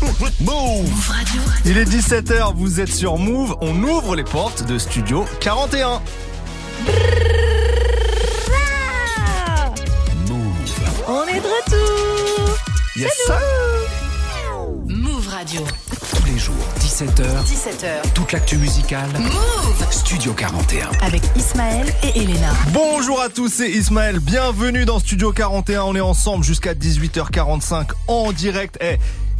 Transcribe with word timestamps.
Move 0.00 1.08
Radio. 1.08 1.42
Il 1.64 1.76
est 1.76 1.84
17h, 1.84 2.54
vous 2.54 2.80
êtes 2.80 2.92
sur 2.92 3.18
Move, 3.18 3.56
on 3.60 3.82
ouvre 3.82 4.14
les 4.14 4.22
portes 4.22 4.64
de 4.64 4.78
Studio 4.78 5.24
41. 5.40 6.00
Move. 10.28 10.48
On 11.08 11.26
est 11.26 11.40
de 11.40 11.46
retour. 11.46 12.56
Yes. 12.96 13.10
Move 14.86 15.28
Radio. 15.28 15.62
Tous 16.14 16.24
les 16.26 16.38
jours, 16.38 16.54
17h. 16.80 17.22
17h. 17.44 18.12
Toute 18.14 18.32
l'actu 18.32 18.56
musicale. 18.58 19.10
Move 19.18 19.86
Studio 19.90 20.32
41. 20.32 20.90
Avec 21.02 21.22
Ismaël 21.34 21.92
et 22.04 22.20
Elena. 22.20 22.52
Bonjour 22.72 23.20
à 23.20 23.28
tous, 23.28 23.48
c'est 23.48 23.70
Ismaël. 23.70 24.20
Bienvenue 24.20 24.84
dans 24.84 25.00
Studio 25.00 25.32
41. 25.32 25.82
On 25.82 25.96
est 25.96 26.00
ensemble 26.00 26.44
jusqu'à 26.44 26.74
18h45 26.74 27.88
en 28.06 28.32
direct. 28.32 28.78
Eh, 28.80 28.98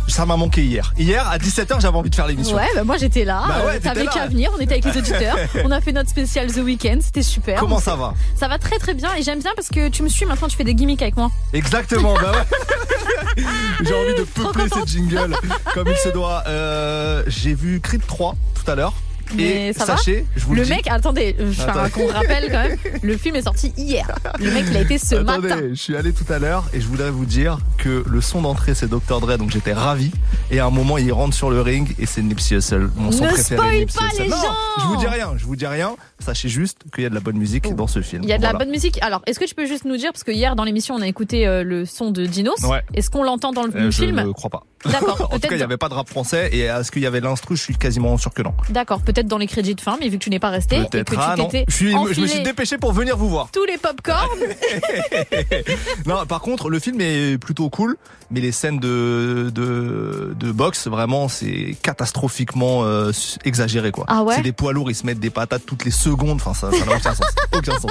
ça 0.09 0.27
m'a 0.27 0.37
manqué 0.37 0.63
hier. 0.65 0.93
Hier, 0.99 1.27
à 1.29 1.39
17h, 1.39 1.81
j'avais 1.81 1.97
envie 1.97 2.11
de 2.11 2.15
faire 2.15 2.27
l'émission. 2.27 2.57
Ouais, 2.57 2.67
bah 2.75 2.85
moi 2.85 2.97
j'étais 2.97 3.25
là. 3.25 3.43
Bah 3.47 3.65
ouais, 3.67 3.77
Euh, 3.77 3.81
T'avais 3.81 4.07
qu'à 4.07 4.27
venir. 4.27 4.51
On 4.57 4.61
était 4.61 4.75
avec 4.75 4.85
les 4.87 4.97
auditeurs. 4.99 5.37
on 5.65 5.71
a 5.71 5.81
fait 5.81 5.93
notre 5.93 6.11
spécial 6.11 6.51
The 6.53 6.59
Weeknd. 6.59 6.99
C'était 7.03 7.23
super. 7.23 7.61
Comment 7.61 7.79
ça 7.79 7.95
va 7.97 8.15
Ça 8.35 8.49
va 8.49 8.59
très 8.59 8.79
très 8.79 8.95
bien. 8.95 9.15
Et 9.15 9.23
j'aime 9.23 9.41
bien 9.41 9.53
parce 9.55 9.69
que 9.69 9.89
tu 9.89 10.03
me 10.03 10.09
suis 10.09 10.25
maintenant. 10.27 10.49
Tu 10.49 10.57
fais 10.57 10.65
des 10.65 10.75
gimmicks 10.75 11.03
avec 11.03 11.17
moi. 11.17 11.31
Exactement, 11.53 12.15
bah 12.15 12.33
ouais. 12.33 13.45
J'ai 13.85 13.95
envie 13.95 14.15
de 14.15 14.25
peupler 14.25 14.69
contente. 14.69 14.89
cette 14.89 14.89
jingle 14.89 15.35
comme 15.75 15.89
il 15.89 15.97
se 15.97 16.09
doit. 16.09 16.43
Euh, 16.47 17.23
J'ai 17.27 17.55
vu 17.55 17.81
Creed 17.81 18.05
3 18.07 18.35
tout 18.55 18.71
à 18.71 18.75
l'heure. 18.75 18.93
Mais 19.37 19.69
Et 19.69 19.73
ça 19.73 19.85
va 19.85 19.97
sachez, 19.97 20.25
je 20.37 20.45
vous 20.45 20.55
le, 20.55 20.61
le 20.61 20.67
dis. 20.67 20.73
mec, 20.73 20.87
attendez, 20.89 21.37
je 21.39 21.45
fais 21.53 21.63
un- 21.63 21.69
Attendez. 21.69 21.91
qu'on 21.91 22.07
rappelle 22.09 22.45
quand 22.51 22.63
même. 22.69 22.79
Le 23.03 23.17
film 23.17 23.37
est 23.37 23.43
sorti 23.43 23.73
hier. 23.77 24.07
Le 24.39 24.51
mec, 24.51 24.65
il 24.71 24.77
a 24.77 24.81
été 24.81 24.99
ce 24.99 25.17
Attendez, 25.17 25.49
matin. 25.49 25.63
je 25.71 25.75
suis 25.75 25.97
allé 25.97 26.13
tout 26.13 26.31
à 26.33 26.39
l'heure 26.39 26.65
et 26.73 26.81
je 26.81 26.87
voudrais 26.87 27.11
vous 27.11 27.27
dire 27.27 27.59
que 27.77 28.03
le 28.09 28.21
son 28.21 28.43
d'entrée 28.43 28.75
c'est 28.75 28.89
Dr 28.89 29.21
Dre 29.21 29.37
donc 29.39 29.51
j'étais 29.51 29.73
ravi 29.73 30.11
et 30.51 30.59
à 30.61 30.67
un 30.67 30.71
moment 30.71 30.99
il 30.99 31.13
rentre 31.13 31.35
sur 31.35 31.51
le 31.51 31.61
ring 31.61 31.95
et 31.99 32.07
c'est 32.07 32.23
Nipsey 32.23 32.57
Hussle 32.57 32.91
mon 32.97 33.13
son 33.13 33.25
Ne 33.25 33.31
préféré 33.31 33.87
spoil 33.89 34.09
pas 34.09 34.23
les 34.23 34.29
Non, 34.29 34.37
gens 34.37 34.55
je 34.81 34.85
vous 34.87 34.97
dis 34.97 35.07
rien, 35.07 35.33
je 35.37 35.45
vous 35.45 35.57
dis 35.57 35.67
rien, 35.67 35.95
sachez 36.19 36.49
juste 36.49 36.79
qu'il 36.95 37.03
y 37.05 37.07
a 37.07 37.11
de 37.11 37.15
la 37.15 37.21
bonne 37.21 37.37
musique 37.39 37.75
dans 37.75 37.87
ce 37.87 38.03
film. 38.03 38.23
Il 38.25 38.29
y 38.29 38.33
a 38.33 38.39
de 38.39 38.43
la 38.43 38.53
bonne 38.53 38.71
musique. 38.71 38.99
Alors, 39.03 39.23
est-ce 39.27 39.39
que 39.39 39.45
tu 39.45 39.55
peux 39.55 39.67
juste 39.67 39.85
nous 39.85 39.97
dire, 39.97 40.13
parce 40.13 40.25
que 40.25 40.33
hier 40.33 40.57
dans 40.57 40.65
l'émission 40.65 40.95
on 40.95 41.01
a 41.03 41.07
écouté 41.07 41.47
euh, 41.47 41.63
le 41.63 41.85
son 41.87 42.11
de 42.11 42.27
Dinos, 42.27 42.61
Ouais. 42.65 42.83
est-ce 42.95 43.11
qu'on 43.11 43.23
l'entend 43.23 43.53
dans 43.53 43.63
le 43.65 43.75
Euh, 43.75 43.91
je 43.91 44.03
film 44.05 44.17
ne 44.17 44.33
crois 44.33 44.51
pas. 44.51 44.65
D'accord, 44.85 45.29
en 45.33 45.39
tout 45.39 45.49
cas, 45.49 45.55
il 45.55 45.57
n'y 45.59 45.63
avait 45.63 45.77
pas 45.77 45.89
de 45.89 45.95
rap 45.95 46.09
français 46.09 46.51
et 46.53 46.61
est-ce 46.61 46.91
qu'il 46.93 47.03
y 47.03 47.07
avait 47.07 47.21
l'instru, 47.21 47.57
je 47.57 47.63
suis 47.63 47.77
quasiment 47.77 48.17
sûr 48.17 48.33
que 48.33 48.43
non. 48.43 48.55
D'accord, 48.71 49.01
peut-être 49.03 49.27
dans 49.27 49.39
les 49.39 49.47
crédits 49.49 49.75
de 49.75 49.81
fin, 49.81 49.97
mais 50.01 50.09
vu 50.09 50.19
que 50.19 50.25
tu 50.25 50.31
n'es 50.31 50.39
pas 50.39 50.51
resté 50.51 50.77
et 50.77 50.85
que 50.85 50.89
Peut-être. 50.91 51.13
tu 51.13 51.19
Ah 51.21 51.35
t'étais 51.37 51.65
je, 51.69 51.75
suis- 51.75 51.91
je 52.13 52.21
me 52.21 52.27
suis 52.27 52.43
dépêché 52.43 52.79
pour 52.79 52.93
venir 52.93 53.17
vous 53.17 53.29
voir. 53.29 53.51
tous 53.53 53.65
les 53.65 53.77
popcorn, 53.79 54.29
Non, 56.07 56.27
par 56.27 56.41
contre, 56.41 56.71
le 56.71 56.79
film 56.79 57.01
est 57.01 57.39
plutôt 57.39 57.71
cool, 57.71 57.97
mais 58.31 58.41
les 58.41 58.53
scènes 58.53 58.79
de 58.79 59.51
de, 59.55 60.35
de 60.39 60.53
boxe, 60.53 60.87
vraiment, 60.87 61.29
c'est 61.29 61.77
catastrophiquement 61.83 62.85
euh, 62.85 63.13
exagéré, 63.45 63.91
quoi. 63.91 64.05
Ah 64.09 64.23
ouais 64.23 64.35
c'est 64.37 64.43
des 64.43 64.53
poids 64.53 64.73
lourds, 64.73 64.91
ils 64.91 64.95
se 64.95 65.07
mettent 65.07 65.21
des 65.21 65.31
patates 65.31 65.63
toutes 65.67 65.85
les 65.85 65.91
secondes. 65.91 66.08
Enfin, 66.13 66.55
ça, 66.55 66.71
ça 66.71 66.85
n'a 66.85 66.97
aucun 66.97 67.15
sens, 67.15 67.27
aucun 67.53 67.79
sens. 67.79 67.91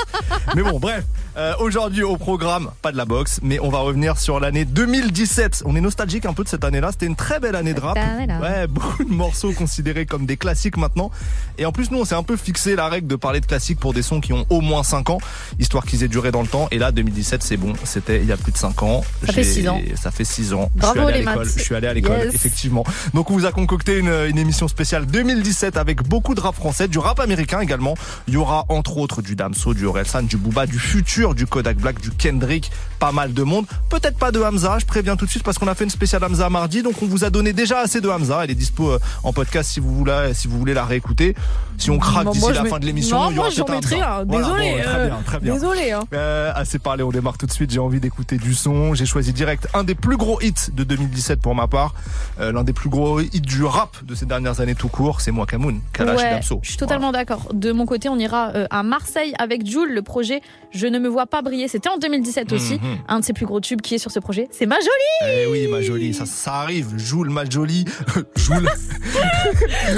Mais 0.56 0.64
bon, 0.64 0.80
bref. 0.80 1.04
euh, 1.38 1.54
Aujourd'hui 1.60 2.04
au 2.04 2.18
programme, 2.18 2.70
pas 2.82 2.92
de 2.92 2.98
la 2.98 3.06
boxe, 3.06 3.40
mais 3.44 3.60
on 3.60 3.70
va 3.70 3.80
revenir 3.80 4.18
sur 4.18 4.40
l'année 4.40 4.66
2017. 4.66 5.64
On 5.66 5.76
est 5.76 5.82
nostalgique 5.82 6.26
un 6.26 6.34
peu 6.34 6.44
de 6.44 6.50
cette 6.50 6.64
année-là. 6.64 6.92
C'était 6.92 7.06
une 7.06 7.16
très 7.16 7.40
belle 7.40 7.56
année 7.56 7.74
de 7.74 7.80
rap. 7.80 7.98
Ouais, 8.42 8.68
beaucoup 8.68 9.04
de 9.04 9.12
morceaux 9.14 9.52
considérés 9.54 10.06
comme 10.06 10.26
des 10.26 10.38
classiques 10.38 10.78
maintenant. 10.78 11.12
Et 11.58 11.66
en 11.66 11.72
plus, 11.72 11.92
nous, 11.92 12.00
on 12.00 12.06
s'est 12.06 12.16
un 12.16 12.24
peu 12.24 12.38
fixé 12.38 12.76
la 12.76 12.88
règle 12.90 13.08
de 13.08 13.16
parler 13.16 13.40
de 13.42 13.46
classiques 13.46 13.80
pour 13.80 13.94
des 13.94 14.02
sons 14.02 14.22
qui 14.22 14.34
ont 14.34 14.46
au 14.50 14.62
moins 14.62 14.84
5 14.84 15.10
ans, 15.10 15.18
histoire 15.60 15.86
qu'ils 15.86 16.04
aient 16.04 16.08
duré 16.08 16.32
dans 16.32 16.42
le 16.42 16.48
temps. 16.48 16.68
Et 16.72 16.78
là, 16.80 16.92
2017, 16.92 17.44
c'est 17.44 17.58
bon. 17.58 17.74
C'était 17.84 18.20
il 18.22 18.26
y 18.28 18.32
a 18.32 18.38
plus 18.38 18.52
de 18.52 18.58
5 18.58 18.84
ans. 18.84 19.04
Ça 19.26 19.34
fait 19.34 19.44
J'ai- 19.44 19.54
six 19.54 19.68
ans. 19.70 19.82
Ça 20.02 20.12
fait 20.12 20.24
6 20.26 20.54
ans. 20.54 20.70
Bravo, 20.76 21.00
les 21.08 21.14
à 21.14 21.18
l'école. 21.18 21.36
maths. 21.40 21.48
Je 21.58 21.62
suis 21.64 21.76
allé 21.76 21.88
à 21.88 21.94
l'école, 21.94 22.18
Yes. 22.26 22.34
effectivement. 22.36 22.84
Donc, 23.14 23.30
on 23.32 23.34
vous 23.34 23.46
a 23.46 23.52
concocté 23.52 23.98
une, 24.00 24.12
une 24.30 24.38
émission 24.38 24.68
spéciale 24.68 25.06
2017 25.06 25.78
avec 25.78 26.04
beaucoup 26.04 26.36
de 26.36 26.40
rap 26.42 26.56
français, 26.56 26.88
du 26.88 27.00
rap 27.00 27.20
américain 27.20 27.60
également. 27.60 27.96
Il 28.28 28.34
y 28.34 28.38
aura 28.38 28.66
entre 28.70 28.98
autres 28.98 29.22
du 29.22 29.36
Damso, 29.36 29.74
du 29.74 29.86
Orelsan, 29.86 30.24
du 30.24 30.38
Booba, 30.38 30.66
du 30.66 30.80
Futur, 30.80 31.36
du 31.36 31.46
Kodak 31.48 31.78
Black, 31.78 32.00
du 32.02 32.12
Kendrick, 32.12 32.72
pas 33.00 33.12
mal 33.12 33.34
de 33.34 33.44
monde. 33.44 33.66
Peut-être 33.90 34.18
pas 34.18 34.32
de 34.32 34.42
Hamza, 34.42 34.78
je 34.80 34.86
préviens 34.86 35.16
tout 35.16 35.26
de 35.26 35.30
suite 35.32 35.44
parce 35.44 35.58
qu'on 35.58 35.68
a 35.68 35.76
fait 35.76 35.84
une 35.84 35.90
spéciale 35.90 36.24
Hamza 36.24 36.50
mardi, 36.50 36.84
donc 36.84 37.02
on 37.02 37.06
vous 37.08 37.24
a 37.24 37.30
donné 37.30 37.54
déjà 37.54 37.80
assez 37.80 38.02
de 38.02 38.10
Hamza. 38.10 38.44
Elle 38.44 38.52
est 38.52 38.56
dispo 38.56 38.92
euh, 38.92 39.00
en 39.24 39.34
podcast 39.34 39.70
si 39.72 39.80
vous 39.80 39.94
voulez, 39.94 40.32
si 40.34 40.48
vous 40.48 40.58
voulez 40.58 40.74
la 40.74 40.86
réécouter. 40.86 41.36
Si 41.78 41.92
on 41.92 42.00
craque 42.00 42.24
Moi, 42.26 42.34
d'ici 42.34 42.52
la 42.54 42.64
mets- 42.64 42.70
fin 42.70 42.80
de 42.80 42.86
l'émission, 42.86 43.18
Non, 43.20 43.30
il 43.30 43.36
y 43.36 43.40
aura 43.40 43.48
moi, 43.50 43.56
j'en 43.56 43.66
peut-être 43.66 43.94
un 43.94 43.96
mettrai 43.98 44.02
un. 44.02 44.24
Voilà, 44.26 44.46
Désolé, 44.48 44.72
bon, 44.72 44.82
très 44.84 44.96
euh, 44.98 45.06
bien, 45.08 45.18
très 45.26 45.40
bien. 45.40 45.54
Désolé. 45.54 45.92
Hein. 45.92 46.00
Euh, 46.14 46.52
assez 46.56 46.80
parlé, 46.80 47.04
on 47.04 47.12
démarre 47.12 47.38
tout 47.38 47.46
de 47.46 47.52
suite. 47.52 47.70
J'ai 47.72 47.80
envie 47.80 48.00
d'écouter 48.00 48.38
du 48.38 48.56
son. 48.56 48.96
J'ai 48.96 49.06
choisi 49.06 49.32
direct 49.34 49.68
un 49.76 49.84
des 49.84 49.94
plus 49.96 50.18
gros 50.18 50.42
hits 50.42 50.72
de 50.74 50.84
2017 50.84 51.40
pour 51.40 51.54
ma 51.54 51.68
part. 51.68 51.94
Euh, 52.40 52.52
L'un 52.52 52.64
des 52.64 52.74
plus 52.74 52.90
gros 52.90 53.20
hits 53.20 53.42
du 53.42 53.64
rap 53.64 53.96
de 54.04 54.16
ces 54.16 54.26
dernières 54.26 54.60
années 54.60 54.74
tout 54.76 54.88
court, 54.88 55.22
c'est 55.22 55.32
Moi 55.32 55.46
Kamoun, 55.46 55.80
Kalash 55.94 56.20
et 56.20 56.24
Ouais, 56.24 56.30
Damso. 56.32 56.60
je 56.64 56.70
suis 56.70 56.78
totalement 56.78 57.12
d'accord. 57.12 57.48
De 57.54 57.72
mon 57.72 57.86
côté, 57.86 57.97
on 58.06 58.20
ira 58.20 58.52
euh, 58.56 58.66
à 58.70 58.84
Marseille 58.84 59.34
avec 59.40 59.66
Jules, 59.66 59.94
le 59.94 60.02
projet 60.02 60.42
Je 60.72 60.86
ne 60.88 61.00
me 61.00 61.08
vois 61.08 61.26
pas 61.26 61.42
briller. 61.42 61.68
C'était 61.68 61.90
en 61.90 61.98
2017 61.98 62.54
aussi. 62.54 62.76
Mhm. 62.76 62.98
Un 63.08 63.20
de 63.20 63.26
ses 63.26 63.34
plus 63.34 63.46
gros 63.46 63.60
tubes 63.60 63.82
qui 63.82 63.96
est 63.96 63.98
sur 63.98 64.12
ce 64.12 64.20
projet, 64.20 64.48
c'est 64.52 64.66
Ma 64.66 64.76
Jolie. 64.76 65.34
Eh 65.34 65.48
oui, 65.48 65.68
ma 65.68 65.82
jolie, 65.82 66.14
ça, 66.14 66.26
ça 66.26 66.54
arrive. 66.56 66.98
Joule, 66.98 67.30
ma 67.30 67.50
jolie. 67.50 67.86
Joule. 68.36 68.70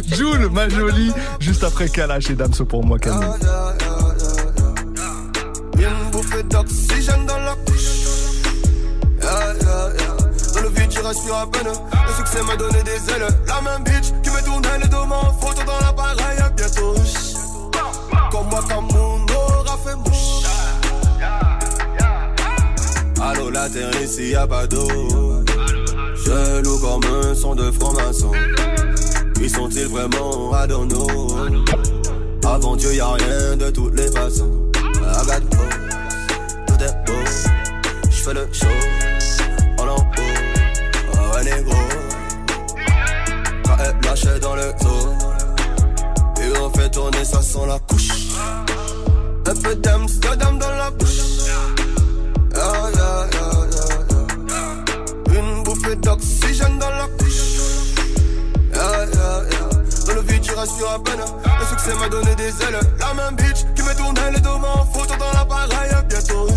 Joule, 0.15 0.49
ma 0.49 0.69
jolie. 0.69 1.11
Juste 1.39 1.63
après 1.63 1.89
Kalash 1.89 2.29
et 2.29 2.35
Damso 2.35 2.65
pour 2.65 2.85
Moi 2.85 2.97
Kamoun. 2.99 3.37
Une 5.77 6.11
bouffée 6.11 6.43
d'oxygène 6.43 7.25
dans 7.25 7.39
la 7.39 7.55
couche. 7.65 7.89
Yeah, 9.21 9.53
yeah, 9.61 9.89
yeah. 9.99 10.53
Dans 10.53 10.61
le 10.61 10.69
vide, 10.69 10.89
tu 10.89 10.99
respires 10.99 11.35
à 11.35 11.49
peine. 11.51 11.67
Le 11.67 12.13
succès 12.13 12.43
m'a 12.43 12.55
donné 12.55 12.81
des 12.83 13.13
ailes. 13.13 13.27
La 13.47 13.61
même 13.61 13.83
bitch 13.83 14.11
qui 14.23 14.29
me 14.29 14.43
tournait 14.45 14.79
les 14.81 14.87
deux 14.87 15.05
mains 15.07 15.21
en 15.29 15.33
photo 15.33 15.61
dans 15.65 15.85
l'appareil. 15.85 16.37
Bientôt. 16.55 16.95
Comme 18.31 18.47
moi, 18.49 18.63
comme 18.67 18.87
mon 18.93 19.25
aura 19.33 19.77
fait 19.77 19.95
mouche. 19.95 20.43
Allô, 23.21 23.49
la 23.49 23.69
terre 23.69 24.01
ici, 24.01 24.29
y'a 24.29 24.47
pas 24.47 24.65
d'eau. 24.67 24.87
Je 26.15 26.61
loue 26.61 26.79
comme 26.79 27.03
un 27.03 27.35
son 27.35 27.55
de 27.55 27.71
franc-maçon. 27.71 28.31
Qui 29.35 29.49
sont-ils 29.49 29.87
vraiment 29.87 30.53
à? 30.53 30.67
Avant 32.45 32.75
Dieu, 32.75 32.93
y'a 32.93 33.11
rien 33.13 33.55
de 33.57 33.69
toutes 33.69 33.95
les 33.95 34.11
façons. 34.11 34.49
Got 35.27 35.43
hoes, 35.53 36.67
tout 36.67 36.83
est 36.83 37.05
beau. 37.05 37.13
J'fais 38.09 38.33
le 38.33 38.47
show, 38.51 38.67
en 39.77 39.87
haut. 39.87 40.03
Oh, 41.13 41.35
ouais, 41.35 41.43
négro. 41.43 41.77
Quand 43.65 44.39
dans 44.41 44.55
le 44.55 44.73
dos. 44.81 45.18
Et 46.49 46.57
on 46.57 46.69
fait 46.71 46.89
tourner, 46.89 47.23
ça 47.23 47.41
sent 47.41 47.65
la 47.67 47.77
couche. 47.79 48.09
Un 49.45 49.55
peu 49.55 49.75
d'Amsterdam 49.75 50.57
dans 50.57 50.71
la 50.71 50.89
bouche. 50.91 51.19
Yeah, 52.55 52.65
yeah, 52.95 53.27
yeah, 53.33 53.51
yeah, 53.71 53.95
yeah. 55.29 55.39
Une 55.39 55.63
bouffée 55.63 55.95
d'oxygène 55.95 56.79
dans 56.79 56.89
la 56.89 57.07
couche. 57.19 57.59
Yeah. 58.73 59.05
Dans 60.07 60.13
le 60.15 60.21
vide, 60.21 60.41
tu 60.41 60.51
respires 60.53 60.91
à 60.91 61.03
peine. 61.03 61.19
Le 61.59 61.65
succès 61.65 61.93
m'a 61.99 62.09
donné 62.09 62.33
des 62.35 62.49
ailes. 62.63 62.79
La 62.99 63.13
même 63.13 63.35
bitch 63.35 63.65
qui 63.75 63.83
me 63.83 63.95
tournait 63.95 64.31
les 64.31 64.39
deux 64.39 64.49
mains 64.49 64.73
en 64.73 65.17
dans 65.17 65.31
l'appareil. 65.37 65.91
Bientôt. 66.09 66.47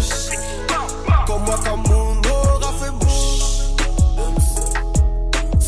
Comme 1.26 1.44
moi, 1.44 1.59
comme 1.64 1.82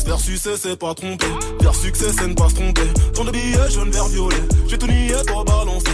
faire 0.05 0.19
sucer, 0.19 0.55
c'est 0.57 0.77
pas 0.77 0.93
tromper. 0.93 1.25
Faire 1.61 1.75
succès, 1.75 2.05
c'est 2.17 2.27
ne 2.27 2.33
pas 2.33 2.49
se 2.49 2.55
tromper. 2.55 2.89
Tant 3.13 3.25
de 3.25 3.31
billets 3.31 3.69
jaune, 3.69 3.89
vert, 3.89 4.07
violet. 4.07 4.35
J'ai 4.67 4.77
tout 4.77 4.87
nié, 4.87 5.15
toi 5.27 5.43
balancé. 5.43 5.91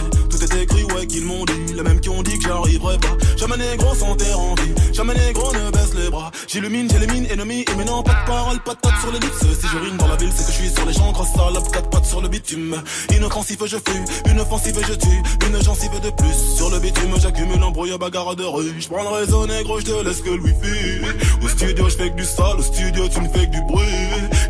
Tout 0.52 0.58
est 0.58 0.62
écrit, 0.62 0.84
ouais, 0.84 1.06
qu'ils 1.06 1.24
m'ont 1.24 1.44
dit. 1.44 1.74
Les 1.74 1.82
mêmes 1.82 2.00
qui 2.00 2.08
ont 2.10 2.22
dit 2.22 2.38
que 2.38 2.44
j'arriverai 2.44 2.98
pas. 2.98 3.16
Jamais 3.38 3.56
négro 3.56 3.94
sans 3.94 4.14
terre 4.16 4.38
en 4.38 4.54
vie. 4.54 4.72
Jamais 4.92 5.14
négro 5.14 5.52
ne 5.52 5.70
baisse 5.70 5.94
les 5.94 6.10
bras. 6.10 6.30
J'illumine, 6.46 6.88
j'élimine, 6.90 7.26
ennemi. 7.30 7.64
Et 7.70 7.74
maintenant, 7.74 8.02
pas 8.02 8.12
de 8.12 8.26
parole, 8.26 8.58
pas 8.60 8.74
de 8.74 8.80
patte 8.80 9.00
sur 9.00 9.12
les 9.12 9.18
lips. 9.18 9.38
Si 9.40 9.66
je 9.66 9.78
rime 9.78 9.96
dans 9.96 10.08
la 10.08 10.16
ville, 10.16 10.30
c'est 10.34 10.44
que 10.44 10.52
je 10.52 10.56
suis 10.56 10.70
sur 10.70 10.84
les 10.84 10.92
gens. 10.92 11.10
Grosse 11.12 11.32
salope, 11.34 11.72
quatre 11.72 11.88
pattes 11.90 12.04
sur 12.04 12.20
le 12.20 12.28
bitume. 12.28 12.82
Inoffensif, 13.14 13.58
je 13.64 13.76
fuis. 13.76 14.30
Une 14.30 14.40
offensive, 14.40 14.78
je 14.86 14.94
tue. 14.94 15.22
Une 15.48 15.62
gencive 15.62 16.00
de 16.00 16.10
plus. 16.10 16.56
Sur 16.56 16.70
le 16.70 16.78
bitume, 16.80 17.14
j'accumule 17.18 17.62
embrouille, 17.62 17.96
bagarre 17.98 18.36
de 18.36 18.44
rue. 18.44 18.74
J'prends 18.78 19.02
le 19.02 19.08
réseau 19.08 19.46
négro, 19.46 19.80
j'te 19.80 20.04
laisse 20.04 20.20
que 20.20 20.30
le 20.30 20.42
wifi. 20.42 21.00
Au 21.42 21.48
studio, 21.48 21.88
j'fais 21.88 22.10
que 22.10 22.16
du 22.16 22.24
sale. 22.24 22.58
Au 22.58 22.62
studio, 22.62 23.08
tu 23.08 23.20
ne 23.20 23.28
fais 23.28 23.46
que 23.46 23.52
du 23.52 23.62
bruit. 23.62 23.86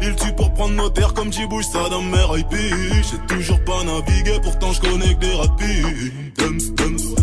Il 0.03 0.17
tue 0.17 0.33
pour 0.35 0.53
prendre 0.53 0.75
nos 0.75 0.91
terres 0.91 1.15
comme 1.15 1.33
j'y 1.33 1.47
bouge 1.47 1.67
ça 1.73 1.89
dans 1.89 2.03
mes. 2.03 2.19
J'ai 2.51 3.37
toujours 3.37 3.63
pas 3.65 3.85
navigué, 3.85 4.41
pourtant 4.43 4.73
je 4.73 4.81
connais 4.81 5.15
que 5.15 5.21
des 5.21 5.35
rapides 5.35 5.92
une 5.93 6.33
dumps. 6.37 7.15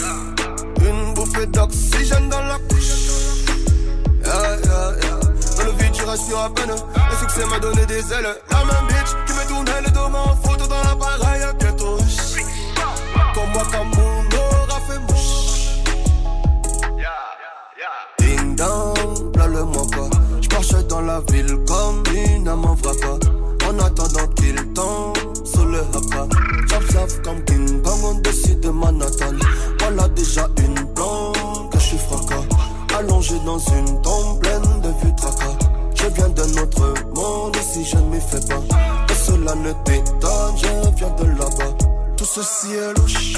yeah, 0.00 0.90
une 0.90 1.14
bouffée 1.14 1.46
d'oxygène 1.46 2.28
dans 2.28 2.42
la 2.42 2.58
couche. 2.68 3.44
Dans 4.24 5.64
le 5.64 5.72
vide, 5.72 5.94
je 5.94 6.04
rassure 6.04 6.40
à 6.40 6.50
peine. 6.54 6.70
Le 6.70 7.16
succès 7.16 7.44
m'a 7.46 7.58
donné 7.58 7.84
des 7.86 8.12
ailes. 8.12 8.36
La 8.50 8.64
même 8.64 8.86
bitch 8.88 9.12
qui 9.26 9.32
me 9.34 9.48
tournait 9.48 9.82
le 9.84 9.90
dos 9.90 10.00
en 10.00 10.36
photo 10.36 10.66
dans 10.66 10.82
l'appareil 10.82 11.42
à 11.42 11.52
bientôt. 11.52 11.98
Comme 13.34 13.50
moi, 13.52 13.62
comme 13.70 13.90
mon 13.96 14.24
aura 14.38 14.80
fait 14.88 14.98
mouche. 15.00 15.84
Ding 18.18 18.56
dong, 18.56 19.32
blâle-moi 19.32 19.86
pas 19.90 20.15
ville 21.30 21.58
comme 21.66 22.02
une 22.14 22.48
âme 22.48 22.64
en. 22.64 22.76
En 23.68 23.78
attendant 23.80 24.26
qu'il 24.36 24.54
tombe 24.74 25.16
sur 25.44 25.64
le 25.66 25.80
haka. 25.80 26.28
Zap 26.92 27.10
comme 27.24 27.42
King 27.44 27.82
Kong 27.82 28.04
au-dessus 28.04 28.54
de 28.56 28.70
Manhattan. 28.70 29.34
Voilà 29.80 30.08
déjà 30.08 30.48
une 30.58 30.74
blonde 30.94 31.70
que 31.70 31.78
je 31.78 31.84
suis 31.84 31.98
fracas. 31.98 32.44
Allongé 32.96 33.34
dans 33.44 33.58
une 33.58 34.00
tombe 34.02 34.40
pleine 34.40 34.80
de 34.82 34.88
vues 35.02 35.14
tracas. 35.16 35.58
Je 35.94 36.06
viens 36.14 36.28
d'un 36.28 36.62
autre 36.62 36.94
monde 37.14 37.56
ici 37.56 37.84
je 37.84 37.96
ne 37.96 38.02
m'y 38.02 38.20
fais 38.20 38.40
pas. 38.46 38.62
Et 39.10 39.14
cela 39.14 39.54
ne 39.54 39.72
t'étonne, 39.84 40.56
je 40.56 40.96
viens 40.96 41.10
de 41.10 41.24
là-bas. 41.24 41.76
Tout 42.16 42.24
ceci 42.24 42.72
est 42.74 42.98
louche. 42.98 43.34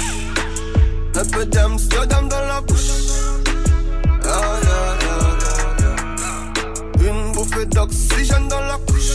Un 1.15 1.25
peu 1.25 1.45
d'Amsterdam 1.45 2.29
dans 2.29 2.41
la 2.41 2.61
bouche. 2.61 2.91
Ah, 4.23 4.68
d'oxygène 7.49 8.47
dans 8.47 8.61
la 8.61 8.77
couche. 8.87 9.09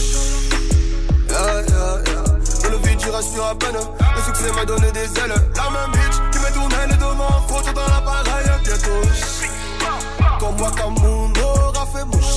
Le 2.69 2.77
vide, 2.87 2.99
à 3.01 3.55
peine. 3.55 3.75
Le 4.15 4.21
succès 4.21 4.51
m'a 4.53 4.65
donné 4.65 4.91
des 4.91 4.99
ailes. 4.99 5.35
La 5.55 5.69
même 5.69 5.91
bitch 5.91 6.17
qui 6.31 6.39
me 6.39 6.53
tournait 6.53 6.87
les 6.89 6.97
deux 6.97 7.15
mains. 7.17 7.41
Photo 7.47 7.71
dans 7.73 7.87
l'appareil, 7.87 8.45
bientôt. 8.63 9.01
Comme 10.39 10.55
moi, 10.57 10.71
comme 10.77 10.95
mon 11.01 11.31
aura 11.41 11.85
fait 11.87 12.05
mouche. 12.05 12.35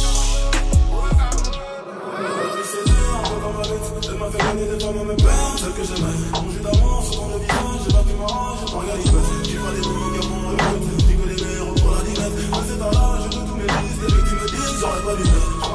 Fait 4.31 4.39
gagner 4.39 4.67
des 4.67 4.79
femmes 4.85 4.99
à 4.99 5.05
mes 5.05 5.17
celles 5.59 5.73
que 5.73 5.85
j'aimais. 5.85 6.19
Mon 6.35 6.51
jus 6.51 6.61
j'ai. 6.63 6.79
J'ai 7.85 7.93
pas 7.93 8.03
les 8.03 8.15
pour 11.81 11.91
la 11.91 11.99
je 11.99 13.29
tous 13.31 13.55
mes 13.55 13.67
disques, 13.67 14.03
les 14.03 14.13
mecs 14.15 14.51
disent, 14.51 14.77
j'aurais 14.81 15.03
pas 15.03 15.15
dû. 15.17 15.68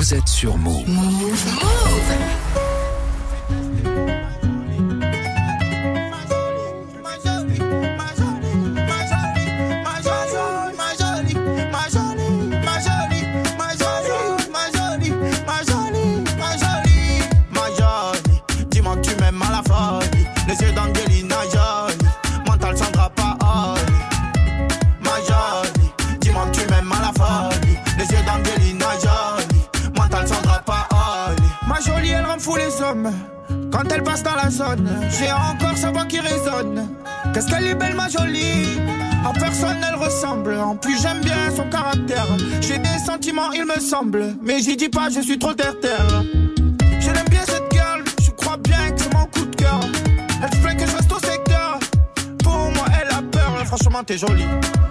Vous 0.00 0.14
êtes 0.14 0.28
sur 0.28 0.56
Move. 0.56 0.86
Plus, 40.80 41.00
j'aime 41.00 41.20
bien 41.20 41.50
son 41.54 41.68
caractère. 41.68 42.26
J'ai 42.60 42.78
des 42.78 42.98
sentiments, 43.04 43.52
il 43.52 43.64
me 43.64 43.80
semble. 43.80 44.34
Mais 44.42 44.60
j'y 44.60 44.76
dis 44.76 44.88
pas, 44.88 45.08
je 45.10 45.20
suis 45.20 45.38
trop 45.38 45.52
terre-terre. 45.52 46.24
Je 47.00 47.10
bien 47.30 47.40
cette 47.46 47.72
girl, 47.72 48.02
je 48.22 48.30
crois 48.30 48.56
bien 48.56 48.90
que 48.90 49.00
c'est 49.00 49.14
mon 49.14 49.24
coup 49.26 49.44
de 49.44 49.56
cœur. 49.56 49.80
Elle 50.42 50.54
se 50.54 50.62
plaint 50.62 50.78
que 50.78 50.86
je 50.86 50.96
reste 50.96 51.12
au 51.12 51.18
secteur. 51.18 51.78
Pour 52.42 52.52
moi, 52.52 52.86
elle 53.00 53.08
a 53.14 53.22
peur, 53.22 53.66
franchement, 53.66 54.02
t'es 54.04 54.18
jolie. 54.18 54.46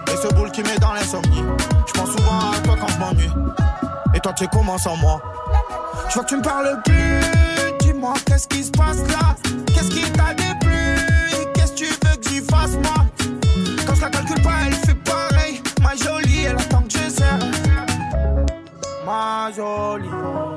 Et 0.07 0.17
ce 0.17 0.33
boule 0.33 0.51
qui 0.51 0.61
met 0.63 0.77
dans 0.79 0.93
l'insomnie. 0.93 1.43
Je 1.87 1.93
pense 1.93 2.09
souvent 2.09 2.39
à 2.51 2.59
toi 2.63 2.75
quand 2.79 2.87
je 2.87 2.99
m'ennuie. 2.99 3.31
Et 4.15 4.19
toi, 4.19 4.33
tu 4.33 4.47
comment 4.47 4.77
sans 4.77 4.97
moi? 4.97 5.21
Je 6.09 6.13
vois 6.15 6.23
que 6.23 6.29
tu 6.29 6.37
me 6.37 6.41
parles 6.41 6.81
plus. 6.85 7.21
Dis-moi, 7.79 8.13
qu'est-ce 8.25 8.47
qui 8.47 8.63
se 8.63 8.71
passe 8.71 8.97
là? 9.09 9.35
Qu'est-ce 9.67 9.89
qui 9.89 10.11
t'a 10.11 10.33
déplu? 10.33 10.97
Qu'est-ce 11.53 11.71
que 11.73 11.77
tu 11.77 11.85
veux 11.85 12.15
que 12.17 12.29
j'y 12.29 12.41
fasse, 12.41 12.71
moi? 12.83 12.98
joli. 19.51 20.48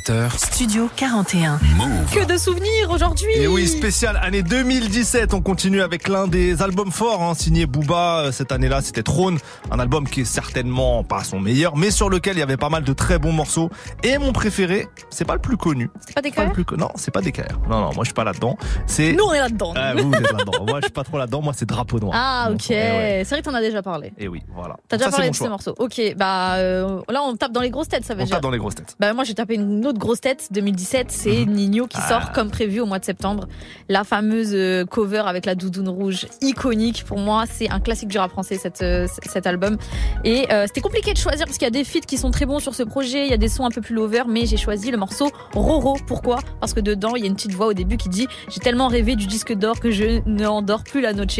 17h, 0.00 0.38
Studio 0.38 0.88
41. 0.96 1.58
Move. 1.76 1.88
Que 2.12 2.24
de 2.24 2.38
souvenirs 2.38 2.90
aujourd'hui 2.90 3.30
Et 3.34 3.46
oui, 3.46 3.66
spécial 3.68 4.18
année 4.22 4.42
2017. 4.42 5.34
On 5.34 5.42
continue 5.42 5.82
avec 5.82 6.08
l'un 6.08 6.26
des 6.26 6.62
albums 6.62 6.90
forts, 6.90 7.22
hein, 7.22 7.34
signé 7.34 7.66
Booba. 7.66 8.20
Euh, 8.20 8.32
Cette 8.32 8.52
année-là, 8.52 8.80
c'était 8.80 9.02
Trône, 9.02 9.38
un 9.70 9.78
album 9.78 10.08
qui 10.08 10.22
est 10.22 10.24
certainement 10.24 11.04
pas 11.04 11.22
son 11.24 11.38
meilleur, 11.40 11.76
mais 11.76 11.90
sur 11.90 12.08
lequel 12.08 12.36
il 12.36 12.40
y 12.40 12.42
avait 12.42 12.56
pas 12.56 12.70
mal 12.70 12.82
de 12.82 12.92
très 12.92 13.18
bons 13.18 13.32
morceaux. 13.32 13.70
Et 14.02 14.16
mon 14.18 14.32
préféré, 14.32 14.88
c'est 15.10 15.24
pas 15.26 15.34
le 15.34 15.40
plus 15.40 15.56
connu. 15.56 15.90
C'est 16.10 16.14
pas 16.14 16.22
des 16.22 16.30
pas 16.32 16.46
plus 16.48 16.64
Non, 16.76 16.88
c'est 16.96 17.10
pas 17.12 17.20
DKR. 17.22 17.58
Non, 17.68 17.80
non, 17.80 17.90
moi 17.94 18.00
je 18.00 18.04
suis 18.06 18.14
pas 18.14 18.24
là-dedans. 18.24 18.56
C'est 18.86 19.12
Nous, 19.12 19.22
on 19.24 19.32
est 19.32 19.38
là-dedans. 19.38 19.72
Ah, 19.76 19.94
vous, 19.94 20.08
vous 20.08 20.14
êtes 20.14 20.32
là-dedans. 20.32 20.64
Moi, 20.66 20.80
je 20.80 20.86
suis 20.86 20.92
pas 20.92 21.04
trop 21.04 21.18
là-dedans. 21.18 21.40
Moi, 21.40 21.52
c'est 21.56 21.66
Drapeau 21.66 22.00
Noir. 22.00 22.12
Ah, 22.16 22.48
ok. 22.52 22.66
Eh 22.70 22.74
ouais. 22.74 23.22
C'est 23.24 23.34
vrai 23.34 23.42
que 23.42 23.48
t'en 23.48 23.54
as 23.54 23.60
déjà 23.60 23.80
parlé. 23.82 24.12
Et 24.18 24.26
oui, 24.28 24.42
voilà. 24.54 24.76
T'as 24.88 24.96
déjà 24.96 25.10
parlé 25.10 25.28
de 25.30 25.34
ces 25.34 25.38
choix. 25.38 25.48
morceaux. 25.50 25.74
Ok, 25.78 26.00
bah 26.16 26.54
euh, 26.56 27.00
là, 27.08 27.22
on 27.22 27.36
tape 27.36 27.52
dans 27.52 27.60
les 27.60 27.70
grosses 27.70 27.88
têtes, 27.88 28.04
ça 28.04 28.14
veut 28.14 28.22
On 28.22 28.24
dire. 28.24 28.34
tape 28.36 28.42
dans 28.42 28.50
les 28.50 28.58
grosses 28.58 28.74
têtes. 28.74 28.96
Bah 28.98 29.12
moi 29.14 29.22
j'ai 29.24 29.34
tapé 29.34 29.54
une 29.54 29.86
autre 29.86 29.98
grosse 29.98 30.20
tête 30.20 30.48
2017, 30.50 31.10
c'est 31.10 31.46
Mhm. 31.46 31.52
Nino 31.52 31.86
qui 31.86 31.98
Ah. 32.00 32.08
sort 32.08 32.32
comme 32.32 32.50
prévu 32.50 32.80
au 32.80 32.86
mois 32.86 32.98
de 32.98 33.04
septembre. 33.04 33.46
La 33.88 34.02
fameuse 34.04 34.50
euh, 34.52 34.84
cover 34.84 35.22
avec 35.26 35.46
la 35.46 35.54
doudoune 35.54 35.88
rouge, 35.88 36.26
iconique 36.42 37.04
pour 37.04 37.18
moi, 37.18 37.44
c'est 37.48 37.70
un 37.70 37.78
classique 37.80 38.08
du 38.08 38.18
rap 38.18 38.30
français 38.30 38.56
cette, 38.58 38.82
euh, 38.82 39.06
cet 39.26 39.46
album. 39.46 39.76
Et 40.24 40.46
euh, 40.52 40.64
c'était 40.66 40.80
compliqué 40.80 41.12
de 41.12 41.18
choisir 41.18 41.46
parce 41.46 41.56
qu'il 41.58 41.66
y 41.66 41.68
a 41.68 41.70
des 41.70 41.84
feats 41.84 42.00
qui 42.06 42.18
sont 42.18 42.30
très 42.30 42.46
bons 42.46 42.58
sur 42.58 42.74
ce 42.74 42.82
projet, 42.82 43.24
il 43.26 43.30
y 43.30 43.34
a 43.34 43.38
des 43.38 43.48
sons 43.48 43.64
un 43.64 43.70
peu 43.70 43.80
plus 43.80 43.94
lover, 43.94 44.22
mais 44.28 44.46
j'ai 44.46 44.56
choisi 44.56 44.90
le 44.90 44.96
morceau 44.98 45.30
Roro. 45.54 45.96
Pourquoi 46.06 46.38
Parce 46.60 46.74
que 46.74 46.80
dedans 46.80 47.14
il 47.16 47.22
y 47.22 47.24
a 47.24 47.28
une 47.28 47.34
petite 47.34 47.54
voix 47.54 47.66
au 47.66 47.72
début 47.72 47.96
qui 47.96 48.08
dit 48.08 48.26
j'ai 48.48 48.60
tellement 48.60 48.88
rêvé 48.88 49.16
du 49.16 49.26
disque 49.26 49.52
d'or 49.52 49.80
que 49.80 49.90
je 49.90 50.20
n'endors 50.26 50.84
plus 50.84 51.00
la 51.00 51.12
noche. 51.12 51.38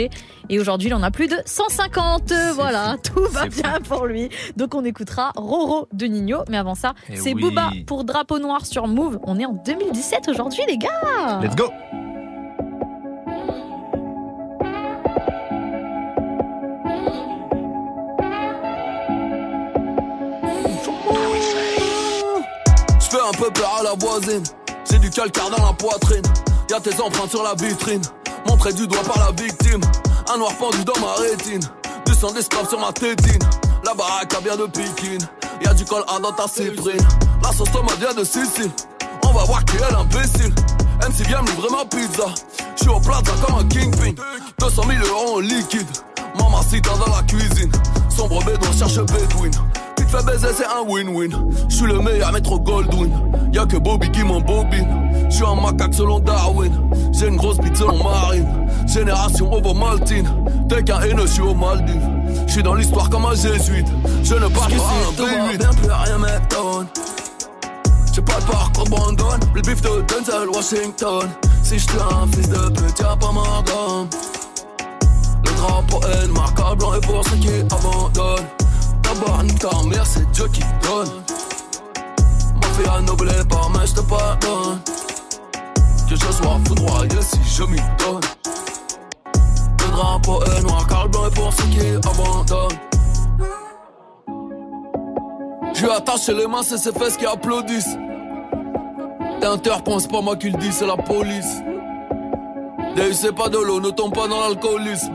Et 0.49 0.59
aujourd'hui 0.61 0.88
il 0.88 0.95
en 0.95 1.02
a 1.02 1.11
plus 1.11 1.26
de 1.29 1.37
150. 1.45 2.33
Voilà, 2.55 2.97
tout 3.02 3.25
va 3.31 3.47
bien 3.47 3.79
pour 3.88 4.07
lui. 4.07 4.29
Donc 4.57 4.75
on 4.75 4.85
écoutera 4.85 5.33
Roro 5.37 5.88
de 5.93 6.07
Nino, 6.07 6.38
mais 6.49 6.57
avant 6.57 6.75
ça 6.75 6.95
Eh 7.09 7.17
c'est 7.17 7.35
oui. 7.35 7.43
Booba 7.43 7.71
pour 7.87 8.05
Drapeau 8.05 8.38
Noir 8.38 8.67
sur 8.67 8.87
Move. 8.87 9.19
On 9.25 9.38
est 9.38 9.47
en 9.47 9.52
2017 9.64 10.29
aujourd'hui, 10.29 10.62
les 10.69 10.76
gars. 10.79 11.40
Let's 11.43 11.57
go. 11.57 11.71
Fais 23.11 23.19
un 23.21 23.33
peu 23.33 23.50
peur 23.50 23.76
à 23.81 23.83
la 23.83 23.95
voisine. 23.95 24.45
J'ai 24.88 24.99
du 25.00 25.11
calcaire 25.11 25.50
dans 25.50 25.67
la 25.67 25.73
poitrine. 25.73 26.23
Y'a 26.71 26.79
tes 26.79 26.95
empreintes 27.00 27.31
sur 27.31 27.43
la 27.43 27.55
vitrine. 27.55 28.02
Montré 28.47 28.73
du 28.73 28.87
doigt 28.87 29.02
par 29.02 29.19
la 29.19 29.33
victime. 29.33 29.81
Un 30.33 30.38
noir 30.38 30.55
pendu 30.55 30.85
dans 30.85 31.00
ma 31.00 31.14
rétine. 31.14 31.61
Du 32.07 32.14
sang 32.14 32.31
d'esclave 32.31 32.69
sur 32.69 32.79
ma 32.79 32.93
tétine. 32.93 33.40
La 33.85 33.95
baraque 33.95 34.33
a 34.33 34.40
bien 34.40 34.57
de 34.57 34.67
Pékin. 34.67 35.19
Y'a 35.64 35.75
du 35.75 35.85
col 35.85 36.05
A 36.07 36.21
dans 36.21 36.31
ta 36.31 36.47
cyprine. 36.47 37.05
La 37.43 37.50
sauce 37.50 37.73
tomate 37.73 37.99
vient 37.99 38.14
de 38.14 38.23
Sicile. 38.23 38.71
On 39.25 39.33
va 39.33 39.43
voir 39.43 39.64
qui 39.64 39.76
est 39.76 39.90
l'imbécile. 39.90 40.55
MC 41.02 41.26
vient 41.26 41.43
me 41.43 41.49
livrer 41.49 41.69
ma 41.71 41.85
pizza. 41.87 42.26
J'suis 42.76 42.90
au 42.90 43.00
plaza 43.00 43.33
comme 43.45 43.57
un 43.57 43.64
kingpin. 43.67 44.14
200 44.61 44.83
000 44.88 45.05
euros 45.09 45.38
en 45.38 45.40
liquide. 45.40 45.88
Mamacita 46.38 46.90
dans 47.05 47.12
la 47.17 47.23
cuisine. 47.25 47.73
Sombre 48.09 48.45
bédouin 48.45 48.71
cherche 48.79 49.00
bédouine. 49.07 49.50
Fais 50.11 50.25
baiser, 50.25 50.49
c'est 50.57 50.67
un 50.67 50.83
win-win. 50.88 51.31
J'suis 51.69 51.87
le 51.87 52.00
meilleur 52.00 52.33
maître 52.33 52.59
Goldwyn. 52.59 53.11
Y'a 53.52 53.64
que 53.64 53.76
Bobby 53.76 54.11
qui 54.11 54.25
m'embobine. 54.25 54.88
J'suis 55.29 55.45
un 55.45 55.55
macaque 55.55 55.95
selon 55.95 56.19
Darwin. 56.19 56.73
J'ai 57.12 57.29
une 57.29 57.37
grosse 57.37 57.59
bite 57.59 57.76
selon 57.76 58.02
Marine. 58.02 58.49
Génération 58.88 59.52
Ovo-Maltine. 59.52 60.29
T'es 60.69 60.83
qu'un 60.83 61.00
haineux, 61.02 61.29
j'suis 61.29 61.43
aux 61.43 61.55
Maldives. 61.55 62.09
J'suis 62.49 62.62
dans 62.64 62.75
l'histoire 62.75 63.09
comme 63.09 63.25
un 63.25 63.37
jésuite. 63.37 63.87
Je 64.25 64.35
ne 64.35 64.49
parle 64.49 64.73
pas 64.73 64.83
un 64.83 65.23
V8. 65.23 65.59
Bien 65.59 65.71
plus 65.71 65.93
rien 65.93 66.19
m'étonne. 66.19 66.87
J'ai 68.12 68.23
pas 68.23 68.40
de 68.40 68.47
parcours 68.47 68.88
Brandon, 68.90 69.38
le 69.55 69.62
bif 69.62 69.81
de 69.81 70.05
Denzel 70.09 70.49
Washington. 70.52 71.29
Si 71.62 71.79
je 71.79 71.87
un 71.88 72.26
fils 72.33 72.49
de 72.49 72.69
pute, 72.71 72.99
y'a 72.99 73.14
pas 73.14 73.31
ma 73.31 73.62
gomme. 73.62 74.09
Le 75.45 75.57
drapeau 75.57 76.00
est 76.09 76.26
marquable 76.33 76.79
blanc 76.79 76.95
et 76.95 77.00
pour 77.00 77.25
ceux 77.29 77.37
qui 77.37 77.50
abandonnent. 77.71 78.47
Ta 79.61 79.69
mère, 79.87 80.07
c'est 80.07 80.31
Dieu 80.31 80.47
qui 80.49 80.62
donne. 80.83 81.11
Ma 82.62 82.69
fille 82.69 82.87
a 82.90 83.00
noblé 83.02 83.33
par 83.47 83.69
mais 83.69 83.87
je 83.87 83.95
te 83.95 84.00
pardonne. 84.00 84.81
Que 86.09 86.17
je 86.17 86.33
sois 86.33 86.59
foudroyé 86.67 87.21
si 87.21 87.38
je 87.45 87.64
m'y 87.64 87.76
donne. 87.99 88.23
Le 89.81 89.90
drapeau 89.93 90.43
est 90.45 90.62
noir, 90.62 90.87
car 90.87 91.05
le 91.05 91.11
blanc 91.11 91.26
est 91.26 91.35
pour 91.35 91.52
ceux 91.52 91.64
qui 91.64 91.81
abandonnent. 91.81 92.79
Je 95.75 95.85
lui 95.85 95.90
attaché 95.90 96.33
les 96.33 96.47
mains, 96.47 96.62
c'est 96.62 96.79
ses 96.79 96.93
fesses 96.93 97.19
qui 97.19 97.26
applaudissent. 97.26 97.99
T'interprends, 99.43 99.99
c'est 99.99 100.11
pas 100.11 100.23
moi 100.23 100.37
qui 100.37 100.49
le 100.49 100.59
dis, 100.59 100.73
c'est 100.73 100.87
la 100.87 100.97
police. 100.97 101.62
C'est 103.12 103.35
pas 103.35 103.50
de 103.50 103.59
l'eau, 103.59 103.79
ne 103.81 103.90
tombe 103.90 104.14
pas 104.14 104.26
dans 104.26 104.40
l'alcoolisme. 104.40 105.12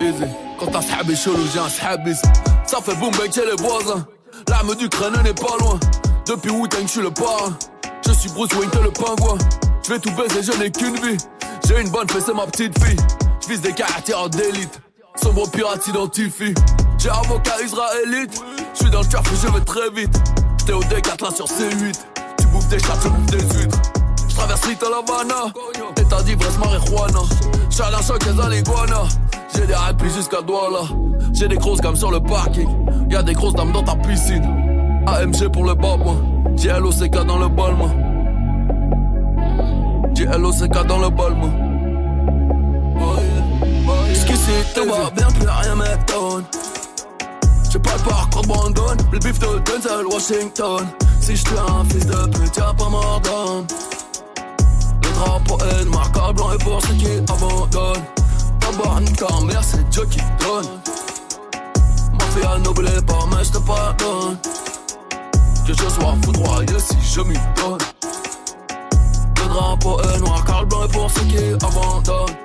Easy. 0.00 0.24
Quand 0.58 0.66
t'as 0.66 0.82
sahabé 0.82 1.16
chelou, 1.16 1.46
j'ai 1.52 1.60
un 1.60 1.68
sahabisme. 1.68 2.30
Ça 2.66 2.78
fait 2.80 2.94
boum 2.96 3.10
bec 3.16 3.32
chez 3.32 3.44
les 3.44 3.62
voisins. 3.62 4.06
L'arme 4.48 4.74
du 4.74 4.88
crâne 4.88 5.20
n'est 5.22 5.34
pas 5.34 5.56
loin. 5.60 5.78
Depuis 6.26 6.50
Wu-Tang, 6.50 6.82
je 6.82 6.88
suis 6.88 7.00
le 7.00 7.10
parrain. 7.10 7.56
Je 8.06 8.12
suis 8.12 8.30
Bruce 8.30 8.52
Wayne, 8.54 8.70
t'es 8.70 8.82
le 8.82 8.90
pingouin. 8.90 9.38
Je 9.86 9.92
vais 9.92 9.98
tout 9.98 10.10
baiser, 10.12 10.42
je 10.42 10.58
n'ai 10.58 10.70
qu'une 10.70 10.96
vie. 10.96 11.16
J'ai 11.66 11.80
une 11.80 11.90
bonne 11.90 12.08
fesse, 12.08 12.24
c'est 12.26 12.34
ma 12.34 12.46
petite 12.46 12.78
fille. 12.82 12.96
Je 13.42 13.48
vise 13.48 13.60
des 13.60 13.72
caractères 13.72 14.28
d'élite. 14.30 14.80
Sombre 15.22 15.48
pirate 15.50 15.82
s'identifie. 15.82 16.54
J'ai 16.98 17.10
avocat 17.10 17.60
israélite. 17.62 18.42
Je 18.74 18.78
suis 18.80 18.90
dans 18.90 19.00
le 19.00 19.06
trafic, 19.06 19.32
je 19.42 19.48
vais 19.48 19.64
très 19.64 19.90
vite. 19.90 20.16
J'étais 20.58 20.72
au 20.72 20.82
D4 20.82 21.34
sur 21.34 21.46
C8. 21.46 21.94
Tu 22.38 22.46
bouffes 22.46 22.68
des 22.68 22.78
chats, 22.78 22.98
je 23.02 23.08
bouffe 23.08 23.26
des 23.26 23.58
huîtres. 23.58 23.78
Je 24.34 24.38
traverse 24.40 24.66
Little 24.66 24.88
Havana. 24.98 25.52
État 25.96 26.22
d'ivresse, 26.22 26.58
marijuana. 26.58 27.20
Chacun 27.70 28.02
choc 28.02 28.24
les 28.26 28.40
aliguanas. 28.40 29.18
J'ai 29.54 29.64
des 29.64 29.74
rap 29.74 30.02
jusqu'à 30.02 30.42
Douala. 30.42 30.88
J'ai 31.32 31.46
des 31.46 31.56
grosses 31.56 31.80
gammes 31.80 31.94
sur 31.94 32.10
le 32.10 32.18
parking. 32.18 32.68
Y'a 33.10 33.22
des 33.22 33.32
grosses 33.32 33.54
dames 33.54 33.70
dans 33.70 33.84
ta 33.84 33.94
piscine. 33.94 34.44
AMG 35.06 35.52
pour 35.52 35.64
le 35.64 35.74
babouin. 35.74 36.16
J'ai 36.56 36.70
LOCK 36.70 37.24
dans 37.24 37.38
le 37.38 37.48
balma. 37.48 37.84
J'ai 40.14 40.26
LOCK 40.26 40.86
dans 40.86 40.98
le 40.98 41.10
balma. 41.10 41.46
Jusqu'ici 44.08 44.50
tout 44.74 44.88
va 44.90 45.10
bien, 45.10 45.28
plus 45.28 45.48
rien 45.48 45.76
m'étonne. 45.76 46.44
J'ai 47.70 47.78
pas 47.78 47.96
le 47.96 48.10
parcours 48.10 48.42
de 48.42 49.12
le 49.12 49.18
bif 49.20 49.38
de 49.38 49.58
Denzel 49.60 50.06
Washington. 50.12 50.86
Si 51.20 51.36
j'étais 51.36 51.50
un 51.50 51.84
fils 51.84 52.06
de 52.06 52.26
pute, 52.36 52.56
y'a 52.56 52.74
pas 52.76 52.88
mort 52.88 53.20
d'homme. 53.22 53.66
Drapeau 55.14 55.58
est 55.58 55.84
marquable 55.86 56.34
blanc 56.34 56.52
et 56.52 56.58
pour 56.58 56.80
ceux 56.82 56.94
qui 56.94 57.06
abandonnent. 57.06 58.04
D'abord, 58.60 59.00
nique 59.00 59.16
ta 59.16 59.40
mère, 59.40 59.62
c'est 59.62 59.88
Dieu 59.90 60.04
qui 60.10 60.18
donne. 60.40 60.68
Ma 62.18 62.24
fille 62.26 62.44
a 62.44 62.58
noblé 62.58 62.90
par 63.06 63.26
mais 63.28 63.44
je 63.44 63.52
te 63.52 63.58
pardonne. 63.58 64.38
Que 65.66 65.72
je 65.72 65.88
sois 65.88 66.14
foudroyé 66.24 66.78
si 66.78 66.96
je 67.00 67.20
m'y 67.20 67.38
donne. 67.56 67.78
Le 69.36 69.48
drapeau 69.48 70.00
est 70.00 70.18
noir, 70.18 70.44
car 70.44 70.62
le 70.62 70.66
blanc 70.66 70.84
est 70.84 70.92
pour 70.92 71.10
ceux 71.10 71.22
qui 71.22 71.38
abandonnent. 71.38 72.43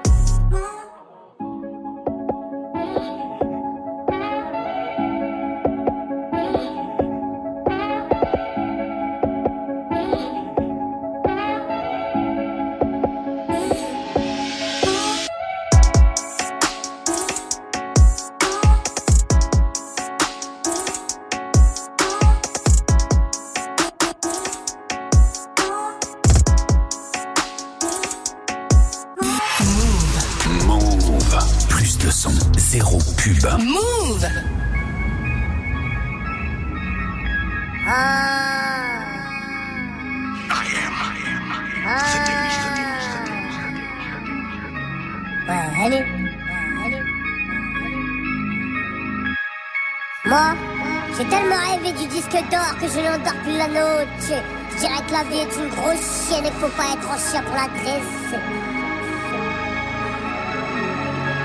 Je 53.62 54.80
dirais 54.80 55.02
que 55.06 55.12
la 55.12 55.24
vie 55.24 55.40
est 55.40 55.56
une 55.62 55.70
grosse 55.70 56.28
chienne 56.30 56.46
et 56.46 56.52
faut 56.62 56.70
pas 56.78 56.94
être 56.94 57.12
un 57.12 57.18
chien 57.18 57.44
pour 57.44 57.56
la 57.56 57.68
dresser. 57.68 58.40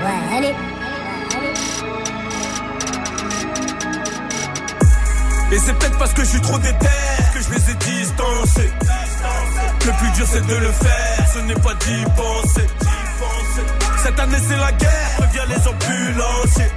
Ouais, 0.01 0.37
allez. 0.37 0.55
Et 5.51 5.59
c'est 5.59 5.73
peut-être 5.73 5.97
parce 5.97 6.13
que 6.13 6.23
je 6.23 6.29
suis 6.29 6.41
trop 6.41 6.57
déter 6.57 6.87
que 7.33 7.41
je 7.41 7.49
les 7.49 7.71
ai 7.71 7.75
distancés. 7.75 8.71
Le 9.85 9.91
plus 9.99 10.11
dur 10.11 10.25
c'est 10.25 10.47
de 10.47 10.55
le 10.55 10.71
faire, 10.71 11.27
ce 11.33 11.39
n'est 11.39 11.53
pas 11.55 11.73
d'y 11.73 12.03
penser. 12.15 12.67
Cette 14.03 14.19
année 14.21 14.37
c'est 14.47 14.57
la 14.57 14.71
guerre, 14.71 15.09
préviens 15.17 15.45
les 15.47 15.67
ambulanciers. 15.67 16.71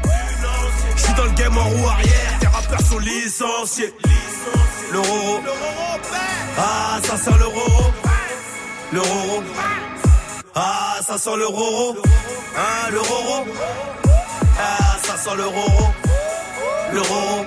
Je 0.96 1.02
suis 1.02 1.14
dans 1.14 1.24
le 1.24 1.30
game 1.30 1.56
en 1.56 1.64
roue 1.64 1.88
arrière, 1.88 2.38
tes 2.40 2.46
rappeurs 2.48 2.80
sont 2.80 2.98
licenciés. 2.98 3.94
Le 4.90 5.00
roro, 5.00 5.40
ah 6.56 6.98
ça 7.02 7.16
sent 7.18 7.38
le 7.38 7.46
roro. 7.46 7.92
Le 8.90 9.00
roro, 9.00 9.42
ah 10.54 10.96
ça 11.06 11.18
sent 11.18 11.36
le 11.36 11.46
roro. 11.46 11.96
Hein, 12.56 12.90
le 12.90 13.00
roro, 13.00 13.44
ah 14.58 14.96
ça 15.02 15.16
sent 15.18 15.36
le 15.36 15.46
roro. 15.46 15.92
Le 16.92 17.00
roro. 17.02 17.44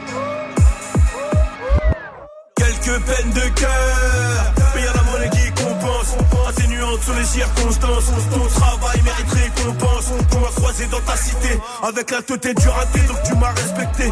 Quelques 2.55 2.79
que 2.81 2.99
peine 2.99 3.31
de 3.31 3.59
cœur. 3.59 4.53
Mais 4.75 4.81
y'a 4.83 4.93
la 4.93 5.03
monnaie 5.03 5.29
qui 5.31 5.51
compense, 5.63 6.15
atténuante 6.47 7.01
sur 7.01 7.13
les 7.15 7.25
circonstances. 7.25 8.05
Ton 8.31 8.59
travail 8.59 9.01
mérite 9.03 9.31
récompense. 9.31 10.11
Tu 10.29 10.37
m'as 10.37 10.47
croisé 10.47 10.85
dans 10.85 11.01
ta 11.01 11.17
cité 11.17 11.59
avec 11.81 12.11
la 12.11 12.21
tête 12.21 12.59
du 12.59 12.69
raté, 12.69 12.99
donc 12.99 13.23
tu 13.23 13.35
m'as 13.35 13.51
respecté. 13.51 14.11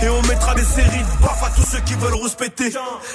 Et 0.00 0.08
on 0.08 0.22
mettra 0.22 0.54
des 0.54 0.64
séries 0.64 1.02
de 1.02 1.44
à 1.44 1.50
tous 1.50 1.62
ceux 1.62 1.80
qui 1.80 1.94
veulent 1.94 2.22
respecter. 2.22 2.72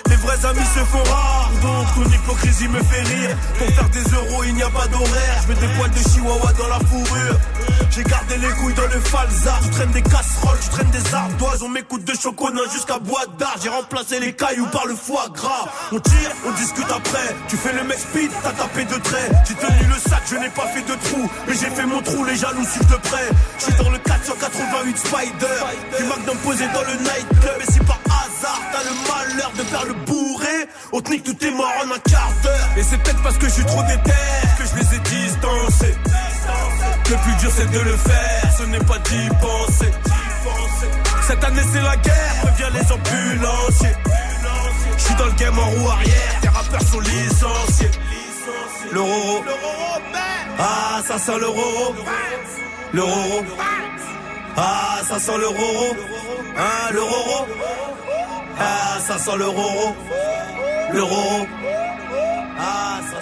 Les 0.09 0.15
vrais 0.17 0.45
amis 0.45 0.65
se 0.65 0.79
font 0.79 1.03
rares, 1.03 1.51
donc 1.61 1.87
ton 1.95 2.09
hypocrisie 2.11 2.67
me 2.67 2.81
fait 2.83 3.01
rire. 3.01 3.37
Pour 3.57 3.67
faire 3.67 3.89
des 3.89 4.03
euros, 4.11 4.43
il 4.45 4.55
n'y 4.55 4.63
a 4.63 4.69
pas 4.69 4.87
d'horaire. 4.87 5.41
Je 5.43 5.53
mets 5.53 5.59
des 5.59 5.73
poils 5.75 5.91
de 5.91 6.09
chihuahua 6.09 6.53
dans 6.53 6.67
la 6.67 6.79
fourrure. 6.79 7.39
J'ai 7.95 8.03
gardé 8.03 8.37
les 8.37 8.49
couilles 8.49 8.73
dans 8.73 8.87
le 8.91 8.99
falzar. 9.01 9.59
Tu 9.61 9.69
traînes 9.69 9.91
des 9.91 10.01
casseroles, 10.01 10.57
tu 10.63 10.69
traînes 10.69 10.89
des 10.89 11.13
ardoises. 11.13 11.61
On 11.61 11.69
m'écoute 11.69 12.03
de 12.03 12.13
chocolat 12.13 12.63
jusqu'à 12.73 12.97
boîte 12.97 13.37
d'art. 13.37 13.55
J'ai 13.61 13.69
remplacé 13.69 14.19
les 14.19 14.33
cailloux 14.33 14.65
par 14.71 14.87
le 14.87 14.95
foie 14.95 15.27
gras. 15.31 15.69
On 15.91 15.99
tire, 15.99 16.31
on 16.47 16.51
discute 16.53 16.89
après. 16.89 17.35
Tu 17.47 17.55
fais 17.55 17.71
le 17.71 17.83
mec 17.83 17.99
speed, 17.99 18.31
t'as 18.41 18.51
tapé 18.53 18.85
de 18.85 18.95
traits. 18.95 19.31
J'ai 19.47 19.53
tenu 19.53 19.85
le 19.87 20.09
sac, 20.09 20.23
je 20.25 20.37
n'ai 20.37 20.49
pas 20.49 20.65
fait 20.73 20.81
de 20.81 20.95
trou. 21.05 21.29
Mais 21.47 21.53
j'ai 21.53 21.69
fait 21.69 21.85
mon 21.85 22.01
trou, 22.01 22.23
les 22.25 22.35
jaloux 22.35 22.65
suivent 22.65 22.89
de 22.89 22.95
près. 22.95 23.29
Je 23.59 23.63
suis 23.65 23.73
dans 23.75 23.89
le 23.91 23.99
488 23.99 24.97
Spider. 24.97 25.59
Du 25.97 26.03
McDonald's 26.05 26.43
posé 26.43 26.65
dans 26.73 26.81
le 26.81 26.97
nightclub. 26.97 27.61
Et 27.61 27.71
si 27.71 27.79
par 27.79 27.99
hasard 28.09 28.61
t'as 28.71 28.83
le 28.89 28.95
malheur 29.05 29.51
de 29.55 29.63
faire 29.63 29.85
le 29.85 29.93
bourré, 29.93 30.67
au 30.91 30.99
technique 30.99 31.25
tout 31.25 31.45
est 31.45 31.51
mort 31.51 31.73
en 31.85 31.91
un 31.91 31.99
quart 31.99 32.33
d'heure. 32.41 32.69
Et 32.75 32.81
c'est 32.81 32.97
peut-être 33.03 33.21
parce 33.21 33.37
que 33.37 33.47
je 33.47 33.61
trop 33.61 33.83
déter 33.83 34.17
que 34.57 34.65
je 34.65 34.75
les 34.81 34.95
ai 34.95 34.99
distancés. 34.99 35.95
Le 37.09 37.15
plus 37.17 37.35
dur 37.35 37.51
c'est 37.55 37.69
de 37.69 37.79
le 37.79 37.97
faire, 37.97 38.51
ce 38.57 38.63
n'est 38.63 38.79
pas 38.79 38.97
d'y 38.99 39.29
penser. 39.41 39.91
Cette 41.27 41.43
année 41.43 41.61
c'est 41.71 41.81
la 41.81 41.95
guerre, 41.97 42.35
reviens 42.43 42.69
les 42.69 42.91
ambulanciers. 42.91 43.95
Je 44.97 45.03
suis 45.03 45.15
dans 45.15 45.25
le 45.25 45.31
game 45.31 45.57
en 45.57 45.69
roue 45.69 45.89
arrière, 45.89 46.39
tes 46.41 46.49
rappeurs 46.49 46.81
sont 46.81 46.99
licenciés. 46.99 47.91
Le 48.91 49.01
roro, 49.01 49.43
ah 50.59 51.01
ça 51.07 51.17
sent 51.17 51.39
le 51.39 51.47
roro. 51.47 51.95
Le 52.93 53.01
roro, 53.01 53.43
ah 54.57 54.99
ça 55.07 55.19
sent 55.19 55.37
le 55.37 55.47
roro. 55.47 55.95
Ah 56.57 56.91
le 56.91 57.01
roro, 57.01 57.47
ah 58.59 58.99
ça 58.99 59.17
sent 59.17 59.37
le 59.37 59.47
roro. 59.47 59.95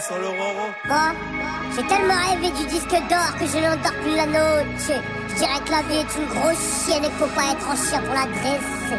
Ah 0.02 0.04
sent 0.04 0.20
le 0.20 0.30
roro. 0.30 0.68
Moi, 0.86 1.14
j'ai 1.76 1.84
tellement 1.84 2.16
rêvé 2.30 2.50
du 2.58 2.66
disque 2.66 2.90
d'or 2.90 3.38
que 3.38 3.46
je 3.46 3.58
n'endors 3.58 3.94
plus 4.02 4.16
la 4.16 4.26
noche. 4.26 5.00
Je 5.30 5.36
dirais 5.36 5.60
que 5.64 5.72
la 5.72 5.82
vie 5.84 5.98
est 5.98 6.16
une 6.18 6.26
grosse 6.26 6.86
chienne 6.86 7.04
et 7.04 7.08
qu'il 7.08 7.18
faut 7.18 7.36
pas 7.36 7.52
être 7.52 7.70
en 7.70 7.76
chien 7.76 8.02
pour 8.02 8.14
la 8.16 8.26
dresser. 8.26 8.98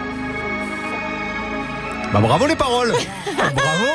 Bah 2.12 2.21
bravo 2.21 2.47
les 2.47 2.54
paroles 2.54 2.92
Bravo 3.37 3.88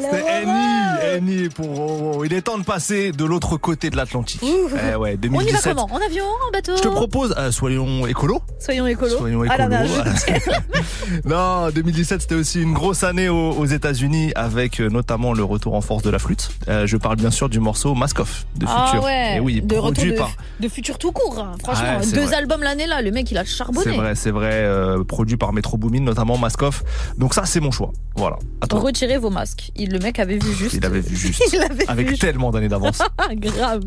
C'était 0.00 0.28
Annie, 0.28 0.75
Annie 1.16 1.48
pour 1.48 1.66
Roro. 1.76 2.24
Il 2.24 2.32
est 2.32 2.42
temps 2.42 2.58
de 2.58 2.64
passer 2.64 3.12
de 3.12 3.24
l'autre 3.24 3.56
côté 3.56 3.90
de 3.90 3.96
l'Atlantique. 3.96 4.40
Eh 4.42 4.94
ouais, 4.96 4.96
On 4.96 5.06
y 5.06 5.10
va 5.10 5.16
2017. 5.16 5.74
comment 5.74 5.88
En 5.92 5.98
avion 6.04 6.24
En 6.48 6.50
bateau? 6.52 6.76
Je 6.76 6.82
te 6.82 6.88
propose, 6.88 7.34
euh, 7.38 7.50
soyons 7.50 8.06
écolos. 8.06 8.40
Soyons 8.58 8.86
écolos. 8.86 9.16
Soyons 9.18 9.42
À 9.42 9.56
la 9.56 9.68
nage. 9.68 9.90
non, 11.24 11.70
2017 11.70 12.22
c'était 12.22 12.34
aussi 12.34 12.62
une 12.62 12.72
grosse 12.72 13.02
année 13.04 13.28
aux, 13.28 13.52
aux 13.52 13.66
États-Unis 13.66 14.32
avec 14.34 14.80
euh, 14.80 14.88
notamment 14.88 15.32
le 15.32 15.44
retour 15.44 15.74
en 15.74 15.80
force 15.80 16.02
de 16.02 16.10
la 16.10 16.18
flûte. 16.18 16.50
Euh, 16.68 16.86
je 16.86 16.96
parle 16.96 17.16
bien 17.16 17.30
sûr 17.30 17.48
du 17.48 17.60
morceau 17.60 17.94
Mask 17.94 18.20
Off 18.20 18.46
de 18.56 18.66
Ah 18.68 18.86
Future. 18.90 19.04
ouais, 19.04 19.36
Et 19.36 19.40
oui, 19.40 19.60
de 19.62 19.74
produit 19.76 20.12
par. 20.14 20.30
de 20.60 20.68
futur 20.68 20.98
tout 20.98 21.12
court. 21.12 21.38
hein. 21.38 21.52
Franchement, 21.62 21.96
Ouais, 21.98 22.02
c'est 22.02 22.14
deux 22.14 22.22
vrai. 22.24 22.36
albums 22.36 22.62
l'année 22.62 22.86
là, 22.86 23.02
le 23.02 23.10
mec 23.10 23.30
il 23.30 23.38
a 23.38 23.44
C'est 23.44 23.56
charbonné. 23.56 23.96
vrai, 23.96 24.14
c'est 24.14 24.30
vrai, 24.30 24.50
euh, 24.52 25.04
produit 25.04 25.36
par 25.36 25.52
Metro 25.52 25.76
Boomin, 25.76 26.00
notamment 26.00 26.36
Mask 26.38 26.62
Off. 26.62 26.82
Donc 27.16 27.34
ça, 27.34 27.44
c'est 27.46 27.60
mon 27.60 27.70
choix. 27.70 27.92
Voilà. 28.16 28.38
Toi. 28.68 28.80
Retirez 28.80 29.18
vos 29.18 29.30
masques. 29.30 29.70
Il, 29.76 29.90
le 29.92 29.98
mec 29.98 30.18
avait 30.18 30.38
vu 30.38 30.52
juste. 30.54 30.74
Il 30.74 30.84
avait 30.84 31.00
vu 31.08 31.16
juste. 31.16 31.42
Il 31.52 31.60
avait 31.62 31.88
Avec 31.88 32.08
vu 32.08 32.18
tellement 32.18 32.50
d'années 32.50 32.68
d'avance. 32.68 32.98
Grave. 33.32 33.82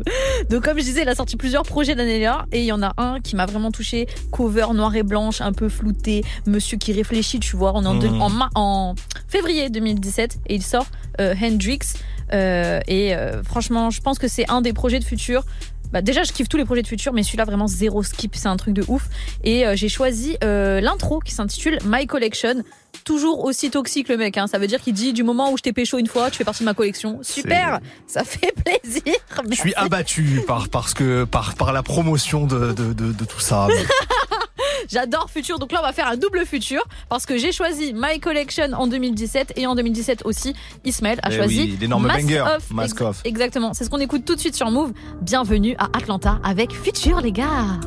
Donc 0.50 0.64
comme 0.64 0.78
je 0.78 0.84
disais, 0.84 1.02
il 1.02 1.08
a 1.08 1.14
sorti 1.14 1.36
plusieurs 1.36 1.62
projets 1.62 1.94
l'année 1.94 2.20
là 2.20 2.46
et 2.52 2.60
il 2.60 2.64
y 2.66 2.72
en 2.72 2.82
a 2.82 2.92
un 2.98 3.20
qui 3.20 3.36
m'a 3.36 3.46
vraiment 3.46 3.70
touché. 3.70 4.06
Cover 4.30 4.66
noir 4.74 4.94
et 4.96 5.02
blanche, 5.02 5.40
un 5.40 5.52
peu 5.52 5.68
flouté, 5.68 6.24
Monsieur 6.46 6.76
qui 6.78 6.92
réfléchit, 6.92 7.40
tu 7.40 7.56
vois. 7.56 7.72
On 7.74 7.84
est 7.84 7.88
en, 7.88 7.94
deux- 7.94 8.08
Mhm. 8.08 8.22
en, 8.22 8.30
en 8.54 8.94
février 9.28 9.70
2017 9.70 10.38
et 10.46 10.54
il 10.54 10.62
sort 10.62 10.86
euh, 11.20 11.34
Hendrix. 11.40 11.80
Euh, 12.32 12.80
et 12.86 13.14
euh, 13.14 13.42
franchement, 13.42 13.90
je 13.90 14.00
pense 14.00 14.18
que 14.18 14.28
c'est 14.28 14.48
un 14.50 14.60
des 14.60 14.72
projets 14.72 14.98
de 15.00 15.04
futur. 15.04 15.42
Bah, 15.92 16.02
déjà, 16.02 16.22
je 16.22 16.32
kiffe 16.32 16.48
tous 16.48 16.56
les 16.56 16.64
projets 16.64 16.82
de 16.82 16.88
futur, 16.88 17.12
mais 17.12 17.22
celui-là 17.22 17.44
vraiment 17.44 17.66
zéro 17.66 18.02
skip, 18.02 18.36
c'est 18.36 18.48
un 18.48 18.56
truc 18.56 18.74
de 18.74 18.84
ouf. 18.88 19.08
Et 19.44 19.66
euh, 19.66 19.74
j'ai 19.76 19.88
choisi 19.88 20.36
euh, 20.44 20.80
l'intro 20.80 21.20
qui 21.20 21.34
s'intitule 21.34 21.78
My 21.84 22.06
Collection. 22.06 22.62
Toujours 23.04 23.44
aussi 23.44 23.70
toxique 23.70 24.08
le 24.08 24.16
mec, 24.16 24.36
hein. 24.36 24.46
ça 24.46 24.58
veut 24.58 24.66
dire 24.66 24.80
qu'il 24.80 24.92
dit 24.92 25.12
du 25.12 25.22
moment 25.22 25.52
où 25.52 25.56
je 25.56 25.62
t'ai 25.62 25.72
pécho 25.72 25.96
une 25.98 26.06
fois, 26.06 26.30
tu 26.30 26.36
fais 26.38 26.44
partie 26.44 26.60
de 26.60 26.66
ma 26.66 26.74
collection. 26.74 27.20
Super, 27.22 27.80
ça 28.06 28.24
fait 28.24 28.52
plaisir. 28.52 29.14
Je 29.48 29.54
suis 29.54 29.74
abattu 29.74 30.42
par, 30.46 30.68
parce 30.68 30.92
que, 30.92 31.24
par, 31.24 31.54
par 31.54 31.72
la 31.72 31.82
promotion 31.82 32.46
de, 32.46 32.72
de, 32.72 32.92
de, 32.92 33.12
de 33.12 33.24
tout 33.24 33.40
ça. 33.40 33.68
J'adore 34.90 35.30
Future. 35.30 35.58
Donc 35.58 35.72
là, 35.72 35.78
on 35.80 35.86
va 35.86 35.92
faire 35.92 36.08
un 36.08 36.16
double 36.16 36.44
Future 36.44 36.82
parce 37.08 37.26
que 37.26 37.38
j'ai 37.38 37.52
choisi 37.52 37.92
My 37.94 38.18
Collection 38.20 38.72
en 38.72 38.86
2017 38.86 39.52
et 39.56 39.66
en 39.66 39.74
2017 39.74 40.22
aussi, 40.24 40.54
Ismaël 40.84 41.20
a 41.22 41.30
Eh 41.30 41.36
choisi 41.36 41.60
oui, 41.60 41.78
l'énorme 41.80 42.08
banger, 42.08 42.40
Off. 42.40 42.70
Mask 42.72 43.00
Off. 43.00 43.20
Exactement. 43.24 43.72
C'est 43.72 43.84
ce 43.84 43.90
qu'on 43.90 44.00
écoute 44.00 44.24
tout 44.24 44.34
de 44.34 44.40
suite 44.40 44.56
sur 44.56 44.70
Move. 44.70 44.92
Bienvenue 45.22 45.76
à 45.78 45.84
Atlanta 45.96 46.40
avec 46.42 46.72
Future, 46.72 47.20
les 47.20 47.32
gars. 47.32 47.78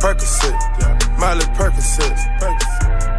Percocet, 0.00 0.52
yeah. 0.78 0.96
Miley 1.18 1.44
Percocet, 1.56 2.14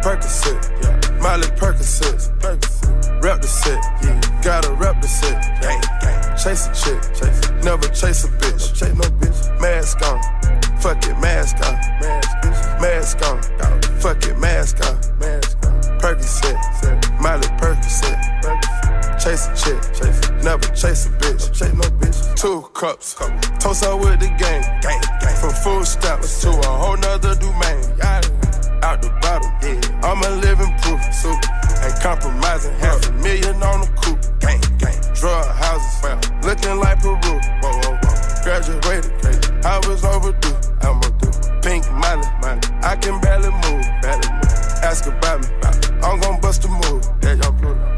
Percocet, 0.02 0.56
yeah. 0.82 0.99
Miley 1.20 1.48
Percocet, 1.48 2.32
Rep 3.22 3.42
the 3.42 3.46
set, 3.46 3.76
yeah. 4.02 4.40
Gotta 4.42 4.72
rep 4.72 5.02
the 5.02 5.06
set, 5.06 5.36
gang, 5.60 5.80
gang. 6.00 6.36
Chase 6.36 6.66
a 6.66 6.72
chick, 6.72 7.00
chase. 7.12 7.50
never 7.62 7.86
chase 7.88 8.24
a 8.24 8.28
bitch, 8.40 8.72
chase 8.74 8.94
no 8.96 9.04
bitch. 9.20 9.60
Mask 9.60 10.00
on, 10.00 10.18
fuck 10.80 11.04
it, 11.04 11.18
mask 11.20 11.56
on, 11.56 11.74
mask, 12.00 12.28
bitch. 12.40 12.80
mask 12.80 13.20
on, 13.28 13.42
fuck 14.00 14.24
it, 14.24 14.38
mask 14.38 14.80
on, 14.88 14.96
mask 15.20 15.58
on. 15.66 15.80
Percocet, 16.00 16.56
Miley 17.20 17.48
Percocet, 17.60 18.16
chase 19.20 19.46
a 19.46 19.54
chick, 19.54 19.80
chase. 19.92 20.30
never 20.42 20.68
chase 20.74 21.04
a 21.04 21.10
bitch, 21.20 21.52
chase 21.52 21.74
no 21.74 21.84
bitch. 22.00 22.40
Two 22.40 22.62
cups, 22.72 23.14
toast 23.60 23.84
her 23.84 23.94
with 23.94 24.20
the 24.20 24.28
game, 24.40 24.64
gang, 24.80 25.02
gang. 25.20 25.36
From 25.36 25.50
food 25.50 25.86
stamps 25.86 26.40
to 26.40 26.48
a 26.48 26.66
whole 26.66 26.96
nother 26.96 27.34
domain. 27.34 28.39
Out 28.82 29.02
the 29.02 29.10
bottom, 29.20 29.50
yeah. 29.62 29.80
I'm 30.02 30.22
a 30.22 30.30
living 30.40 30.72
proof, 30.80 31.00
super. 31.12 31.36
Ain't 31.84 32.00
compromising, 32.00 32.72
half 32.80 33.08
a 33.08 33.12
million 33.12 33.62
on 33.62 33.80
the 33.82 33.90
coupe, 34.00 34.20
gang, 34.40 34.60
gang. 34.78 34.96
Drug 35.14 35.46
houses, 35.56 36.02
well, 36.02 36.20
looking 36.42 36.76
like 36.80 37.00
Peru. 37.00 37.16
Whoa, 37.16 37.72
whoa, 37.80 37.98
whoa. 38.00 38.42
Graduated, 38.42 39.12
crazy. 39.20 39.52
I 39.64 39.76
was 39.86 40.04
overdue, 40.04 40.56
I'm 40.80 41.00
due. 41.00 41.30
Pink 41.62 41.84
Molly. 41.92 42.26
I 42.82 42.96
can 42.96 43.20
barely 43.20 43.50
move, 43.50 43.84
barely 44.00 44.28
move. 44.32 44.49
Ask 44.82 45.06
about 45.06 45.40
me, 45.42 45.48
I'm 46.02 46.20
gon' 46.20 46.40
bust 46.40 46.64
a 46.64 46.68
move. 46.68 47.06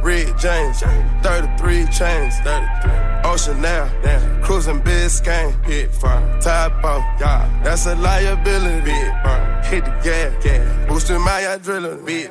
Red 0.02 0.36
James, 0.38 0.80
33 0.80 1.86
chains, 1.86 2.34
33. 2.40 2.90
Ocean 3.24 3.60
now, 3.62 3.88
cruising 4.42 4.80
Biscayne, 4.80 5.54
hit 5.64 5.94
fire. 5.94 6.40
Top 6.40 6.84
off, 6.84 7.04
that's 7.18 7.86
a 7.86 7.94
liability. 7.94 8.90
Hit 9.70 9.84
the 9.84 10.00
gas. 10.02 10.88
Boosting 10.88 11.20
my 11.20 11.40
adrenaline. 11.42 12.28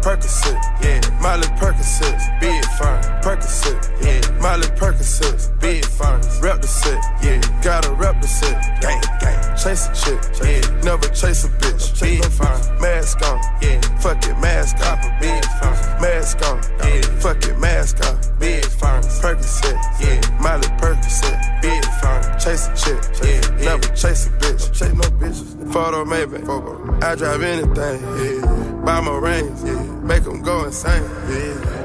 Percocet, 0.00 0.58
yeah, 0.82 0.98
Miley 1.20 1.46
Percocet, 1.60 2.40
big 2.40 2.64
fire. 2.78 3.20
Percocet, 3.22 3.78
yeah, 4.02 4.40
Miley 4.40 4.66
Percocet, 4.68 5.60
big 5.60 5.84
fire. 5.84 6.18
Rep 6.40 6.62
the 6.62 6.66
set, 6.66 6.98
yeah, 7.22 7.38
gotta 7.62 7.92
rep 7.92 8.20
the 8.22 8.26
set, 8.26 8.80
gang, 8.80 9.00
gang. 9.20 9.56
Chase 9.56 9.88
a 9.88 9.94
chick, 9.94 10.20
yeah, 10.42 10.82
never 10.82 11.06
chase 11.08 11.44
a 11.44 11.48
bitch, 11.48 12.00
big 12.00 12.24
fire. 12.24 12.80
Mask 12.80 13.20
on, 13.28 13.38
yeah, 13.60 13.78
fuck 13.98 14.24
it, 14.24 14.38
mask 14.38 14.76
off, 14.86 15.00
big 15.20 15.44
fire. 15.44 16.00
Mask 16.00 16.40
on, 16.48 16.62
yeah, 16.80 17.00
fuck 17.20 17.42
it, 17.44 17.58
mask 17.58 18.00
off, 18.00 18.38
big 18.38 18.64
fire. 18.64 19.00
Percocet, 19.00 19.76
yeah, 20.00 20.20
Miley 20.40 20.68
Percocet, 20.78 21.62
big 21.62 21.84
fire. 22.00 22.38
Chase 22.38 22.68
a 22.68 22.74
chick, 22.76 23.02
yeah, 23.22 23.64
never 23.64 23.88
chase 23.94 24.26
a 24.26 24.30
bitch, 24.30 24.72
chase 24.72 24.92
no 24.94 25.08
bitches. 25.18 25.72
Photo 25.72 26.04
maybe, 26.04 26.36
I 27.04 27.14
drive 27.14 27.42
anything, 27.42 28.00
yeah. 28.18 28.82
Buy 28.84 29.00
my 29.00 29.16
rings, 29.16 29.62
yeah, 29.64 29.82
make 30.02 30.24
them 30.24 30.42
go 30.42 30.64
insane, 30.64 31.04
yeah. 31.28 31.76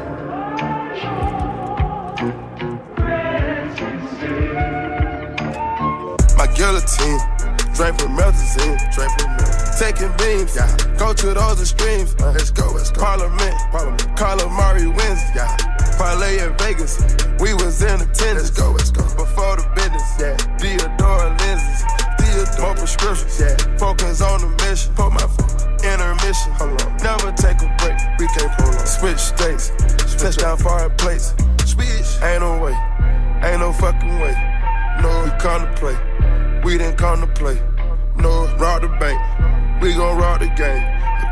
My 6.38 6.48
guillotine, 6.56 7.20
drink 7.74 8.00
from 8.00 8.16
melazine, 8.18 8.78
drink 8.94 9.12
from 9.20 9.55
Taking 9.78 10.12
beams, 10.18 10.56
yeah. 10.56 10.72
Go 10.98 11.14
to 11.14 11.34
those 11.34 11.60
extremes. 11.60 12.16
Uh, 12.20 12.32
let's 12.32 12.50
go, 12.50 12.72
let's 12.72 12.92
go. 12.92 13.02
Parliament, 13.02 13.56
Parliament. 13.72 14.02
Calamari 14.16 14.88
wins, 14.88 15.22
yeah. 15.36 15.56
Parlay 15.98 16.40
in 16.40 16.56
Vegas, 16.58 17.02
we 17.40 17.54
was 17.54 17.82
in 17.82 18.02
attendance. 18.02 18.50
Let's 18.50 18.50
go, 18.52 18.72
let's 18.72 18.92
go. 18.92 19.04
Before 19.16 19.58
the 19.58 19.68
business, 19.76 20.10
yeah. 20.20 20.38
Theodore 20.58 21.06
More 22.66 22.74
prescriptions, 22.74 23.40
yeah. 23.40 23.78
Focus 23.78 24.22
on 24.22 24.42
the 24.42 24.48
mission. 24.64 24.94
Put 24.96 25.12
my 25.12 25.20
phone. 25.20 25.46
Intermission. 25.86 26.52
Hold 26.54 26.82
on. 26.82 26.98
Never 26.98 27.32
take 27.34 27.62
a 27.62 27.70
break. 27.78 28.00
We 28.18 28.28
can't 28.28 28.52
prolong. 28.58 28.86
Switch 28.86 29.20
states. 29.20 29.72
Touchdown 30.18 30.58
foreign 30.58 30.90
plates. 30.98 31.36
Switch. 31.66 32.24
Ain't 32.24 32.42
no 32.42 32.58
way. 32.58 32.74
Ain't 33.44 33.60
no 33.60 33.72
fucking 33.74 34.20
way. 34.20 34.34
No, 35.02 35.10
we 35.26 35.30
come 35.38 35.62
to 35.62 35.74
play. 35.76 35.98
We 36.64 36.78
didn't 36.78 36.98
come 36.98 37.22
to 37.22 37.28
play. 37.28 37.62
No, 38.18 38.48
rob 38.58 38.82
the 38.82 38.88
bank. 39.00 39.35
We 39.82 39.94
gon' 39.94 40.18
rock 40.18 40.40
the 40.40 40.48
game. 40.48 40.84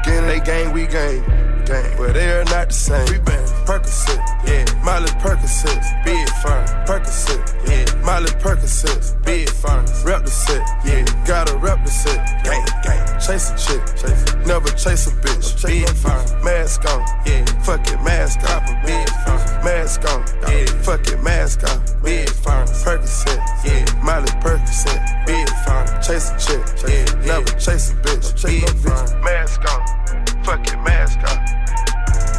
Again, 0.02 0.28
they 0.28 0.40
gang, 0.40 0.74
we 0.74 0.86
gang. 0.88 1.24
Gang. 1.66 1.98
But 1.98 2.14
they 2.14 2.32
are 2.32 2.44
not 2.46 2.68
the 2.68 2.74
same. 2.74 3.10
We 3.12 3.20
bang. 3.20 3.53
Percocet, 3.66 4.20
yeah. 4.46 4.66
Miley 4.84 5.08
Percocet, 5.24 5.80
big 6.04 6.28
fine. 6.44 6.68
Percocet, 6.86 7.40
yeah. 7.68 8.04
Miley 8.04 8.32
Percocet, 8.44 9.24
big 9.24 9.50
fine. 9.50 9.86
Rep 10.04 10.24
the 10.26 10.30
set, 10.30 10.62
yeah. 10.84 11.06
Gotta 11.26 11.58
rep 11.58 11.84
the 11.86 11.92
set, 11.92 12.44
gang, 12.44 12.66
gang. 12.84 13.20
Chase 13.20 13.52
a 13.52 13.58
chick, 13.58 13.82
chase. 13.96 14.46
never 14.46 14.68
chase 14.72 15.08
a 15.08 15.12
bitch. 15.12 15.64
Big 15.66 15.88
fine. 15.90 16.44
Mask 16.44 16.84
on, 16.92 17.00
yeah. 17.26 17.46
Fuck 17.64 17.88
it, 17.88 18.02
mask 18.04 18.44
off. 18.52 18.68
Big 18.86 19.10
fine. 19.24 19.64
Mask 19.64 20.04
on, 20.12 20.26
yeah. 20.52 20.66
Fuck 20.84 21.08
it, 21.08 21.24
mask 21.24 21.64
off. 21.64 22.04
Big 22.04 22.30
fine. 22.30 22.68
Percocet, 22.68 23.40
yeah. 23.64 24.04
Miley 24.04 24.28
Percocet, 24.44 25.26
big 25.26 25.48
fine. 25.64 25.88
Chase 26.04 26.32
a 26.32 26.38
chick, 26.38 26.64
yeah. 26.84 27.26
Never 27.26 27.52
chase 27.58 27.92
a 27.92 27.96
bitch. 28.04 28.44
Big 28.44 28.70
fine. 28.84 29.24
Mask 29.24 29.62
on, 29.72 30.44
fuck 30.44 30.68
it, 30.68 30.78
mask 30.84 31.20
off. 31.24 31.40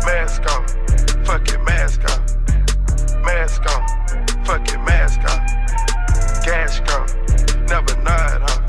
Mask 0.05 0.43
on, 0.53 0.93
fuck 1.25 1.49
it, 1.49 1.63
mask 1.65 2.05
off. 2.05 2.21
Mask 3.25 3.63
on, 3.75 3.83
fuck 4.45 4.69
it, 4.69 4.79
mask 4.85 5.21
off. 5.25 5.43
Cash 6.45 6.81
gone, 6.81 7.09
never 7.67 7.97
nod, 8.03 8.43
huh? 8.43 8.61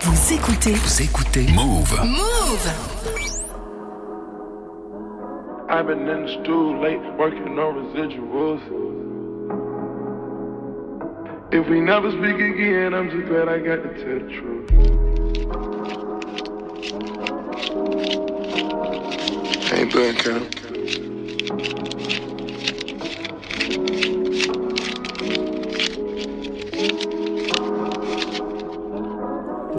Vous 0.00 0.32
écoutez 0.32 0.72
Vous 0.72 1.02
écoutez 1.02 1.46
Move. 1.52 1.92
Move. 2.04 2.66
I've 5.68 5.86
been 5.86 6.06
in 6.08 6.26
the 6.26 6.32
stool 6.42 6.80
late, 6.82 7.00
working 7.16 7.58
on 7.58 7.74
residuals. 7.94 8.60
If 11.52 11.68
we 11.68 11.80
never 11.80 12.10
speak 12.10 12.40
again, 12.40 12.94
I'm 12.94 13.10
just 13.10 13.26
glad 13.28 13.48
I 13.48 13.58
got 13.58 13.82
to 13.82 13.88
tell 13.94 14.18
the 14.18 14.28
truth. 14.36 14.72
Ain't 19.72 19.92
done, 19.92 20.14
Cam. 20.16 20.71
You 21.52 21.58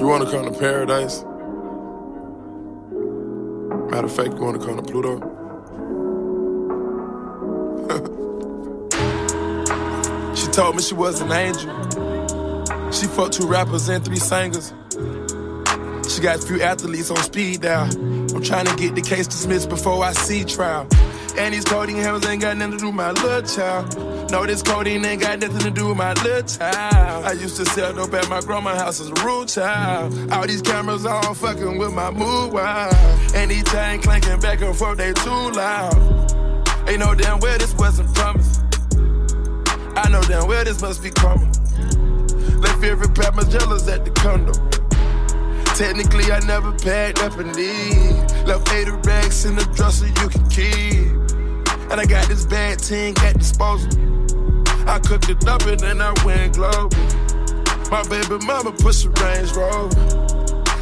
wanna 0.08 0.30
come 0.30 0.46
to 0.46 0.52
paradise? 0.60 1.24
Matter 3.90 4.06
of 4.06 4.16
fact, 4.16 4.34
you 4.34 4.40
wanna 4.40 4.60
come 4.60 4.78
to 4.78 4.84
Pluto? 4.84 5.18
she 10.36 10.46
told 10.52 10.76
me 10.76 10.84
she 10.84 10.94
was 10.94 11.22
an 11.22 11.32
angel. 11.32 11.72
She 12.92 13.08
fucked 13.08 13.34
two 13.34 13.48
rappers 13.48 13.90
and 13.90 14.06
three 14.06 14.18
singers. 14.18 14.76
She 16.08 16.22
got 16.22 16.36
a 16.36 16.42
few 16.46 16.62
athletes 16.62 17.10
on 17.10 17.18
speed 17.18 17.62
dial. 17.62 17.90
I'm 17.92 18.44
trying 18.44 18.68
to 18.68 18.76
get 18.76 18.94
the 18.94 19.02
case 19.02 19.26
dismissed 19.26 19.70
before 19.70 20.04
I 20.04 20.14
see 20.14 20.44
trial. 20.44 20.88
And 21.38 21.54
these 21.54 21.64
coding 21.64 21.98
hammers 21.98 22.26
ain't 22.26 22.42
got 22.42 22.58
nothing 22.58 22.74
to 22.74 22.78
do 22.78 22.86
with 22.88 22.96
my 22.96 23.12
little 23.12 23.42
child. 23.42 24.32
No, 24.32 24.46
this 24.46 24.62
codeine 24.62 25.04
ain't 25.06 25.22
got 25.22 25.40
nothing 25.40 25.60
to 25.60 25.72
do 25.72 25.90
with 25.90 25.98
my 25.98 26.14
little 26.14 26.42
child. 26.44 27.26
I 27.26 27.32
used 27.34 27.58
to 27.58 27.66
sell 27.66 27.94
dope 27.94 28.14
at 28.14 28.30
my 28.30 28.42
grandma's 28.42 28.80
house 28.80 29.02
as 29.02 29.10
a 29.10 29.26
rude 29.26 29.48
child. 29.48 30.32
All 30.32 30.46
these 30.46 30.62
cameras 30.62 31.06
on 31.06 31.36
fucking 31.36 31.78
with 31.78 31.94
my 31.94 32.12
mood 32.12 32.54
wild. 32.54 32.94
And 33.36 33.52
these 33.52 33.64
chain 33.72 34.02
clanking 34.02 34.40
back 34.40 34.62
and 34.62 34.76
forth, 34.76 34.98
they 34.98 35.14
too 35.14 35.52
loud. 35.52 35.96
Ain't 36.88 37.00
no 37.00 37.16
damn 37.16 37.40
well 37.40 37.58
this 37.58 37.74
wasn't 37.76 38.14
promised. 38.14 38.62
I 39.96 40.10
know 40.10 40.22
damn 40.22 40.48
well 40.48 40.64
this 40.64 40.82
must 40.82 41.02
be 41.02 41.10
karma. 41.10 41.46
Left 42.60 42.82
pair 42.82 42.96
my 43.34 43.44
jealous 43.44 43.88
at 43.88 44.06
the 44.06 44.12
condo. 44.12 44.54
Technically, 45.76 46.32
I 46.32 46.40
never 46.42 46.72
packed 46.72 47.22
up 47.24 47.38
a 47.38 47.44
need. 47.44 48.48
Left 48.48 48.72
80 48.72 48.92
racks 49.08 49.46
in 49.46 49.56
the 49.56 49.66
dresser 49.76 50.08
you 50.08 50.30
can 50.30 50.50
keep. 50.50 51.23
And 51.94 52.02
I 52.02 52.06
got 52.06 52.28
this 52.28 52.44
bad 52.44 52.82
thing 52.82 53.14
at 53.20 53.38
disposal. 53.38 53.88
I 54.90 54.98
cooked 54.98 55.30
it 55.30 55.48
up 55.48 55.62
and 55.68 55.80
then 55.80 56.02
I 56.02 56.12
went 56.26 56.56
global. 56.56 56.90
My 57.92 58.02
baby 58.10 58.44
mama 58.44 58.72
pushed 58.72 59.06
a 59.06 59.10
Range 59.10 59.52
Rover. 59.52 60.02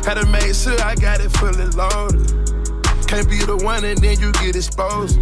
Had 0.06 0.13
to 0.13 0.26
make 0.28 0.56
sure 0.56 0.80
I 0.82 0.95
got 0.95 1.19
it 1.19 1.28
fully 1.36 1.67
loaded. 1.76 2.32
Can't 3.10 3.30
be 3.30 3.43
the 3.43 3.60
one 3.62 3.84
and 3.84 3.97
then 3.97 4.21
you 4.21 4.32
get 4.39 4.56
exposed. 4.56 5.19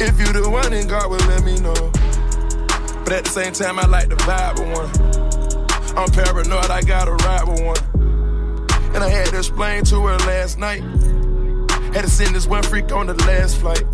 If 0.00 0.18
you 0.18 0.32
the 0.32 0.48
one, 0.50 0.70
then 0.70 0.88
God 0.88 1.10
will 1.10 1.18
let 1.28 1.44
me 1.44 1.60
know. 1.60 1.92
But 3.04 3.12
at 3.12 3.24
the 3.24 3.30
same 3.30 3.52
time, 3.52 3.78
I 3.78 3.84
like 3.84 4.08
the 4.08 4.16
vibe 4.16 4.56
of 4.56 4.66
one. 4.72 5.98
I'm 5.98 6.10
paranoid, 6.10 6.70
I 6.70 6.80
gotta 6.80 7.12
ride 7.12 7.46
with 7.46 7.60
one. 7.62 8.94
And 8.94 9.04
I 9.04 9.10
had 9.10 9.26
to 9.26 9.36
explain 9.36 9.84
to 9.84 10.06
her 10.06 10.16
last 10.20 10.58
night. 10.58 10.80
Had 11.92 12.04
to 12.04 12.10
send 12.10 12.34
this 12.34 12.46
one 12.46 12.62
freak 12.62 12.92
on 12.92 13.08
the 13.08 13.14
last 13.26 13.58
flight. 13.58 13.84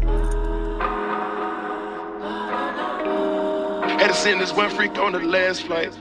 Had 4.02 4.08
to 4.08 4.14
send 4.14 4.40
this 4.40 4.52
one 4.52 4.68
freak 4.68 4.98
on 4.98 5.12
the 5.12 5.20
last 5.20 5.62
flight. 5.62 5.92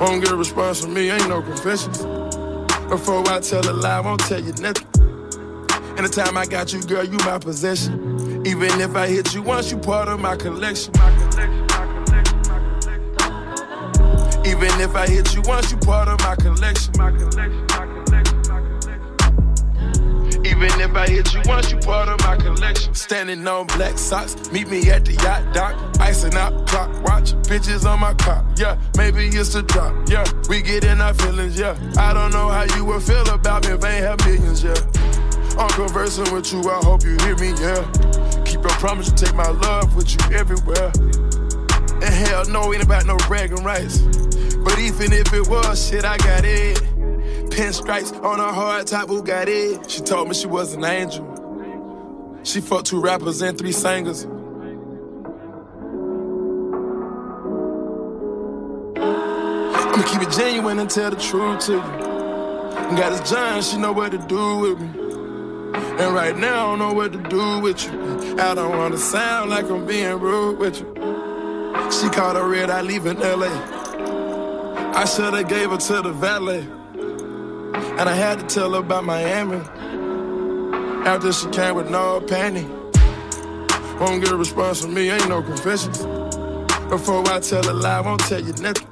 Won't 0.00 0.24
get 0.24 0.32
a 0.32 0.36
response 0.36 0.80
from 0.80 0.94
me, 0.94 1.10
ain't 1.10 1.28
no 1.28 1.42
confessions. 1.42 1.98
Before 2.88 3.22
I 3.28 3.40
tell 3.40 3.68
a 3.68 3.74
lie, 3.74 3.98
I 3.98 4.00
won't 4.00 4.20
tell 4.20 4.40
you 4.40 4.54
nothing. 4.54 4.88
Anytime 5.98 6.38
I 6.38 6.46
got 6.46 6.72
you, 6.72 6.80
girl, 6.80 7.04
you 7.04 7.18
my 7.26 7.40
possession. 7.40 8.46
Even 8.46 8.80
if 8.80 8.96
I 8.96 9.06
hit 9.06 9.34
you 9.34 9.42
once, 9.42 9.70
you 9.70 9.76
part 9.76 10.08
of 10.08 10.18
my 10.18 10.34
collection. 10.34 10.94
Even 14.46 14.80
if 14.80 14.96
I 14.96 15.06
hit 15.06 15.34
you 15.34 15.42
once, 15.42 15.70
you 15.70 15.76
part 15.76 16.08
of 16.08 16.18
my 16.20 16.36
collection. 16.36 17.65
Even 20.56 20.80
if 20.80 20.94
I 20.94 21.06
hit 21.06 21.34
you 21.34 21.42
once, 21.44 21.70
you 21.70 21.76
part 21.76 22.08
of 22.08 22.18
my 22.20 22.34
collection. 22.36 22.94
Standing 22.94 23.46
on 23.46 23.66
black 23.66 23.98
socks, 23.98 24.50
meet 24.50 24.68
me 24.68 24.90
at 24.90 25.04
the 25.04 25.12
yacht 25.12 25.52
dock. 25.52 25.76
Icing 26.00 26.34
out 26.34 26.66
clock, 26.66 26.88
watch 27.04 27.34
bitches 27.44 27.84
on 27.84 28.00
my 28.00 28.14
cop. 28.14 28.42
Yeah, 28.56 28.78
maybe 28.96 29.26
it's 29.26 29.54
a 29.54 29.62
drop. 29.62 30.08
Yeah, 30.08 30.24
we 30.48 30.62
get 30.62 30.84
in 30.84 31.02
our 31.02 31.12
feelings. 31.12 31.58
Yeah, 31.58 31.76
I 31.98 32.14
don't 32.14 32.32
know 32.32 32.48
how 32.48 32.64
you 32.74 32.86
would 32.86 33.02
feel 33.02 33.28
about 33.28 33.66
me 33.66 33.74
if 33.74 33.84
I 33.84 33.96
ain't 33.96 34.04
have 34.04 34.24
millions. 34.24 34.64
Yeah, 34.64 34.80
I'm 35.58 35.68
conversing 35.68 36.32
with 36.32 36.50
you. 36.50 36.62
I 36.70 36.80
hope 36.82 37.04
you 37.04 37.18
hear 37.20 37.36
me. 37.36 37.52
Yeah, 37.60 37.84
keep 38.46 38.62
your 38.62 38.76
promise 38.80 39.12
to 39.12 39.26
take 39.26 39.34
my 39.34 39.50
love 39.50 39.94
with 39.94 40.10
you 40.10 40.36
everywhere. 40.36 40.90
And 42.00 42.14
hell 42.14 42.46
no, 42.48 42.72
ain't 42.72 42.82
about 42.82 43.04
no 43.04 43.18
bragging 43.28 43.62
rights. 43.62 43.98
But 44.64 44.78
even 44.78 45.12
if 45.12 45.34
it 45.34 45.48
was, 45.48 45.86
shit, 45.86 46.06
I 46.06 46.16
got 46.16 46.46
it. 46.46 46.82
Pinstripes 47.56 48.12
on 48.22 48.38
a 48.38 48.52
hard 48.52 48.86
top 48.86 49.08
Bugatti. 49.08 49.88
She 49.88 50.02
told 50.02 50.28
me 50.28 50.34
she 50.34 50.46
was 50.46 50.74
an 50.74 50.84
angel. 50.84 51.24
She 52.42 52.60
fucked 52.60 52.88
two 52.88 53.00
rappers 53.00 53.40
and 53.40 53.56
three 53.56 53.72
singers. 53.72 54.26
I'ma 59.86 60.02
keep 60.02 60.20
it 60.20 60.30
genuine 60.32 60.78
and 60.80 60.90
tell 60.90 61.08
the 61.08 61.16
truth 61.16 61.60
to 61.60 61.72
you. 61.72 61.80
Got 62.98 63.16
this 63.16 63.30
John, 63.30 63.62
she 63.62 63.78
know 63.78 63.92
what 63.92 64.12
to 64.12 64.18
do 64.18 64.58
with 64.58 64.78
me. 64.78 64.88
And 65.98 66.14
right 66.14 66.36
now, 66.36 66.74
I 66.74 66.76
don't 66.76 66.78
know 66.78 66.92
what 66.92 67.12
to 67.14 67.18
do 67.30 67.60
with 67.60 67.82
you. 67.84 68.38
I 68.38 68.54
don't 68.54 68.76
wanna 68.76 68.98
sound 68.98 69.48
like 69.48 69.64
I'm 69.70 69.86
being 69.86 70.20
rude 70.20 70.58
with 70.58 70.78
you. 70.78 70.92
She 71.90 72.10
called 72.10 72.36
a 72.36 72.44
red 72.44 72.68
eye 72.68 72.82
leaving 72.82 73.18
LA. 73.18 73.48
I 74.92 75.06
shoulda 75.06 75.42
gave 75.42 75.70
her 75.70 75.78
to 75.78 76.02
the 76.02 76.12
valet. 76.12 76.75
And 77.76 78.08
I 78.08 78.14
had 78.14 78.40
to 78.40 78.46
tell 78.46 78.72
her 78.72 78.80
about 78.80 79.04
Miami. 79.04 79.58
After 81.06 81.32
she 81.32 81.48
came 81.50 81.74
with 81.74 81.90
no 81.90 82.20
panty. 82.20 82.66
Won't 84.00 84.22
get 84.22 84.32
a 84.32 84.36
response 84.36 84.80
from 84.80 84.94
me, 84.94 85.10
ain't 85.10 85.28
no 85.28 85.42
confessions. 85.42 85.98
Before 86.88 87.26
I 87.28 87.40
tell 87.40 87.68
a 87.68 87.72
lie, 87.72 87.98
I 87.98 88.00
won't 88.00 88.20
tell 88.20 88.40
you 88.40 88.52
nothing. 88.54 88.88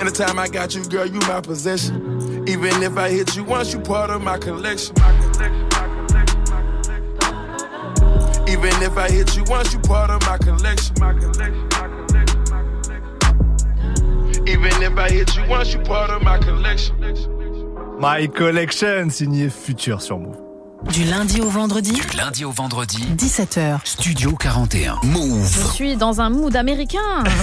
Anytime 0.00 0.38
I 0.38 0.48
got 0.48 0.74
you, 0.74 0.84
girl, 0.84 1.06
you 1.06 1.20
my 1.20 1.40
possession. 1.40 2.48
Even 2.48 2.82
if 2.82 2.96
I 2.96 3.10
hit 3.10 3.36
you 3.36 3.44
once, 3.44 3.72
you 3.72 3.80
part 3.80 4.10
of 4.10 4.22
my 4.22 4.38
collection. 4.38 4.94
Even 8.48 8.82
if 8.82 8.96
I 8.96 9.08
hit 9.10 9.36
you 9.36 9.44
once, 9.44 9.72
you 9.72 9.80
part 9.80 10.10
of 10.10 10.20
my 10.22 10.38
collection. 10.38 10.96
Even 14.48 14.82
if 14.82 14.96
I 14.96 15.10
hit 15.10 15.36
you 15.36 15.48
once, 15.48 15.74
you 15.74 15.80
part 15.80 16.10
of 16.10 16.22
my 16.22 16.38
collection. 16.38 17.37
My 18.00 18.28
Collection, 18.28 19.10
signé 19.10 19.50
Future 19.50 20.00
sur 20.00 20.20
Move. 20.20 20.47
Du 20.92 21.04
lundi 21.04 21.40
au 21.42 21.48
vendredi 21.50 21.92
Du 21.92 22.16
lundi 22.16 22.44
au 22.46 22.50
vendredi, 22.50 22.98
17h. 23.16 23.78
Studio 23.84 24.34
41. 24.34 24.96
Je 25.02 25.06
Move. 25.08 25.72
suis 25.72 25.96
dans 25.96 26.20
un 26.22 26.30
mood 26.30 26.56
américain. 26.56 26.98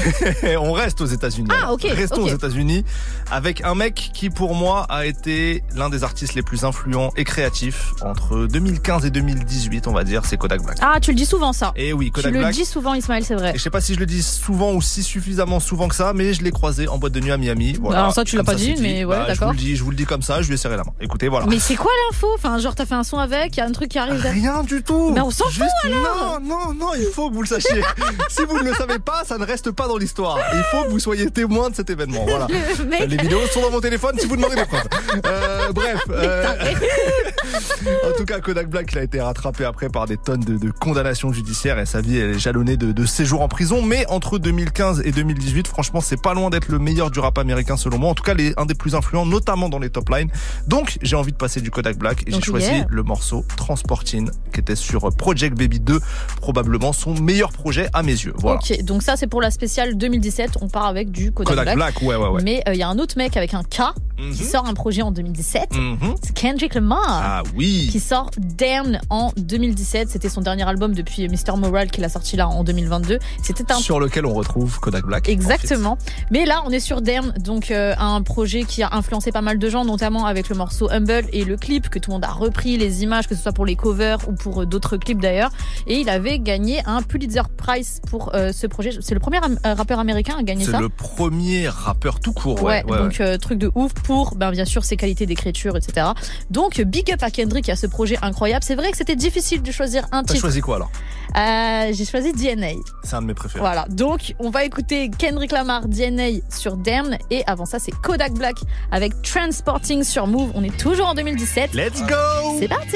on 0.59 0.71
reste 0.73 0.99
aux 1.01 1.05
États-Unis. 1.05 1.49
Ah, 1.51 1.71
ok, 1.71 1.83
Restons 1.91 2.23
aux 2.23 2.27
États-Unis 2.29 2.83
avec 3.31 3.63
un 3.63 3.75
mec 3.75 4.09
qui, 4.13 4.29
pour 4.31 4.55
moi, 4.55 4.85
a 4.89 5.05
été 5.05 5.63
l'un 5.75 5.89
des 5.89 6.03
artistes 6.03 6.33
les 6.33 6.41
plus 6.41 6.65
influents 6.65 7.11
et 7.17 7.23
créatifs 7.23 7.93
entre 8.01 8.47
2015 8.47 9.05
et 9.05 9.11
2018, 9.11 9.87
on 9.87 9.93
va 9.93 10.03
dire. 10.03 10.23
C'est 10.25 10.37
Kodak 10.37 10.63
Black. 10.63 10.77
Ah, 10.81 10.99
tu 10.99 11.11
le 11.11 11.15
dis 11.17 11.25
souvent 11.25 11.53
ça. 11.53 11.71
Et 11.75 11.93
oui, 11.93 12.07
Tu 12.07 12.11
Kodak 12.13 12.33
le 12.33 12.39
Black. 12.39 12.53
dis 12.53 12.65
souvent, 12.65 12.93
Ismaël, 12.95 13.23
c'est 13.23 13.35
vrai. 13.35 13.51
Et 13.53 13.57
je 13.57 13.63
sais 13.63 13.69
pas 13.69 13.81
si 13.81 13.93
je 13.93 13.99
le 13.99 14.05
dis 14.07 14.23
souvent 14.23 14.73
ou 14.73 14.81
si 14.81 15.03
suffisamment 15.03 15.59
souvent 15.59 15.87
que 15.87 15.95
ça, 15.95 16.13
mais 16.13 16.33
je 16.33 16.41
l'ai 16.43 16.51
croisé 16.51 16.87
en 16.87 16.97
boîte 16.97 17.13
de 17.13 17.19
nuit 17.19 17.31
à 17.31 17.37
Miami. 17.37 17.77
Voilà. 17.79 17.99
Alors 17.99 18.13
ça, 18.13 18.23
tu 18.23 18.35
l'as 18.37 18.43
pas 18.43 18.55
dit, 18.55 18.73
mais 18.81 19.05
ouais, 19.05 19.15
Bah, 19.15 19.23
Je 19.27 19.33
d'accord. 19.33 19.47
vous 19.49 19.53
le 19.53 19.59
dis, 19.59 19.75
je 19.75 19.83
vous 19.83 19.91
le 19.91 19.97
dis 19.97 20.05
comme 20.05 20.23
ça. 20.23 20.41
Je 20.41 20.47
lui 20.47 20.55
ai 20.55 20.57
serré 20.57 20.75
la 20.77 20.83
main. 20.83 20.91
Écoutez, 20.99 21.27
voilà. 21.29 21.45
Mais 21.45 21.59
c'est 21.59 21.75
quoi 21.75 21.91
l'info? 22.09 22.27
Enfin, 22.35 22.57
genre, 22.57 22.73
t'as 22.75 22.85
fait 22.87 22.95
un 22.95 23.03
son 23.03 23.17
avec, 23.19 23.34
il 23.43 23.57
y 23.57 23.61
a 23.61 23.65
un 23.65 23.71
truc 23.71 23.89
qui 23.89 23.99
arrive. 23.99 24.21
Rien 24.21 24.63
du 24.63 24.81
tout. 24.83 25.11
Mais 25.11 25.21
on 25.21 25.31
s'en 25.31 25.45
fout, 25.45 25.63
alors. 25.83 26.39
Non, 26.41 26.57
non, 26.57 26.73
non, 26.73 26.91
il 26.97 27.05
faut 27.05 27.29
que 27.29 27.35
vous 27.35 27.41
le 27.41 27.47
sachiez. 27.47 27.81
si 28.29 28.43
vous 28.43 28.57
ne 28.59 28.69
le 28.69 28.73
savez 28.73 28.99
pas, 28.99 29.23
ça 29.25 29.37
ne 29.37 29.45
reste 29.45 29.71
pas 29.71 29.87
dans 29.87 29.97
l'histoire. 29.97 30.39
Il 30.53 30.63
faut 30.71 30.85
que 30.85 30.89
vous 30.89 30.99
soyez 30.99 31.29
témoin 31.29 31.69
de 31.69 31.75
cet 31.75 31.89
événement. 31.89 32.25
Voilà. 32.27 32.47
Le 32.79 32.85
mec- 32.85 33.07
Les 33.07 33.17
vidéos 33.17 33.45
sont 33.47 33.61
dans 33.61 33.71
mon 33.71 33.81
téléphone 33.81 34.17
si 34.19 34.27
vous 34.27 34.35
demandez 34.35 34.55
des 34.55 34.65
preuves. 34.65 34.87
Euh, 35.25 35.71
bref. 35.73 36.01
euh, 36.09 36.55
en 38.09 38.17
tout 38.17 38.25
cas, 38.25 38.39
Kodak 38.39 38.69
Black 38.69 38.89
il 38.91 38.97
a 38.97 39.03
été 39.03 39.21
rattrapé 39.21 39.65
après 39.65 39.89
par 39.89 40.05
des 40.05 40.17
tonnes 40.17 40.41
de, 40.41 40.57
de 40.57 40.71
condamnations 40.71 41.31
judiciaires 41.31 41.79
et 41.79 41.85
sa 41.85 42.01
vie 42.01 42.17
elle 42.17 42.31
est 42.31 42.39
jalonnée 42.39 42.77
de, 42.77 42.91
de 42.91 43.05
séjours 43.05 43.41
en 43.41 43.47
prison. 43.47 43.81
Mais 43.81 44.05
entre 44.07 44.37
2015 44.37 45.01
et 45.05 45.11
2018, 45.11 45.67
franchement, 45.67 46.01
c'est 46.01 46.21
pas 46.21 46.33
loin 46.33 46.49
d'être 46.49 46.69
le 46.69 46.79
meilleur 46.79 47.11
du 47.11 47.19
rap 47.19 47.37
américain 47.37 47.77
selon 47.77 47.97
moi. 47.97 48.09
En 48.09 48.15
tout 48.15 48.23
cas, 48.23 48.33
les, 48.33 48.53
un 48.57 48.65
des 48.65 48.75
plus 48.75 48.95
influents, 48.95 49.25
notamment 49.25 49.69
dans 49.69 49.79
les 49.79 49.89
top 49.89 50.09
lines. 50.09 50.29
Donc, 50.67 50.97
j'ai 51.01 51.15
envie 51.15 51.31
de 51.31 51.37
passer 51.37 51.61
du 51.61 51.71
Kodak 51.71 51.97
Black 51.97 52.23
et 52.27 52.31
j'ai 52.31 52.41
choisi 52.41 52.67
yeah. 52.67 52.85
le 52.89 53.03
morceau 53.03 53.14
Transporting 53.57 54.29
qui 54.53 54.59
était 54.59 54.75
sur 54.75 55.09
Project 55.15 55.57
Baby 55.57 55.79
2, 55.79 55.99
probablement 56.41 56.93
son 56.93 57.13
meilleur 57.13 57.51
projet 57.51 57.89
à 57.93 58.03
mes 58.03 58.11
yeux. 58.11 58.33
Voilà. 58.37 58.59
Ok, 58.59 58.81
donc 58.83 59.01
ça, 59.03 59.15
c'est 59.17 59.27
pour 59.27 59.41
la 59.41 59.51
spéciale 59.51 59.97
2017. 59.97 60.57
On 60.61 60.67
part 60.69 60.85
avec 60.85 61.11
du 61.11 61.31
Kodak, 61.31 61.55
Kodak 61.55 61.75
Black, 61.75 62.01
ouais, 62.01 62.15
ouais, 62.15 62.27
ouais. 62.29 62.41
Mais 62.43 62.63
euh, 62.67 62.73
il 62.73 62.79
y 62.79 62.83
a 62.83 62.89
un 62.89 62.99
autre 62.99 63.17
mec 63.17 63.35
avec 63.37 63.53
un 63.53 63.63
K 63.63 63.81
Mhm. 64.17 64.31
qui 64.33 64.43
sort 64.45 64.65
un 64.65 64.73
projet 64.73 65.01
en 65.01 65.11
2017. 65.11 65.75
Mhm. 65.75 66.15
C'est 66.23 66.33
Kendrick 66.33 66.73
Lamar. 66.75 67.03
Ah 67.07 67.43
oui. 67.55 67.89
qui 67.91 67.99
sort 67.99 68.31
Damn 68.37 68.97
en 69.09 69.31
2017. 69.35 70.09
C'était 70.09 70.29
son 70.29 70.39
dernier 70.39 70.63
album 70.63 70.93
depuis 70.93 71.27
Mr. 71.27 71.57
Moral 71.57 71.91
qu'il 71.91 72.03
a 72.05 72.09
sorti 72.09 72.37
là 72.37 72.47
en 72.47 72.63
2022. 72.63 73.19
C'était 73.43 73.69
un 73.73 73.75
Sur 73.75 73.99
lequel 73.99 74.25
on 74.25 74.33
retrouve 74.33 74.79
Kodak 74.79 75.05
Black. 75.05 75.27
Exactement. 75.27 75.97
Mais 76.31 76.45
là, 76.45 76.63
on 76.65 76.69
est 76.69 76.79
sur 76.79 77.01
Damn, 77.01 77.33
donc 77.39 77.71
euh, 77.71 77.93
un 77.99 78.21
projet 78.21 78.63
qui 78.63 78.83
a 78.83 78.89
influencé 78.93 79.33
pas 79.33 79.41
mal 79.41 79.59
de 79.59 79.69
gens, 79.69 79.83
notamment 79.83 80.25
avec 80.25 80.47
le 80.47 80.55
morceau 80.55 80.89
Humble 80.89 81.25
et 81.33 81.43
le 81.43 81.57
clip 81.57 81.89
que 81.89 81.99
tout 81.99 82.11
le 82.11 82.15
monde 82.15 82.23
a 82.25 82.31
repris, 82.31 82.77
les 82.77 83.03
images, 83.05 83.27
que 83.27 83.35
ce 83.35 83.41
soit 83.41 83.53
pour 83.53 83.65
les 83.65 83.75
covers 83.77 84.17
ou 84.27 84.33
pour 84.33 84.61
euh, 84.61 84.65
d'autres 84.65 84.97
clips 84.97 85.21
d'ailleurs. 85.21 85.51
Et 85.87 85.99
il 85.99 86.09
avait 86.09 86.39
gagné 86.39 86.81
un 86.85 87.01
Pulitzer 87.01 87.43
Prize 87.57 88.01
pour 88.09 88.35
euh, 88.35 88.51
ce 88.51 88.67
projet. 88.67 88.91
C'est 89.01 89.13
le 89.13 89.19
premier 89.21 89.37
euh, 89.37 89.73
rappeur 89.73 89.99
américain 89.99 90.35
à 90.37 90.43
gagner 90.43 90.65
C'est 90.65 90.71
ça. 90.71 90.79
le 90.81 90.89
premier 90.89 91.69
rappeur 91.69 92.19
tout 92.19 92.33
court. 92.33 92.61
Ouais, 92.61 92.83
Ouais, 92.85 92.91
ouais, 92.91 92.97
donc 92.97 93.21
euh, 93.21 93.37
truc 93.37 93.57
de 93.57 93.71
ouf 93.75 93.93
pour 93.93 94.35
ben, 94.35 94.51
bien 94.51 94.65
sûr 94.65 94.83
ses 94.83 94.97
qualités 94.97 95.25
d'écriture, 95.25 95.77
etc. 95.77 96.07
Donc 96.49 96.81
big 96.81 97.11
up 97.13 97.23
à 97.23 97.31
Kendrick 97.31 97.69
à 97.69 97.75
ce 97.77 97.87
projet 97.87 98.17
incroyable. 98.21 98.63
C'est 98.65 98.75
vrai 98.75 98.91
que 98.91 98.97
c'était 98.97 99.15
difficile 99.15 99.61
de 99.61 99.71
choisir 99.71 100.05
un 100.11 100.23
T'as 100.23 100.33
titre. 100.33 100.41
choisi 100.41 100.59
quoi 100.61 100.75
alors? 100.77 100.91
Euh, 101.37 101.91
J'ai 101.93 102.05
choisi 102.05 102.33
DNA. 102.33 102.73
C'est 103.03 103.15
un 103.15 103.21
de 103.21 103.27
mes 103.27 103.33
préférés. 103.33 103.59
Voilà, 103.61 103.85
donc 103.89 104.33
on 104.39 104.49
va 104.49 104.63
écouter 104.65 105.09
Kendrick 105.17 105.51
Lamar 105.51 105.87
DNA 105.87 106.39
sur 106.49 106.75
Damn 106.77 107.15
et 107.31 107.43
avant 107.47 107.65
ça 107.65 107.79
c'est 107.79 107.91
Kodak 107.91 108.33
Black 108.33 108.55
avec 108.91 109.13
Transporting 109.21 110.03
sur 110.03 110.27
Move. 110.27 110.51
On 110.55 110.63
est 110.63 110.75
toujours 110.77 111.07
en 111.07 111.13
2017. 111.13 111.73
Let's 111.73 112.01
go 112.07 112.57
C'est 112.59 112.67
parti 112.67 112.94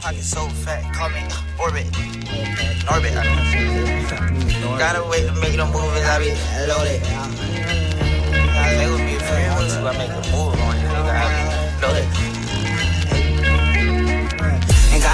Pocket 0.00 0.22
so 0.22 0.48
fat, 0.48 0.82
call 0.94 1.08
me 1.10 1.22
orbit. 1.58 1.86
Orbit. 2.90 3.14
Gotta 4.78 5.02
wait 5.08 5.26
to 5.26 5.34
make 5.40 5.56
the 5.56 5.66
movies, 5.66 6.04
I 6.04 6.18
be 6.18 6.30
loaded. 6.68 7.02
I 8.54 8.76
make 8.78 9.16
a 9.16 9.24
friend 9.24 9.54
once 9.54 9.74
I 9.74 9.92
make 9.98 10.10
a 10.10 10.22
move 10.30 10.54
on 10.60 10.76
nigga, 10.76 11.12
I 11.12 11.80
be 11.80 11.86
loaded. 11.86 12.37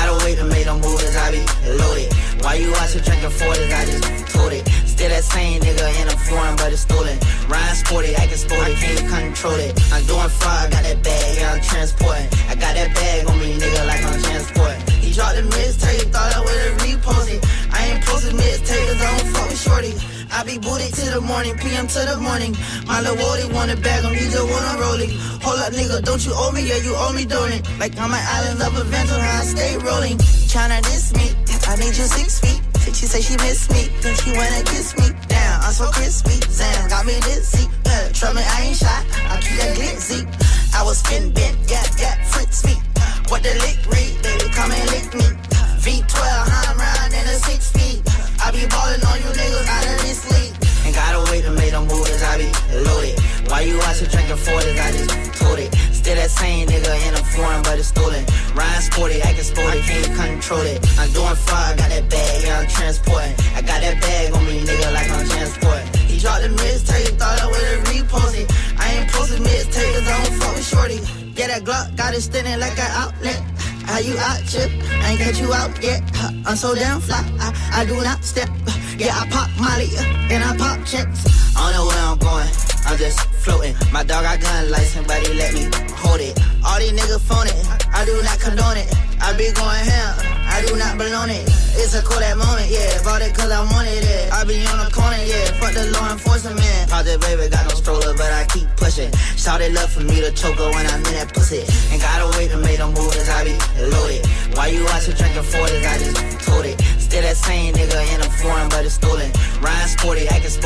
Ain't 0.04 0.12
gotta 0.12 0.24
wait 0.26 0.36
to 0.36 0.44
make 0.44 0.66
the 0.66 0.74
movies, 0.74 1.16
I 1.16 1.30
be 1.32 1.40
loaded. 1.80 2.12
Why 2.44 2.60
you 2.60 2.70
watching 2.72 3.00
drinking 3.00 3.32
40s, 3.40 3.72
I 3.72 3.84
just 3.88 4.04
told 4.36 4.52
it. 4.52 4.68
Still 4.84 5.08
that 5.08 5.24
same 5.24 5.62
nigga 5.62 5.88
in 5.96 6.08
a 6.08 6.16
foreign, 6.28 6.56
but 6.56 6.72
it's 6.72 6.82
stolen. 6.82 7.16
Ryan 7.48 7.74
sporty, 7.74 8.14
acting 8.14 8.36
sporty, 8.36 8.74
can't 8.74 9.08
control 9.08 9.56
it. 9.56 9.72
I'm 9.96 10.04
doing 10.04 10.28
fraud, 10.28 10.72
got 10.72 10.84
that 10.84 11.02
bag, 11.02 11.38
yeah, 11.40 11.52
I'm 11.56 11.62
transporting. 11.62 12.28
I 12.52 12.54
got 12.54 12.76
that 12.76 12.92
bag 12.92 13.26
on 13.30 13.40
me, 13.40 13.56
nigga, 13.56 13.86
like 13.88 14.04
I'm 14.04 14.20
transporting. 14.20 14.84
He 15.00 15.08
dropped 15.16 15.36
the 15.36 15.48
mixtape, 15.48 16.12
thought 16.12 16.36
I 16.36 16.40
would've 16.44 16.84
reposted. 16.84 17.40
I 17.72 17.96
ain't 17.96 18.04
posted 18.04 18.36
mixtape, 18.36 18.84
cause 18.84 19.00
I 19.00 19.08
don't 19.08 19.28
fuck 19.32 19.48
with 19.48 19.62
shorty. 19.64 20.13
I 20.34 20.42
be 20.42 20.58
booted 20.58 20.92
to 20.98 21.04
the 21.14 21.20
morning, 21.20 21.54
PM 21.58 21.86
to 21.86 22.00
the 22.10 22.18
morning. 22.18 22.58
My 22.90 23.00
little 23.00 23.16
Wody 23.22 23.46
wanna 23.54 23.76
bag, 23.76 24.04
on 24.04 24.14
he 24.14 24.26
just 24.26 24.42
wanna 24.42 24.82
roll 24.82 24.98
it. 24.98 25.14
Hold 25.46 25.62
up, 25.62 25.72
nigga, 25.72 26.02
don't 26.02 26.18
you 26.26 26.32
owe 26.34 26.50
me? 26.50 26.66
Yeah, 26.66 26.82
you 26.82 26.92
owe 26.98 27.12
me 27.14 27.24
doing 27.24 27.52
it. 27.54 27.62
Like 27.78 27.94
I'm 27.98 28.10
an 28.10 28.18
island 28.18 28.60
of 28.60 28.74
adventure, 28.74 29.14
how 29.14 29.40
I 29.40 29.44
stay 29.46 29.78
rolling. 29.78 30.18
Tryna 30.50 30.82
diss 30.82 31.14
me, 31.14 31.30
I 31.70 31.76
need 31.78 31.94
you 31.94 32.10
six 32.10 32.40
feet. 32.40 32.60
She 32.94 33.06
say 33.06 33.20
she 33.20 33.36
miss 33.38 33.70
me, 33.70 33.90
then 34.02 34.14
she 34.14 34.30
wanna 34.34 34.62
kiss 34.66 34.94
me. 34.98 35.10
Damn, 35.26 35.60
I'm 35.62 35.72
so 35.72 35.86
crispy. 35.90 36.38
Zan 36.50 36.88
got 36.88 37.06
me 37.06 37.14
dizzy. 37.26 37.66
Uh, 37.86 38.10
trust 38.10 38.34
me, 38.34 38.42
I 38.42 38.70
ain't 38.70 38.76
shy. 38.76 39.00
I 39.30 39.38
keep 39.42 39.58
that 39.58 39.76
glitzy. 39.78 40.26
I 40.74 40.82
was 40.82 40.98
spin 40.98 41.32
bent, 41.32 41.58
yeah, 41.70 41.82
yeah, 41.98 42.22
Fritz 42.26 42.64
me. 42.64 42.74
What 43.30 43.42
the 43.42 43.54
lick 43.62 43.78
read, 43.86 44.22
baby, 44.22 44.50
come 44.50 44.70
and 44.70 44.90
lick 44.90 45.14
me. 45.14 45.26
V12, 45.82 46.22
I'm 46.22 46.78
riding 46.78 47.18
in 47.18 47.26
a 47.26 47.38
six 47.38 47.66
speed. 47.66 48.13
I 48.44 48.52
be 48.52 48.60
ballin' 48.68 49.00
on 49.08 49.16
you 49.24 49.32
niggas 49.32 49.68
out 49.72 49.88
of 49.88 49.96
this 50.04 50.20
league. 50.28 50.52
Ain't 50.84 50.94
gotta 50.94 51.24
wait 51.32 51.48
to 51.48 51.52
make 51.56 51.72
them 51.72 51.88
movies, 51.88 52.20
I 52.20 52.36
be 52.36 52.52
loaded. 52.76 53.16
Why 53.48 53.64
you 53.64 53.80
watching 53.80 54.12
drinking 54.12 54.36
40s, 54.36 54.76
I 54.76 54.92
just 54.92 55.40
told 55.40 55.58
it. 55.58 55.72
Still 55.96 56.16
that 56.20 56.28
same 56.28 56.68
nigga 56.68 56.92
in 57.08 57.16
a 57.16 57.24
foreign, 57.32 57.64
but 57.64 57.80
it's 57.80 57.88
stolen. 57.88 58.20
Ryan 58.52 58.82
sporty, 58.84 59.22
acting 59.24 59.48
sporty, 59.48 59.80
can't 59.80 60.12
control 60.12 60.60
it. 60.60 60.76
I'm 61.00 61.08
doing 61.16 61.32
fraud, 61.40 61.80
got 61.80 61.88
that 61.88 62.04
bag, 62.12 62.44
yeah, 62.44 62.60
I'm 62.60 62.68
transporting. 62.68 63.32
I 63.56 63.64
got 63.64 63.80
that 63.80 63.96
bag 64.04 64.36
on 64.36 64.44
me, 64.44 64.60
nigga, 64.60 64.92
like 64.92 65.08
I'm 65.08 65.24
transporting. 65.24 65.88
He 66.04 66.20
dropped 66.20 66.44
the 66.44 66.52
mixtape, 66.52 67.16
thought 67.16 67.40
I 67.40 67.48
would've 67.48 67.88
reposted. 67.96 68.44
I 68.76 68.84
ain't 68.92 69.08
posted 69.08 69.40
mixtape, 69.40 69.88
cause 69.96 70.04
I 70.04 70.20
don't 70.20 70.36
fuck 70.36 70.52
with 70.52 70.68
shorty. 70.68 71.00
Yeah, 71.32 71.48
that 71.48 71.64
Glock 71.64 71.96
got 71.96 72.12
it 72.12 72.20
standing 72.20 72.60
like 72.60 72.76
an 72.76 72.92
outlet. 72.92 73.40
How 73.86 73.98
you 73.98 74.16
out, 74.18 74.44
chip? 74.46 74.70
I 75.02 75.10
ain't 75.10 75.20
catch 75.20 75.38
you 75.38 75.52
out 75.52 75.82
yet. 75.82 76.02
I'm 76.46 76.56
so 76.56 76.74
damn 76.74 77.00
fly. 77.00 77.22
I, 77.38 77.82
I 77.82 77.84
do 77.84 77.94
not 78.02 78.24
step. 78.24 78.48
Yeah, 78.98 79.14
I 79.14 79.28
pop 79.28 79.50
Molly 79.58 79.88
uh, 79.96 80.32
and 80.32 80.44
I 80.44 80.56
pop 80.56 80.86
checks. 80.86 81.26
I 81.56 81.72
don't 81.72 81.74
know 81.74 81.86
where 81.86 81.98
I'm 81.98 82.18
going. 82.18 82.73
I'm 82.86 82.98
just 82.98 83.20
floating. 83.42 83.74
My 83.92 84.04
dog 84.04 84.24
got 84.24 84.40
gun 84.40 84.70
license, 84.70 85.06
but 85.06 85.26
he 85.26 85.34
let 85.34 85.54
me 85.54 85.68
hold 85.96 86.20
it. 86.20 86.38
All 86.64 86.78
these 86.78 86.92
niggas 86.92 87.20
phone 87.20 87.46
it. 87.46 87.56
I 87.92 88.04
do 88.04 88.14
not 88.22 88.38
condone 88.38 88.76
it. 88.76 88.88
I 89.20 89.32
be 89.36 89.52
going 89.52 89.84
ham. 89.84 90.34
I 90.54 90.62
do 90.66 90.76
not 90.76 90.98
belong 90.98 91.30
it. 91.30 91.42
It's 91.74 91.98
a 91.98 92.02
cool 92.06 92.20
that 92.20 92.38
moment, 92.38 92.70
yeah. 92.70 93.02
Bought 93.02 93.22
it 93.22 93.34
cause 93.34 93.50
I 93.50 93.64
wanted 93.74 94.04
it. 94.04 94.30
I 94.30 94.44
be 94.44 94.62
on 94.70 94.84
the 94.84 94.90
corner, 94.94 95.18
yeah. 95.18 95.50
Fuck 95.58 95.74
the 95.74 95.90
law 95.90 96.12
enforcement. 96.12 96.54
Project 96.86 97.20
baby 97.26 97.50
got 97.50 97.66
no 97.66 97.74
stroller, 97.74 98.14
but 98.14 98.30
I 98.30 98.46
keep 98.54 98.70
pushing. 98.76 99.10
Shout 99.34 99.60
it 99.60 99.72
love 99.72 99.90
for 99.90 100.06
me 100.06 100.22
to 100.22 100.30
choke 100.30 100.62
her 100.62 100.70
when 100.70 100.86
I'm 100.86 101.02
in 101.10 101.14
that 101.18 101.34
pussy. 101.34 101.66
Ain't 101.90 101.98
gotta 101.98 102.30
wait 102.38 102.54
to 102.54 102.58
make 102.62 102.78
them 102.78 102.94
movies, 102.94 103.26
I 103.26 103.42
be 103.42 103.58
loaded. 103.82 104.22
Why 104.54 104.70
you 104.70 104.86
watching 104.86 105.18
drinking 105.18 105.42
40s, 105.42 105.82
I 105.82 105.98
just 105.98 106.46
told 106.46 106.64
it. 106.64 106.78
Still 107.02 107.22
that 107.26 107.34
same 107.36 107.74
nigga 107.74 107.98
in 108.14 108.22
a 108.22 108.30
foreign, 108.38 108.70
but 108.70 108.86
it's 108.86 108.94
stolen. 108.94 109.34
Ryan 109.58 109.88
sporty, 109.90 110.13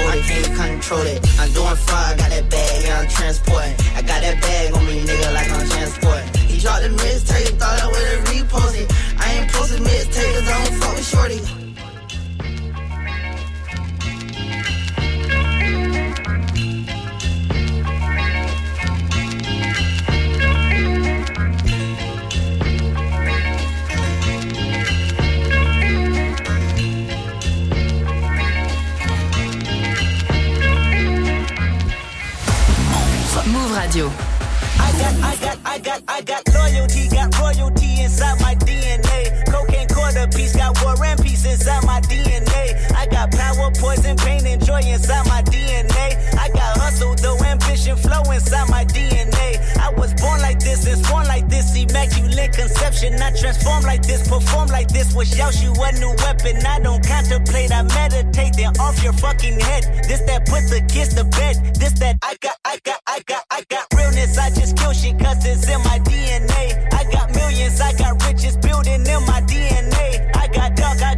acting 0.07 0.23
sporty, 0.23 0.57
can't 0.57 0.73
control 0.73 1.01
it. 1.01 1.27
I'm 1.39 1.53
doing 1.53 1.77
fraud, 1.77 2.19
got 2.19 2.31
that 2.31 2.51
bag, 2.51 2.85
yeah, 2.85 3.01
I'm 3.01 3.09
transporting. 3.09 3.75
I 3.97 4.03
got 4.03 4.23
that 4.23 4.41
bag 4.41 4.75
on 4.75 4.87
me, 4.87 5.01
nigga, 5.05 5.35
like 5.35 5.51
I'm 5.51 5.69
transporting. 5.69 6.35
He 6.47 6.61
dropped 6.61 6.83
the 6.83 6.89
mixtape, 6.89 7.59
thought 7.59 7.81
I 7.81 7.87
would've 7.87 8.25
reposted. 8.27 8.87
I 9.21 9.33
ain't 9.33 9.53
posted 9.53 9.83
mixtape, 9.83 10.35
cause 10.35 10.49
I 10.49 10.65
don't 10.65 10.75
fuck 10.75 10.95
with 10.95 11.07
shorty. 11.07 11.68
Radio. 33.89 34.13
I 34.81 34.93
got, 34.99 35.15
I 35.23 35.37
got, 35.41 35.59
I 35.65 35.79
got, 35.79 36.03
I 36.09 36.21
got 36.21 36.43
loyalty, 36.53 37.09
got 37.09 37.39
royalty 37.39 38.03
inside 38.03 38.39
my 38.41 38.55
DNA. 38.55 39.47
Cocaine 39.47 39.89
quarter 39.89 40.27
piece, 40.29 40.55
got 40.55 40.83
war 40.85 40.95
and 41.05 41.21
peace 41.23 41.47
inside 41.47 41.85
my 41.85 42.01
DNA. 42.03 42.93
I 42.95 43.07
got 43.07 43.31
power, 43.33 43.71
poison, 43.79 44.17
pain, 44.19 44.47
and 44.47 44.63
joy 44.65 44.81
inside 44.81 45.27
my 45.27 45.43
DNA. 45.43 46.37
I 46.39 46.49
got 46.51 46.77
hustle, 46.77 47.15
though 47.15 47.39
ambition 47.45 47.97
flow 47.97 48.23
inside 48.31 48.69
my 48.69 48.85
DNA. 48.85 49.38
I 49.89 49.91
was 49.93 50.13
born 50.21 50.41
like 50.43 50.61
this. 50.61 50.85
existence. 50.85 51.09
Born 51.09 51.27
like 51.27 51.49
this, 51.49 51.75
immaculate 51.75 52.53
conception. 52.53 53.17
Not 53.17 53.35
transform 53.37 53.85
like 53.85 54.03
this, 54.03 54.29
perform 54.29 54.69
like 54.69 54.89
this. 54.89 55.15
Was 55.15 55.37
Yoshi 55.37 55.69
a 55.69 55.93
new 55.99 56.13
weapon? 56.25 56.61
I 56.67 56.79
don't 56.81 57.03
contemplate, 57.07 57.73
I 57.73 57.83
meditate. 57.83 58.55
Then 58.57 58.77
off 58.79 59.03
your 59.03 59.15
fucking 59.15 59.59
head. 59.59 59.85
This 60.07 60.21
that 60.29 60.45
put 60.45 60.69
the 60.69 60.85
kids 60.93 61.15
to 61.15 61.25
bed. 61.25 61.75
This 61.81 61.93
that 62.01 62.19
I 62.23 62.37
got, 62.41 62.57
I 62.67 62.79
got, 62.85 63.01
I 63.07 63.23
got, 63.27 63.45
I 63.51 63.65
got 63.71 63.87
realness. 63.97 64.37
I 64.37 64.51
just 64.51 64.77
kill 64.77 64.93
shit 64.93 65.19
cause 65.19 65.45
it's 65.47 65.67
in 65.67 65.81
my 65.85 65.99
DNA. 66.01 66.93
I 66.93 67.05
got 67.11 67.35
millions, 67.35 67.81
I 67.81 67.93
got 67.95 68.23
riches 68.27 68.59
building 68.59 69.07
in 69.07 69.23
my 69.25 69.41
DNA. 69.49 70.37
I 70.37 70.49
got 70.49 70.77
dark, 70.77 71.01
I 71.01 71.15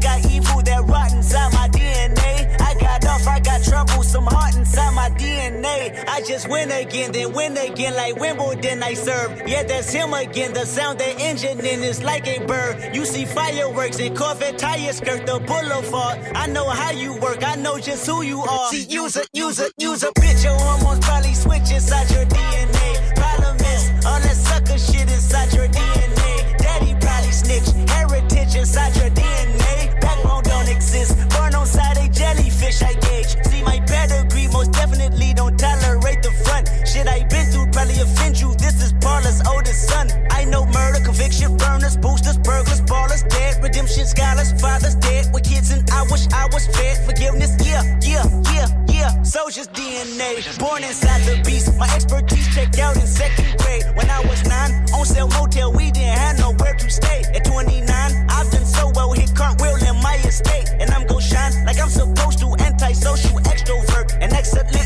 I 5.64 6.22
just 6.26 6.48
win 6.48 6.70
again, 6.70 7.12
then 7.12 7.32
win 7.32 7.56
again 7.56 7.94
like 7.94 8.16
Wimbledon 8.16 8.82
I 8.82 8.94
serve. 8.94 9.42
Yeah, 9.46 9.62
that's 9.62 9.92
him 9.92 10.12
again. 10.14 10.52
The 10.54 10.64
sound 10.66 10.98
that 11.00 11.20
engine 11.20 11.60
in 11.60 11.82
is 11.82 12.02
like 12.02 12.26
a 12.26 12.44
bird. 12.46 12.94
You 12.94 13.04
see 13.04 13.24
fireworks 13.24 13.98
and 13.98 14.16
Corvette 14.16 14.58
tires 14.58 14.96
skirt 14.96 15.26
the 15.26 15.38
boulevard. 15.40 16.18
I 16.34 16.46
know 16.46 16.68
how 16.68 16.90
you 16.92 17.14
work, 17.18 17.44
I 17.44 17.56
know 17.56 17.78
just 17.78 18.06
who 18.06 18.22
you 18.22 18.40
are. 18.40 18.68
See, 18.70 18.84
use 18.84 19.16
a, 19.16 19.24
use 19.32 19.60
a, 19.60 19.70
use 19.78 20.02
a 20.02 20.10
bitch. 20.12 20.44
Your 20.44 20.54
hormones 20.58 21.04
probably 21.04 21.34
switch 21.34 21.70
inside 21.70 22.10
your 22.10 22.24
DNA. 22.24 23.16
Problem 23.16 23.56
is, 23.56 24.06
all 24.06 24.20
that 24.20 24.36
sucker 24.36 24.78
shit 24.78 25.10
inside 25.10 25.52
your 25.52 25.68
DNA. 25.68 25.89
Tolerate 35.60 36.22
the 36.22 36.32
front. 36.44 36.64
Shit 36.88 37.06
I 37.06 37.22
been 37.28 37.46
through 37.52 37.68
probably 37.70 38.00
offend 38.00 38.40
you. 38.40 38.54
This 38.56 38.82
is 38.82 38.92
Paula's 38.94 39.44
oldest 39.46 39.88
son. 39.88 40.08
I 40.30 40.44
know 40.44 40.64
murder, 40.64 41.04
conviction, 41.04 41.56
burners, 41.56 41.96
boosters, 41.96 42.38
burglars, 42.38 42.80
ballers, 42.80 43.28
dead, 43.28 43.62
redemption, 43.62 44.06
scholars, 44.06 44.52
fathers 44.60 44.94
dead 44.96 45.28
with 45.32 45.44
kids, 45.44 45.70
and 45.70 45.88
I 45.90 46.02
wish 46.10 46.26
I 46.32 46.46
was 46.52 46.66
fed 46.66 46.96
forgiveness. 47.04 47.52
Yeah, 47.60 47.84
yeah, 48.00 48.24
yeah, 48.54 48.68
yeah. 48.88 49.22
Soldier's 49.22 49.68
DNA, 49.68 50.40
born 50.58 50.82
inside 50.82 51.20
the 51.28 51.36
beast. 51.44 51.76
My 51.76 51.88
expertise 51.94 52.48
checked 52.54 52.78
out 52.78 52.96
in 52.96 53.06
second 53.06 53.58
grade 53.58 53.84
when 53.94 54.08
I 54.08 54.20
was 54.24 54.42
nine. 54.46 54.72
On 54.96 55.04
sale 55.04 55.28
motel, 55.28 55.72
we 55.72 55.90
didn't 55.90 56.16
have 56.18 56.38
nowhere 56.38 56.74
to 56.74 56.90
stay. 56.90 57.22
At 57.34 57.44
29, 57.44 57.86
I've 58.30 58.50
done 58.50 58.64
so 58.64 58.90
well, 58.94 59.12
hit 59.12 59.34
cartwheel 59.36 59.76
in 59.76 59.96
my 60.02 60.16
estate, 60.24 60.70
and 60.80 60.90
I'm 60.90 61.06
gon' 61.06 61.20
shine 61.20 61.52
like 61.66 61.78
I'm 61.78 61.90
supposed 61.90 62.38
to. 62.40 62.48
Antisocial 62.58 63.38
extrovert, 63.40 64.16
and 64.20 64.32
excellent 64.32 64.79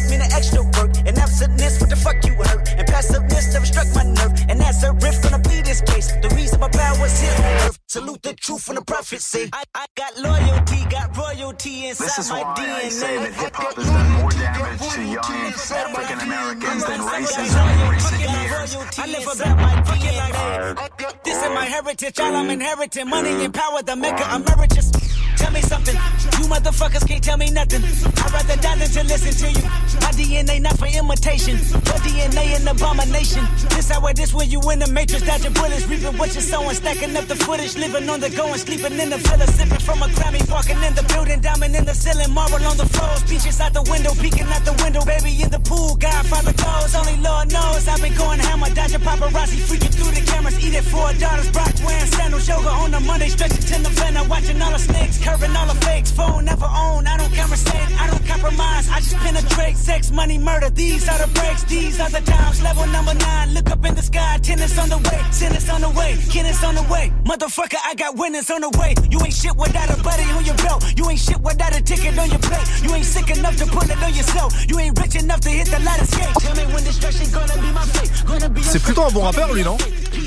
and 1.44 1.54
absentness. 1.54 1.80
What 1.80 1.90
the 1.90 1.96
fuck 1.96 2.24
you 2.24 2.35
hurt? 2.35 2.68
And 2.78 2.87
passiveness 2.87 3.52
never 3.52 3.66
struck 3.66 3.88
my 3.94 4.04
nerve, 4.04 4.33
and 4.48 4.61
that's 4.61 4.83
a 4.83 4.92
riff 4.92 5.22
gonna 5.22 5.42
be 5.42 5.62
this 5.62 5.80
case. 5.83 6.12
The 6.22 6.28
reason 6.35 6.61
my 6.61 6.68
power's 6.68 7.20
here 7.20 7.33
on 7.33 7.68
earth. 7.68 7.78
Salute 7.87 8.22
the 8.22 8.35
truth 8.35 8.62
from 8.62 8.76
the 8.76 8.83
prophecy. 8.83 9.50
I, 9.52 9.62
I 9.74 9.87
got 9.94 10.16
loyalty, 10.18 10.85
got 10.90 11.16
royalty 11.16 11.87
inside 11.87 12.04
This 12.04 12.18
is 12.18 12.30
my 12.30 12.42
why 12.42 12.54
DNA. 12.54 12.85
I 12.85 12.88
say 12.88 13.16
that 13.18 13.33
hip 13.35 13.54
hop 13.54 13.74
has 13.76 13.87
done 13.87 14.11
more 14.20 14.30
damage 14.30 14.92
to 14.94 15.02
young 15.02 15.24
African 15.24 16.18
Americans 16.20 16.85
than 16.85 17.00
racism 17.00 17.66
in 17.74 17.90
recent 17.90 18.20
years. 18.20 18.98
I 18.98 19.07
live 19.07 19.28
about 19.35 19.59
my 19.59 19.74
DNA. 19.94 21.24
This 21.24 21.37
is 21.42 21.50
my 21.50 21.64
heritage, 21.64 22.20
all 22.20 22.35
I'm 22.35 22.50
inheriting. 22.50 23.09
Money 23.09 23.44
and 23.44 23.54
power, 23.54 23.83
the 23.83 23.96
maker 23.96 24.24
emeritus. 24.35 25.03
Tell 25.44 25.52
me 25.52 25.61
something, 25.61 25.94
you 26.40 26.48
motherfuckers 26.48 27.07
can't 27.07 27.22
tell 27.22 27.37
me 27.37 27.50
nothing. 27.50 27.85
I'd 27.85 28.33
rather 28.33 28.57
die 28.64 28.76
than 28.80 28.88
to 28.88 29.02
listen 29.04 29.33
to 29.44 29.48
you. 29.52 29.68
My 30.00 30.09
DNA 30.16 30.57
not 30.57 30.78
for 30.80 30.88
imitation, 30.88 31.61
your 31.68 32.00
DNA 32.00 32.57
an 32.57 32.66
abomination. 32.66 33.44
This 33.68 33.90
how 33.90 34.07
it 34.07 34.18
is 34.18 34.33
when 34.33 34.48
you 34.48 34.64
in 34.72 34.78
the 34.78 34.88
matrix, 34.88 35.20
dodging 35.20 35.52
bullets, 35.52 35.87
reaping 35.87 36.16
what 36.16 36.33
you're 36.33 36.40
sowing, 36.40 36.74
stacking 36.74 37.14
up 37.14 37.26
the 37.26 37.37
footage, 37.37 37.76
living 37.76 38.09
on 38.09 38.20
the 38.20 38.30
go 38.30 38.48
and 38.48 38.59
sleeping 38.59 38.98
in 38.98 39.11
the 39.11 39.18
villa, 39.18 39.46
sipping 39.46 39.85
from 39.85 40.00
a 40.00 40.09
Grammy, 40.16 40.40
walking 40.48 40.80
in 40.80 40.94
the 40.94 41.04
building, 41.12 41.40
diamond 41.42 41.76
in 41.76 41.85
the 41.85 41.92
ceiling, 41.92 42.33
marble 42.33 42.64
on 42.64 42.78
the 42.78 42.87
floors, 42.88 43.22
beaches 43.28 43.61
out 43.61 43.74
the 43.74 43.83
window, 43.92 44.16
peeking 44.16 44.48
out 44.48 44.64
the 44.64 44.72
window, 44.80 45.04
baby 45.04 45.42
in 45.42 45.50
the 45.50 45.61
pool, 45.61 45.94
Godfather 45.96 46.57
goes, 46.57 46.94
only 46.96 47.20
Lord 47.20 47.52
knows 47.52 47.87
I've 47.87 48.00
been 48.00 48.16
going 48.16 48.40
hammer, 48.40 48.72
dodging 48.72 49.04
paparazzi, 49.04 49.61
freaking 49.68 49.92
through 49.92 50.16
the 50.16 50.24
cameras, 50.24 50.57
eating 50.64 50.88
four 50.88 51.12
daughters, 51.20 51.52
Brock 51.52 51.68
wearing 51.85 52.09
sandals, 52.16 52.48
yoga 52.48 52.72
on 52.80 52.92
the 52.92 53.00
Monday, 53.00 53.28
stretching 53.28 53.61
to 53.61 53.76
the 53.85 53.92
van, 54.00 54.16
watching 54.28 54.57
all 54.62 54.72
the 54.72 54.78
snakes, 54.78 55.18
curving 55.35 55.57
all 55.57 55.66
the 55.66 55.75
fakes, 55.87 56.11
phone 56.11 56.44
never 56.44 56.66
own, 56.66 57.07
I 57.07 57.16
don't 57.16 57.35
conversate, 57.35 57.90
I 58.01 58.07
don't 58.11 58.25
compromise, 58.27 58.88
I 58.88 59.01
just 59.01 59.16
penetrate, 59.16 59.77
sex, 59.77 60.11
money, 60.11 60.38
murder, 60.38 60.70
these 60.70 61.09
are 61.09 61.18
the 61.18 61.31
breaks, 61.35 61.64
these 61.64 62.01
are 62.01 62.11
the 62.11 62.20
times, 62.20 62.62
level 62.62 62.87
number 62.87 63.14
nine, 63.14 63.55
look 63.55 63.70
up 63.70 63.85
in 63.85 63.94
the 63.94 64.03
sky, 64.03 64.38
tennis 64.42 64.79
on 64.79 64.88
the 64.88 64.99
way, 64.99 65.20
tennis 65.33 65.68
on 65.68 65.81
the 65.81 65.90
way, 65.90 66.16
tennis 66.31 66.62
on 66.62 66.75
the 66.75 66.83
way, 66.92 67.12
motherfucker, 67.25 67.79
I 67.85 67.94
got 67.94 68.16
winners 68.16 68.51
on 68.51 68.61
the 68.61 68.70
way, 68.79 68.94
you 69.11 69.18
ain't 69.25 69.35
shit 69.35 69.57
without 69.57 69.90
a 69.90 70.03
buddy 70.03 70.25
on 70.37 70.44
your 70.44 70.57
belt, 70.57 70.85
you 70.97 71.09
ain't 71.11 71.20
shit 71.20 71.40
without 71.40 71.77
a 71.77 71.83
ticket 71.83 72.18
on 72.18 72.29
your 72.31 72.40
plate, 72.40 72.66
you 72.83 72.94
ain't 72.94 73.07
sick 73.07 73.31
enough 73.37 73.57
to 73.57 73.66
put 73.66 73.90
it 73.90 74.01
on 74.03 74.14
yourself, 74.14 74.53
you 74.68 74.79
ain't 74.79 74.99
rich 75.01 75.16
enough 75.16 75.40
to 75.40 75.49
hit 75.49 75.66
the 75.66 75.81
ladder 75.81 76.07
skate, 76.07 76.35
tell 76.38 76.55
me 76.55 76.64
when 76.73 76.85
destruction 76.85 77.27
gonna 77.33 77.55
be 77.55 77.70
my 77.73 77.85
fate, 77.94 78.11
gonna 78.27 78.49
be 78.49 78.62
C'est 78.62 78.83
plutôt 78.83 79.03
un 79.03 79.11
bon 79.11 79.23
rappeur, 79.23 79.53
lui, 79.53 79.64
non? 79.64 79.77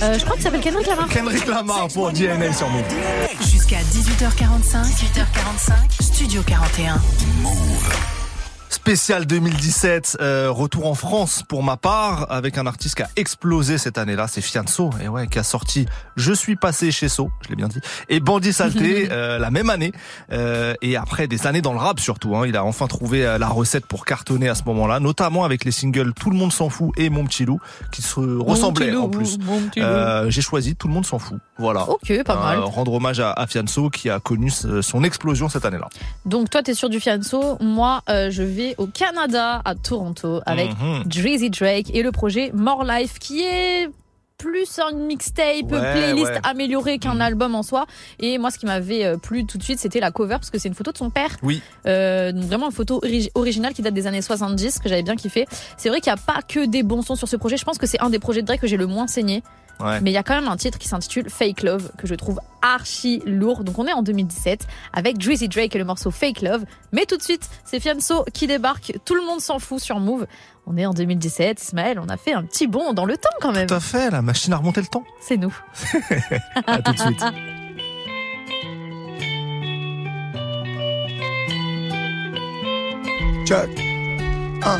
Euh, 0.01 0.19
je 0.19 0.23
crois 0.23 0.35
qu'il 0.35 0.43
s'appelle 0.43 0.61
Kendrick 0.61 0.87
Lamar. 0.87 1.07
Kendrick 1.09 1.47
Lamar 1.47 1.87
pour 1.87 2.11
DNA 2.11 2.53
sur 2.53 2.69
Move. 2.69 2.83
Jusqu'à 3.67 3.83
18h45, 3.83 4.81
18h45, 4.85 6.01
Studio 6.01 6.41
41. 6.43 8.16
Spécial 8.69 9.25
2017, 9.25 10.17
euh, 10.19 10.47
retour 10.51 10.87
en 10.87 10.93
France 10.93 11.41
pour 11.47 11.63
ma 11.63 11.77
part, 11.77 12.27
avec 12.29 12.57
un 12.57 12.67
artiste 12.67 12.95
qui 12.95 13.03
a 13.03 13.09
explosé 13.15 13.77
cette 13.77 13.97
année-là, 13.97 14.27
c'est 14.27 14.41
Fianso, 14.41 14.89
et 15.01 15.07
ouais, 15.07 15.27
qui 15.27 15.39
a 15.39 15.43
sorti 15.43 15.85
Je 16.17 16.33
suis 16.33 16.57
passé 16.57 16.91
chez 16.91 17.07
So, 17.07 17.29
je 17.43 17.49
l'ai 17.49 17.55
bien 17.55 17.69
dit, 17.69 17.79
et 18.09 18.19
Bandit 18.19 18.51
Saleté 18.51 19.07
euh, 19.11 19.39
la 19.39 19.51
même 19.51 19.69
année, 19.69 19.93
euh, 20.33 20.73
et 20.81 20.97
après 20.97 21.27
des 21.27 21.47
années 21.47 21.61
dans 21.61 21.71
le 21.71 21.79
rap 21.79 21.99
surtout, 21.99 22.35
hein, 22.35 22.45
il 22.45 22.57
a 22.57 22.65
enfin 22.65 22.87
trouvé 22.87 23.25
euh, 23.25 23.37
la 23.37 23.47
recette 23.47 23.85
pour 23.85 24.05
cartonner 24.05 24.49
à 24.49 24.55
ce 24.55 24.63
moment-là, 24.65 24.99
notamment 24.99 25.45
avec 25.45 25.63
les 25.63 25.71
singles 25.71 26.13
Tout 26.13 26.29
le 26.29 26.35
monde 26.37 26.51
s'en 26.51 26.69
fout 26.69 26.91
et 26.97 27.09
Mon 27.09 27.25
petit 27.25 27.45
loup, 27.45 27.59
qui 27.91 28.01
se 28.01 28.19
ressemblaient 28.19 28.91
loup, 28.91 29.03
en 29.03 29.09
plus. 29.09 29.37
loup. 29.39 29.61
Euh, 29.77 30.29
J'ai 30.29 30.41
choisi 30.41 30.75
Tout 30.75 30.87
le 30.89 30.93
monde 30.93 31.05
s'en 31.05 31.19
fout, 31.19 31.39
voilà. 31.57 31.89
Ok, 31.89 32.11
pas 32.25 32.35
mal. 32.35 32.59
Euh, 32.59 32.65
rendre 32.65 32.93
hommage 32.93 33.19
à, 33.21 33.31
à 33.31 33.47
Fianso 33.47 33.89
qui 33.89 34.09
a 34.09 34.19
connu 34.19 34.49
son 34.49 35.03
explosion 35.03 35.47
cette 35.47 35.63
année-là. 35.65 35.87
Donc 36.25 36.49
toi, 36.49 36.61
t'es 36.63 36.73
sur 36.73 36.89
du 36.89 36.99
Fianso. 36.99 37.57
Moi, 37.61 38.01
euh, 38.09 38.29
je 38.29 38.43
vais 38.43 38.56
au 38.77 38.87
Canada, 38.87 39.61
à 39.65 39.75
Toronto, 39.75 40.41
avec 40.45 40.69
Mhm. 40.79 41.03
Drizzy 41.05 41.49
Drake 41.49 41.91
et 41.93 42.03
le 42.03 42.11
projet 42.11 42.51
More 42.53 42.83
Life, 42.83 43.19
qui 43.19 43.41
est 43.41 43.89
plus 44.37 44.77
un 44.77 44.91
mixtape, 44.95 45.71
Ouais, 45.71 45.93
playlist 45.93 46.31
ouais. 46.31 46.39
amélioré 46.43 46.99
qu'un 46.99 47.15
Mhm. 47.15 47.21
album 47.21 47.55
en 47.55 47.63
soi. 47.63 47.87
Et 48.19 48.37
moi, 48.37 48.51
ce 48.51 48.59
qui 48.59 48.67
m'avait 48.67 49.03
euh, 49.03 49.17
plu 49.17 49.45
tout 49.47 49.57
de 49.57 49.63
suite, 49.63 49.79
c'était 49.79 49.99
la 49.99 50.11
cover, 50.11 50.35
parce 50.35 50.51
que 50.51 50.59
c'est 50.59 50.67
une 50.67 50.75
photo 50.75 50.91
de 50.91 50.97
son 50.97 51.09
père. 51.09 51.37
Oui. 51.41 51.59
Euh, 51.87 52.31
donc 52.31 52.43
vraiment 52.43 52.67
une 52.67 52.71
photo 52.71 52.99
ori- 53.03 53.31
originale 53.33 53.73
qui 53.73 53.81
date 53.81 53.95
des 53.95 54.05
années 54.05 54.21
70, 54.21 54.77
que 54.77 54.89
j'avais 54.89 55.01
bien 55.01 55.15
kiffé. 55.15 55.47
C'est 55.77 55.89
vrai 55.89 56.01
qu'il 56.01 56.13
n'y 56.13 56.19
a 56.19 56.21
pas 56.33 56.41
que 56.47 56.65
des 56.67 56.83
bons 56.83 57.01
sons 57.01 57.15
sur 57.15 57.27
ce 57.27 57.35
projet. 57.35 57.57
Je 57.57 57.65
pense 57.65 57.79
que 57.79 57.87
c'est 57.87 57.99
un 57.99 58.11
des 58.11 58.19
projets 58.19 58.41
de 58.43 58.47
Drake 58.47 58.61
que 58.61 58.67
j'ai 58.67 58.77
le 58.77 58.85
moins 58.85 59.07
saigné. 59.07 59.41
Ouais. 59.79 60.01
Mais 60.01 60.11
il 60.11 60.13
y 60.13 60.17
a 60.17 60.23
quand 60.23 60.35
même 60.35 60.47
un 60.47 60.57
titre 60.57 60.77
qui 60.77 60.87
s'intitule 60.87 61.29
Fake 61.29 61.63
Love 61.63 61.91
que 61.97 62.07
je 62.07 62.15
trouve 62.15 62.39
archi 62.61 63.21
lourd. 63.25 63.63
Donc 63.63 63.77
on 63.79 63.85
est 63.85 63.93
en 63.93 64.01
2017 64.01 64.67
avec 64.93 65.17
Drizzy 65.17 65.47
Drake 65.47 65.75
et 65.75 65.79
le 65.79 65.85
morceau 65.85 66.11
Fake 66.11 66.41
Love. 66.41 66.65
Mais 66.91 67.05
tout 67.05 67.17
de 67.17 67.23
suite, 67.23 67.49
c'est 67.63 67.79
Fianso 67.79 68.25
qui 68.33 68.47
débarque. 68.47 68.93
Tout 69.05 69.15
le 69.15 69.25
monde 69.25 69.39
s'en 69.39 69.59
fout 69.59 69.79
sur 69.79 69.99
Move. 69.99 70.27
On 70.65 70.77
est 70.77 70.85
en 70.85 70.93
2017. 70.93 71.61
Ismaël, 71.61 71.99
on 71.99 72.09
a 72.09 72.17
fait 72.17 72.33
un 72.33 72.43
petit 72.43 72.67
bond 72.67 72.93
dans 72.93 73.05
le 73.05 73.17
temps 73.17 73.29
quand 73.41 73.51
même. 73.51 73.67
Tout 73.67 73.75
à 73.75 73.79
fait, 73.79 74.09
la 74.09 74.21
machine 74.21 74.53
à 74.53 74.57
remonter 74.57 74.81
le 74.81 74.87
temps. 74.87 75.03
C'est 75.21 75.37
nous. 75.37 75.55
À 76.67 76.81
tout 76.81 76.91
de 76.91 76.99
suite. 76.99 77.23
Check. 83.45 83.69
Hein. 84.63 84.79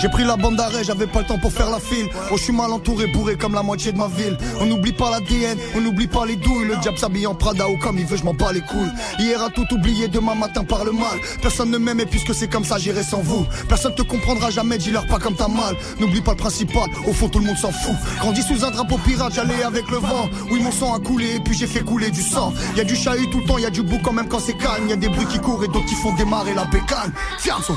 J'ai 0.00 0.08
pris 0.08 0.24
la 0.24 0.36
bande 0.36 0.56
d'arrêt, 0.56 0.82
j'avais 0.82 1.06
pas 1.06 1.20
le 1.20 1.26
temps 1.26 1.38
pour 1.38 1.52
faire 1.52 1.68
la 1.68 1.78
file. 1.78 2.08
Oh, 2.30 2.36
je 2.38 2.44
suis 2.44 2.54
mal 2.54 2.72
entouré, 2.72 3.06
bourré 3.08 3.36
comme 3.36 3.54
la 3.54 3.62
moitié 3.62 3.92
de 3.92 3.98
ma 3.98 4.08
ville. 4.08 4.38
On 4.58 4.64
n'oublie 4.64 4.92
pas 4.92 5.10
l'ADN, 5.10 5.58
on 5.76 5.82
n'oublie 5.82 6.06
pas 6.06 6.24
les 6.24 6.36
douilles. 6.36 6.68
Le 6.68 6.76
diable 6.76 6.96
s'habille 6.96 7.26
en 7.26 7.34
Prada 7.34 7.68
ou 7.68 7.76
comme 7.76 7.98
il 7.98 8.06
veut, 8.06 8.16
je 8.16 8.24
m'en 8.24 8.32
bats 8.32 8.50
les 8.50 8.62
couilles. 8.62 8.90
Hier 9.18 9.42
a 9.42 9.50
tout 9.50 9.66
oublié, 9.72 10.08
demain 10.08 10.34
matin 10.34 10.64
par 10.64 10.86
le 10.86 10.92
mal. 10.92 11.18
Personne 11.42 11.70
ne 11.70 11.76
m'aime 11.76 12.00
et 12.00 12.06
puisque 12.06 12.34
c'est 12.34 12.48
comme 12.48 12.64
ça, 12.64 12.78
j'irai 12.78 13.02
sans 13.02 13.20
vous. 13.20 13.44
Personne 13.68 13.94
te 13.94 14.00
comprendra 14.00 14.48
jamais, 14.48 14.78
dis-leur 14.78 15.06
pas 15.06 15.18
comme 15.18 15.34
t'as 15.34 15.48
mal. 15.48 15.76
N'oublie 15.98 16.22
pas 16.22 16.32
le 16.32 16.38
principal, 16.38 16.88
au 17.06 17.12
fond 17.12 17.28
tout 17.28 17.38
le 17.38 17.44
monde 17.44 17.58
s'en 17.58 17.70
fout. 17.70 17.94
Grandi 18.20 18.40
sous 18.40 18.64
un 18.64 18.70
drapeau 18.70 18.96
pirate, 19.04 19.34
j'allais 19.34 19.62
avec 19.62 19.90
le 19.90 19.98
vent. 19.98 20.30
Oui, 20.50 20.60
mon 20.62 20.72
sang 20.72 20.94
a 20.94 20.98
coulé 20.98 21.36
et 21.36 21.40
puis 21.40 21.54
j'ai 21.54 21.66
fait 21.66 21.80
couler 21.80 22.10
du 22.10 22.22
sang. 22.22 22.54
Y 22.74 22.80
a 22.80 22.84
du 22.84 22.96
chahut 22.96 23.28
tout 23.30 23.40
le 23.40 23.44
temps, 23.44 23.58
y 23.58 23.66
a 23.66 23.70
du 23.70 23.82
bout 23.82 23.98
quand 24.02 24.14
même 24.14 24.28
quand 24.28 24.40
c'est 24.40 24.56
calme. 24.56 24.88
Y 24.88 24.94
a 24.94 24.96
des 24.96 25.10
bruits 25.10 25.26
qui 25.26 25.38
courent 25.40 25.62
et 25.62 25.68
d'autres 25.68 25.86
qui 25.86 25.94
font 25.96 26.14
démarrer 26.14 26.54
la 26.54 26.64
bécane. 26.64 27.12
Fianso. 27.38 27.74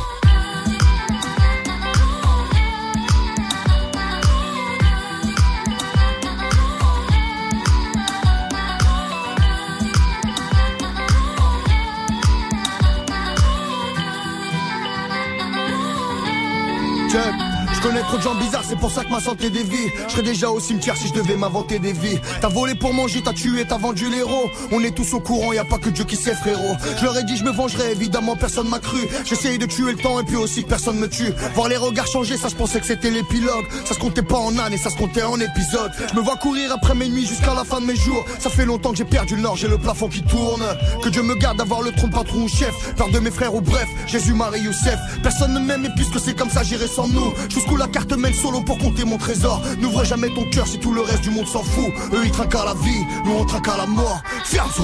Connais 17.83 18.01
trop 18.01 18.17
de 18.17 18.21
gens 18.21 18.35
bizarres, 18.35 18.63
c'est 18.67 18.79
pour 18.79 18.91
ça 18.91 19.03
que 19.03 19.09
ma 19.09 19.19
santé 19.19 19.49
dévie. 19.49 19.89
Je 20.07 20.13
serais 20.13 20.23
déjà 20.23 20.49
au 20.49 20.59
cimetière 20.59 20.95
si 20.95 21.09
je 21.09 21.13
devais 21.13 21.35
m'inventer 21.35 21.79
des 21.79 21.91
vies. 21.91 22.19
T'as 22.39 22.47
volé 22.47 22.75
pour 22.75 22.93
manger, 22.93 23.21
t'as 23.21 23.33
tué, 23.33 23.65
t'as 23.67 23.77
vendu 23.77 24.09
l'héros. 24.09 24.49
On 24.71 24.81
est 24.83 24.95
tous 24.95 25.13
au 25.13 25.19
courant, 25.19 25.51
y 25.51 25.57
a 25.57 25.65
pas 25.65 25.77
que 25.77 25.89
Dieu 25.89 26.05
qui 26.05 26.15
sait, 26.15 26.33
frérot. 26.33 26.75
Je 26.97 27.03
leur 27.03 27.17
ai 27.17 27.23
dit, 27.23 27.35
je 27.35 27.43
me 27.43 27.51
vengerai, 27.51 27.91
évidemment, 27.91 28.35
personne 28.35 28.69
m'a 28.69 28.79
cru. 28.79 28.99
J'essayais 29.25 29.57
de 29.57 29.65
tuer 29.65 29.91
le 29.91 29.97
temps 29.97 30.19
et 30.19 30.23
puis 30.23 30.37
aussi 30.37 30.63
que 30.63 30.69
personne 30.69 30.97
me 30.97 31.09
tue. 31.09 31.33
Voir 31.55 31.67
les 31.67 31.75
regards 31.75 32.07
changer, 32.07 32.37
ça 32.37 32.47
je 32.47 32.55
pensais 32.55 32.79
que 32.79 32.85
c'était 32.85 33.11
l'épilogue. 33.11 33.65
Ça 33.85 33.93
se 33.93 33.99
comptait 33.99 34.21
pas 34.21 34.37
en 34.37 34.53
et 34.71 34.77
ça 34.77 34.89
se 34.89 34.95
comptait 34.95 35.23
en 35.23 35.39
épisodes. 35.39 35.91
Je 36.09 36.15
me 36.15 36.21
vois 36.21 36.37
courir 36.37 36.71
après 36.71 36.95
mes 36.95 37.09
nuits 37.09 37.25
jusqu'à 37.25 37.53
la 37.53 37.65
fin 37.65 37.81
de 37.81 37.85
mes 37.85 37.95
jours. 37.95 38.23
Ça 38.39 38.49
fait 38.49 38.65
longtemps 38.65 38.91
que 38.91 38.97
j'ai 38.97 39.05
perdu 39.05 39.35
le 39.35 39.41
nord, 39.41 39.57
j'ai 39.57 39.67
le 39.67 39.77
plafond 39.77 40.07
qui 40.07 40.23
tourne. 40.23 40.63
Que 41.03 41.09
Dieu 41.09 41.23
me 41.23 41.35
garde 41.35 41.57
d'avoir 41.57 41.81
le 41.81 41.91
trône 41.91 42.11
patron 42.11 42.43
ou 42.43 42.47
chef. 42.47 42.93
Peur 42.95 43.09
de 43.09 43.19
mes 43.19 43.31
frères 43.31 43.53
ou 43.53 43.61
bref, 43.61 43.87
Jésus, 44.07 44.33
Marie, 44.33 44.61
Youssef. 44.61 44.97
Personne 45.21 45.53
ne 45.53 45.59
m'aime 45.59 45.85
et 45.85 45.89
puisque 45.95 46.19
c'est 46.19 46.35
comme 46.35 46.49
ça, 46.49 46.63
j'irai 46.63 46.87
sans 46.87 47.07
nous. 47.07 47.33
La 47.77 47.87
carte 47.89 48.13
mène 48.13 48.33
solo 48.33 48.61
pour 48.61 48.77
compter 48.77 49.03
mon 49.03 49.17
trésor. 49.17 49.61
N'ouvre 49.79 50.05
jamais 50.05 50.29
ton 50.29 50.49
cœur 50.49 50.65
si 50.67 50.79
tout 50.79 50.93
le 50.93 51.01
reste 51.01 51.21
du 51.21 51.31
monde 51.31 51.47
s'en 51.47 51.63
fout. 51.63 51.91
Eux 52.13 52.21
ils 52.23 52.31
trinquent 52.31 52.55
à 52.55 52.65
la 52.65 52.73
vie, 52.75 53.03
nous 53.25 53.33
on 53.33 53.45
trinque 53.45 53.67
à 53.67 53.77
la 53.77 53.85
mort. 53.85 54.21
Fianzo. 54.45 54.83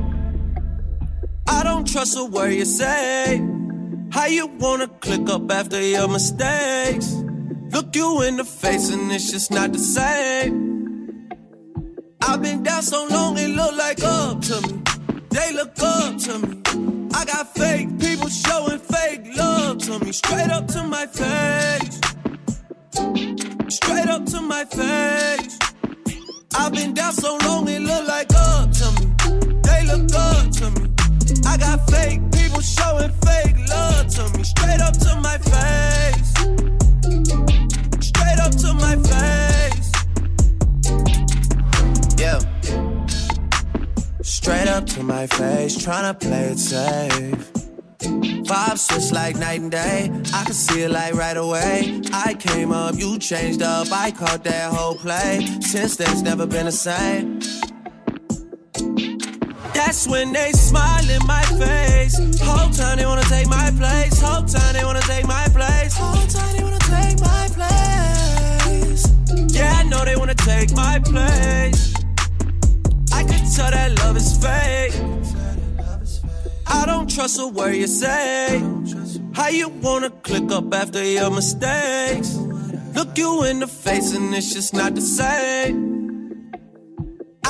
I 1.47 1.63
don't 1.63 1.87
trust 1.87 2.17
a 2.17 2.25
word 2.25 2.53
you 2.53 2.65
say. 2.65 3.41
How 4.11 4.25
you 4.25 4.47
wanna 4.47 4.87
click 4.87 5.29
up 5.29 5.51
after 5.51 5.81
your 5.81 6.07
mistakes? 6.07 7.13
Look 7.71 7.95
you 7.95 8.21
in 8.23 8.37
the 8.37 8.43
face 8.43 8.89
and 8.91 9.11
it's 9.11 9.31
just 9.31 9.51
not 9.51 9.71
the 9.71 9.79
same. 9.79 11.29
I've 12.21 12.41
been 12.41 12.63
down 12.63 12.83
so 12.83 13.07
long 13.09 13.37
it 13.37 13.49
look 13.49 13.75
like 13.75 14.03
up 14.03 14.41
to 14.41 14.61
me. 14.61 14.81
They 15.29 15.53
look 15.53 15.73
up 15.79 16.17
to 16.17 16.39
me. 16.39 16.61
I 17.13 17.25
got 17.25 17.53
fake 17.55 17.99
people 17.99 18.29
showing 18.29 18.79
fake 18.79 19.21
love 19.35 19.77
to 19.79 19.99
me. 19.99 20.11
Straight 20.11 20.49
up 20.49 20.67
to 20.67 20.83
my 20.83 21.05
face. 21.07 21.99
Straight 23.69 24.09
up 24.09 24.25
to 24.25 24.41
my 24.41 24.65
face. 24.65 25.57
I've 26.55 26.73
been 26.73 26.93
down 26.93 27.13
so 27.13 27.37
long 27.43 27.67
it 27.69 27.81
look 27.81 28.07
like 28.07 28.27
up 28.35 28.71
to 28.71 28.91
me. 28.99 29.05
They 29.63 29.85
look 29.85 30.13
up 30.13 30.51
to 30.51 30.71
me. 30.71 31.00
I 31.45 31.57
got 31.57 31.89
fake 31.89 32.21
people 32.31 32.61
showing 32.61 33.11
fake 33.25 33.57
love 33.69 34.07
to 34.07 34.37
me. 34.37 34.43
Straight 34.43 34.81
up 34.81 34.93
to 35.05 35.15
my 35.21 35.37
face. 35.37 36.31
Straight 38.07 38.39
up 38.39 38.53
to 38.63 38.73
my 38.73 38.95
face. 39.11 39.91
Yeah. 42.17 42.39
Straight 44.21 44.67
up 44.67 44.85
to 44.87 45.03
my 45.03 45.27
face, 45.27 45.77
tryna 45.77 46.19
play 46.19 46.45
it 46.53 46.59
safe. 46.59 47.51
Vibe 48.51 48.77
switch 48.77 49.11
like 49.11 49.37
night 49.37 49.61
and 49.61 49.71
day. 49.71 50.09
I 50.33 50.43
can 50.43 50.53
see 50.53 50.81
it 50.81 50.91
like 50.91 51.13
right 51.13 51.37
away. 51.37 52.01
I 52.11 52.33
came 52.33 52.71
up, 52.71 52.95
you 52.95 53.17
changed 53.19 53.61
up. 53.61 53.87
I 53.91 54.11
caught 54.11 54.43
that 54.43 54.73
whole 54.73 54.95
play. 54.95 55.45
Since 55.61 55.97
then, 55.97 56.11
it's 56.11 56.21
never 56.21 56.45
been 56.45 56.65
the 56.65 56.71
same. 56.71 57.39
That's 59.83 60.07
when 60.07 60.31
they 60.31 60.51
smile 60.51 61.09
in 61.09 61.25
my 61.25 61.43
face. 61.59 62.15
Whole 62.39 62.69
time 62.69 62.97
they 62.97 63.05
wanna 63.05 63.23
take 63.23 63.47
my 63.47 63.71
place. 63.71 64.21
Whole 64.21 64.45
time 64.45 64.73
they 64.73 64.85
wanna 64.85 65.01
take 65.01 65.25
my 65.27 65.47
place. 65.47 65.97
Whole 65.97 66.27
time 66.27 66.55
they 66.55 66.63
wanna 66.63 66.85
take 66.97 67.19
my 67.19 67.45
place. 67.57 69.03
Yeah, 69.55 69.73
I 69.79 69.83
know 69.89 70.05
they 70.05 70.15
wanna 70.15 70.35
take 70.35 70.71
my 70.73 70.99
place. 70.99 71.93
I 73.11 73.23
can 73.23 73.43
tell 73.55 73.71
that 73.71 73.97
love 73.99 74.17
is 74.17 74.37
fake. 74.37 74.95
I 76.67 76.85
don't 76.85 77.09
trust 77.09 77.39
a 77.39 77.47
word 77.47 77.75
you 77.75 77.87
say. 77.87 78.63
How 79.33 79.49
you 79.49 79.69
wanna 79.69 80.11
click 80.27 80.51
up 80.51 80.73
after 80.73 81.03
your 81.03 81.31
mistakes? 81.31 82.37
Look 82.95 83.17
you 83.17 83.43
in 83.43 83.59
the 83.59 83.67
face 83.67 84.13
and 84.15 84.33
it's 84.35 84.53
just 84.53 84.73
not 84.73 84.93
the 84.93 85.01
same. 85.01 85.90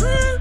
Woo! 0.00 0.39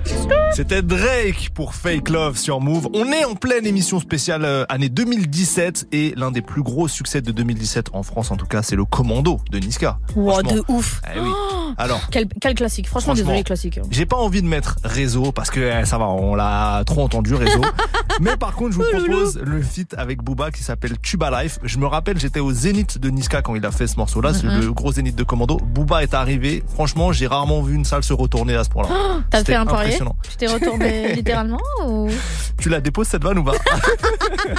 C'était 0.51 0.81
Drake 0.81 1.51
pour 1.53 1.73
Fake 1.73 2.09
Love 2.09 2.37
sur 2.37 2.59
Move. 2.59 2.89
On 2.93 3.05
est 3.11 3.23
en 3.23 3.35
pleine 3.35 3.65
émission 3.65 3.99
spéciale 3.99 4.43
euh, 4.43 4.65
année 4.67 4.89
2017 4.89 5.87
et 5.91 6.13
l'un 6.17 6.31
des 6.31 6.41
plus 6.41 6.63
gros 6.63 6.87
succès 6.87 7.21
de 7.21 7.31
2017 7.31 7.91
en 7.93 8.03
France 8.03 8.31
en 8.31 8.35
tout 8.35 8.45
cas, 8.45 8.61
c'est 8.61 8.75
le 8.75 8.83
Commando 8.83 9.39
de 9.51 9.59
Niska. 9.59 9.99
Wow, 10.15 10.41
de 10.43 10.63
ouf. 10.67 11.01
Eh 11.15 11.19
oui. 11.19 11.29
Oh, 11.31 11.71
Alors, 11.77 12.01
quel, 12.11 12.27
quel 12.41 12.55
classique. 12.55 12.87
Franchement, 12.87 13.13
Franchement. 13.13 13.27
désolé, 13.27 13.43
classique. 13.43 13.79
j'ai 13.91 14.05
pas 14.05 14.17
envie 14.17 14.41
de 14.41 14.47
mettre 14.47 14.77
réseau 14.83 15.31
parce 15.31 15.49
que 15.49 15.81
eh, 15.81 15.85
ça 15.85 15.97
va, 15.97 16.07
on 16.07 16.35
l'a 16.35 16.83
trop 16.85 17.03
entendu 17.03 17.35
réseau. 17.35 17.61
Mais 18.19 18.35
par 18.35 18.53
contre, 18.53 18.71
je 18.73 18.77
vous 18.77 18.83
Oh 18.91 18.97
propose 18.97 19.39
le 19.41 19.61
feat 19.61 19.93
avec 19.97 20.21
Booba 20.21 20.51
qui 20.51 20.63
s'appelle 20.63 20.97
Tuba 20.99 21.41
Life. 21.43 21.59
Je 21.63 21.77
me 21.77 21.85
rappelle, 21.85 22.19
j'étais 22.19 22.39
au 22.39 22.51
Zénith 22.51 22.97
de 22.97 23.09
Niska 23.09 23.41
quand 23.41 23.55
il 23.55 23.65
a 23.65 23.71
fait 23.71 23.87
ce 23.87 23.95
morceau-là, 23.97 24.33
c'est 24.33 24.47
le 24.47 24.73
gros 24.73 24.91
Zénith 24.91 25.15
de 25.15 25.23
Commando. 25.23 25.57
Booba 25.57 26.03
est 26.03 26.13
arrivé. 26.13 26.63
Franchement, 26.73 27.11
j'ai 27.13 27.27
rarement 27.27 27.61
vu 27.61 27.75
une 27.75 27.85
salle 27.85 28.03
se 28.03 28.13
retourner 28.13 28.55
à 28.55 28.63
ce 28.63 28.69
point-là. 28.69 28.89
Oh, 28.91 29.19
T'as 29.29 29.43
fait 29.43 29.55
un 29.55 29.65
parier. 29.65 29.97
Tu 30.29 30.35
t'es 30.37 30.47
retourné 30.47 31.13
littéralement 31.15 31.59
ou 31.85 32.09
Tu 32.57 32.69
la 32.69 32.81
déposes 32.81 33.07
cette 33.07 33.23
vanne 33.23 33.39
ou 33.39 33.43
pas 33.43 33.53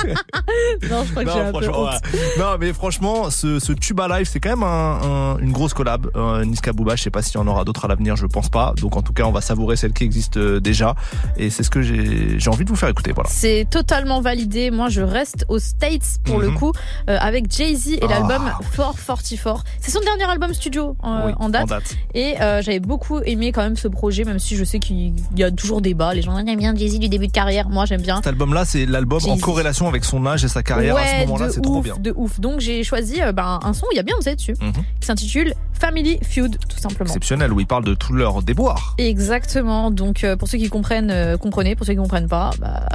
Non, 0.90 1.04
je 1.04 1.10
crois 1.10 1.24
que 1.24 1.30
j'ai 1.30 1.38
un 1.40 1.44
peu 1.52 1.60
franchement, 1.62 1.82
honte. 1.82 2.00
ouais. 2.12 2.20
non, 2.38 2.56
mais 2.58 2.72
franchement, 2.72 3.30
ce, 3.30 3.58
ce 3.58 3.72
Tuba 3.72 4.08
Live, 4.08 4.28
c'est 4.30 4.40
quand 4.40 4.50
même 4.50 4.62
un, 4.62 5.00
un- 5.02 5.38
une 5.38 5.52
grosse 5.52 5.74
collab. 5.74 6.08
Euh, 6.16 6.44
Niska 6.44 6.72
Booba, 6.72 6.96
je 6.96 7.02
sais 7.02 7.10
pas 7.10 7.22
s'il 7.22 7.34
y 7.34 7.38
en 7.38 7.46
aura 7.46 7.64
d'autres 7.64 7.84
à 7.84 7.88
l'avenir, 7.88 8.16
je 8.16 8.26
pense 8.26 8.48
pas. 8.48 8.74
Donc 8.80 8.96
en 8.96 9.02
tout 9.02 9.12
cas, 9.12 9.24
on 9.24 9.32
va 9.32 9.40
savourer 9.40 9.76
celle 9.76 9.92
qui 9.92 10.04
existe 10.04 10.36
euh, 10.38 10.60
déjà. 10.60 10.94
Et 11.36 11.50
c'est 11.50 11.62
ce 11.62 11.70
que 11.70 11.82
j'ai 11.82 12.38
j'ai 12.38 12.50
envie 12.50 12.64
de 12.64 12.70
vous 12.70 12.76
faire 12.76 12.88
écouter. 12.88 13.12
Voilà. 13.12 13.28
C'est 13.30 13.66
totalement 13.70 14.20
validé. 14.20 14.70
Moi, 14.70 14.88
je 14.88 15.02
reste 15.02 15.44
aux 15.48 15.58
States 15.58 16.18
pour 16.24 16.38
le 16.40 16.48
Mhm. 16.48 16.54
coup 16.58 16.72
euh, 17.08 17.16
avec 17.20 17.50
Jay-Z 17.52 17.88
et 17.92 17.98
Ah, 18.02 18.06
l'album 18.08 18.50
444. 18.76 19.64
C'est 19.80 19.90
son 19.90 20.00
dernier 20.00 20.24
album 20.24 20.52
studio 20.54 20.96
Oui, 21.02 21.32
en, 21.38 21.48
date. 21.48 21.62
en 21.62 21.66
date. 21.66 21.96
Et 22.14 22.40
euh, 22.40 22.62
j'avais 22.62 22.80
beaucoup 22.80 23.20
aimé 23.20 23.52
quand 23.52 23.62
même 23.62 23.76
ce 23.76 23.88
projet, 23.88 24.24
même 24.24 24.38
si 24.38 24.56
je 24.56 24.64
sais 24.64 24.78
qu'il 24.78 25.12
y 25.36 25.44
a 25.44 25.49
toujours 25.50 25.80
débat. 25.80 26.14
Les 26.14 26.22
gens 26.22 26.36
aiment 26.38 26.56
bien 26.56 26.74
Jay-Z 26.74 26.98
du 26.98 27.08
début 27.08 27.26
de 27.28 27.32
carrière. 27.32 27.68
Moi, 27.68 27.84
j'aime 27.84 28.02
bien. 28.02 28.16
Cet 28.16 28.26
album-là, 28.28 28.64
c'est 28.64 28.86
l'album 28.86 29.20
en 29.28 29.36
corrélation 29.38 29.88
avec 29.88 30.04
son 30.04 30.24
âge 30.26 30.44
et 30.44 30.48
sa 30.48 30.62
carrière. 30.62 30.96
à 30.96 31.06
ce 31.06 31.12
Ouais, 31.12 31.26
moment-là, 31.26 31.50
c'est 31.50 31.60
trop 31.60 31.80
bien. 31.82 31.94
de 31.98 32.12
ouf. 32.16 32.40
Donc 32.40 32.60
j'ai 32.60 32.82
choisi 32.84 33.20
euh, 33.22 33.32
ben, 33.32 33.58
un 33.62 33.72
son 33.72 33.86
où 33.86 33.88
il 33.92 33.96
y 33.96 34.00
a 34.00 34.02
Beyoncé 34.02 34.34
dessus, 34.36 34.54
Mhm. 34.60 34.72
qui 35.00 35.06
s'intitule 35.06 35.54
Family 35.78 36.18
Feud, 36.22 36.58
tout 36.68 36.78
simplement. 36.78 37.06
Exceptionnel, 37.08 37.52
où 37.52 37.60
il 37.60 37.66
parle 37.66 37.84
de 37.84 37.94
tous 37.94 38.12
leurs 38.12 38.42
déboires. 38.42 38.94
Exactement. 38.98 39.90
Donc 39.90 40.24
euh, 40.24 40.36
pour 40.36 40.48
ceux 40.48 40.58
qui 40.58 40.68
comprennent, 40.68 41.10
euh, 41.10 41.36
comprenez. 41.36 41.74
Pour 41.76 41.86
ceux 41.86 41.92
qui 41.94 41.98
comprennent 41.98 42.28
pas, 42.28 42.50
bah, 42.60 42.86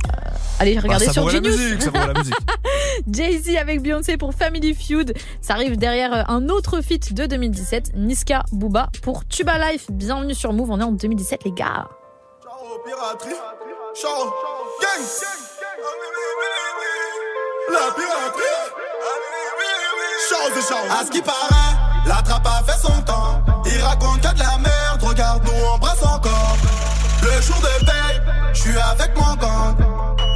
allez 0.60 0.78
regarder 0.80 1.08
Bah, 1.08 1.14
sur 1.14 1.30
Genius. 1.30 1.56
Jay-Z 3.12 3.56
avec 3.60 3.82
Beyoncé 3.82 4.18
pour 4.18 4.34
Family 4.34 4.74
Feud. 4.76 5.14
Ça 5.42 5.54
arrive 5.56 5.78
derrière 5.78 6.30
un 6.30 6.48
autre 6.50 6.82
feat 6.82 7.14
de 7.14 7.26
2017, 7.26 7.94
Niska 7.96 8.44
Booba 8.52 8.90
pour 9.02 9.26
Tuba 9.28 9.58
Life. 9.72 9.88
Bienvenue 9.92 10.34
sur 10.36 10.54
Move, 10.54 10.70
on 10.72 10.80
est 10.80 10.84
en 10.84 10.92
2017 10.92 11.42
les 11.46 11.52
gars. 11.52 11.88
Piraterie. 12.86 13.36
Ciao, 13.96 14.26
gang. 14.82 15.04
La 17.72 17.92
piraterie. 17.96 18.62
Chose 20.30 20.52
et 20.52 20.62
chose. 20.62 20.92
À 20.92 21.06
ce 21.06 21.12
qui 21.12 21.22
paraît, 21.22 21.74
la 22.06 22.22
trappe 22.22 22.48
a 22.48 22.64
fait 22.64 22.80
son 22.80 23.02
temps. 23.02 23.42
Il 23.66 23.82
raconte 23.82 24.22
que 24.22 24.34
de 24.34 24.40
la 24.40 24.58
merde, 24.58 25.02
regarde 25.02 25.44
nous 25.46 25.66
embrasse 25.66 26.04
encore. 26.04 26.58
Le 27.24 27.42
jour 27.42 27.58
de 27.58 27.86
paye, 27.86 28.22
je 28.54 28.60
suis 28.62 28.78
avec 28.78 29.16
mon 29.16 29.36
gang. 29.36 29.76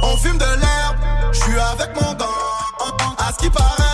On 0.02 0.16
fume 0.16 0.38
de 0.38 0.44
l'herbe, 0.44 0.96
je 1.32 1.40
suis 1.40 1.58
avec 1.58 1.94
mon 2.00 2.12
gang. 2.14 2.28
À 3.18 3.32
ce 3.32 3.38
qui 3.38 3.50
paraît, 3.50 3.89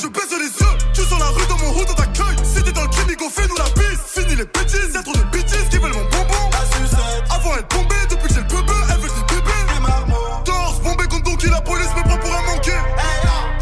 je 0.00 0.08
baisse 0.08 0.30
les 0.30 0.46
yeux. 0.46 0.78
Tu 0.94 1.02
sur 1.02 1.18
la 1.18 1.26
rue 1.26 1.46
dans 1.48 1.58
mon 1.58 1.72
route 1.72 1.88
on 1.90 1.94
t'accueille. 1.94 2.36
Si 2.42 2.62
t'es 2.62 2.72
dans 2.72 2.82
le 2.82 2.88
crime, 2.88 3.06
fais-nous 3.30 3.56
la 3.56 3.64
piste. 3.64 4.04
Fini 4.06 4.36
les 4.36 4.44
bêtises, 4.46 4.94
y'a 4.94 5.02
trop 5.02 5.12
de 5.12 5.22
bêtises 5.30 5.68
qui 5.70 5.78
veulent 5.78 5.92
mon 5.92 6.04
bonbon. 6.04 6.50
Avant 7.30 7.54
être 7.56 7.68
bombé, 7.68 7.94
depuis 8.08 8.28
que 8.28 8.34
j'ai 8.34 8.40
le 8.40 8.46
bébé, 8.46 8.72
elle 8.90 9.00
veut 9.00 9.08
des 9.08 9.34
bébés. 9.34 9.50
Torse, 10.44 10.80
bombé 10.80 11.04
contre 11.04 11.24
Donkey, 11.24 11.48
la 11.48 11.60
police 11.60 11.90
me 11.96 12.02
prend 12.02 12.16
pour 12.16 12.34
un 12.34 12.42
manqué. 12.42 12.72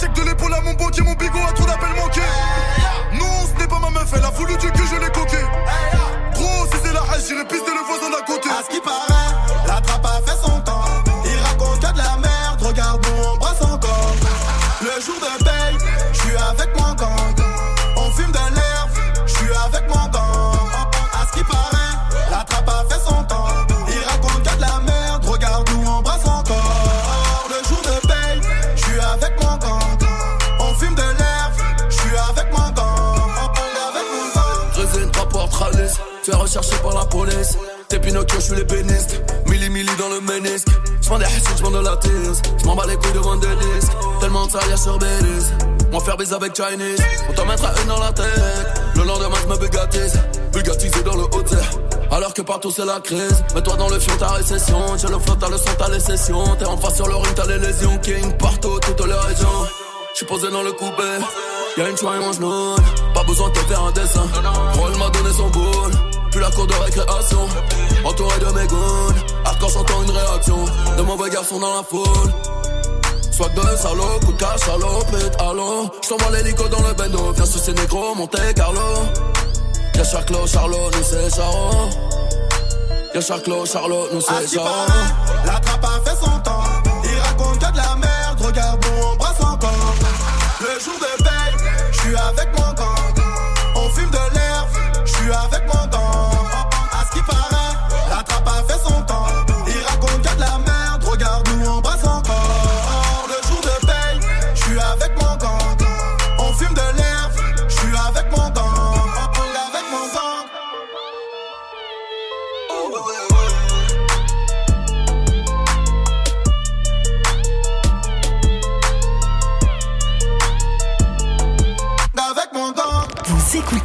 Check 0.00 0.12
de 0.12 0.22
l'épaule 0.22 0.54
à 0.54 0.60
mon 0.60 0.74
banquier, 0.74 1.02
mon 1.02 1.14
bigot 1.14 1.38
a 1.48 1.52
trop 1.52 1.66
d'appels 1.66 1.96
manqués. 1.96 2.20
Non, 3.18 3.46
ce 3.46 3.58
n'est 3.60 3.68
pas 3.68 3.80
ma 3.80 3.90
meuf, 3.90 4.10
elle 4.14 4.24
a 4.24 4.30
voulu 4.30 4.56
du 4.56 4.70
cul, 4.70 4.86
je 4.90 5.00
l'ai 5.00 5.10
coqué. 5.10 5.42
Gros, 6.34 6.66
si 6.70 6.78
c'est 6.84 6.92
la 6.92 7.02
hache, 7.02 7.26
j'irai 7.26 7.44
pister 7.46 7.72
le 7.74 7.84
voisin 7.86 8.10
d'à 8.10 8.22
côté. 8.24 8.48
À 8.48 8.62
ce 8.62 8.74
qui 8.74 8.80
paraît, 8.80 9.17
Pinocchio, 38.18 38.40
je 38.40 38.44
suis 38.44 38.54
l'ébéniste. 38.56 39.22
Milli, 39.46 39.70
milli 39.70 39.90
dans 39.96 40.08
le 40.08 40.20
ménisque. 40.20 40.68
J'vends 41.02 41.18
des 41.18 41.24
hassides, 41.24 41.56
j'vends 41.58 41.70
de 41.70 41.78
la 41.78 41.96
tease. 41.96 42.42
J'm'en 42.62 42.74
bats 42.74 42.84
les 42.88 42.96
couilles 42.96 43.12
devant 43.12 43.36
des 43.36 43.46
disques. 43.46 43.92
Tellement 44.20 44.46
de 44.46 44.50
salière 44.50 44.78
sur 44.78 44.98
Belize. 44.98 45.52
Moi 45.92 46.00
faire 46.00 46.16
bise 46.16 46.32
avec 46.32 46.54
Chinese. 46.54 47.00
On 47.28 47.32
t'en 47.32 47.46
mettra 47.46 47.72
une 47.80 47.88
dans 47.88 48.00
la 48.00 48.12
tête. 48.12 48.26
Le 48.96 49.04
lendemain, 49.04 49.36
j'me 49.42 49.56
bugatise. 49.58 50.20
Bugatisé 50.52 51.02
dans 51.04 51.16
le 51.16 51.24
haut 51.24 51.44
Alors 52.10 52.34
que 52.34 52.42
partout 52.42 52.72
c'est 52.72 52.84
la 52.84 53.00
crise. 53.00 53.44
Mets-toi 53.54 53.76
dans 53.76 53.88
le 53.88 53.98
fion, 54.00 54.16
ta 54.18 54.32
récession. 54.32 54.96
J'ai 54.96 55.08
le 55.08 55.18
flot, 55.18 55.36
t'as 55.38 55.48
le 55.48 55.56
son, 55.56 55.70
t'as 55.78 55.88
les 55.88 56.00
sessions. 56.00 56.56
T'es 56.58 56.66
en 56.66 56.76
face 56.76 56.96
sur 56.96 57.06
le 57.06 57.14
ring, 57.14 57.34
t'as 57.34 57.46
les 57.46 57.58
lésions. 57.58 57.98
King 57.98 58.32
partout, 58.38 58.80
toutes 58.80 59.06
les 59.06 59.14
régions. 59.14 59.66
J'suis 60.14 60.26
posé 60.26 60.50
dans 60.50 60.62
le 60.62 60.72
coupé. 60.72 61.04
Y'a 61.76 61.88
une 61.88 61.96
choix 61.96 62.16
et 62.16 62.40
non 62.40 62.74
Pas 63.14 63.22
besoin 63.22 63.48
de 63.50 63.54
te 63.54 63.60
faire 63.60 63.82
un 63.82 63.92
dessin. 63.92 64.26
Roll 64.74 64.96
m'a 64.96 65.08
donné 65.10 65.32
son 65.32 65.48
boule. 65.50 66.17
Puis 66.30 66.40
la 66.40 66.50
cour 66.50 66.66
de 66.66 66.74
récréation. 66.74 67.48
Entouré 68.04 68.38
de 68.38 68.46
mes 68.52 68.66
goons. 68.66 69.14
Hardcore 69.44 69.70
j'entends 69.70 70.02
une 70.02 70.10
réaction? 70.10 70.64
De 70.96 71.02
mauvais 71.02 71.30
garçons 71.30 71.58
dans 71.58 71.76
la 71.76 71.82
foule. 71.82 72.32
Swag 73.30 73.54
de 73.54 73.76
salaud, 73.76 74.18
coup 74.24 74.32
de 74.32 74.38
cash, 74.38 74.60
salopette, 74.60 75.36
allô. 75.40 75.88
J't'envoie 76.02 76.30
l'hélico 76.32 76.66
dans 76.68 76.80
le 76.80 76.92
bendo. 76.94 77.32
Viens 77.32 77.46
sur 77.46 77.60
ces 77.60 77.72
négros, 77.72 78.14
Monte 78.16 78.54
Carlo. 78.54 78.80
Y'a 79.94 80.04
Charclo, 80.04 80.46
Charlot, 80.46 80.90
nous 80.92 81.02
c'est 81.02 81.34
Charo. 81.34 81.88
Y'a 83.14 83.20
Charclo, 83.20 83.64
Charlot, 83.64 84.08
nous 84.12 84.20
c'est 84.20 84.54
Charo. 84.54 84.68
la 85.44 85.60
trappe 85.60 85.84
a 85.84 86.08
fait 86.10 86.16
son 86.16 86.38
temps. 86.40 86.62
Il 87.04 87.18
raconte 87.20 87.58
que 87.58 87.72
de 87.72 87.76
la 87.76 87.96
merde, 87.96 88.40
regarde 88.40 88.84
nous 88.84 89.06
embrasse 89.06 89.40
encore. 89.40 89.94
Le 90.60 90.80
jour 90.80 90.94
de 90.94 91.22
paye, 91.22 91.72
je 91.92 91.98
suis 91.98 92.16
avec 92.16 92.48
mon 92.58 92.72
gang. 92.74 92.97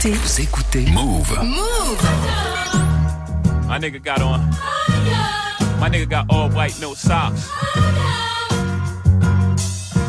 Écoutez 0.05 0.19
Vous 0.21 0.41
écoutez 0.41 0.85
Move. 0.91 1.39
Move. 1.43 2.01
My 3.67 3.79
nigga 3.79 4.03
got 4.03 4.21
on. 4.21 4.39
My 5.79 5.89
nigga 5.89 6.09
got 6.09 6.25
all 6.29 6.49
white, 6.49 6.79
no 6.81 6.93
socks. 6.93 7.49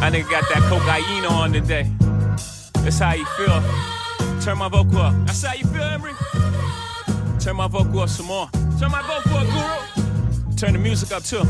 My 0.01 0.11
nigga 0.11 0.29
got 0.31 0.45
that 0.49 0.63
cocaine 0.69 1.25
on 1.25 1.53
today. 1.53 1.87
That's 2.83 2.99
how 2.99 3.15
you 3.15 3.25
feel. 3.37 3.63
Turn 4.41 4.59
my 4.59 4.69
vocal 4.69 4.99
up. 4.99 5.15
That's 5.27 5.43
how 5.43 5.55
you 5.55 5.65
feel, 5.67 5.83
Emery? 5.83 6.13
Turn 7.41 7.57
my 7.57 7.69
vocal 7.69 8.01
up 8.01 8.09
some 8.09 8.27
more. 8.27 8.49
Turn 8.79 8.91
my 8.91 9.03
vocal 9.03 9.37
up, 9.37 9.47
Guru. 9.47 10.57
Turn 10.57 10.73
the 10.73 10.79
music 10.79 11.13
up 11.13 11.23
too. 11.23 11.45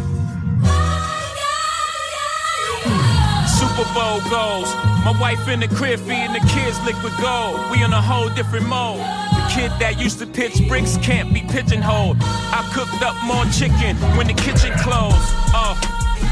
Super 3.75 3.93
Bowl 3.93 4.20
goes. 4.31 4.70
My 5.03 5.12
wife 5.20 5.49
in 5.49 5.59
the 5.59 5.66
crib 5.66 5.99
feeding 5.99 6.33
the 6.33 6.45
kids 6.55 6.79
liquid 6.87 7.12
gold. 7.20 7.59
We 7.72 7.83
on 7.83 7.93
a 7.93 8.01
whole 8.01 8.29
different 8.29 8.68
mode. 8.68 9.01
The 9.01 9.51
kid 9.51 9.72
that 9.83 9.99
used 9.99 10.20
to 10.20 10.27
pitch 10.27 10.62
bricks 10.68 10.97
can't 10.99 11.35
be 11.35 11.43
pigeonholed. 11.43 12.18
I 12.55 12.62
cooked 12.70 13.03
up 13.03 13.18
more 13.27 13.43
chicken 13.51 13.97
when 14.14 14.29
the 14.29 14.35
kitchen 14.35 14.70
closed. 14.79 15.27
Oh, 15.51 15.75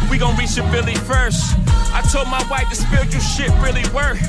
we 0.09 0.19
gon' 0.19 0.37
reach 0.39 0.57
a 0.57 0.63
Billy 0.71 0.95
first. 0.95 1.59
I 1.91 2.07
told 2.13 2.29
my 2.31 2.47
wife 2.47 2.71
the 2.71 2.77
spiritual 2.77 3.21
shit 3.21 3.51
really 3.59 3.83
work. 3.91 4.23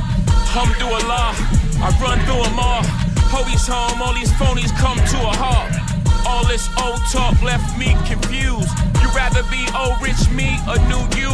Alhamdulillah, 0.50 1.38
I 1.86 1.94
run 2.02 2.18
through 2.26 2.42
them 2.50 2.58
all. 2.58 2.82
Hoey's 3.30 3.68
home, 3.70 4.02
all 4.02 4.14
these 4.16 4.34
phonies 4.42 4.74
come 4.82 4.98
to 4.98 5.18
a 5.22 5.34
halt. 5.38 5.83
All 6.26 6.46
this 6.48 6.70
old 6.82 7.00
talk 7.12 7.42
left 7.42 7.78
me 7.78 7.96
confused. 8.06 8.70
You 9.02 9.10
rather 9.16 9.44
be 9.52 9.66
old 9.76 10.02
rich 10.02 10.30
me 10.32 10.58
or 10.68 10.78
new 10.88 11.04
you? 11.20 11.32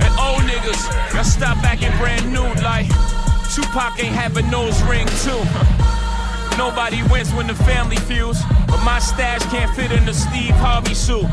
And 0.00 0.12
old 0.18 0.42
niggas, 0.48 1.14
y'all 1.14 1.24
stop 1.24 1.58
acting 1.64 1.92
brand 1.98 2.32
new 2.32 2.48
like 2.62 2.88
Tupac 3.54 3.98
ain't 4.02 4.14
have 4.14 4.36
a 4.36 4.42
nose 4.42 4.80
ring 4.84 5.06
too. 5.24 5.42
Nobody 6.56 7.02
wins 7.10 7.32
when 7.32 7.46
the 7.46 7.54
family 7.54 7.96
feels, 7.96 8.38
but 8.66 8.82
my 8.84 8.98
stash 8.98 9.42
can't 9.50 9.74
fit 9.74 9.92
in 9.92 10.04
the 10.04 10.14
Steve 10.14 10.54
Harvey 10.56 10.94
suit. 10.94 11.26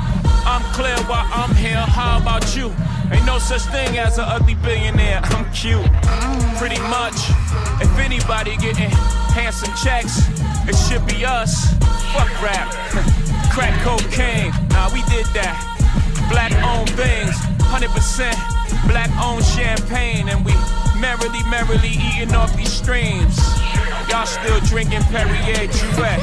I'm 0.46 0.64
clear 0.74 0.98
while 1.06 1.28
I'm 1.32 1.54
here, 1.56 1.76
how 1.76 2.20
about 2.20 2.56
you? 2.56 2.74
Ain't 3.12 3.26
no 3.26 3.38
such 3.38 3.62
thing 3.64 3.98
as 3.98 4.18
an 4.18 4.26
ugly 4.28 4.56
billionaire, 4.56 5.22
I'm 5.24 5.46
cute. 5.52 5.86
Pretty 6.58 6.80
much, 6.88 7.16
if 7.82 7.98
anybody 8.00 8.58
getting 8.58 8.90
handsome 9.36 9.74
checks, 9.76 10.28
it 10.68 10.76
should 10.76 11.06
be 11.08 11.26
us. 11.26 11.74
Fuck 12.14 12.30
rap, 12.42 12.72
crack 13.52 13.74
cocaine, 13.84 14.52
nah, 14.70 14.92
we 14.94 15.02
did 15.08 15.26
that. 15.34 15.56
Black 16.30 16.52
owned 16.64 16.90
things, 16.92 17.36
100% 17.72 18.58
black 18.88 19.10
owned 19.24 19.44
champagne, 19.44 20.30
and 20.30 20.46
we 20.46 20.54
merrily, 21.00 21.44
merrily 21.50 21.96
eating 22.12 22.36
off 22.36 22.56
these 22.56 22.72
streams. 22.72 23.38
Y'all 24.10 24.26
still 24.26 24.60
drinking 24.62 25.04
Perrier 25.12 25.68
Jouet, 25.68 26.22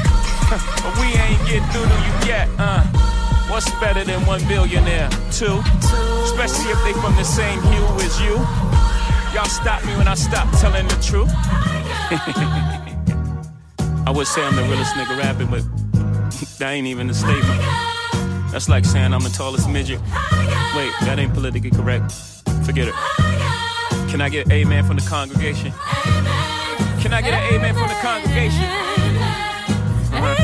but 0.49 0.93
we 0.99 1.07
ain't 1.17 1.41
get 1.49 1.61
through 1.73 1.85
to 1.85 1.97
you 2.05 2.13
yet, 2.27 2.49
uh. 2.57 2.83
What's 3.49 3.69
better 3.79 4.03
than 4.03 4.25
one 4.25 4.45
billionaire? 4.47 5.07
Two. 5.31 5.61
Especially 6.23 6.71
if 6.71 6.83
they 6.83 6.93
from 6.93 7.15
the 7.15 7.23
same 7.23 7.61
hue 7.61 7.85
as 8.01 8.19
you. 8.19 8.33
Y'all 9.33 9.45
stop 9.45 9.85
me 9.85 9.95
when 9.97 10.07
I 10.07 10.15
stop 10.15 10.49
telling 10.59 10.87
the 10.87 10.95
truth. 11.01 11.29
I 14.07 14.11
would 14.11 14.27
say 14.27 14.43
I'm 14.43 14.55
the 14.55 14.61
realest 14.63 14.93
nigga 14.93 15.17
rapping, 15.17 15.47
but 15.47 15.61
that 16.59 16.71
ain't 16.71 16.85
even 16.87 17.09
a 17.09 17.13
statement. 17.13 17.59
That's 18.51 18.69
like 18.69 18.85
saying 18.85 19.13
I'm 19.13 19.23
the 19.23 19.29
tallest 19.29 19.67
midget. 19.67 19.99
Wait, 20.75 20.91
that 21.01 21.15
ain't 21.17 21.33
politically 21.33 21.71
correct. 21.71 22.11
Forget 22.65 22.87
it. 22.87 22.93
Can 24.09 24.21
I 24.21 24.29
get 24.29 24.47
a 24.47 24.53
amen 24.53 24.85
from 24.85 24.97
the 24.97 25.01
congregation? 25.09 25.71
Can 27.01 27.13
I 27.13 27.21
get 27.21 27.33
an 27.33 27.53
amen 27.53 27.73
from 27.73 27.87
the 27.87 27.95
congregation? 27.95 28.63
Uh-huh. 30.13 30.35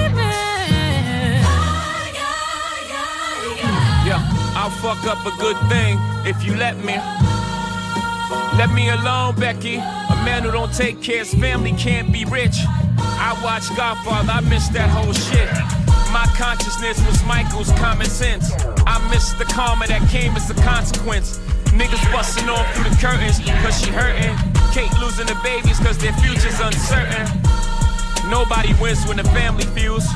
Yeah, 4.06 4.20
I'll 4.58 4.72
fuck 4.82 5.06
up 5.06 5.24
a 5.26 5.38
good 5.38 5.58
thing 5.70 5.98
if 6.26 6.44
you 6.44 6.56
let 6.56 6.78
me. 6.78 6.98
Let 8.58 8.74
me 8.74 8.90
alone, 8.90 9.36
Becky. 9.36 9.76
A 9.76 10.16
man 10.26 10.44
who 10.44 10.52
don't 10.52 10.74
take 10.74 11.02
care 11.02 11.22
of 11.22 11.30
his 11.30 11.40
family 11.40 11.74
can't 11.74 12.12
be 12.12 12.26
rich. 12.26 12.58
I 13.22 13.38
watched 13.44 13.78
Godfather, 13.78 14.34
I 14.34 14.42
missed 14.42 14.74
that 14.74 14.90
whole 14.90 15.14
shit. 15.14 15.46
My 16.10 16.26
consciousness 16.34 16.98
was 17.06 17.24
Michael's 17.24 17.70
common 17.78 18.10
sense. 18.10 18.50
I 18.90 18.98
missed 19.14 19.38
the 19.38 19.46
karma 19.46 19.86
that 19.86 20.02
came 20.10 20.34
as 20.34 20.50
a 20.50 20.58
consequence. 20.66 21.38
Niggas 21.70 22.02
busting 22.12 22.50
off 22.50 22.66
through 22.74 22.90
the 22.90 22.98
curtains 22.98 23.38
cause 23.62 23.78
she 23.78 23.94
hurting. 23.94 24.34
Kate 24.74 24.92
losing 24.98 25.30
the 25.30 25.38
babies 25.46 25.78
cause 25.78 26.02
their 26.02 26.18
future's 26.18 26.60
uncertain. 26.66 27.30
Nobody 28.26 28.74
wins 28.82 29.06
when 29.06 29.22
the 29.22 29.28
family 29.38 29.70
feels. 29.78 30.10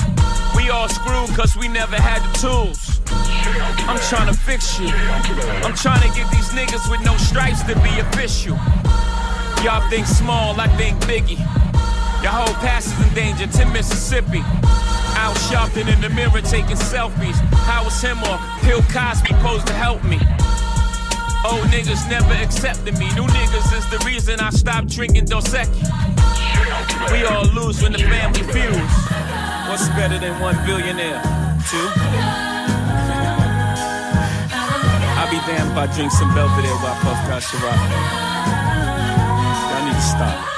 We 0.57 0.73
all 0.73 0.89
screwed 0.89 1.29
cause 1.37 1.55
we 1.55 1.69
never 1.69 2.01
had 2.01 2.25
the 2.25 2.33
tools. 2.41 3.05
I'm 3.85 4.01
trying 4.09 4.33
to 4.33 4.37
fix 4.37 4.81
you. 4.81 4.89
I'm 5.61 5.77
trying 5.77 6.01
to 6.01 6.09
get 6.17 6.25
these 6.33 6.49
niggas 6.57 6.89
with 6.89 7.05
no 7.05 7.15
stripes 7.21 7.61
to 7.69 7.77
be 7.85 7.93
official. 8.01 8.57
Y'all 9.61 9.85
think 9.93 10.09
small, 10.09 10.59
I 10.59 10.67
think 10.73 10.97
biggie. 11.05 11.64
Your 12.25 12.33
whole 12.33 12.57
past 12.57 12.89
is 12.89 12.97
in 13.05 13.13
danger. 13.13 13.45
Tim 13.45 13.71
Mississippi. 13.71 14.41
Out 15.13 15.37
shopping 15.45 15.85
in 15.87 16.01
the 16.01 16.09
mirror 16.09 16.41
taking 16.41 16.73
selfies. 16.73 17.37
How 17.69 17.85
was 17.85 18.01
him 18.01 18.17
or 18.25 18.41
Bill 18.65 18.81
Cosby 18.89 19.29
supposed 19.29 19.67
to 19.67 19.73
help 19.73 20.01
me? 20.03 20.17
Old 21.45 21.69
niggas 21.69 22.09
never 22.09 22.33
accepted 22.41 22.97
me. 22.97 23.13
New 23.13 23.29
niggas 23.29 23.69
is 23.77 23.85
the 23.93 24.01
reason 24.09 24.39
I 24.39 24.49
stopped 24.49 24.89
drinking 24.89 25.25
Dos 25.25 25.53
Equis. 25.53 25.85
We 27.13 27.29
all 27.29 27.45
lose 27.53 27.83
when 27.83 27.91
the 27.91 28.01
family 28.01 28.41
feels. 28.49 28.89
What's 29.69 29.85
better 29.93 30.17
than 30.17 30.33
one 30.41 30.57
billionaire? 30.65 31.21
Two? 31.69 31.85
I'll 35.13 35.29
be 35.29 35.37
damned 35.45 35.69
if 35.69 35.77
I 35.77 35.85
drink 35.93 36.09
some 36.11 36.33
Belvedere 36.33 36.73
while 36.81 36.97
Puff 37.05 37.21
got 37.29 37.43
Ciroc. 37.45 37.77
Y'all 39.69 39.85
need 39.85 39.93
to 39.93 40.01
stop. 40.01 40.54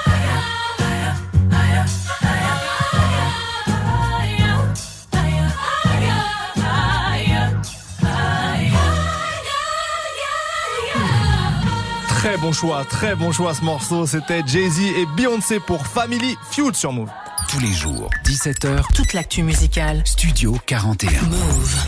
Très 12.18 12.36
bon 12.36 12.52
choix, 12.52 12.84
très 12.84 13.14
bon 13.14 13.30
choix 13.30 13.54
ce 13.54 13.62
morceau. 13.62 14.04
C'était 14.04 14.42
Jay-Z 14.44 14.80
et 14.80 15.06
Beyoncé 15.16 15.60
pour 15.60 15.86
Family 15.86 16.36
Feud 16.50 16.74
sur 16.74 16.92
Move. 16.92 17.08
Tous 17.48 17.60
les 17.60 17.70
jours, 17.70 18.10
17h, 18.24 18.92
Toute 18.92 19.12
l'actu 19.12 19.44
musicale. 19.44 20.02
Studio 20.04 20.56
41. 20.66 21.12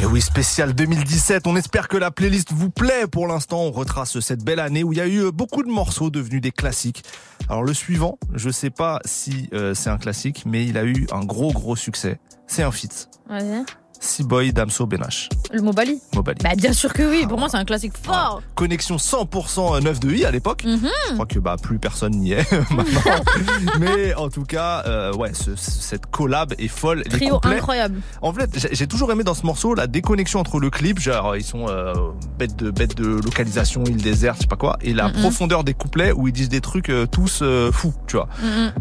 Et 0.00 0.06
oui, 0.06 0.20
spécial 0.20 0.72
2017. 0.72 1.48
On 1.48 1.56
espère 1.56 1.88
que 1.88 1.96
la 1.96 2.12
playlist 2.12 2.52
vous 2.52 2.70
plaît. 2.70 3.08
Pour 3.10 3.26
l'instant, 3.26 3.62
on 3.62 3.72
retrace 3.72 4.20
cette 4.20 4.44
belle 4.44 4.60
année 4.60 4.84
où 4.84 4.92
il 4.92 4.98
y 4.98 5.02
a 5.02 5.08
eu 5.08 5.32
beaucoup 5.32 5.64
de 5.64 5.68
morceaux 5.68 6.10
devenus 6.10 6.40
des 6.40 6.52
classiques. 6.52 7.02
Alors 7.48 7.64
le 7.64 7.74
suivant, 7.74 8.16
je 8.32 8.50
sais 8.50 8.70
pas 8.70 9.00
si 9.04 9.48
euh, 9.52 9.74
c'est 9.74 9.90
un 9.90 9.98
classique, 9.98 10.44
mais 10.46 10.64
il 10.64 10.78
a 10.78 10.84
eu 10.84 11.08
un 11.10 11.24
gros 11.24 11.52
gros 11.52 11.74
succès. 11.74 12.20
C'est 12.46 12.62
un 12.62 12.70
feat. 12.70 13.08
Vas-y. 13.28 13.64
Seaboy, 14.02 14.52
Damso, 14.52 14.86
Benache. 14.86 15.28
Le 15.52 15.60
Mobali. 15.60 16.00
Mobali. 16.14 16.38
Bah 16.42 16.54
bien 16.56 16.72
sûr 16.72 16.92
que 16.92 17.02
oui, 17.02 17.26
pour 17.28 17.38
moi 17.38 17.48
c'est 17.50 17.58
un 17.58 17.64
classique 17.66 17.92
fort. 18.02 18.42
Connexion 18.54 18.96
100% 18.96 19.82
9 19.82 20.00
de 20.00 20.10
i 20.12 20.24
à 20.24 20.30
l'époque. 20.30 20.64
Mhm. 20.64 20.88
Je 21.08 21.12
crois 21.14 21.26
que 21.26 21.38
bah 21.38 21.56
plus 21.62 21.78
personne 21.78 22.12
n'y 22.14 22.32
est 22.32 22.50
maintenant. 22.70 23.22
Mais 23.78 24.14
en 24.14 24.30
tout 24.30 24.44
cas, 24.44 24.82
euh, 24.86 25.12
ouais, 25.14 25.32
ce- 25.34 25.54
ce- 25.54 25.70
cette 25.70 26.06
collab 26.06 26.54
est 26.58 26.68
folle. 26.68 27.02
Les 27.04 27.10
Trio 27.10 27.38
couplets- 27.38 27.56
incroyable. 27.58 28.00
En 28.22 28.32
fait, 28.32 28.68
j'ai- 28.72 28.86
toujours 28.86 29.12
aimé 29.12 29.22
dans 29.22 29.34
ce 29.34 29.44
morceau 29.44 29.74
la 29.74 29.86
déconnexion 29.86 30.40
entre 30.40 30.58
le 30.60 30.70
clip, 30.70 30.98
genre 30.98 31.36
ils 31.36 31.44
sont 31.44 31.66
euh, 31.68 31.92
bêtes 32.38 32.56
de 32.56 32.70
bêtes 32.70 32.96
de 32.96 33.06
localisation, 33.06 33.84
île 33.84 34.02
déserte, 34.02 34.36
je 34.38 34.42
sais 34.42 34.48
pas 34.48 34.56
quoi, 34.56 34.78
et 34.80 34.94
la 34.94 35.10
profondeur 35.10 35.62
des 35.62 35.74
couplets 35.74 36.12
où 36.12 36.26
ils 36.26 36.32
disent 36.32 36.48
des 36.48 36.60
trucs 36.62 36.88
euh, 36.88 37.06
tous 37.06 37.40
euh, 37.42 37.70
fous, 37.70 37.92
tu 38.06 38.16
vois. 38.16 38.28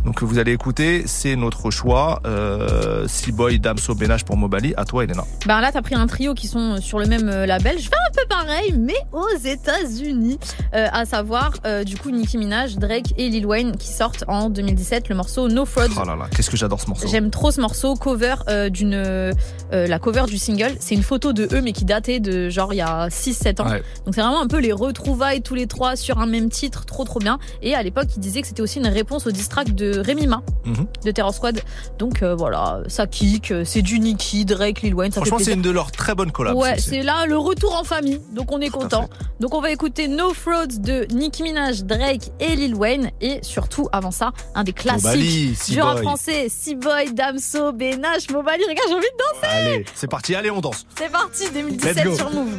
Donc 0.06 0.24
vous 0.24 0.40
allez 0.40 0.54
écouter, 0.54 1.04
c'est 1.08 1.36
notre 1.36 1.72
choix. 1.72 2.22
Euh, 2.26 3.06
Seaboy, 3.08 3.60
Damso, 3.60 3.94
Benache 3.96 4.24
pour 4.24 4.38
Mobali. 4.38 4.74
À 4.78 4.86
toi, 4.86 5.04
Elena. 5.10 5.26
Bah 5.46 5.62
là, 5.62 5.72
t'as 5.72 5.82
pris 5.82 5.96
un 5.96 6.08
trio 6.08 6.34
qui 6.34 6.48
sont 6.48 6.80
sur 6.82 7.00
le 7.00 7.06
même 7.08 7.30
euh, 7.30 7.46
label. 7.46 7.78
Je 7.80 7.88
fais 7.90 7.96
un 7.96 8.12
peu 8.14 8.26
pareil, 8.30 8.76
mais 8.78 8.96
aux 9.12 9.38
États-Unis. 9.44 10.40
Euh, 10.76 10.88
à 10.92 11.06
savoir, 11.06 11.54
euh, 11.66 11.84
du 11.84 11.98
coup, 11.98 12.12
Nicki 12.12 12.38
Minaj, 12.38 12.76
Drake 12.78 13.14
et 13.18 13.30
Lil 13.30 13.46
Wayne 13.46 13.76
qui 13.78 13.88
sortent 13.88 14.24
en 14.28 14.50
2017 14.50 15.10
le 15.10 15.16
morceau 15.16 15.48
No 15.50 15.66
Frauds. 15.66 15.88
Oh 16.02 16.06
là 16.06 16.16
là, 16.16 16.26
qu'est-ce 16.36 16.50
que 16.50 16.58
j'adore 16.58 16.80
ce 16.82 16.88
morceau. 16.88 17.08
J'aime 17.08 17.30
trop 17.32 17.52
ce 17.52 17.62
morceau, 17.62 17.96
cover 17.96 18.36
euh, 18.50 18.70
d'une 18.70 18.94
euh, 18.94 19.34
la 19.72 20.00
cover 20.00 20.24
du 20.28 20.38
single. 20.38 20.76
C'est 20.80 20.96
une 20.96 21.04
photo 21.04 21.34
de 21.34 21.48
eux 21.54 21.62
mais 21.62 21.72
qui 21.74 21.86
datait 21.86 22.20
de 22.20 22.50
genre 22.50 22.74
il 22.74 22.78
y 22.78 22.82
a 22.82 23.08
6-7 23.10 23.62
ans. 23.62 23.70
Ouais. 23.70 23.84
Donc 24.06 24.16
c'est 24.16 24.22
vraiment 24.22 24.42
un 24.42 24.48
peu 24.48 24.60
les 24.60 24.72
retrouvailles 24.72 25.42
tous 25.42 25.56
les 25.56 25.68
trois 25.68 25.96
sur 25.96 26.20
un 26.20 26.26
même 26.26 26.50
titre, 26.50 26.86
trop 26.86 27.04
trop 27.04 27.20
bien. 27.20 27.40
Et 27.62 27.76
à 27.76 27.84
l'époque, 27.84 28.08
ils 28.16 28.20
disaient 28.20 28.42
que 28.42 28.48
c'était 28.48 28.62
aussi 28.62 28.80
une 28.80 28.88
réponse 28.88 29.28
au 29.28 29.32
diss 29.32 29.50
track 29.50 29.74
de 29.76 30.00
Rémi 30.00 30.28
Ma 30.28 30.42
Mhm. 30.66 30.86
de 31.06 31.12
Terror 31.12 31.34
Squad. 31.34 31.62
Donc 31.98 32.22
euh, 32.24 32.36
voilà, 32.36 32.82
ça 32.88 33.08
kick, 33.08 33.52
euh, 33.52 33.64
c'est 33.66 33.82
du 33.82 34.00
Nicki, 34.00 34.46
Drake, 34.46 34.82
Lil 34.82 34.94
Wayne, 34.94 34.99
Franchement, 35.12 35.40
c'est 35.40 35.54
une 35.54 35.62
de 35.62 35.70
leurs 35.70 35.92
très 35.92 36.16
bonnes 36.16 36.32
collabs. 36.32 36.56
Ouais, 36.56 36.78
c'est 36.78 37.02
là 37.02 37.26
le 37.26 37.38
retour 37.38 37.76
en 37.76 37.84
famille, 37.84 38.20
donc 38.32 38.52
on 38.52 38.60
est 38.62 38.70
content. 38.70 39.10
Donc 39.40 39.54
on 39.54 39.62
va 39.62 39.72
écouter 39.72 40.08
No 40.08 40.34
Frauds 40.34 40.80
de 40.80 41.08
Nicki 41.14 41.44
Minaj, 41.44 41.84
Drake 41.84 42.32
et 42.40 42.56
Lil 42.56 42.76
Wayne 42.76 43.12
et 43.22 43.40
surtout 43.42 43.88
avant 43.92 44.12
ça 44.12 44.32
un 44.56 44.64
des 44.64 44.74
classiques 44.74 45.04
Mobali, 45.06 45.58
du 45.70 45.82
rap 45.82 46.00
français, 46.00 46.48
Seaboy, 46.50 47.14
Damso, 47.14 47.72
Benache, 47.72 48.30
Mobali. 48.32 48.64
Regarde, 48.64 48.90
j'ai 48.90 48.96
envie 48.96 49.06
de 49.06 49.42
danser. 49.42 49.56
Allez, 49.56 49.86
c'est 49.96 50.10
parti, 50.10 50.36
allez, 50.36 50.52
on 50.52 50.62
danse. 50.62 50.86
C'est 50.98 51.12
parti 51.12 51.44
Let's 51.44 51.54
2017 51.54 52.04
go. 52.04 52.16
sur 52.16 52.32
Move. 52.32 52.58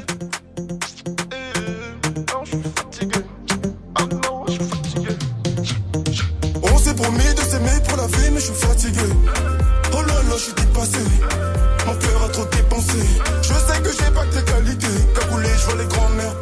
On 6.62 6.78
s'est 6.78 6.95
promis 6.95 7.34
de 7.34 7.41
s'aimer 7.41 7.82
pour 7.88 7.97
la 7.97 8.07
vie, 8.07 8.30
mais 8.32 8.41
je 8.41 8.47
suis 8.47 8.55
fatigué. 8.55 9.01
Je 10.41 10.45
suis 10.47 10.55
dépassé. 10.55 11.05
Mon 11.86 11.95
cœur 11.97 12.24
a 12.24 12.28
trop 12.30 12.47
dépensé. 12.47 12.99
Je 13.43 13.53
sais 13.53 13.82
que 13.82 13.91
j'ai 13.93 14.11
pas 14.11 14.24
que 14.24 14.38
tes 14.38 14.51
qualités. 14.51 14.86
Cagoulé, 15.14 15.51
je 15.55 15.64
vois 15.66 15.82
les 15.82 15.84
grands-mères 15.84 16.39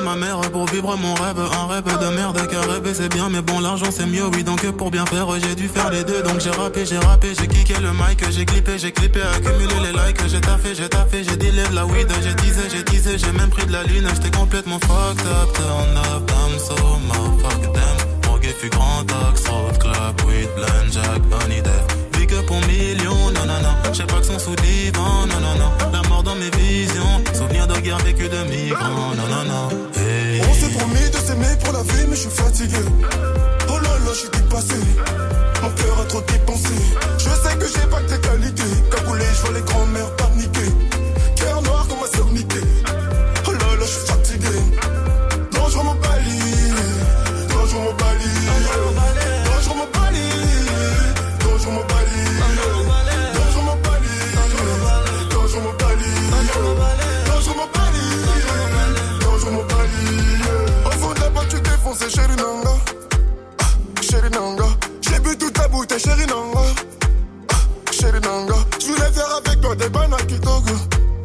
ma 0.00 0.14
mère 0.16 0.40
pour 0.50 0.66
vivre 0.66 0.96
mon 0.96 1.14
rêve. 1.14 1.38
Un 1.38 1.66
rêve 1.66 1.84
de 1.84 2.16
merde 2.16 2.46
qu'à 2.48 2.60
rêver 2.60 2.94
c'est 2.94 3.12
bien, 3.12 3.28
mais 3.28 3.42
bon 3.42 3.60
l'argent 3.60 3.90
c'est 3.90 4.06
mieux, 4.06 4.26
oui. 4.26 4.44
Donc 4.44 4.64
pour 4.72 4.90
bien 4.90 5.06
faire, 5.06 5.26
j'ai 5.40 5.54
dû 5.54 5.68
faire 5.68 5.90
les 5.90 6.04
deux. 6.04 6.22
Donc 6.22 6.40
j'ai 6.40 6.50
rappé, 6.50 6.84
j'ai 6.86 6.98
rappé, 6.98 7.34
j'ai 7.38 7.46
kické 7.46 7.74
le 7.80 7.92
mic, 7.92 8.24
j'ai 8.30 8.44
clippé, 8.44 8.78
j'ai 8.78 8.92
clippé, 8.92 9.20
accumulé 9.22 9.74
les 9.84 9.92
likes. 9.92 10.26
J'ai 10.28 10.40
taffé, 10.40 10.74
j'ai 10.74 10.88
taffé, 10.88 11.24
j'ai 11.24 11.36
dealé 11.36 11.64
de 11.68 11.74
la 11.74 11.86
weed, 11.86 12.08
j'ai 12.22 12.34
teasé, 12.34 12.62
j'ai 12.70 12.84
teasé, 12.84 13.18
j'ai 13.18 13.32
même 13.32 13.50
pris 13.50 13.66
de 13.66 13.72
la 13.72 13.82
lune. 13.84 14.08
J'étais 14.14 14.36
complètement 14.36 14.78
fucked 14.80 15.26
up, 15.26 15.52
turn 15.54 15.96
up, 15.96 16.30
I'm 16.30 16.58
so 16.58 16.74
motherfucker 17.08 17.72
damn. 17.72 18.30
Morgue 18.30 18.54
fut 18.58 18.70
grand 18.70 19.06
axe, 19.28 19.48
road 19.48 19.78
club, 19.78 20.20
weed, 20.26 20.48
blend, 20.56 20.92
jack, 20.92 21.22
death. 21.62 22.01
Pour 22.46 22.60
millions, 22.66 23.30
non 23.30 23.46
non 23.46 23.60
non. 23.62 23.92
J'ai 23.92 24.04
pas 24.04 24.18
que 24.18 24.24
son 24.24 24.38
sous 24.38 24.56
divan, 24.56 25.26
non 25.26 25.38
non 25.40 25.54
non. 25.58 25.70
La 25.92 26.02
mort 26.08 26.22
dans 26.22 26.34
mes 26.34 26.50
visions, 26.50 27.22
souvenir 27.34 27.66
de 27.66 27.78
guerre 27.80 27.98
vécu 27.98 28.28
de 28.28 28.42
migrants, 28.44 29.14
non 29.16 29.28
non 29.28 29.44
non. 29.44 29.68
On 30.48 30.54
s'est 30.54 30.72
promis 30.76 31.10
de 31.10 31.16
s'aimer 31.16 31.54
pour 31.62 31.72
la 31.72 31.82
vie, 31.82 32.06
mais 32.08 32.16
je 32.16 32.22
suis 32.22 32.30
fatigué. 32.30 32.82
Oh 33.68 33.78
là 33.78 33.90
là, 34.04 34.12
je 34.12 34.18
suis 34.18 34.28
dépassé. 34.30 34.80
Mon 35.62 35.70
cœur 35.70 36.00
a 36.00 36.04
trop 36.06 36.22
dépensé. 36.22 36.74
Je 37.18 37.24
sais 37.24 37.56
que 37.56 37.66
j'ai 37.66 37.86
pas 37.88 38.00
que 38.00 38.14
tes 38.14 38.20
qualités. 38.20 38.62
Cagoulé, 38.90 39.24
je 39.36 39.40
vois 39.42 39.52
les 39.54 39.62
grands-mères 39.62 40.11
chérie 66.02 66.26
Nanga. 66.26 66.60
Ah, 67.52 67.92
Chérie 67.92 68.20
Nanga. 68.20 68.54
Je 68.80 68.86
voulais 68.86 69.12
faire 69.12 69.36
avec 69.36 69.60
toi 69.60 69.74
des 69.76 69.88
bananes 69.88 70.26
Togo. 70.26 70.74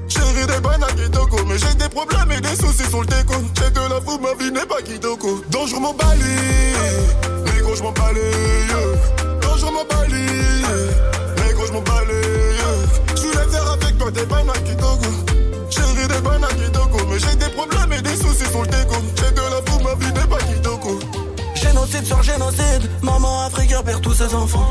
Chérie 0.07 0.45
des 0.45 0.59
bananes 0.59 1.11
Togo. 1.11 1.37
Mais 1.47 1.57
j'ai 1.57 1.73
des 1.75 1.89
problèmes 1.89 2.31
et 2.31 2.41
des 2.41 2.55
soucis 2.55 2.89
sur 2.89 3.01
le 3.01 3.07
déco. 3.07 3.33
J'ai 3.55 3.71
de 3.71 3.79
la 3.79 4.01
fou, 4.01 4.19
ma 4.19 4.33
vie 4.35 4.51
n'est 4.51 4.65
pas 4.65 4.81
Kitoko. 4.81 5.41
Dangereux 5.49 5.79
mon 5.79 5.93
bali. 5.93 6.35
Négro, 7.45 7.75
je 7.75 7.83
m'en 7.83 7.91
balai. 7.91 8.31
Dangereux 9.41 9.71
mon 9.71 9.85
bali. 9.85 10.25
Négro, 11.43 11.65
je 11.65 11.73
m'en 11.73 11.81
balai. 11.81 12.21
Je 13.15 13.21
voulais 13.21 13.47
faire 13.49 13.71
avec 13.71 13.97
toi 13.97 14.11
des 14.11 14.25
bananes 14.25 14.77
Togo. 14.79 15.11
Chérie 15.69 16.07
des 16.07 16.21
bananes 16.21 16.71
Togo. 16.71 16.99
Mais 17.09 17.19
j'ai 17.19 17.35
des 17.35 17.49
problèmes 17.49 17.93
et 17.93 18.01
des 18.01 18.15
soucis 18.15 18.49
sur 18.51 18.61
le 18.61 18.67
déco. 18.67 18.95
J'ai 19.15 19.31
de 19.31 19.41
la 19.41 19.61
fou, 19.65 19.79
ma 19.83 19.95
vie 19.95 20.13
n'est 20.13 20.27
pas 20.27 20.37
Kitoko. 20.37 20.56
Génocide 21.67 22.05
sur 22.05 22.23
génocide, 22.23 22.89
maman 23.01 23.45
africaine 23.45 23.83
perd 23.83 24.01
tous 24.01 24.13
ses 24.13 24.33
enfants. 24.33 24.65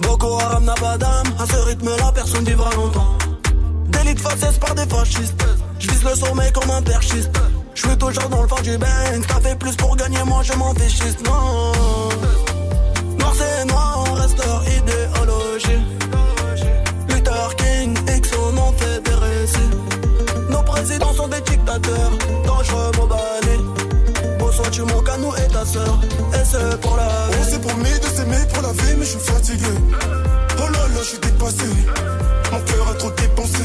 Boko 0.00 0.38
Haram 0.40 0.64
n'a 0.64 0.74
pas 0.74 0.98
d'âme, 0.98 1.28
à 1.38 1.46
ce 1.46 1.56
rythme-là, 1.68 2.12
personne 2.12 2.44
vivra 2.44 2.70
longtemps. 2.74 3.16
Délit 3.86 4.14
de 4.14 4.20
par 4.58 4.74
des 4.74 4.86
fascistes, 4.86 5.44
je 5.78 6.08
le 6.08 6.14
sommet 6.16 6.50
comme 6.52 6.70
un 6.70 6.82
perchiste. 6.82 7.30
Je 7.74 7.88
toujours 7.94 8.28
dans 8.28 8.42
le 8.42 8.48
fond 8.48 8.60
du 8.62 8.76
bank, 8.76 9.26
t'as 9.28 9.40
fait 9.40 9.56
plus 9.56 9.76
pour 9.76 9.94
gagner, 9.96 10.18
moi 10.26 10.42
je 10.42 10.52
m'en 10.54 10.74
fichiste, 10.74 11.24
non. 11.24 11.72
Noir 13.18 13.32
c'est 13.36 13.64
noir, 13.66 14.04
on 14.08 14.14
reste 14.14 14.44
leur 14.44 14.62
idéologie. 14.64 15.82
Luther 17.08 17.56
King, 17.56 17.96
X 18.16 18.30
au 18.34 18.52
nom 18.52 18.72
fait 18.76 19.00
des. 19.04 20.50
Nos 20.50 20.62
présidents 20.62 21.14
sont 21.14 21.28
des 21.28 21.40
dictateurs, 21.42 22.10
dangereux 22.44 22.90
mobali. 22.96 23.27
Tu 24.78 24.84
manques 24.84 25.08
à 25.08 25.16
nous 25.16 25.34
et 25.34 25.48
ta 25.52 25.64
sœur, 25.64 25.98
et 26.32 26.44
c'est 26.44 26.80
pour 26.80 26.96
la 26.96 27.02
vie. 27.02 27.38
On 27.40 27.44
s'est 27.50 27.58
promis 27.58 27.98
de 27.98 28.06
s'aimer 28.14 28.36
pour 28.54 28.62
la 28.62 28.70
vie, 28.70 28.94
mais 28.96 29.04
je 29.04 29.10
suis 29.10 29.18
fatigué. 29.18 29.64
Oh 29.90 30.60
là 30.60 30.68
là, 30.68 31.00
je 31.00 31.04
suis 31.04 31.18
dépassé. 31.18 31.66
Mon 32.52 32.60
cœur 32.60 32.88
a 32.88 32.94
trop 32.94 33.10
dépensé. 33.10 33.64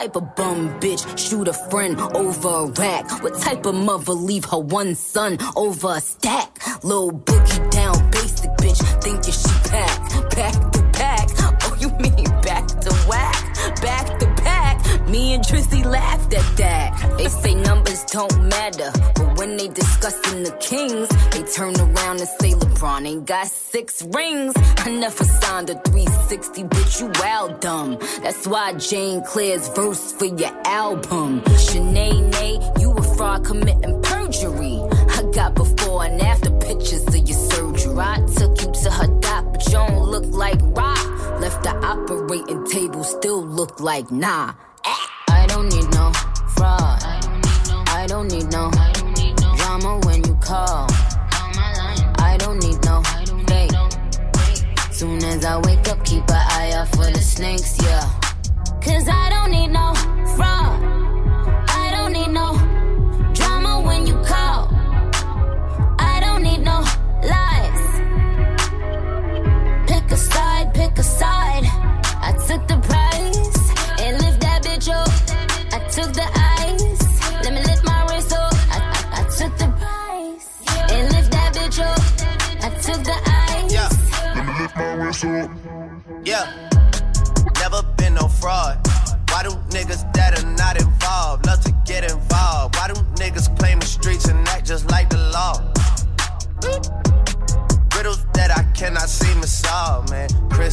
Type 0.00 0.16
of 0.16 0.34
bum 0.34 0.80
bitch 0.80 1.02
shoot 1.18 1.46
a 1.46 1.52
friend 1.52 2.00
over 2.16 2.48
a 2.48 2.66
rack? 2.80 3.22
What 3.22 3.38
type 3.38 3.66
of 3.66 3.74
mother 3.74 4.14
leave 4.14 4.46
her 4.46 4.58
one 4.58 4.94
son 4.94 5.36
over 5.56 5.92
a 5.92 6.00
stack? 6.00 6.48
Little 6.82 7.12
boogie 7.12 7.70
down, 7.70 8.10
basic 8.10 8.50
bitch, 8.62 8.80
think 9.02 9.26
you 9.26 9.32
she 9.32 9.52
pack, 9.68 9.98
back 10.30 10.54
to 10.72 10.82
back. 10.98 11.28
Oh, 11.64 11.76
you 11.78 11.90
mean 12.04 12.24
back 12.40 12.66
to 12.66 12.92
whack, 13.10 13.40
back 13.82 14.18
to 14.20 14.26
back? 14.42 14.80
Me 15.06 15.34
and 15.34 15.44
Drizzy 15.44 15.84
laughed 15.84 16.32
at 16.32 16.56
that. 16.56 17.16
They 17.18 17.28
say 17.28 17.54
numbers 17.54 18.04
don't 18.04 18.48
matter, 18.48 18.90
but 19.16 19.38
when 19.38 19.58
they 19.58 19.68
discussing 19.68 20.44
the 20.44 20.52
Kings, 20.60 21.08
they 21.32 21.42
turn 21.42 21.74
around 21.78 22.20
and 22.20 22.28
say 22.40 22.54
Ain't 22.82 23.26
got 23.26 23.46
six 23.46 24.02
rings. 24.14 24.54
I 24.78 24.90
never 24.90 25.24
signed 25.24 25.68
a 25.68 25.74
360, 25.74 26.64
bitch, 26.64 27.00
you 27.00 27.12
wild 27.20 27.60
dumb. 27.60 27.98
That's 28.22 28.46
why 28.46 28.72
Jane 28.74 29.22
Claire's 29.22 29.68
verse 29.68 30.12
for 30.14 30.24
your 30.24 30.52
album. 30.64 31.42
Shanae, 31.42 32.80
you 32.80 32.92
a 32.92 33.02
fraud 33.16 33.44
committing 33.44 34.00
perjury. 34.00 34.80
I 35.10 35.30
got 35.34 35.54
before 35.54 36.04
and 36.04 36.22
after 36.22 36.50
pictures 36.52 37.06
of 37.06 37.16
your 37.16 37.38
surgery. 37.50 37.98
I 37.98 38.24
took 38.34 38.58
you 38.62 38.72
to 38.72 38.90
her 38.90 39.08
doc, 39.20 39.44
but 39.52 39.66
you 39.66 39.72
don't 39.72 40.02
look 40.02 40.26
like 40.28 40.58
rock. 40.62 41.04
Left 41.38 41.62
the 41.62 41.76
operating 41.84 42.64
table, 42.66 43.04
still 43.04 43.44
look 43.44 43.80
like 43.80 44.10
nah. 44.10 44.54
Ah. 44.86 45.06
I 45.28 45.46
don't 45.46 45.68
need 45.68 45.90
no 45.92 46.12
fraud. 46.56 47.02
I 47.02 48.06
don't 48.08 48.28
need 48.28 48.50
no 48.50 48.70
drama 48.70 50.00
when 50.06 50.24
you 50.24 50.34
call. 50.36 50.86
I 50.88 50.88
don't 50.88 50.98
need 50.98 51.00
no 51.00 51.10
fake. 51.10 51.19
For 56.92 57.10
the 57.10 57.20
snakes, 57.20 57.76
yeah. 57.82 58.08
Cause 58.80 59.08
I 59.08 59.30
don't 59.30 59.50
need 59.50 59.68
no 59.68 59.94
fraud. 60.36 60.89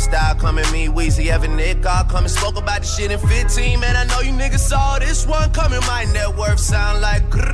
Style 0.07 0.35
coming, 0.35 0.63
me, 0.71 0.87
Weezy, 0.87 1.25
Evan 1.25 1.57
Nick, 1.57 1.85
all 1.85 2.05
coming. 2.05 2.29
Spoke 2.29 2.55
about 2.55 2.79
this 2.79 2.95
shit 2.95 3.11
in 3.11 3.19
15, 3.19 3.77
man. 3.81 3.97
I 3.97 4.05
know 4.05 4.21
you 4.21 4.31
niggas 4.31 4.59
saw 4.59 4.97
this 4.99 5.27
one 5.27 5.51
coming. 5.51 5.81
My 5.81 6.05
net 6.13 6.33
worth 6.33 6.61
sound 6.61 7.01
like 7.01 7.29
grrr. 7.29 7.51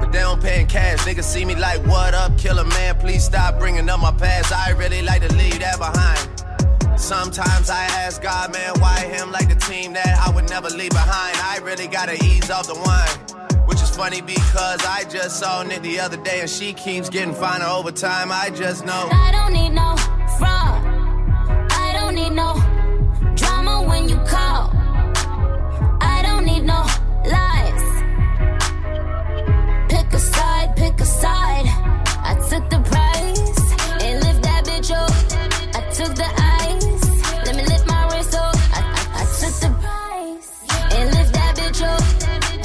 But 0.00 0.10
they 0.10 0.18
don't 0.18 0.42
pay 0.42 0.62
in 0.62 0.66
cash. 0.66 0.98
Niggas 1.04 1.22
see 1.22 1.44
me 1.44 1.54
like, 1.54 1.78
what 1.86 2.14
up, 2.14 2.36
killer 2.36 2.64
man? 2.64 2.96
Please 2.98 3.24
stop 3.24 3.60
bringing 3.60 3.88
up 3.88 4.00
my 4.00 4.10
past. 4.10 4.52
I 4.52 4.70
really 4.70 5.02
like 5.02 5.22
to 5.22 5.32
leave 5.36 5.60
that 5.60 5.78
behind. 5.78 6.98
Sometimes 6.98 7.70
I 7.70 7.84
ask 7.84 8.20
God, 8.20 8.52
man, 8.52 8.74
why 8.80 8.98
him 8.98 9.30
like 9.30 9.48
the 9.48 9.54
team 9.54 9.92
that 9.92 10.18
I 10.26 10.34
would 10.34 10.50
never 10.50 10.70
leave 10.70 10.90
behind? 10.90 11.36
I 11.36 11.60
really 11.62 11.86
gotta 11.86 12.14
ease 12.24 12.50
off 12.50 12.66
the 12.66 12.74
wine. 12.74 13.58
Which 13.68 13.80
is 13.80 13.90
funny 13.90 14.20
because 14.20 14.84
I 14.84 15.04
just 15.08 15.38
saw 15.38 15.62
Nick 15.62 15.82
the 15.82 16.00
other 16.00 16.16
day 16.16 16.40
and 16.40 16.50
she 16.50 16.72
keeps 16.72 17.08
getting 17.08 17.34
finer 17.34 17.66
over 17.66 17.92
time. 17.92 18.32
I 18.32 18.50
just 18.50 18.84
know. 18.84 19.08
I 19.12 19.30
don't 19.30 19.52
need 19.52 19.70
no 19.70 19.94
fraud. 20.38 20.77
I 22.28 22.30
need 22.30 22.36
no 22.36 23.32
drama 23.36 23.88
when 23.88 24.06
you 24.06 24.16
call. 24.16 24.70
I 26.02 26.20
don't 26.22 26.44
need 26.44 26.62
no 26.62 26.84
lies. 27.24 27.84
Pick 29.88 30.12
a 30.12 30.18
side, 30.18 30.76
pick 30.76 31.00
a 31.00 31.06
side. 31.06 31.64
I 32.30 32.34
took 32.50 32.68
the 32.68 32.80
prize 32.80 33.58
and 34.02 34.22
lift 34.24 34.42
that 34.42 34.66
bitch 34.66 34.90
up. 34.92 35.10
I 35.74 35.80
took 35.90 36.14
the 36.14 36.28
ice. 36.36 37.46
Let 37.46 37.56
me 37.56 37.64
lift 37.64 37.86
my 37.86 38.04
wrist 38.12 38.34
up. 38.34 38.54
I, 38.76 38.80
I, 38.82 39.22
I 39.22 39.24
took 39.40 39.54
the 39.64 39.70
prize 39.80 40.50
and 40.96 41.10
lift 41.14 41.32
that 41.32 41.56
bitch 41.56 41.82
up. 41.82 42.02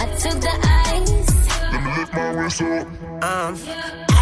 I 0.01 0.05
took 0.23 0.41
the 0.41 0.55
ice. 0.91 1.31
Let 1.71 1.83
me 1.83 1.89
lift 1.99 2.13
my 2.13 2.29
wrist 2.31 2.61
up. 2.61 3.23
Um, 3.23 4.12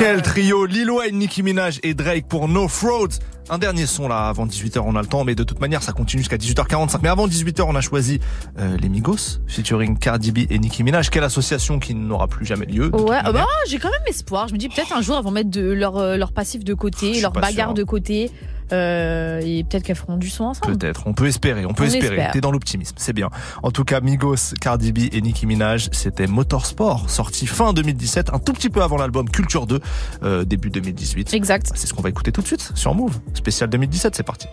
Quel 0.00 0.22
trio 0.22 0.64
Lil 0.64 0.90
Wayne, 0.90 1.18
Nicki 1.18 1.42
Minaj 1.42 1.78
et 1.82 1.92
Drake 1.92 2.26
pour 2.26 2.48
No 2.48 2.68
Frauds. 2.68 3.18
Un 3.50 3.58
dernier 3.58 3.84
son 3.84 4.08
là 4.08 4.28
avant 4.28 4.46
18h 4.46 4.78
on 4.78 4.96
a 4.96 5.02
le 5.02 5.06
temps 5.06 5.24
mais 5.24 5.34
de 5.34 5.42
toute 5.42 5.60
manière 5.60 5.82
ça 5.82 5.92
continue 5.92 6.22
jusqu'à 6.22 6.38
18h45 6.38 7.00
mais 7.02 7.10
avant 7.10 7.26
18h 7.28 7.62
on 7.68 7.74
a 7.74 7.82
choisi 7.82 8.18
euh, 8.58 8.78
les 8.78 8.88
Migos 8.88 9.40
featuring 9.46 9.98
Cardi 9.98 10.32
B 10.32 10.38
et 10.48 10.58
Nicki 10.58 10.84
Minaj 10.84 11.10
quelle 11.10 11.24
association 11.24 11.78
qui 11.80 11.94
n'aura 11.94 12.28
plus 12.28 12.46
jamais 12.46 12.64
lieu 12.64 12.94
Ouais, 12.94 13.10
manière. 13.10 13.32
bah, 13.32 13.46
j'ai 13.68 13.78
quand 13.78 13.90
même 13.90 14.00
espoir. 14.06 14.48
Je 14.48 14.54
me 14.54 14.58
dis 14.58 14.70
peut-être 14.70 14.96
un 14.96 15.02
jour 15.02 15.16
elles 15.18 15.24
vont 15.24 15.32
mettre 15.32 15.50
de 15.50 15.68
leur, 15.70 15.98
euh, 15.98 16.16
leur 16.16 16.32
passif 16.32 16.64
de 16.64 16.72
côté, 16.72 17.20
leur 17.20 17.32
bagarre 17.32 17.68
sûr. 17.68 17.74
de 17.74 17.84
côté. 17.84 18.30
Euh, 18.72 19.40
et 19.44 19.64
peut-être 19.64 19.82
qu'elles 19.84 19.96
feront 19.96 20.16
du 20.16 20.30
son 20.30 20.44
ensemble. 20.44 20.76
Peut-être, 20.78 21.02
on 21.06 21.12
peut 21.12 21.26
espérer, 21.26 21.66
on 21.66 21.74
peut 21.74 21.84
On 21.84 21.86
espérer. 21.86 22.16
espère. 22.16 22.30
T'es 22.32 22.40
dans 22.40 22.50
l'optimisme, 22.52 22.94
c'est 22.98 23.12
bien. 23.12 23.30
En 23.62 23.70
tout 23.70 23.84
cas, 23.84 24.00
Migos, 24.00 24.54
Cardi 24.60 24.92
B 24.92 24.98
et 25.12 25.20
Nicki 25.20 25.46
Minaj, 25.46 25.88
c'était 25.92 26.26
Motorsport, 26.26 27.10
sorti 27.10 27.46
fin 27.46 27.72
2017, 27.72 28.30
un 28.32 28.38
tout 28.38 28.52
petit 28.52 28.70
peu 28.70 28.82
avant 28.82 28.96
l'album 28.96 29.28
Culture 29.28 29.66
2, 29.66 29.80
euh, 30.22 30.44
début 30.44 30.70
2018. 30.70 31.34
Exact. 31.34 31.70
C'est 31.74 31.86
ce 31.86 31.94
qu'on 31.94 32.02
va 32.02 32.08
écouter 32.08 32.32
tout 32.32 32.42
de 32.42 32.46
suite 32.46 32.72
sur 32.74 32.94
Move. 32.94 33.18
Spécial 33.34 33.70
2017, 33.70 34.14
c'est 34.16 34.22
parti. 34.22 34.46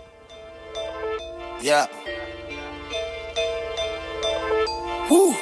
Yeah. 1.62 1.88
Woo. 5.10 5.34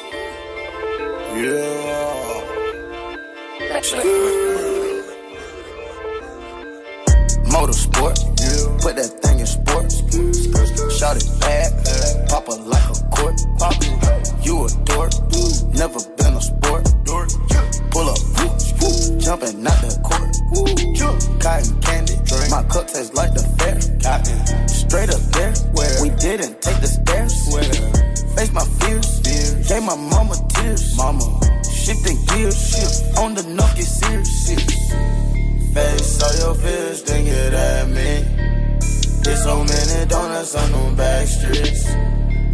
Motorsport, 7.56 8.20
put 8.82 8.96
that 8.96 9.16
thing 9.24 9.40
in 9.40 9.46
sports. 9.46 10.04
Shot 10.92 11.16
it 11.16 11.24
bad, 11.40 11.72
pop 12.28 12.44
it 12.52 12.60
like 12.68 12.84
a 12.84 13.00
court. 13.08 13.32
Pop 13.56 13.72
You 14.44 14.66
a 14.66 14.68
dork, 14.84 15.16
never 15.72 15.96
been 16.20 16.36
a 16.36 16.42
sport. 16.44 16.84
Pull 17.96 18.12
up, 18.12 18.20
jumping 19.16 19.64
out 19.64 19.80
the 19.80 19.88
court. 20.04 20.28
Cotton 21.40 21.80
candy, 21.80 22.20
my 22.52 22.62
cup 22.68 22.88
tastes 22.88 23.14
like 23.14 23.32
the 23.32 23.40
fair. 23.56 23.80
Straight 24.68 25.08
up 25.08 25.24
there, 25.32 25.56
we 26.02 26.10
didn't 26.20 26.60
take 26.60 26.76
the 26.84 26.88
stairs. 26.92 27.32
Face 28.36 28.52
my 28.52 28.68
fears, 28.84 29.20
gave 29.66 29.82
my 29.82 29.96
mama 29.96 30.36
tears. 30.50 30.94
Mama, 30.98 31.24
shifting 31.64 32.20
gears, 32.26 33.16
on 33.16 33.32
the 33.34 33.42
knock 33.56 33.74
get 33.76 33.86
serious. 33.86 35.25
Face 35.76 36.22
all 36.22 36.34
your 36.38 36.54
fears, 36.54 37.02
then 37.02 37.26
get 37.26 37.52
at 37.52 37.88
me. 37.88 38.24
There's 39.22 39.42
so 39.42 39.62
many 39.62 40.08
donuts 40.08 40.54
on 40.54 40.72
them 40.72 40.96
back 40.96 41.26
streets. 41.26 41.84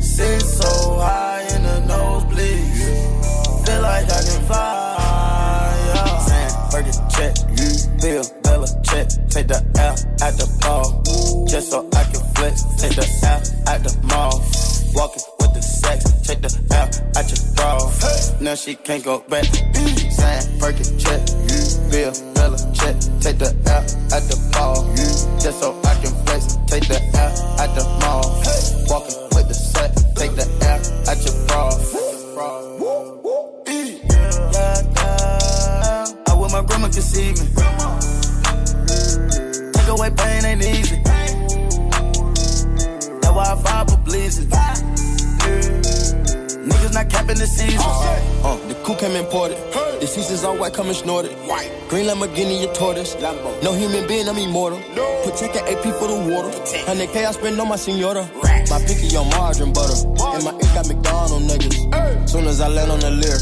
Sit 0.01 0.41
so 0.43 0.99
high 0.99 1.43
in 1.55 1.62
the 1.62 1.87
nosebleeds. 1.87 3.64
Feel 3.64 3.81
like 3.81 4.11
I 4.11 4.23
can 4.27 4.43
fly. 4.47 5.70
Yeah. 5.95 6.18
Saying, 6.27 6.55
check, 7.14 7.35
Bill, 8.03 8.25
Bella 8.43 8.66
check. 8.83 9.07
Take 9.31 9.47
the 9.47 9.62
L 9.79 9.95
at 10.27 10.35
the 10.37 10.49
ball. 10.61 11.47
Just 11.47 11.70
so 11.70 11.89
I 11.95 12.03
can 12.03 12.23
flex. 12.35 12.64
Take 12.83 12.97
the 12.97 13.07
L 13.23 13.39
at 13.73 13.85
the 13.85 13.97
mall. 14.09 14.43
Walking 14.97 15.23
with 15.39 15.55
the 15.55 15.62
sex. 15.62 16.11
Check 16.27 16.43
the 16.43 16.51
L 16.75 16.89
at 17.16 17.31
your 17.31 17.55
bra. 17.55 17.89
Now 18.41 18.57
she 18.57 18.75
can't 18.75 19.05
go 19.05 19.20
back. 19.20 19.45
Saying, 19.45 20.59
Burger 20.59 20.83
check, 20.99 21.20
Bill, 21.93 22.11
check. 22.72 22.97
Take 23.20 23.36
the 23.36 23.53
L 23.68 23.84
at 24.16 24.24
the 24.24 24.36
ball. 24.53 24.80
Just 25.38 25.61
so 25.61 25.78
I 25.84 25.95
can 26.01 26.14
flex. 26.24 26.57
Take 26.66 26.88
the 26.88 26.97
L 27.12 27.61
at 27.61 27.74
the 27.76 27.84
mall. 28.01 28.24
Walking 28.88 29.20
with 29.36 29.49
the 29.49 29.55
set. 29.55 29.93
Take 30.16 30.32
the 30.32 30.49
L 30.64 30.80
at 31.11 31.20
your 31.22 31.36
bra. 31.47 31.68
I 36.26 36.34
wish 36.34 36.53
my 36.53 36.62
grandma 36.62 36.88
could 36.88 37.03
see 37.03 37.32
me. 37.32 37.45
Take 39.74 39.88
away 39.88 40.11
pain 40.16 40.45
ain't 40.47 40.64
easy. 40.64 40.97
That's 43.20 43.34
why 43.36 43.53
I 43.53 43.57
fight 43.62 43.90
for 43.90 43.99
blizzards. 43.99 44.51
Niggas 46.57 46.95
not 46.95 47.11
capping 47.11 47.36
the 47.36 47.47
season. 47.47 47.80
Uh, 48.43 48.57
the 48.68 48.74
coupe 48.82 48.99
came 48.99 49.14
imported. 49.14 49.59
The 50.03 50.09
seasons 50.09 50.42
all 50.42 50.59
white, 50.59 50.74
coming 50.74 50.94
snorted. 50.94 51.30
White. 51.46 51.70
Green 51.88 52.07
Lamborghini, 52.07 52.68
a 52.68 52.74
tortoise. 52.74 53.14
No 53.62 53.72
human 53.72 54.05
being, 54.09 54.28
I'm 54.28 54.36
immortal. 54.36 54.80
Protect 55.22 55.55
the 55.55 55.62
AP 55.62 55.94
for 55.94 56.09
the 56.09 56.16
water. 56.26 56.48
100K 56.48 57.24
I 57.24 57.30
spend 57.30 57.61
on 57.61 57.68
my 57.68 57.76
senora. 57.76 58.28
My 58.68 58.82
pinky 58.82 59.16
on 59.16 59.30
margarine 59.30 59.72
butter. 59.72 59.94
And 60.34 60.42
my 60.42 60.50
ink 60.59 60.74
got 60.74 60.88
McDonald 60.88 61.42
niggas. 61.44 61.86
Soon 62.27 62.47
as 62.47 62.61
I 62.61 62.68
land 62.68 62.91
on 62.91 63.01
the 63.01 63.11
leer, 63.11 63.39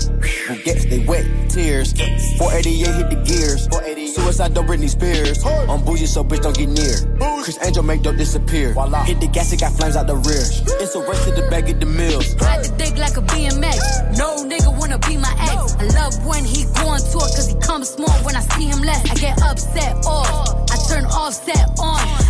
who 0.48 0.62
gets 0.64 0.84
they 0.86 1.00
wet 1.00 1.24
tears. 1.48 1.92
488 2.38 2.94
hit 2.94 3.10
the 3.10 3.16
gears. 3.24 3.68
Suicide 4.14 4.54
don't 4.54 4.66
Britney 4.66 4.88
Spears. 4.88 5.44
I'm 5.44 5.84
bougie, 5.84 6.06
so 6.06 6.24
bitch 6.24 6.42
don't 6.42 6.56
get 6.56 6.68
near. 6.68 6.96
Chris 7.42 7.58
Angel 7.64 7.82
make 7.82 8.02
dope 8.02 8.16
disappear. 8.16 8.74
Hit 9.04 9.20
the 9.20 9.28
gas, 9.28 9.52
it 9.52 9.60
got 9.60 9.72
flames 9.72 9.96
out 9.96 10.06
the 10.06 10.16
rear. 10.16 10.44
It's 10.80 10.94
a 10.94 11.00
race 11.00 11.24
to 11.24 11.32
the 11.32 11.46
bag 11.50 11.68
of 11.70 11.80
the 11.80 11.86
mills. 11.86 12.34
Ride 12.36 12.64
the 12.64 12.74
dick 12.76 12.96
like 12.98 13.16
a 13.16 13.22
BMX. 13.22 14.18
No 14.18 14.44
nigga 14.44 14.76
wanna 14.78 14.98
be 14.98 15.16
my 15.16 15.34
ex. 15.38 15.76
I 15.76 15.84
love 16.00 16.26
when 16.26 16.44
he 16.44 16.64
go 16.74 16.88
on 16.88 17.00
tour 17.00 17.20
cause 17.20 17.48
he 17.48 17.58
comes 17.60 17.90
small 17.90 18.16
when 18.24 18.36
I 18.36 18.40
see 18.40 18.64
him 18.66 18.80
less. 18.80 19.08
I 19.10 19.14
get 19.14 19.40
upset 19.42 20.04
off. 20.04 20.70
I 20.70 20.76
turn 20.88 21.04
offset 21.06 21.70
on. 21.78 22.29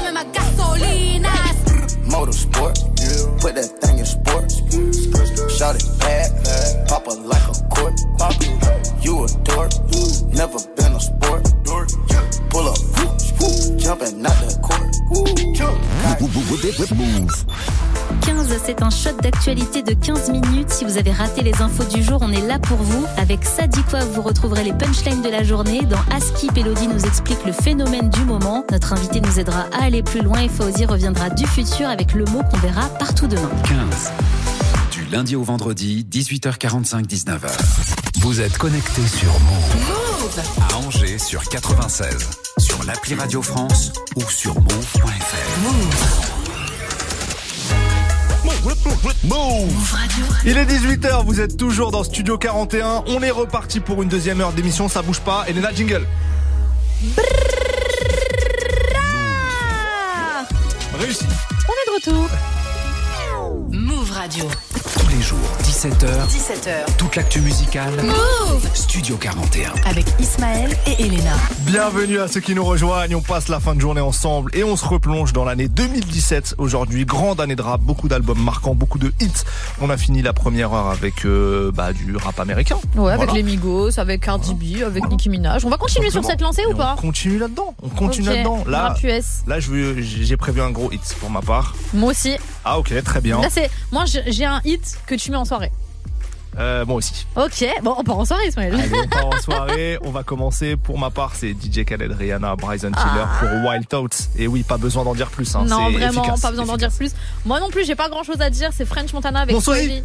Dame 0.01 0.13
my 0.13 0.23
gasolina. 0.25 1.31
Motorsport, 2.09 2.75
put 3.39 3.55
that 3.55 3.69
thing 3.81 3.99
in 3.99 4.05
sports. 4.05 4.55
Shot 5.57 5.75
it 5.75 5.85
bad, 5.99 6.87
pop 6.87 7.05
her 7.05 7.13
like 7.13 7.43
a 7.47 7.53
court. 7.69 7.93
You 9.01 9.23
a 9.23 9.27
dork, 9.43 9.71
never 10.33 10.59
been 10.75 10.93
a 10.93 10.99
sport. 10.99 11.43
Pull 12.49 12.67
up, 12.67 12.77
jumping 13.77 14.25
out 14.25 14.37
the 14.41 14.57
court. 14.61 14.81
Move. 16.97 17.90
15, 18.21 18.57
c'est 18.65 18.81
un 18.81 18.89
shot 18.89 19.13
d'actualité 19.21 19.81
de 19.81 19.93
15 19.93 20.29
minutes. 20.29 20.69
Si 20.69 20.85
vous 20.85 20.97
avez 20.97 21.11
raté 21.11 21.41
les 21.41 21.61
infos 21.61 21.83
du 21.83 22.03
jour, 22.03 22.19
on 22.21 22.31
est 22.31 22.45
là 22.45 22.59
pour 22.59 22.77
vous. 22.77 23.05
Avec 23.17 23.43
ça 23.45 23.67
dit 23.67 23.83
quoi, 23.83 23.99
vous 24.05 24.21
retrouverez 24.21 24.63
les 24.63 24.73
punchlines 24.73 25.21
de 25.21 25.29
la 25.29 25.43
journée. 25.43 25.81
Dans 25.81 25.99
Askip, 26.15 26.55
Elodie 26.57 26.87
nous 26.87 27.05
explique 27.05 27.43
le 27.45 27.51
phénomène 27.51 28.09
du 28.09 28.21
moment. 28.21 28.63
Notre 28.71 28.93
invité 28.93 29.21
nous 29.21 29.39
aidera 29.39 29.65
à 29.77 29.85
aller 29.85 30.03
plus 30.03 30.21
loin 30.21 30.39
et 30.39 30.49
Fauzi 30.49 30.85
reviendra 30.85 31.29
du 31.29 31.45
futur 31.47 31.89
avec 31.89 32.13
le 32.13 32.25
mot 32.25 32.41
qu'on 32.43 32.57
verra 32.59 32.87
partout 32.99 33.27
demain. 33.27 33.49
15. 33.63 34.11
Du 34.91 35.05
lundi 35.05 35.35
au 35.35 35.43
vendredi, 35.43 36.05
18h45, 36.09 37.07
19h. 37.07 37.49
Vous 38.21 38.39
êtes 38.39 38.57
connecté 38.57 39.01
sur 39.07 39.31
Move. 39.31 40.01
À 40.69 40.77
Angers 40.77 41.17
sur 41.17 41.43
96. 41.43 42.29
Sur 42.59 42.83
l'appli 42.83 43.15
Radio 43.15 43.41
France 43.41 43.91
ou 44.15 44.21
sur 44.29 44.55
move.fr. 44.55 45.59
Move 45.63 46.40
Il 50.45 50.57
est 50.57 50.65
18h, 50.65 51.25
vous 51.25 51.39
êtes 51.39 51.57
toujours 51.57 51.91
dans 51.91 52.03
Studio 52.03 52.37
41. 52.37 53.03
On 53.07 53.21
est 53.21 53.31
reparti 53.31 53.79
pour 53.79 54.03
une 54.03 54.09
deuxième 54.09 54.41
heure 54.41 54.51
d'émission, 54.51 54.87
ça 54.87 55.01
bouge 55.01 55.19
pas. 55.19 55.45
Elena 55.47 55.73
Jingle. 55.73 56.05
Réussi. 60.99 61.25
On 61.67 61.73
est 61.73 61.87
de 61.87 62.11
retour. 62.11 62.29
Move 63.71 64.11
Radio. 64.11 64.45
Tous 65.01 65.07
les 65.09 65.21
jours, 65.21 65.37
17h. 65.63 66.27
17h. 66.27 66.95
Toute 66.97 67.15
l'actu 67.15 67.41
musicale. 67.41 67.91
Move 68.03 68.67
Studio 68.73 69.17
41. 69.17 69.71
Avec 69.89 70.05
Ismaël 70.19 70.75
et 70.85 71.03
Elena. 71.03 71.33
Bienvenue 71.61 72.19
à 72.19 72.27
ceux 72.27 72.39
qui 72.39 72.53
nous 72.55 72.63
rejoignent. 72.63 73.15
On 73.15 73.21
passe 73.21 73.47
la 73.47 73.59
fin 73.59 73.73
de 73.75 73.81
journée 73.81 74.01
ensemble 74.01 74.51
et 74.55 74.63
on 74.63 74.75
se 74.75 74.85
replonge 74.85 75.33
dans 75.33 75.43
l'année 75.45 75.67
2017. 75.67 76.55
Aujourd'hui, 76.57 77.05
grande 77.05 77.41
année 77.41 77.55
de 77.55 77.61
rap, 77.61 77.81
beaucoup 77.81 78.07
d'albums 78.07 78.39
marquants, 78.41 78.75
beaucoup 78.75 78.99
de 78.99 79.11
hits. 79.19 79.31
On 79.81 79.89
a 79.89 79.97
fini 79.97 80.21
la 80.21 80.33
première 80.33 80.73
heure 80.73 80.87
avec 80.87 81.25
euh, 81.25 81.71
bah, 81.73 81.93
du 81.93 82.15
rap 82.15 82.39
américain. 82.39 82.77
Ouais, 82.95 83.11
avec 83.11 83.31
les 83.33 83.43
Migos, 83.43 83.99
avec 83.99 84.21
Cardi 84.21 84.53
B, 84.53 84.83
avec 84.83 85.07
Nicki 85.09 85.29
Minaj. 85.29 85.65
On 85.65 85.69
va 85.69 85.77
continuer 85.77 86.09
sur 86.11 86.23
cette 86.23 86.41
lancée 86.41 86.65
ou 86.69 86.75
pas 86.75 86.95
On 86.97 87.01
continue 87.01 87.37
là-dedans. 87.39 87.73
On 87.81 87.89
continue 87.89 88.27
là-dedans. 88.27 88.63
Là, 88.67 88.89
rap 88.89 89.03
US. 89.03 89.41
là, 89.47 89.59
je 89.59 89.69
veux- 89.71 90.01
j'ai 90.01 90.37
prévu 90.37 90.61
un 90.61 90.69
gros 90.71 90.91
hit 90.91 91.15
pour 91.19 91.29
ma 91.29 91.41
part. 91.41 91.75
Moi 91.93 92.11
aussi. 92.11 92.35
Ah 92.63 92.77
ok, 92.77 92.93
très 93.03 93.21
bien. 93.21 93.41
Là, 93.41 93.47
c'est 93.49 93.69
moi 93.91 94.03
j'ai 94.05 94.45
un 94.45 94.61
hit 94.63 94.90
que 95.05 95.15
tu 95.15 95.31
mets 95.31 95.37
en 95.37 95.45
soirée. 95.45 95.71
Euh, 96.59 96.85
moi 96.85 96.97
aussi. 96.97 97.25
Ok, 97.37 97.65
bon, 97.81 97.95
on 97.97 98.03
part 98.03 98.19
en 98.19 98.25
soirée, 98.25 98.45
Ismaël. 98.47 98.73
Allez, 98.75 98.91
on 99.05 99.07
part 99.07 99.25
en 99.27 99.31
soirée. 99.41 99.97
On 100.03 100.11
va 100.11 100.23
commencer. 100.23 100.75
Pour 100.75 100.99
ma 100.99 101.09
part, 101.09 101.33
c'est 101.33 101.51
DJ 101.51 101.85
Khaled, 101.85 102.11
Rihanna, 102.11 102.57
Bryson 102.57 102.91
Tiller 102.91 103.25
pour 103.39 103.49
Wild 103.69 103.87
Thoughts. 103.87 104.27
Et 104.37 104.47
oui, 104.47 104.63
pas 104.63 104.77
besoin 104.77 105.05
d'en 105.05 105.15
dire 105.15 105.29
plus. 105.29 105.55
Hein. 105.55 105.61
Ah. 105.63 105.69
non, 105.69 105.89
vraiment, 105.91 106.21
efficace, 106.23 106.41
pas 106.41 106.49
besoin 106.49 106.65
d'en 106.65 106.75
dire 106.75 106.91
plus. 106.91 107.13
Moi 107.45 107.61
non 107.61 107.69
plus, 107.69 107.85
j'ai 107.85 107.95
pas 107.95 108.09
grand 108.09 108.23
chose 108.23 108.41
à 108.41 108.49
dire. 108.49 108.71
C'est 108.73 108.83
French 108.85 109.13
Montana 109.13 109.39
avec 109.41 109.55
Bon, 109.55 109.61
soyez- 109.61 109.85
Swahili. 109.85 110.03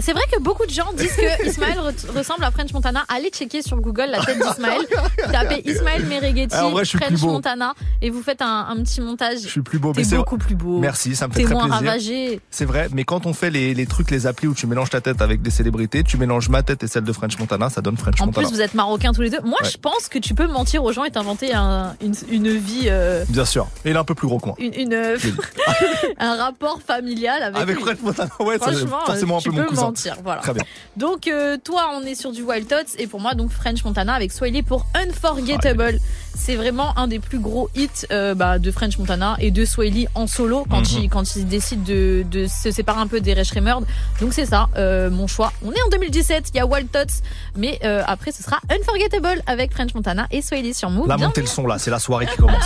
C'est 0.00 0.12
vrai 0.12 0.22
que 0.32 0.40
beaucoup 0.40 0.66
de 0.66 0.70
gens 0.70 0.92
disent 0.96 1.14
que 1.14 1.46
Ismaël 1.46 1.78
re- 1.78 2.16
ressemble 2.18 2.44
à 2.44 2.50
French 2.50 2.72
Montana. 2.72 3.04
Allez 3.08 3.30
checker 3.30 3.62
sur 3.62 3.76
Google 3.80 4.06
la 4.10 4.24
tête 4.24 4.38
d'Ismaël. 4.38 4.80
Tapez 5.32 5.62
Ismaël 5.64 6.02
en 6.02 6.84
suis 6.84 6.98
French. 6.98 7.20
Montana, 7.22 7.74
et 8.02 8.10
vous 8.10 8.22
faites 8.22 8.42
un, 8.42 8.66
un 8.70 8.76
petit 8.82 9.00
montage. 9.00 9.38
Je 9.42 9.48
suis 9.48 9.62
plus 9.62 9.78
beau. 9.78 9.92
Mais 9.96 10.04
c'est- 10.04 10.16
beaucoup 10.16 10.38
plus 10.38 10.54
beau. 10.54 10.78
Merci, 10.78 11.14
ça 11.16 11.28
me 11.28 11.32
fait 11.32 11.44
très 11.44 11.54
moins 11.54 11.64
plaisir. 11.68 11.86
ravagé. 11.86 12.40
C'est 12.50 12.64
vrai, 12.64 12.88
mais 12.92 13.04
quand 13.04 13.26
on 13.26 13.32
fait 13.34 13.50
les, 13.50 13.74
les 13.74 13.86
trucs, 13.86 14.10
les 14.10 14.26
applis 14.26 14.48
où 14.48 14.54
tu 14.54 14.66
mélanges 14.66 14.90
ta 14.90 15.00
tête 15.00 15.22
avec 15.22 15.42
des 15.42 15.50
célébrités, 15.50 16.02
tu 16.02 16.16
mélanges 16.16 16.48
ma 16.48 16.62
tête 16.62 16.82
et 16.82 16.86
celle 16.88 17.04
de 17.04 17.12
French 17.12 17.38
Montana, 17.38 17.70
ça 17.70 17.80
donne 17.80 17.96
French 17.96 18.20
En 18.20 18.26
Montana. 18.26 18.46
plus, 18.46 18.54
vous 18.54 18.60
êtes 18.62 18.74
marocains 18.74 19.12
tous 19.12 19.22
les 19.22 19.30
deux. 19.30 19.40
Moi, 19.44 19.58
Ouais. 19.62 19.68
je 19.70 19.78
pense 19.78 20.08
que 20.08 20.18
tu 20.18 20.34
peux 20.34 20.46
mentir 20.46 20.84
aux 20.84 20.92
gens 20.92 21.04
et 21.04 21.10
t'inventer 21.10 21.54
un- 21.54 21.94
une, 22.02 22.14
une 22.30 22.56
vie, 22.56 22.84
euh, 22.86 23.24
Bien 23.28 23.44
sûr. 23.44 23.68
Et 23.84 23.90
il 23.90 23.96
est 23.96 23.98
un 23.98 24.04
peu 24.04 24.14
plus 24.14 24.26
gros 24.28 24.38
que 24.38 24.46
moi. 24.46 24.54
une, 24.58 24.74
une- 24.74 24.94
un 26.18 26.36
rapport 26.36 26.80
familial 26.86 27.42
avec, 27.42 27.56
Avec 27.62 27.76
lui. 27.76 27.82
French 27.84 27.98
Montana, 28.02 28.30
ouais, 28.40 28.56
c'est 28.60 28.86
forcément 28.88 29.38
un 29.38 29.40
peu 29.42 29.50
mon. 29.50 29.64
Mentir, 29.84 30.16
voilà. 30.22 30.40
Très 30.42 30.54
bien. 30.54 30.62
Donc 30.96 31.26
euh, 31.28 31.56
toi, 31.62 31.90
on 31.94 32.02
est 32.02 32.14
sur 32.14 32.32
du 32.32 32.42
Wild 32.42 32.66
Thoughts 32.68 32.94
et 32.98 33.06
pour 33.06 33.20
moi 33.20 33.34
donc 33.34 33.50
French 33.50 33.84
Montana 33.84 34.14
avec 34.14 34.32
Swahili 34.32 34.62
pour 34.62 34.86
Unforgettable. 34.94 35.98
C'est 36.34 36.56
vraiment 36.56 36.96
un 36.98 37.08
des 37.08 37.18
plus 37.18 37.38
gros 37.38 37.70
hits 37.74 37.88
euh, 38.10 38.34
bah, 38.34 38.58
de 38.58 38.70
French 38.70 38.98
Montana 38.98 39.36
et 39.38 39.50
de 39.50 39.64
Swahili 39.64 40.06
en 40.14 40.26
solo 40.26 40.66
quand 40.68 40.80
Mhm. 40.92 41.02
il 41.04 41.08
quand 41.10 41.36
il 41.36 41.46
décide 41.48 41.82
de, 41.84 42.24
de 42.30 42.46
se 42.46 42.70
séparer 42.70 43.00
un 43.00 43.06
peu 43.06 43.20
des 43.20 43.34
Remord. 43.34 43.82
Donc 44.20 44.32
c'est 44.32 44.46
ça, 44.46 44.68
euh, 44.76 45.08
mon 45.10 45.26
choix. 45.26 45.52
On 45.64 45.72
est 45.72 45.82
en 45.82 45.88
2017, 45.90 46.50
il 46.52 46.56
y 46.56 46.60
a 46.60 46.66
Wild 46.66 46.90
Thoughts, 46.90 47.22
mais 47.56 47.78
euh, 47.84 48.02
après 48.06 48.32
ce 48.32 48.42
sera 48.42 48.58
Unforgettable 48.70 49.42
avec 49.46 49.72
French 49.72 49.94
Montana 49.94 50.26
et 50.30 50.42
Swahili 50.42 50.74
sur 50.74 50.90
Move. 50.90 51.08
Là, 51.08 51.16
montez 51.16 51.40
le 51.40 51.46
son 51.46 51.66
là, 51.66 51.78
c'est 51.78 51.90
la 51.90 51.98
soirée 51.98 52.26
qui 52.26 52.36
commence. 52.36 52.64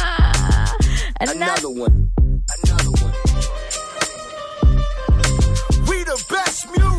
Another 1.21 1.71
one. 1.71 2.09
We 5.87 6.05
the 6.05 6.19
best 6.29 6.67
music. 6.77 6.90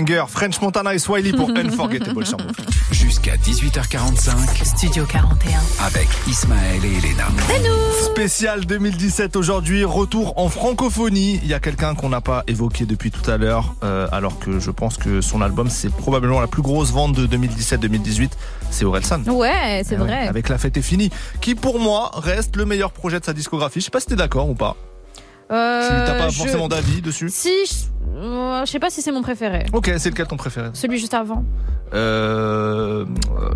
banger 0.00 0.24
French 0.28 0.60
Montana 0.60 0.94
et 0.94 0.98
Swiley 0.98 1.32
pour 1.32 1.50
Unforgettable 1.56 2.24
sur 2.26 2.38
Move. 2.38 2.52
Jusqu'à 2.90 3.36
18h45. 3.36 4.64
Studio 4.64 5.04
41. 5.04 5.60
Avec 5.84 6.08
Ismaël 6.26 6.80
et 6.84 6.96
Elena. 6.98 7.26
Spécial 8.04 8.64
2017 8.66 9.36
aujourd'hui, 9.36 9.84
retour 9.84 10.34
en 10.38 10.48
francophonie. 10.48 11.40
Il 11.42 11.48
y 11.48 11.54
a 11.54 11.60
quelqu'un 11.60 11.94
qu'on 11.94 12.08
n'a 12.08 12.20
pas 12.20 12.44
évoqué 12.46 12.86
depuis 12.86 13.10
tout 13.10 13.28
à 13.30 13.36
l'heure, 13.36 13.74
euh, 13.84 14.06
alors 14.12 14.38
que 14.38 14.58
je 14.58 14.70
pense 14.70 14.96
que 14.96 15.20
son 15.20 15.42
album 15.42 15.68
c'est 15.70 15.90
probablement 15.90 16.40
la 16.40 16.46
plus 16.46 16.62
grosse 16.62 16.90
vente 16.92 17.12
de 17.14 17.26
2017-2018. 17.26 18.30
C'est 18.70 18.84
Orelsan. 18.84 19.22
Ouais, 19.28 19.82
c'est 19.86 19.96
Eh 19.96 19.98
ouais, 19.98 20.04
vrai. 20.06 20.28
avec 20.28 20.48
La 20.48 20.58
Fête 20.58 20.76
est 20.76 20.82
finie, 20.82 21.10
qui 21.40 21.54
pour 21.54 21.78
moi 21.78 22.10
reste 22.14 22.56
le 22.56 22.64
meilleur 22.64 22.92
projet 22.92 23.20
de 23.20 23.24
sa 23.24 23.32
discographie. 23.32 23.80
Je 23.80 23.86
sais 23.86 23.90
pas 23.90 24.00
si 24.00 24.06
t'es 24.06 24.16
d'accord 24.16 24.48
ou 24.48 24.54
pas. 24.54 24.76
Euh, 25.50 25.82
tu 25.82 26.06
t'as 26.06 26.14
pas 26.18 26.28
je- 26.28 26.36
forcément 26.38 26.68
d'avis 26.68 27.02
dessus. 27.02 27.28
Si, 27.32 27.48
je... 27.66 27.74
euh, 28.60 28.64
je 28.66 28.70
sais 28.70 28.78
pas 28.78 28.90
si 28.90 29.02
c'est 29.02 29.12
mon 29.12 29.22
préféré. 29.22 29.66
Ok, 29.72 29.90
c'est 29.98 30.10
lequel 30.10 30.26
ton 30.26 30.36
préféré 30.36 30.68
Celui 30.74 30.98
juste 30.98 31.14
avant. 31.14 31.44
euh, 31.94 33.04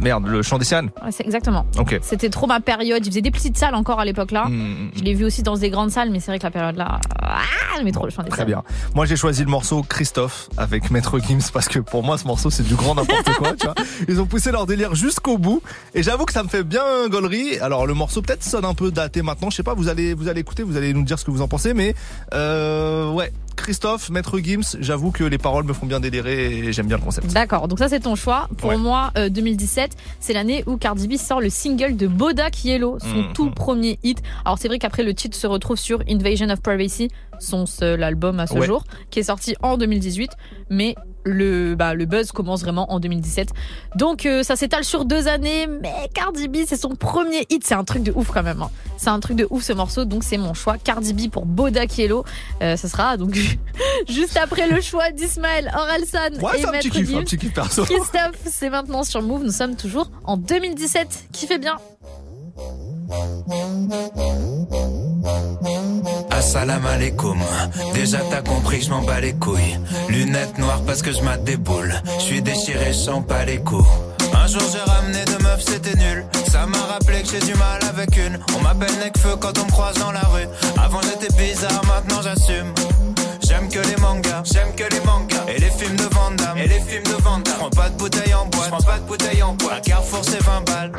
Merde, 0.01 0.27
le 0.27 0.43
chant 0.43 0.59
des. 0.59 0.65
Ouais, 0.75 0.81
c'est 1.11 1.25
exactement. 1.25 1.67
Ok. 1.79 1.99
C'était 2.03 2.31
trop 2.31 2.47
ma 2.47 2.61
période. 2.61 3.05
Il 3.05 3.11
faisait 3.11 3.21
des 3.21 3.31
petites 3.31 3.57
salles 3.57 3.75
encore 3.75 4.01
à 4.01 4.05
l'époque 4.05 4.31
là. 4.33 4.47
Mm, 4.47 4.91
Je 4.97 5.03
l'ai 5.03 5.15
vu 5.15 5.25
aussi 5.25 5.43
dans 5.43 5.57
des 5.57 5.71
grandes 5.71 5.91
salles, 5.91 6.11
mais 6.11 6.21
c'est 6.21 6.31
vrai 6.31 6.39
que 6.39 6.45
la 6.45 6.51
période 6.51 6.77
là, 6.77 6.99
ah, 7.23 7.39
j'aimais 7.77 7.93
trop 7.93 8.05
le 8.07 8.11
chant 8.11 8.23
des 8.23 8.31
Très 8.31 8.39
salles. 8.39 8.47
bien. 8.47 8.63
Moi, 8.95 9.07
j'ai 9.07 9.17
choisi 9.17 9.45
le 9.45 9.51
morceau 9.51 9.83
Christophe 9.83 10.49
avec 10.57 10.91
Maître 10.91 11.19
Gims 11.21 11.51
parce 11.53 11.69
que 11.69 11.79
pour 11.79 12.03
moi, 12.03 12.19
ce 12.19 12.27
morceau, 12.27 12.51
c'est 12.51 12.63
du 12.65 12.75
grand 12.75 12.95
n'importe 12.95 13.31
quoi, 13.37 13.53
tu 13.55 13.67
vois. 13.67 13.75
Ils 14.09 14.21
ont 14.21 14.27
poussé 14.27 14.51
leur 14.51 14.67
délire 14.67 14.95
jusqu'au 14.95 15.39
bout 15.39 15.63
et 15.95 16.03
j'avoue 16.03 16.25
que 16.25 16.33
ça 16.33 16.43
me 16.43 16.49
fait 16.49 16.65
bien 16.65 16.83
gaulerie. 17.09 17.59
Alors, 17.61 17.87
le 17.87 17.95
morceau 17.95 18.23
peut-être 18.23 18.43
sonne 18.43 18.65
un 18.65 18.75
peu 18.75 18.91
daté 18.91 19.23
maintenant. 19.23 19.51
Je 19.51 19.57
sais 19.57 19.63
pas, 19.63 19.75
vous 19.75 19.89
allez, 19.89 20.15
vous 20.15 20.29
allez 20.29 20.41
écouter, 20.41 20.63
vous 20.63 20.77
allez 20.77 20.93
nous 20.93 21.05
dire 21.05 21.19
ce 21.19 21.25
que 21.25 21.31
vous 21.31 21.43
en 21.43 21.49
pensez, 21.49 21.75
mais, 21.75 21.95
euh, 22.33 23.11
ouais. 23.13 23.33
Christophe, 23.57 24.11
Maître 24.11 24.39
Gims, 24.41 24.77
j'avoue 24.81 25.11
que 25.11 25.25
les 25.25 25.39
paroles 25.39 25.65
me 25.65 25.73
font 25.73 25.87
bien 25.87 26.01
délirer 26.01 26.59
et 26.59 26.73
j'aime 26.73 26.87
bien 26.87 26.97
le 26.99 27.03
concept. 27.03 27.29
D'accord, 27.33 27.69
donc 27.69 27.79
ça 27.79 27.89
c'est 27.89 28.01
ton 28.01 28.15
choix. 28.15 28.49
Pour 28.59 28.71
Ouais. 28.71 28.77
moi, 28.77 29.11
euh, 29.17 29.29
2017, 29.29 29.93
c'est 30.21 30.33
l'année 30.33 30.65
où 30.67 30.77
Cardi 30.77 31.09
B 31.09 31.17
sort 31.17 31.41
le 31.41 31.51
single 31.51 31.97
de 31.97 32.07
Bodak 32.07 32.65
Yellow, 32.65 32.99
son 33.01 33.07
Mhm. 33.29 33.33
tout 33.33 33.51
premier 33.51 33.99
hit. 34.03 34.23
Alors 34.45 34.59
c'est 34.59 34.69
vrai 34.69 34.79
qu'après 34.79 35.03
le 35.03 35.15
titre 35.15 35.37
se 35.37 35.47
retrouve 35.47 35.77
sur 35.77 36.03
Invasion 36.09 36.49
of 36.51 36.61
Privacy, 36.61 37.09
son 37.39 37.67
seul 37.67 38.03
album 38.03 38.41
à 38.41 38.47
ce 38.47 38.55
Ouais. 38.55 38.67
jour, 38.67 38.85
qui 39.11 39.21
est 39.21 39.25
sorti 39.25 39.55
en 39.63 39.77
2018, 39.79 40.31
mais 40.71 40.95
le, 41.25 41.75
bah, 41.75 41.95
le 41.95 42.05
buzz 42.05 42.33
commence 42.33 42.63
vraiment 42.63 42.93
en 42.93 43.01
2017. 43.01 43.49
Donc 43.97 44.27
euh, 44.27 44.43
ça 44.43 44.57
s'étale 44.57 44.85
sur 44.85 45.05
deux 45.05 45.29
années, 45.29 45.67
mais 45.67 45.93
Cardi 46.15 46.49
B 46.49 46.59
c'est 46.67 46.77
son 46.77 46.91
premier 46.95 47.47
hit, 47.51 47.67
c'est 47.67 47.75
un 47.75 47.85
truc 47.85 48.03
de 48.03 48.13
ouf 48.15 48.31
quand 48.31 48.43
même. 48.43 48.63
hein. 48.63 48.71
C'est 48.97 49.11
un 49.11 49.21
truc 49.21 49.37
de 49.37 49.47
ouf 49.51 49.63
ce 49.63 49.73
morceau, 49.73 50.05
donc 50.05 50.23
c'est 50.25 50.37
mon 50.39 50.55
choix. 50.55 50.77
Cardi 50.79 51.13
B 51.13 51.31
pour 51.31 51.47
Bodak 51.47 51.97
Yellow, 51.99 52.25
Euh, 52.63 52.77
ça 52.77 52.89
sera 52.89 53.17
donc 53.17 53.35
juste 54.09 54.37
après 54.37 54.69
le 54.69 54.81
choix 54.81 55.11
d'Ismaël 55.11 55.71
Orelsan 55.77 56.41
Ouais, 56.43 56.59
et 56.59 56.61
c'est 56.63 56.67
un 56.69 56.73
petit 56.73 56.91
kiff, 56.91 57.15
un 57.15 57.21
petit 57.23 57.39
kiff 57.39 57.53
perso. 57.55 57.85
Christophe, 57.85 58.39
c'est 58.47 58.71
maintenant 58.71 59.03
sur 59.03 59.23
Move. 59.23 59.45
Nous 59.45 59.53
sommes 59.53 59.77
toujours 59.77 60.11
en 60.25 60.37
2017. 60.37 61.27
Qui 61.33 61.47
fait 61.47 61.59
bien 61.59 61.77
Assalam 66.31 66.87
alaikum. 66.87 67.39
Déjà 67.95 68.19
t'as 68.31 68.43
compris 68.43 68.83
je 68.83 68.91
m'en 68.91 69.03
bats 69.03 69.21
les 69.21 69.35
couilles. 69.35 69.79
Lunettes 70.09 70.59
noires 70.59 70.83
parce 70.87 71.03
que 71.03 71.13
je 71.13 71.23
mate 71.23 71.45
des 71.45 71.57
boules. 71.57 71.95
Je 72.19 72.25
suis 72.25 72.43
déchiré, 72.43 72.87
je 72.89 72.99
sens 72.99 73.25
pas 73.27 73.45
les 73.45 73.59
coups. 73.59 73.89
Un 74.35 74.47
jour 74.47 74.63
j'ai 74.73 74.91
ramené 74.91 75.25
deux 75.27 75.39
meufs, 75.39 75.65
c'était 75.65 75.97
nul. 75.97 76.25
Ça 76.51 76.67
m'a 76.67 76.79
rappelé 76.79 77.23
que 77.23 77.29
j'ai 77.29 77.41
du 77.41 77.55
mal 77.55 77.81
avec 77.89 78.17
une. 78.17 78.39
On 78.57 78.63
m'appelle 78.63 78.95
Necfeu 78.99 79.37
quand 79.41 79.59
on 79.59 79.65
me 79.65 79.71
croise 79.71 79.99
dans 79.99 80.13
la 80.13 80.21
rue. 80.21 80.49
Avant 80.83 81.01
j'étais 81.03 81.33
bizarre, 81.37 81.83
maintenant 81.87 82.23
j'assume. 82.23 82.73
J'aime 83.43 83.69
que 83.69 83.81
les 83.81 83.97
mangas, 84.01 84.43
j'aime 84.45 84.75
que 84.75 84.85
les 84.93 85.01
mangas. 85.05 85.45
Et 85.49 85.61
les 85.61 85.71
films 85.71 85.97
de 85.97 86.05
Van 86.15 86.31
Damme, 86.31 86.59
et 86.59 86.67
les 86.69 86.81
films 86.81 87.05
de 87.05 87.23
Van. 87.23 87.44
Prends 87.65 87.83
pas 87.83 87.89
de 87.89 87.97
bouteille 87.97 88.35
en 88.35 88.45
boîte, 88.45 88.69
prends 88.69 88.83
pas 88.83 88.99
de 88.99 89.07
bouteille 89.07 89.43
en 89.43 89.55
boîte. 89.55 89.79
À 89.79 89.81
Carrefour 89.81 90.21
c'est 90.23 90.43
20 90.43 90.65
balles. 90.67 90.93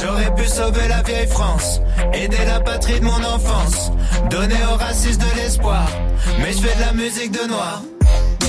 J'aurais 0.00 0.32
pu 0.32 0.44
sauver 0.46 0.86
la 0.86 1.02
vieille 1.02 1.26
France, 1.26 1.80
aider 2.12 2.44
la 2.46 2.60
patrie 2.60 3.00
de 3.00 3.04
mon 3.04 3.24
enfance, 3.24 3.90
donner 4.30 4.62
aux 4.72 4.76
racistes 4.76 5.20
de 5.20 5.36
l'espoir. 5.36 5.88
Mais 6.38 6.52
je 6.52 6.58
fais 6.58 6.76
de 6.76 6.80
la 6.82 6.92
musique 6.92 7.32
de 7.32 7.48
noir. 7.48 7.82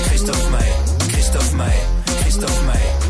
Christophe 0.04 0.48
Maé, 0.52 1.08
Christophe 1.08 1.54
Maé, 1.54 1.80
Christophe 2.20 2.62
Maé, 2.66 3.05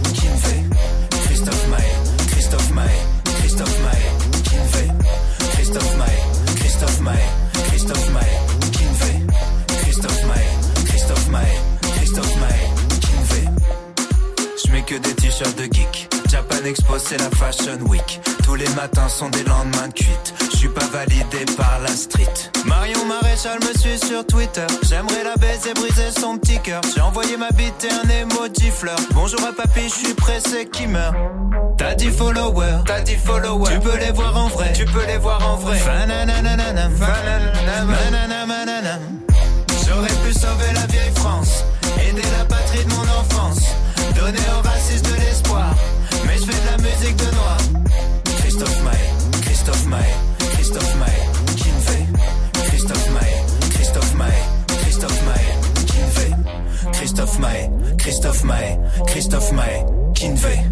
que 14.87 14.95
des 14.95 15.15
t-shirts 15.15 15.57
de 15.59 15.65
geek. 15.65 16.09
Japan 16.31 16.65
Expo, 16.65 16.99
c'est 16.99 17.19
la 17.19 17.29
Fashion 17.31 17.79
Week. 17.89 18.21
Tous 18.45 18.55
les 18.55 18.69
matins 18.71 19.09
sont 19.09 19.29
des 19.29 19.43
lendemains 19.43 19.89
de 19.89 19.93
cuite. 19.93 20.35
Je 20.53 20.57
suis 20.57 20.69
pas 20.69 20.87
validé 20.87 21.45
par 21.57 21.81
la 21.83 21.89
street. 21.89 22.51
Marion 22.65 23.05
Maréchal 23.05 23.59
me 23.61 23.79
suit 23.79 23.99
sur 23.99 24.25
Twitter. 24.25 24.67
J'aimerais 24.89 25.25
la 25.25 25.35
baiser, 25.37 25.75
briser 25.75 26.11
son 26.17 26.39
petit 26.39 26.61
cœur. 26.61 26.81
J'ai 26.95 27.01
envoyé 27.01 27.37
ma 27.37 27.51
bite 27.51 27.85
et 27.85 27.91
un 27.91 28.09
emoji 28.09 28.71
fleur. 28.71 28.99
Bonjour 29.13 29.41
à 29.43 29.53
papy, 29.53 29.89
je 29.89 30.07
suis 30.07 30.15
pressé 30.15 30.67
qui 30.67 30.87
meurt. 30.87 31.15
T'as 31.79 31.95
dit 31.95 32.11
followers, 32.11 32.83
t'as 32.87 33.01
dit 33.01 33.17
followers. 33.17 33.73
Tu 33.73 33.81
peux 33.81 33.99
les 33.99 34.13
voir 34.13 34.37
en 34.37 34.49
vrai, 34.49 34.73
tu 34.73 34.85
peux 34.85 35.05
les 35.07 35.19
voir 35.19 35.49
en 35.49 35.57
vrai. 35.57 35.79
Christophe 58.17 58.45
Maé, 58.45 58.79
Christophe 59.07 59.53
Maé, 59.53 59.85
fait 60.39 60.65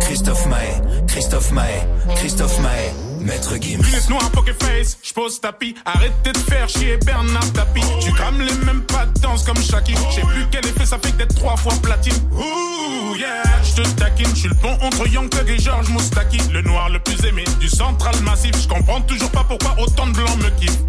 Christophe 0.00 0.46
Maé, 0.46 1.04
Christophe 1.06 1.52
Maé, 1.52 1.82
Christophe 2.14 2.58
Maé, 2.62 2.90
Maître 3.20 3.56
Gims. 3.60 3.82
Lunettes 3.82 4.08
noires, 4.10 4.30
poker 4.30 4.54
face, 4.60 4.98
j'pose 5.02 5.40
tapis. 5.40 5.74
Arrêtez 5.84 6.32
de 6.32 6.38
faire 6.38 6.68
chier 6.68 6.96
Bernard 7.04 7.52
Tapie. 7.52 7.82
Tu 8.00 8.12
crames 8.12 8.40
les 8.40 8.64
mêmes 8.64 8.82
pas 8.82 9.06
de 9.06 9.20
danse 9.20 9.44
comme 9.44 9.56
Shaki. 9.56 9.94
J'sais 10.10 10.22
plus 10.22 10.46
quel 10.50 10.66
effet 10.66 10.86
ça 10.86 10.98
fait 11.02 11.16
d'être 11.16 11.34
trois 11.34 11.56
fois 11.56 11.74
platine. 11.82 12.14
Ouh, 12.32 13.16
yeah, 13.16 13.42
j'te 13.64 13.96
taquine. 13.96 14.34
J'suis 14.34 14.48
le 14.48 14.54
pont 14.54 14.76
entre 14.82 15.08
Young 15.08 15.28
Thug 15.28 15.48
et 15.48 15.58
George 15.58 15.88
Moustaki. 15.88 16.38
Le 16.52 16.62
noir 16.62 16.88
le 16.90 16.98
plus 17.00 17.24
aimé 17.26 17.44
du 17.60 17.68
central 17.68 18.14
massif. 18.22 18.52
J'comprends 18.60 19.00
toujours 19.02 19.30
pas 19.30 19.44
pourquoi 19.44 19.74
autant 19.78 20.06
de 20.06 20.12
blancs 20.12 20.36
me 20.38 20.50
kiffent. 20.60 20.84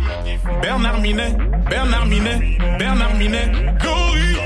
Bernard 0.62 1.00
Minet, 1.00 1.36
Bernard 1.70 2.06
Minet, 2.06 2.58
Bernard 2.78 3.16
Minet. 3.16 3.52
Gory. 3.82 4.38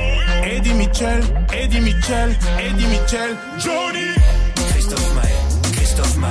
Eddie 0.44 0.74
Mitchell, 0.74 1.22
Eddie 1.54 1.80
Mitchell, 1.82 2.36
Eddie 2.60 2.88
Mitchell. 2.88 3.38
Johnny. 3.60 4.12
Christophe 4.70 5.16
Maé, 5.16 5.72
Christophe 5.74 6.18
Maé, 6.18 6.30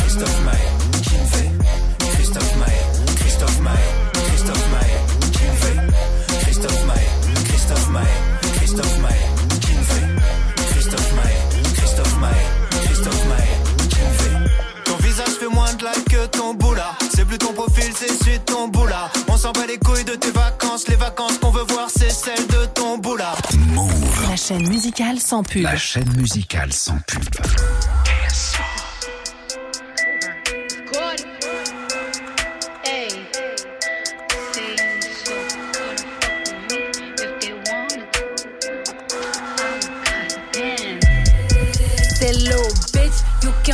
Christophe 0.00 0.44
Maé, 0.44 0.45
plus 17.26 17.38
ton 17.38 17.52
profil, 17.52 17.92
c'est 17.94 18.08
celui 18.08 18.38
de 18.38 18.44
ton 18.44 18.68
boula. 18.68 19.10
On 19.28 19.36
s'en 19.36 19.52
bat 19.52 19.66
les 19.66 19.78
couilles 19.78 20.04
de 20.04 20.14
tes 20.14 20.30
vacances. 20.30 20.88
Les 20.88 20.96
vacances 20.96 21.38
qu'on 21.38 21.50
veut 21.50 21.64
voir, 21.68 21.88
c'est 21.94 22.10
celles 22.10 22.46
de 22.46 22.66
ton 22.74 22.98
boula. 22.98 23.34
La 24.28 24.36
chaîne 24.36 24.68
musicale 24.68 25.18
sans 25.18 25.42
pub. 25.42 25.62
La 25.62 25.76
chaîne 25.76 26.12
musicale 26.16 26.72
sans 26.72 26.98
pub. 27.06 27.24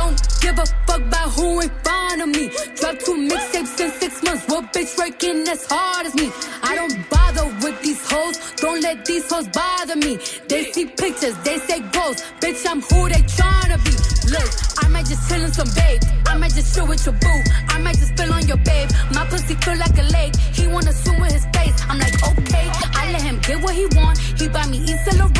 don't 0.00 0.40
give 0.40 0.58
a 0.58 0.66
fuck 0.86 1.00
about 1.00 1.30
who 1.36 1.60
in 1.60 1.70
front 1.84 2.22
of 2.22 2.28
me. 2.28 2.48
Drop 2.78 2.98
two 2.98 3.16
mixtapes 3.30 3.80
in 3.84 3.90
six 4.02 4.22
months. 4.22 4.44
What 4.48 4.72
bitch 4.72 4.96
working 4.98 5.46
as 5.48 5.66
hard 5.66 6.06
as 6.06 6.14
me? 6.14 6.30
I 6.62 6.74
don't 6.74 6.96
bother 7.10 7.46
with 7.62 7.80
these 7.82 8.02
hoes. 8.10 8.36
Don't 8.56 8.80
let 8.82 9.04
these 9.04 9.30
hoes 9.30 9.48
bother 9.48 9.96
me. 9.96 10.18
They 10.48 10.62
see 10.72 10.86
pictures, 10.86 11.36
they 11.44 11.58
say 11.58 11.80
goals. 11.96 12.18
Bitch, 12.40 12.64
I'm 12.70 12.80
who 12.80 13.08
they 13.08 13.22
tryna 13.36 13.78
be. 13.86 13.94
Look, 14.34 14.50
I 14.82 14.88
might 14.88 15.06
just 15.06 15.28
chill 15.28 15.42
in 15.42 15.52
some 15.52 15.70
babe. 15.74 16.02
I 16.26 16.36
might 16.36 16.54
just 16.54 16.74
chill 16.74 16.86
with 16.86 17.04
your 17.04 17.16
boo. 17.24 17.40
I 17.68 17.78
might 17.78 17.96
just 17.96 18.12
spill 18.14 18.32
on 18.32 18.46
your 18.46 18.62
babe. 18.70 18.88
My 19.14 19.24
pussy 19.26 19.54
feel 19.56 19.76
like 19.76 19.96
a 19.98 20.06
lake. 20.16 20.34
He 20.36 20.66
wanna 20.66 20.92
swim 20.92 21.20
with 21.20 21.32
his 21.32 21.46
face. 21.56 21.76
I'm 21.88 21.98
like, 21.98 22.16
okay. 22.30 22.66
I 23.00 23.12
let 23.12 23.22
him 23.22 23.38
get 23.40 23.62
what 23.62 23.74
he 23.74 23.86
want. 23.98 24.18
He 24.18 24.48
buy 24.48 24.66
me 24.66 24.78
East 24.78 25.06
Laurent 25.18 25.39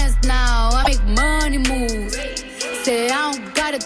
now, 0.25 0.69
I 0.73 0.83
make 0.87 1.03
money 1.03 1.57
moves. 1.57 2.15
Say 2.83 3.09
I 3.09 3.31
don't 3.31 3.55
gotta 3.55 3.79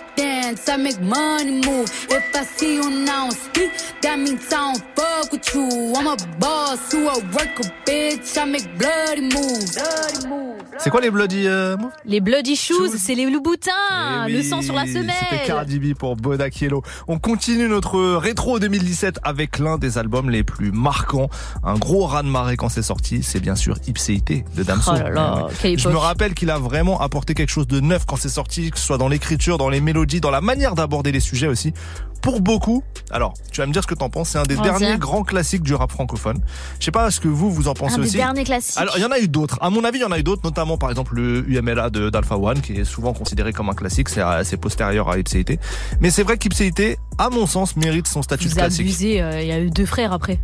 dance, 0.46 0.70
I 0.70 0.78
make 0.78 1.02
money 1.02 1.62
move. 1.66 1.90
If 2.10 2.36
I 2.36 2.44
see 2.44 2.76
you 2.76 2.90
now 2.90 3.30
speak, 3.30 3.72
that 4.02 4.18
means 4.18 4.52
I 4.52 4.74
don't 4.74 4.84
fuck 4.96 5.32
with 5.32 5.56
you. 5.56 5.94
I'm 5.96 6.08
a 6.08 6.16
boss 6.40 6.92
who 6.92 7.08
a 7.08 7.18
worker, 7.20 7.70
bitch. 7.86 8.38
I 8.38 8.46
make 8.46 8.78
bloody 8.78 9.22
moves. 9.22 9.76
Bloody 9.76 10.28
moves. 10.28 10.56
C'est 10.78 10.90
quoi 10.90 11.00
les 11.00 11.10
bloody 11.10 11.48
euh, 11.48 11.78
moves 11.78 11.92
Les 12.06 12.20
bloody 12.20 12.56
shoes, 12.58 12.92
c'est 12.98 13.16
les 13.16 13.30
loups-boutins, 13.30 14.26
Eh 14.28 14.32
le 14.32 14.40
oui, 14.40 14.44
sang 14.44 14.62
sur 14.62 14.74
la 14.76 14.86
C'était 14.86 15.00
semelle. 15.00 15.46
Cardi 15.48 15.80
B 15.80 15.94
pour 15.98 16.18
Bodak 16.18 16.60
Yellow. 16.60 16.84
On 17.08 17.18
continue 17.18 17.70
notre 17.70 18.16
rétro 18.18 18.60
2017 18.60 19.20
avec 19.24 19.58
l'un 19.60 19.78
des 19.78 19.98
albums 19.98 20.30
les 20.30 20.44
plus 20.44 20.72
marquants. 20.74 21.30
Un 21.64 21.76
gros 21.76 22.06
raz-de-marée 22.06 22.58
quand 22.58 22.68
c'est 22.68 22.82
sorti, 22.82 23.24
c'est 23.24 23.40
bien 23.40 23.56
sûr 23.56 23.78
Ipséité 23.88 24.44
de 24.56 24.64
Damso. 24.64 24.92
Oh 24.94 24.98
là 24.98 25.10
là, 25.10 25.48
quelle 25.62 25.80
Je 25.80 25.88
me 25.88 25.96
rappelle 25.98 26.34
qu'il 26.34 26.50
a 26.50 26.58
vraiment 26.60 27.00
apporté 27.00 27.34
quelque 27.36 27.52
chose 27.52 27.68
de 27.68 27.80
neuf 27.80 28.06
quand 28.06 28.18
c'est 28.18 28.28
sorti, 28.30 28.70
que 28.70 28.78
ce 28.78 28.86
soit 28.86 28.98
dans 28.98 29.08
l'écriture, 29.08 29.58
dans 29.58 29.70
les 29.70 29.80
mélodies, 29.80 30.20
dans 30.20 30.32
la 30.32 30.35
manière 30.42 30.76
d'aborder 30.76 31.12
les 31.12 31.20
sujets 31.20 31.48
aussi. 31.48 31.74
Pour 32.22 32.42
beaucoup, 32.42 32.82
alors 33.12 33.36
tu 33.52 33.62
vas 33.62 33.68
me 33.68 33.72
dire 33.72 33.84
ce 33.84 33.88
que 33.88 33.94
t'en 33.94 34.10
penses, 34.10 34.30
c'est 34.30 34.40
un 34.40 34.44
des 34.44 34.56
derniers 34.56 34.98
grands 34.98 35.22
classiques 35.24 35.62
du 35.62 35.76
rap 35.76 35.92
francophone. 35.92 36.40
Je 36.80 36.86
sais 36.86 36.92
pas 36.92 37.12
ce 37.12 37.20
que 37.20 37.28
vous 37.28 37.52
vous 37.52 37.68
en 37.68 37.76
pensez 37.76 37.96
Un 37.96 38.00
des 38.00 38.08
aussi. 38.08 38.18
derniers 38.18 38.44
classiques. 38.44 38.78
Alors 38.80 38.98
il 38.98 39.04
y 39.04 39.06
en 39.06 39.12
a 39.12 39.20
eu 39.20 39.28
d'autres. 39.28 39.60
À 39.62 39.70
mon 39.70 39.84
avis, 39.84 40.00
il 40.00 40.02
y 40.02 40.06
en 40.06 40.12
a 40.12 40.18
eu 40.18 40.24
d'autres, 40.24 40.42
notamment 40.44 40.78
par 40.80 40.90
exemple 40.90 41.14
le 41.16 41.48
UMLA 41.48 41.92
de 41.92 42.10
d'Alpha 42.10 42.36
One, 42.38 42.62
qui 42.62 42.74
est 42.74 42.84
souvent 42.84 43.14
considéré 43.14 43.54
comme 43.54 43.70
un 43.70 43.76
classique. 43.76 44.10
C'est 44.10 44.24
c'est 44.44 44.58
postérieur 44.58 45.08
à 45.08 45.20
Ipséité. 45.20 45.60
Mais 46.00 46.10
c'est 46.10 46.24
vrai 46.24 46.38
qu'Ipséité, 46.40 46.98
à 47.20 47.30
mon 47.30 47.46
sens, 47.46 47.76
mérite 47.76 48.08
son 48.08 48.24
statut 48.24 48.46
Vous 48.48 48.56
de 48.56 48.60
classique. 48.60 48.88
euh, 49.22 49.42
il 49.42 49.48
y 49.48 49.52
a 49.52 49.60
eu 49.60 49.70
deux 49.70 49.86
frères 49.86 50.12
après. 50.12 50.40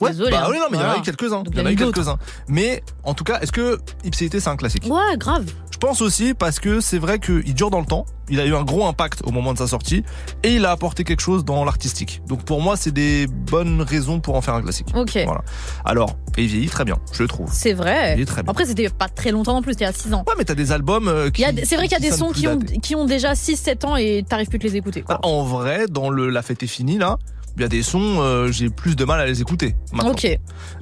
Ouais, 0.00 0.10
Désolé, 0.10 0.30
bah 0.30 0.44
hein. 0.44 0.48
oui, 0.50 0.58
non, 0.58 0.66
mais 0.70 0.78
il 0.78 0.80
y 0.80 0.84
en 0.84 0.90
a 0.90 0.98
eu 0.98 1.02
quelques-uns. 1.02 1.42
Il 1.52 1.58
y 1.58 1.60
en 1.60 1.66
a 1.66 1.72
eu 1.72 1.76
quelques-uns. 1.76 2.18
Mais 2.48 2.82
en 3.02 3.14
tout 3.14 3.24
cas, 3.24 3.40
est-ce 3.40 3.52
que 3.52 3.78
Ipséité 4.04 4.38
c'est 4.40 4.48
un 4.50 4.56
classique? 4.56 4.84
Ouais, 4.88 5.16
grave. 5.16 5.44
Je 5.72 5.78
pense 5.86 6.00
aussi 6.02 6.34
parce 6.34 6.58
que 6.58 6.80
c'est 6.80 6.98
vrai 6.98 7.20
qu'il 7.20 7.54
dure 7.54 7.70
dans 7.70 7.78
le 7.80 7.86
temps. 7.86 8.04
Il 8.28 8.40
a 8.40 8.44
eu 8.46 8.54
un 8.54 8.64
gros 8.64 8.84
impact 8.86 9.22
au 9.24 9.30
moment 9.30 9.52
de 9.52 9.58
sa 9.58 9.66
sortie 9.68 10.02
et 10.42 10.54
il 10.56 10.66
a 10.66 10.72
apporté 10.72 11.04
quelque 11.04 11.20
chose 11.20 11.44
dans 11.44 11.64
l'artistique. 11.64 12.20
Donc 12.26 12.44
pour 12.44 12.60
moi, 12.60 12.76
c'est 12.76 12.90
des 12.90 13.26
bonnes 13.28 13.80
raisons 13.82 14.18
pour 14.20 14.34
en 14.34 14.40
faire 14.40 14.54
un 14.54 14.62
classique. 14.62 14.88
Ok. 14.94 15.18
Voilà. 15.24 15.42
Alors, 15.84 16.16
il 16.36 16.46
vieillit 16.46 16.68
très 16.68 16.84
bien, 16.84 16.98
je 17.12 17.22
le 17.22 17.28
trouve. 17.28 17.48
C'est 17.52 17.72
vrai. 17.74 18.14
Il 18.16 18.22
est 18.22 18.26
très 18.26 18.42
bien. 18.42 18.50
Après, 18.50 18.66
c'était 18.66 18.88
pas 18.88 19.08
très 19.08 19.30
longtemps 19.30 19.54
non 19.54 19.62
plus, 19.62 19.74
il 19.74 19.80
y 19.80 19.84
a 19.84 19.92
6 19.92 20.12
ans. 20.14 20.24
Ouais, 20.26 20.34
mais 20.36 20.44
t'as 20.44 20.54
des 20.56 20.72
albums 20.72 21.08
euh, 21.08 21.30
qui. 21.30 21.44
C'est 21.64 21.76
vrai 21.76 21.86
qu'il 21.88 21.92
y 22.02 22.06
a 22.06 22.10
des 22.10 22.16
sons 22.16 22.32
qui 22.32 22.48
ont, 22.48 22.56
datés. 22.56 22.78
qui 22.78 22.96
ont 22.96 23.04
déjà 23.06 23.32
6-7 23.34 23.86
ans 23.86 23.96
et 23.96 24.24
t'arrives 24.28 24.48
plus 24.48 24.58
de 24.58 24.64
les 24.64 24.76
écouter. 24.76 25.02
Quoi. 25.02 25.20
Ah, 25.22 25.26
En 25.26 25.44
vrai, 25.44 25.86
dans 25.88 26.10
le 26.10 26.28
La 26.28 26.42
fête 26.42 26.62
est 26.64 26.66
finie 26.66 26.98
là, 26.98 27.18
il 27.58 27.62
y 27.62 27.64
a 27.64 27.68
des 27.68 27.82
sons, 27.82 28.20
euh, 28.20 28.50
j'ai 28.50 28.70
plus 28.70 28.96
de 28.96 29.04
mal 29.04 29.20
à 29.20 29.26
les 29.26 29.40
écouter. 29.40 29.74
Maintenant. 29.92 30.12
Ok. 30.12 30.26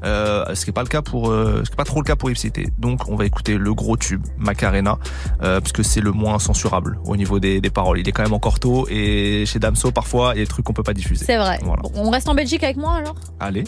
Euh, 0.05 0.55
ce 0.55 0.65
qui 0.65 0.70
est 0.70 0.73
pas 0.73 0.82
le 0.82 0.89
cas 0.89 1.03
pour, 1.03 1.31
euh, 1.31 1.62
ce 1.65 1.70
qui 1.70 1.74
est 1.74 1.77
pas 1.77 1.85
trop 1.85 2.01
le 2.01 2.05
cas 2.05 2.16
pour 2.16 2.31
Ipséité. 2.31 2.69
Donc, 2.78 3.09
on 3.09 3.16
va 3.16 3.24
écouter 3.24 3.57
le 3.57 3.74
gros 3.74 3.97
tube 3.97 4.23
Macarena, 4.39 4.98
euh, 5.43 5.61
parce 5.61 5.73
que 5.73 5.82
c'est 5.82 6.01
le 6.01 6.12
moins 6.12 6.39
censurable 6.39 6.98
au 7.05 7.16
niveau 7.16 7.40
des, 7.40 7.61
des 7.61 7.70
paroles. 7.70 7.98
Il 7.98 8.09
est 8.09 8.12
quand 8.12 8.23
même 8.23 8.35
encore 8.35 8.61
tôt 8.61 8.86
et 8.90 9.44
chez 9.47 9.59
Damso 9.59 9.90
parfois 9.90 10.32
il 10.35 10.39
y 10.39 10.40
a 10.40 10.44
des 10.44 10.48
trucs 10.48 10.65
qu'on 10.65 10.73
peut 10.73 10.82
pas 10.82 10.94
diffuser. 10.94 11.24
C'est 11.24 11.36
vrai. 11.36 11.59
Voilà. 11.62 11.82
Bon, 11.82 11.90
on 11.94 12.11
reste 12.11 12.28
en 12.28 12.35
Belgique 12.35 12.62
avec 12.62 12.77
moi 12.77 12.94
alors? 12.94 13.16
Allez, 13.40 13.65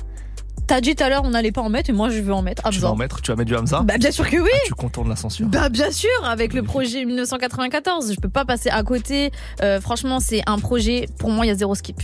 T'as 0.68 0.82
dit 0.82 0.94
tout 0.94 1.02
à 1.02 1.08
l'heure 1.08 1.22
on 1.24 1.30
n'allait 1.30 1.50
pas 1.50 1.62
en 1.62 1.70
mettre 1.70 1.88
et 1.88 1.94
moi 1.94 2.10
je 2.10 2.20
veux 2.20 2.34
en 2.34 2.42
mettre. 2.42 2.68
tu 2.68 2.78
vas 2.80 2.90
en 2.90 2.96
mettre, 2.96 3.22
tu 3.22 3.30
vas 3.30 3.36
mettre 3.36 3.48
du 3.48 3.56
Hamza? 3.56 3.80
Bah 3.80 3.96
bien 3.96 4.10
sûr 4.10 4.28
que 4.28 4.36
oui. 4.36 4.50
Ah, 4.52 4.58
tu 4.66 4.74
contournes 4.74 5.08
la 5.08 5.16
censure. 5.16 5.46
Bah 5.46 5.70
bien 5.70 5.90
sûr, 5.90 6.10
avec 6.24 6.52
le 6.52 6.62
projet 6.62 7.06
1994, 7.06 8.12
je 8.12 8.20
peux 8.20 8.28
pas 8.28 8.44
passer 8.44 8.68
à 8.68 8.82
côté. 8.82 9.30
Euh, 9.62 9.80
franchement, 9.80 10.20
c'est 10.20 10.42
un 10.46 10.58
projet 10.58 11.06
pour 11.18 11.30
moi 11.30 11.46
il 11.46 11.48
y 11.48 11.52
a 11.52 11.54
zéro 11.54 11.74
skip. 11.74 12.02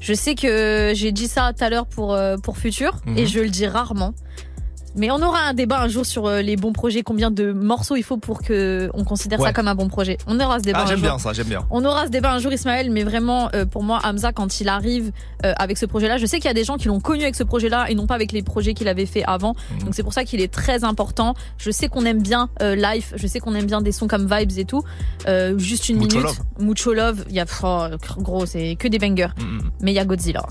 Je 0.00 0.12
sais 0.14 0.34
que 0.34 0.92
j'ai 0.94 1.12
dit 1.12 1.26
ça 1.28 1.52
tout 1.56 1.64
à 1.64 1.70
l'heure 1.70 1.86
pour 1.86 2.14
euh, 2.14 2.36
pour 2.36 2.56
futur 2.58 3.00
Mhm. 3.06 3.18
et 3.18 3.26
je 3.26 3.40
le 3.40 3.48
dis 3.48 3.66
rarement. 3.66 4.14
Mais 4.98 5.10
on 5.10 5.22
aura 5.22 5.40
un 5.48 5.54
débat 5.54 5.80
un 5.80 5.88
jour 5.88 6.04
sur 6.04 6.26
euh, 6.26 6.42
les 6.42 6.56
bons 6.56 6.72
projets, 6.72 7.02
combien 7.02 7.30
de 7.30 7.52
morceaux 7.52 7.96
il 7.96 8.02
faut 8.02 8.16
pour 8.16 8.42
que 8.42 8.90
on 8.94 9.04
considère 9.04 9.38
Ouais. 9.40 9.46
ça 9.46 9.52
comme 9.52 9.68
un 9.68 9.74
bon 9.74 9.88
projet? 9.88 10.18
On 10.26 10.38
aura 10.40 10.58
ce 10.58 10.64
débat 10.64 10.80
Ah, 10.82 10.86
j'aime 10.88 11.00
bien 11.00 11.18
ça, 11.18 11.32
j'aime 11.32 11.46
bien. 11.46 11.64
On 11.70 11.84
aura 11.84 12.06
ce 12.06 12.10
débat 12.10 12.32
un 12.32 12.38
jour, 12.40 12.52
Ismaël, 12.52 12.90
mais 12.90 13.04
vraiment, 13.04 13.48
euh, 13.54 13.64
pour 13.64 13.82
moi, 13.82 14.00
Hamza, 14.04 14.32
quand 14.32 14.60
il 14.60 14.68
arrive 14.68 15.12
euh, 15.44 15.52
avec 15.56 15.78
ce 15.78 15.86
projet-là, 15.86 16.18
je 16.18 16.26
sais 16.26 16.36
qu'il 16.38 16.46
y 16.46 16.50
a 16.50 16.54
des 16.54 16.64
gens 16.64 16.76
qui 16.76 16.88
l'ont 16.88 17.00
connu 17.00 17.22
avec 17.22 17.36
ce 17.36 17.44
projet-là 17.44 17.86
et 17.90 17.94
non 17.94 18.06
pas 18.06 18.14
avec 18.16 18.32
les 18.32 18.42
projets 18.42 18.74
qu'il 18.74 18.88
avait 18.88 19.06
fait 19.06 19.22
avant. 19.24 19.54
Mhm. 19.72 19.84
Donc 19.84 19.94
c'est 19.94 20.02
pour 20.02 20.12
ça 20.12 20.24
qu'il 20.24 20.40
est 20.40 20.52
très 20.52 20.82
important. 20.84 21.34
Je 21.58 21.70
sais 21.70 21.88
qu'on 21.88 22.04
aime 22.04 22.20
bien 22.22 22.48
euh, 22.62 22.74
Life, 22.74 23.12
je 23.16 23.26
sais 23.26 23.38
qu'on 23.40 23.54
aime 23.54 23.66
bien 23.66 23.80
des 23.80 23.92
sons 23.92 24.08
comme 24.08 24.26
Vibes 24.32 24.58
et 24.58 24.64
tout. 24.64 24.82
Euh, 25.28 25.56
juste 25.58 25.88
une 25.88 25.98
Mucho 25.98 26.18
minute. 26.18 26.24
Love. 26.58 26.66
Mucho 26.66 26.92
Love. 26.92 27.24
Il 27.28 27.36
y 27.36 27.40
a, 27.40 27.44
oh, 27.62 27.86
gros, 28.18 28.46
c'est 28.46 28.76
que 28.76 28.88
des 28.88 28.98
bangers. 28.98 29.28
Mm, 29.38 29.58
Mais 29.82 29.92
il 29.92 29.94
y 29.94 29.98
a 30.00 30.04
Godzilla. 30.04 30.44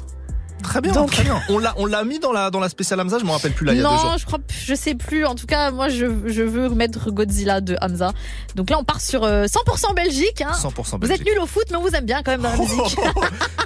Très 0.64 0.82
bien, 0.82 0.92
Donc- 0.92 1.12
très 1.12 1.24
bien. 1.24 1.40
On 1.50 1.60
l'a, 1.60 1.74
on 1.78 1.86
l'a 1.86 2.04
mis 2.04 2.20
dans 2.20 2.32
la, 2.32 2.50
dans 2.50 2.60
la 2.60 2.70
spéciale 2.70 3.00
Hamza, 3.00 3.20
je 3.20 3.26
me 3.26 3.32
rappelle 3.32 3.54
plus 3.54 3.66
là, 3.66 3.74
il 3.74 3.78
y 3.78 3.80
a 3.80 3.84
deux 3.84 3.90
non, 3.90 4.18
je 4.18 4.26
crois, 4.26 4.40
je 4.50 4.74
sais 4.76 4.96
plus. 4.96 5.26
En 5.26 5.36
tout 5.36 5.46
cas, 5.46 5.72
moi, 5.72 5.88
je, 5.90 6.06
je 6.26 6.42
veux 6.44 6.70
mettre 6.70 7.12
Godzilla 7.12 7.62
de 7.62 7.78
Hamza. 7.82 8.12
Donc 8.56 8.70
là, 8.70 8.78
on 8.80 8.84
part 8.84 9.00
sur 9.02 9.24
euh, 9.24 9.46
100% 9.46 9.96
Belgique. 9.96 10.42
Hein. 10.42 10.52
100% 10.54 10.74
Vous 10.74 10.94
êtes 10.94 11.00
Belgique. 11.20 11.26
nuls 11.28 11.40
au 11.40 11.46
foot, 11.46 11.64
mais 11.72 11.78
on 11.78 11.82
vous 11.82 11.96
aime 11.96 12.06
bien 12.06 12.22
quand 12.24 12.32
même 12.32 12.42
dans 12.42 12.52
la 12.52 12.58
musique. 12.58 12.98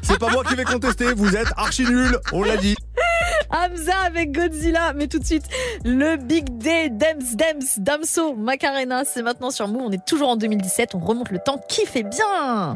C'est 0.03 0.19
pas 0.19 0.29
moi 0.29 0.43
qui 0.43 0.55
vais 0.55 0.63
contester, 0.63 1.13
vous 1.13 1.35
êtes 1.35 1.47
archi 1.57 1.83
nuls, 1.85 2.19
on 2.33 2.43
l'a 2.43 2.57
dit. 2.57 2.75
Hamza 3.51 3.93
avec 4.05 4.31
Godzilla, 4.31 4.93
mais 4.93 5.07
tout 5.07 5.19
de 5.19 5.25
suite, 5.25 5.43
le 5.83 6.15
Big 6.17 6.57
Day, 6.57 6.89
Dems, 6.89 7.35
Dems, 7.35 7.67
Damso, 7.83 8.35
Macarena, 8.35 9.03
c'est 9.05 9.21
maintenant 9.21 9.51
sur 9.51 9.67
Move. 9.67 9.81
On 9.87 9.91
est 9.91 10.05
toujours 10.05 10.29
en 10.29 10.35
2017, 10.37 10.95
on 10.95 10.99
remonte 10.99 11.31
le 11.31 11.39
temps, 11.39 11.59
fait 11.87 12.03
bien 12.03 12.75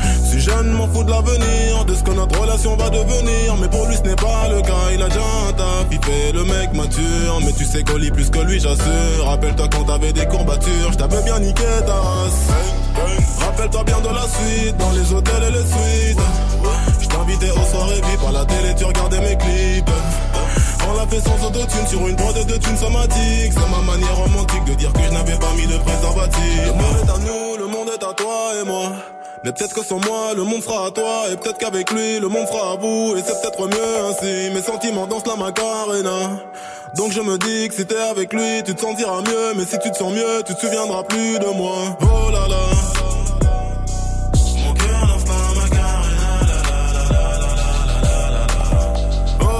suis 0.31 0.39
jeune, 0.39 0.71
m'en 0.71 0.87
fous 0.87 1.03
de 1.03 1.11
l'avenir, 1.11 1.83
de 1.85 1.93
ce 1.93 2.03
que 2.03 2.11
notre 2.11 2.39
relation 2.39 2.75
va 2.77 2.89
devenir, 2.89 3.57
mais 3.59 3.67
pour 3.67 3.85
lui 3.87 3.95
ce 3.97 4.01
n'est 4.03 4.15
pas 4.15 4.47
le 4.49 4.61
cas, 4.61 4.87
il 4.93 5.01
a 5.01 5.09
déjà 5.09 5.19
un 5.49 5.53
taf, 5.53 5.85
il 5.91 6.35
le 6.35 6.43
mec 6.45 6.73
mature, 6.73 7.39
mais 7.45 7.51
tu 7.51 7.65
sais 7.65 7.83
qu'on 7.83 7.97
lit 7.97 8.11
plus 8.11 8.29
que 8.29 8.39
lui, 8.39 8.59
j'assure. 8.59 9.25
Rappelle-toi 9.25 9.67
quand 9.69 9.83
t'avais 9.83 10.13
des 10.13 10.25
courbatures, 10.27 10.91
je 10.93 10.97
t'avais 10.97 11.21
bien 11.23 11.39
niqué 11.39 11.63
ta 11.85 11.95
race. 11.95 12.47
Rappelle-toi 13.39 13.83
bien 13.83 13.99
de 13.99 14.07
la 14.07 14.21
suite, 14.21 14.77
dans 14.77 14.91
les 14.91 15.13
hôtels 15.13 15.43
et 15.49 15.51
les 15.51 15.67
suites. 15.67 16.21
Je 17.01 17.07
t'invitais 17.07 17.51
aux 17.51 17.69
soirées 17.69 17.95
VIP 17.95 18.23
à 18.27 18.31
la 18.31 18.45
télé, 18.45 18.75
tu 18.77 18.85
regardais 18.85 19.19
mes 19.19 19.37
clips. 19.37 19.89
On 20.87 20.97
l'a 20.97 21.07
fait 21.07 21.19
sans 21.19 21.45
autotune 21.45 21.87
sur 21.87 22.07
une 22.07 22.15
prod 22.15 22.35
de 22.35 22.57
thunes 22.57 22.77
somatique. 22.77 23.51
C'est 23.53 23.69
ma 23.69 23.91
manière 23.91 24.15
romantique 24.15 24.63
de 24.65 24.73
dire 24.75 24.93
que 24.93 25.01
je 25.03 25.11
n'avais 25.11 25.37
pas 25.37 25.53
mis 25.57 25.67
de 25.67 25.77
préservatif. 25.77 26.65
Le 26.65 26.73
monde 26.73 26.97
est 27.03 27.09
à 27.09 27.17
nous, 27.17 27.57
le 27.57 27.67
monde 27.67 27.89
est 27.89 28.03
à 28.03 28.13
toi 28.13 28.51
et 28.61 28.65
moi. 28.65 28.93
Mais 29.43 29.51
peut-être 29.51 29.73
que 29.73 29.83
sans 29.83 29.99
moi, 29.99 30.33
le 30.35 30.43
monde 30.43 30.61
sera 30.61 30.85
à 30.85 30.91
toi. 30.91 31.25
Et 31.31 31.35
peut-être 31.35 31.57
qu'avec 31.57 31.89
lui, 31.91 32.19
le 32.19 32.27
monde 32.27 32.47
sera 32.47 32.73
à 32.73 32.75
vous. 32.75 33.15
Et 33.17 33.23
c'est 33.25 33.41
peut-être 33.41 33.67
mieux 33.67 33.97
ainsi. 34.05 34.53
Mes 34.53 34.61
sentiments 34.61 35.07
dansent 35.07 35.25
la 35.25 35.35
macarena. 35.35 36.39
Donc 36.95 37.11
je 37.11 37.21
me 37.21 37.37
dis 37.39 37.67
que 37.69 37.73
si 37.73 37.85
t'es 37.87 37.97
avec 37.97 38.33
lui, 38.33 38.61
tu 38.63 38.75
te 38.75 38.81
sentiras 38.81 39.21
mieux. 39.21 39.53
Mais 39.55 39.65
si 39.65 39.79
tu 39.79 39.89
te 39.89 39.97
sens 39.97 40.13
mieux, 40.13 40.43
tu 40.45 40.53
te 40.53 40.59
souviendras 40.59 41.03
plus 41.03 41.39
de 41.39 41.47
moi. 41.57 41.97
Oh 42.01 42.31
là 42.31 42.47
là. 42.47 42.55
Oh 49.41 49.55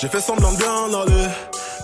J'ai 0.00 0.08
fait 0.08 0.20
semblant 0.20 0.52
de 0.52 0.56
bien 0.56 1.00
aller 1.00 1.28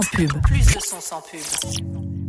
Plus 0.00 0.66
de 0.66 0.80
son 0.80 1.00
sans 1.00 1.22
pub. 1.22 2.25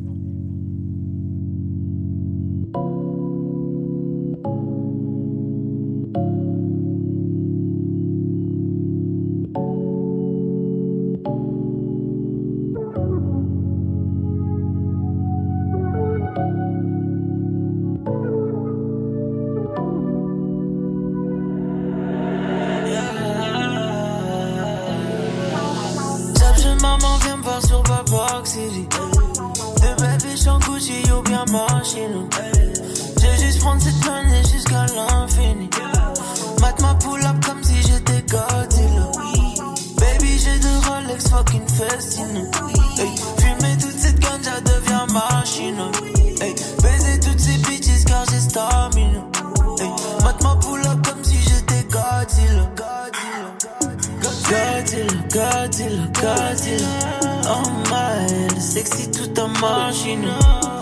Oh 56.30 57.64
my, 57.90 58.60
sexy 58.60 59.10
toute 59.12 59.40
en 59.40 59.48
machine. 59.48 60.28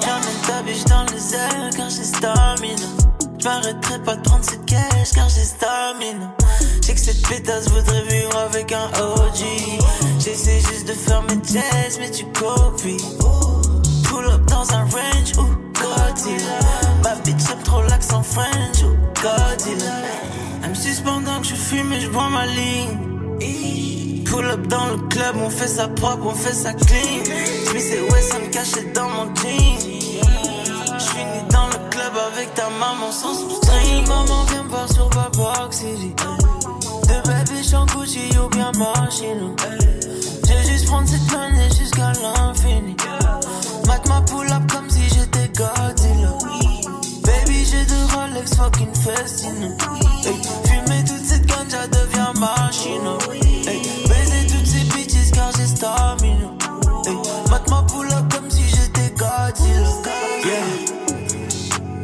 J'amène 0.01 0.41
ta 0.47 0.63
biche 0.63 0.83
dans 0.85 1.05
les 1.13 1.35
airs 1.35 1.69
car 1.75 1.89
j'ai 1.89 2.03
stamina. 2.03 2.87
J'm'arrêterai 3.37 3.99
pas 4.03 4.15
de 4.15 4.21
prendre 4.21 4.43
cette 4.43 4.65
cash 4.65 5.11
car 5.13 5.29
j'ai 5.29 5.43
stamina. 5.43 6.35
J'ai 6.83 6.93
que 6.93 6.99
cette 6.99 7.27
pétasse 7.27 7.69
voudrait 7.69 8.03
vivre 8.03 8.37
avec 8.37 8.71
un 8.71 8.87
OG. 8.87 9.79
J'essaie 10.19 10.59
juste 10.61 10.87
de 10.87 10.93
faire 10.93 11.21
mes 11.23 11.39
jazz, 11.43 11.99
mais 11.99 12.09
tu 12.09 12.25
copies. 12.25 13.03
Pull 14.03 14.25
up 14.25 14.45
dans 14.47 14.71
un 14.73 14.83
range, 14.85 15.37
ou 15.37 15.45
Godzilla. 15.73 16.59
Ma 17.03 17.15
bitch 17.23 17.51
aime 17.51 17.63
trop 17.63 17.83
l'accent 17.83 18.23
French, 18.23 18.83
ou 18.83 18.95
Godzilla. 19.21 19.93
Elle 20.63 20.69
me 20.71 20.75
suce 20.75 21.01
pendant 21.01 21.39
que 21.39 21.47
je 21.47 21.55
fume 21.55 21.93
et 21.93 22.01
je 22.01 22.07
bois 22.07 22.29
ma 22.29 22.45
ligne. 22.47 24.04
Pull 24.25 24.45
up 24.45 24.67
dans 24.67 24.87
le 24.87 24.97
club, 25.09 25.35
on 25.37 25.49
fait 25.49 25.67
ça 25.67 25.87
propre, 25.87 26.25
on 26.25 26.33
fait 26.35 26.53
ça 26.53 26.73
clean. 26.73 27.23
Smith 27.69 27.93
et 27.93 28.01
Wesson 28.11 28.49
cachés 28.51 28.91
dans 28.93 29.09
mon 29.09 29.25
jean. 29.35 29.77
J'finis 30.99 31.45
dans 31.51 31.67
le 31.67 31.89
club 31.89 32.13
avec 32.33 32.53
ta 32.55 32.69
maman 32.79 33.11
sans 33.11 33.33
string. 33.33 34.07
Maman 34.07 34.43
viens 34.49 34.63
me 34.63 34.69
voir 34.69 34.91
sur 34.91 35.09
Babok 35.09 35.73
City. 35.73 36.13
De 37.07 37.27
baby 37.27 37.63
j'en 37.69 37.85
Gucci 37.85 38.29
ou 38.43 38.49
bien 38.49 38.71
machine. 38.73 39.55
J'ai 40.47 40.71
juste 40.71 40.87
prendre 40.87 41.07
cette 41.07 41.31
monnaie 41.31 41.69
jusqu'à 41.77 42.11
l'infini. 42.21 42.95
Mate 43.87 44.07
ma 44.07 44.21
pull 44.21 44.51
up 44.51 44.71
comme 44.71 44.89
si 44.89 45.03
j'étais 45.09 45.49
Godzilla. 45.49 46.33
Baby 47.23 47.65
j'ai 47.65 47.85
deux 47.85 48.05
Rolex 48.15 48.55
fucking 48.55 48.93
festine. 48.95 49.77
Hey, 50.23 50.41
fumer 50.65 51.03
toute 51.05 51.25
cette 51.25 51.45
ganja 51.45 51.87
devient 51.87 52.39
machine. 52.39 53.44
Pull 57.87 58.07
up 58.11 58.33
comme 58.33 58.49
si 58.49 58.63
j'étais 58.63 59.13
Godzilla. 59.15 59.89
Yeah. 60.45 60.95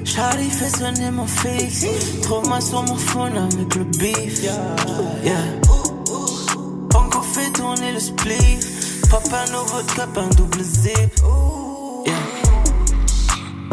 Charlie 0.06 0.49
fait 0.49 0.70
sonner 0.70 1.12
mon 1.12 1.28
fixe. 1.28 1.86
Trouve-moi 2.24 2.62
sur 2.62 2.84
mon 2.84 2.95
phone 2.95 3.38
avec 3.38 3.76
le 3.76 3.84
beef. 3.86 4.44
Yeah. 4.44 5.38
Encore 6.94 7.26
fait 7.26 7.52
tourner 7.52 7.91
le 7.94 7.99
spliff. 7.99 9.10
Papa 9.10 9.45
nouveau 9.52 9.84
cap, 9.95 10.18
un 10.18 10.30
double 10.36 10.64
zip. 10.64 11.16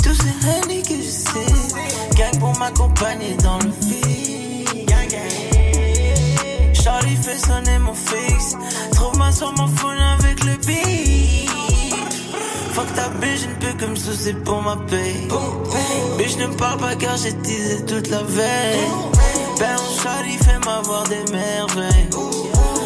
Tous 0.02 0.14
ces 0.14 0.48
henny 0.48 0.82
que 0.82 0.96
je 0.96 1.10
sais. 1.10 1.52
Gang 2.16 2.38
pour 2.38 2.56
m'accompagner 2.58 3.36
dans 3.42 3.58
le 3.58 3.70
vide. 3.86 4.28
Charlie 6.74 7.16
fait 7.16 7.38
sonner 7.38 7.78
mon 7.80 7.94
fixe. 7.94 8.56
Trouve-moi 8.92 9.32
sur 9.32 9.52
mon 9.52 9.68
phone 9.68 9.98
avec 10.18 10.44
le 10.44 10.56
beat. 10.66 10.97
Fuck 12.78 12.94
ta 12.94 13.08
bitch, 13.20 13.40
je 13.40 13.48
ne 13.48 13.54
peux 13.54 13.76
que 13.76 13.90
me 13.90 13.96
soucier 13.96 14.34
pour 14.34 14.62
ma 14.62 14.76
paye. 14.76 15.26
Bitch, 16.16 16.36
ne 16.36 16.46
parle 16.46 16.78
pas 16.78 16.94
car 16.94 17.16
j'ai 17.16 17.32
teasé 17.32 17.84
toute 17.84 18.08
la 18.08 18.22
veille. 18.22 18.86
Ben, 19.58 19.76
Charlie 20.00 20.38
fait 20.38 20.64
m'avoir 20.64 21.02
des 21.08 21.24
merveilles. 21.32 22.08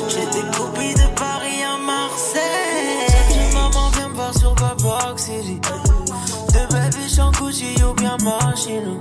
J'ai 0.09 0.25
des 0.35 0.47
copies 0.57 0.95
de 0.95 1.07
Paris 1.15 1.63
à 1.63 1.77
Marseille. 1.77 3.53
Maman 3.53 3.91
vient 3.91 4.09
me 4.09 4.15
voir 4.15 4.33
sur 4.39 4.55
Babok 4.55 5.19
City. 5.19 5.61
De 5.61 6.73
baby, 6.73 7.15
j'en 7.15 7.31
Gucci 7.33 7.75
ou 7.85 7.93
bien 7.93 8.17
machine. 8.25 8.99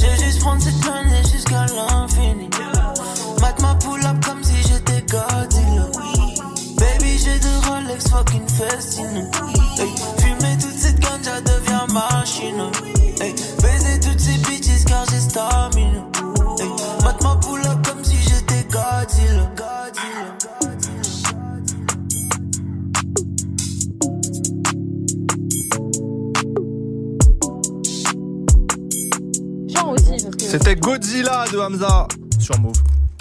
J'ai 0.00 0.24
juste 0.24 0.40
prendre 0.40 0.62
cette 0.62 0.82
monnaie 0.82 1.24
jusqu'à 1.30 1.66
l'infini. 1.76 2.19
Fucking 8.08 8.46
festine. 8.48 9.30
Hey, 9.76 9.88
fumer 10.18 10.56
toute 10.58 10.78
cette 10.78 11.00
ganja 11.00 11.40
devient 11.40 11.92
machine. 11.92 12.70
Hey, 13.20 13.34
baiser 13.62 14.00
toutes 14.00 14.20
ces 14.20 14.38
bitches 14.38 14.84
car 14.86 15.04
j'ai 15.10 15.20
stamina. 15.20 16.06
Hey, 16.58 16.68
mate 17.04 17.22
ma 17.22 17.36
pull 17.36 17.60
up 17.60 17.86
comme 17.86 18.04
si 18.04 18.16
j'étais 18.16 18.64
Godzilla. 18.70 19.50
Godzilla. 19.56 20.36
C'était 30.38 30.74
Godzilla 30.74 31.44
de 31.52 31.58
Hamza 31.58 32.08
sur 32.40 32.58
Move. 32.58 32.72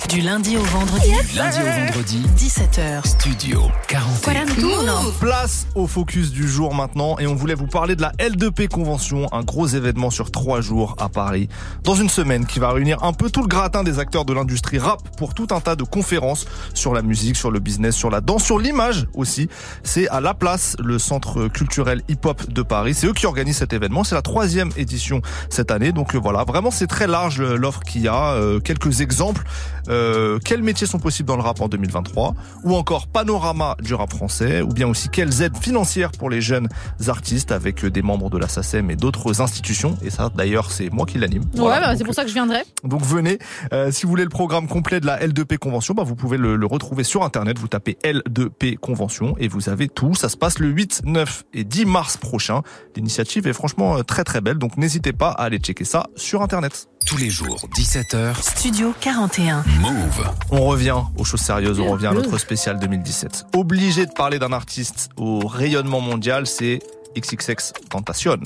Du 0.10 0.22
lundi 0.22 0.58
au 0.58 0.64
vendredi. 0.64 1.12
Du 1.30 1.38
lundi 1.38 1.60
au 1.60 1.86
vendredi, 1.86 2.26
17h. 2.36 3.08
Studio 3.08 3.62
41. 3.88 5.12
Place 5.20 5.68
au 5.76 5.86
focus 5.86 6.32
du 6.32 6.48
jour 6.48 6.74
maintenant 6.74 7.20
et 7.20 7.28
on 7.28 7.36
voulait 7.36 7.54
vous 7.54 7.68
parler 7.68 7.96
de 7.96 8.02
la 8.02 8.12
L2P 8.14 8.70
Convention, 8.70 9.28
un 9.32 9.44
gros 9.44 9.68
événement 9.68 10.10
sur 10.10 10.32
trois 10.32 10.62
jours 10.62 10.96
à 10.98 11.10
Paris. 11.10 11.48
Dans 11.84 11.94
une 11.94 12.10
semaine 12.10 12.48
qui 12.48 12.58
va 12.58 12.72
réunir 12.72 13.04
un 13.04 13.14
peu 13.14 13.30
tout 13.30 13.42
le 13.42 13.48
gratin 13.48 13.84
des 13.84 14.00
acteurs 14.00 14.26
de 14.26 14.34
l'industrie 14.34 14.80
rap 14.80 15.00
pour 15.18 15.36
tout 15.36 15.48
un 15.52 15.60
tas 15.60 15.76
de 15.76 15.84
conférences 15.84 16.48
sur 16.74 16.96
la 16.96 17.04
musique, 17.04 17.36
sur 17.36 17.52
le 17.52 17.60
business, 17.60 17.96
sur 17.96 18.10
la 18.10 18.22
danse, 18.22 18.44
sur 18.44 18.58
l'image 18.58 19.06
aussi. 19.14 19.48
C'est 19.84 20.08
à 20.10 20.22
La 20.22 20.34
Place, 20.34 20.76
le 20.80 20.98
centre 20.98 21.48
culturel 21.50 22.02
hip-hop 22.08 22.52
de 22.52 22.62
Paris. 22.64 22.96
C'est 22.96 23.06
eux 23.06 23.14
qui 23.14 23.28
organisent 23.28 23.58
cet 23.58 23.74
événement. 23.74 24.04
C'est 24.04 24.16
la 24.16 24.24
troisième 24.24 24.72
édition 24.76 25.22
cette 25.50 25.70
année. 25.70 25.92
Donc 25.92 26.16
euh, 26.16 26.20
voilà, 26.20 26.46
vraiment 26.46 26.72
c'est 26.72 26.88
très 26.88 27.06
large 27.06 27.42
l'offre 27.42 27.82
qu'il 27.82 28.02
y 28.02 28.08
a. 28.08 28.34
Euh, 28.34 28.60
quelques 28.60 29.02
exemples. 29.02 29.44
Euh, 29.90 29.99
quels 30.44 30.64
métiers 30.64 30.88
sont 30.88 31.00
possibles 31.00 31.28
dans 31.28 31.36
le 31.36 31.42
rap 31.42 31.62
en 31.62 31.68
2023 31.68 32.34
Ou 32.64 32.76
encore 32.76 33.08
panorama 33.08 33.76
du 33.82 33.94
rap 33.94 34.12
français 34.12 34.62
Ou 34.62 34.68
bien 34.70 34.88
aussi 34.88 35.10
quelles 35.10 35.42
aides 35.42 35.58
financières 35.58 36.12
pour 36.12 36.30
les 36.30 36.42
jeunes 36.42 36.68
artistes 37.08 37.52
avec 37.52 37.84
euh, 37.86 37.90
des 37.92 38.02
membres 38.02 38.30
de 38.30 38.38
la 38.38 38.48
SACEM 38.48 38.90
et 38.92 38.96
d'autres 38.96 39.42
institutions 39.42 39.98
Et 40.04 40.10
ça 40.10 40.30
d'ailleurs 40.36 40.72
c'est 40.72 40.90
moi 40.90 41.06
qui 41.06 41.18
l'anime. 41.18 41.44
Ouais, 41.54 41.60
Voilà. 41.60 41.88
bah, 41.88 41.96
c'est 41.98 42.04
pour 42.04 42.14
ça 42.14 42.24
que 42.24 42.30
je 42.30 42.34
viendrai. 42.34 42.60
donc 42.84 43.02
venez, 43.04 43.40
Euh, 43.74 43.92
si 43.92 44.04
vous 44.04 44.10
voulez 44.10 44.24
le 44.24 44.30
programme 44.30 44.68
complet 44.68 45.00
de 45.00 45.06
la 45.06 45.20
L2P 45.26 45.58
Convention, 45.58 45.94
bah 45.94 46.04
vous 46.04 46.16
pouvez 46.16 46.38
le, 46.38 46.56
le 46.56 46.66
retrouver 46.66 47.04
sur 47.04 47.24
internet, 47.24 47.58
vous 47.60 47.68
tapez 47.68 47.98
L2P 48.04 48.78
Convention 48.78 49.36
et 49.40 49.48
vous 49.48 49.70
avez 49.70 49.88
tout. 49.88 50.14
Ça 50.16 50.30
se 50.30 50.38
passe 50.38 50.60
le 50.60 50.68
8, 50.70 51.02
9 51.06 51.44
et 51.54 51.64
10 51.64 51.86
mars 51.86 52.18
prochain. 52.18 52.62
L'initiative 52.96 53.48
est 53.48 53.54
franchement 53.54 53.98
euh, 53.98 54.04
très 54.04 54.24
très 54.24 54.42
belle, 54.42 54.58
donc 54.58 54.78
n'hésitez 54.78 55.14
pas 55.14 55.30
à 55.32 55.44
aller 55.44 55.58
checker 55.60 55.86
ça 55.86 56.08
sur 56.16 56.42
internet. 56.42 56.88
Tous 57.06 57.18
les 57.18 57.30
jours, 57.30 57.58
17h, 57.76 58.42
Studio 58.42 58.94
41. 59.02 59.64
Move. 59.82 60.30
On 60.52 60.66
revient 60.66 60.96
aux 61.18 61.24
choses 61.24 61.40
sérieuses, 61.42 61.80
on 61.80 61.90
revient 61.90 62.08
à 62.08 62.14
notre 62.14 62.38
spécial 62.38 62.80
2017. 62.80 63.48
Obligé 63.56 64.06
de 64.06 64.12
parler 64.12 64.38
d'un 64.38 64.52
artiste 64.54 65.10
au 65.18 65.40
rayonnement 65.40 66.02
mondial, 66.02 66.46
c'est 66.46 66.80
XXX 67.18 67.74
Tentation. 67.90 68.38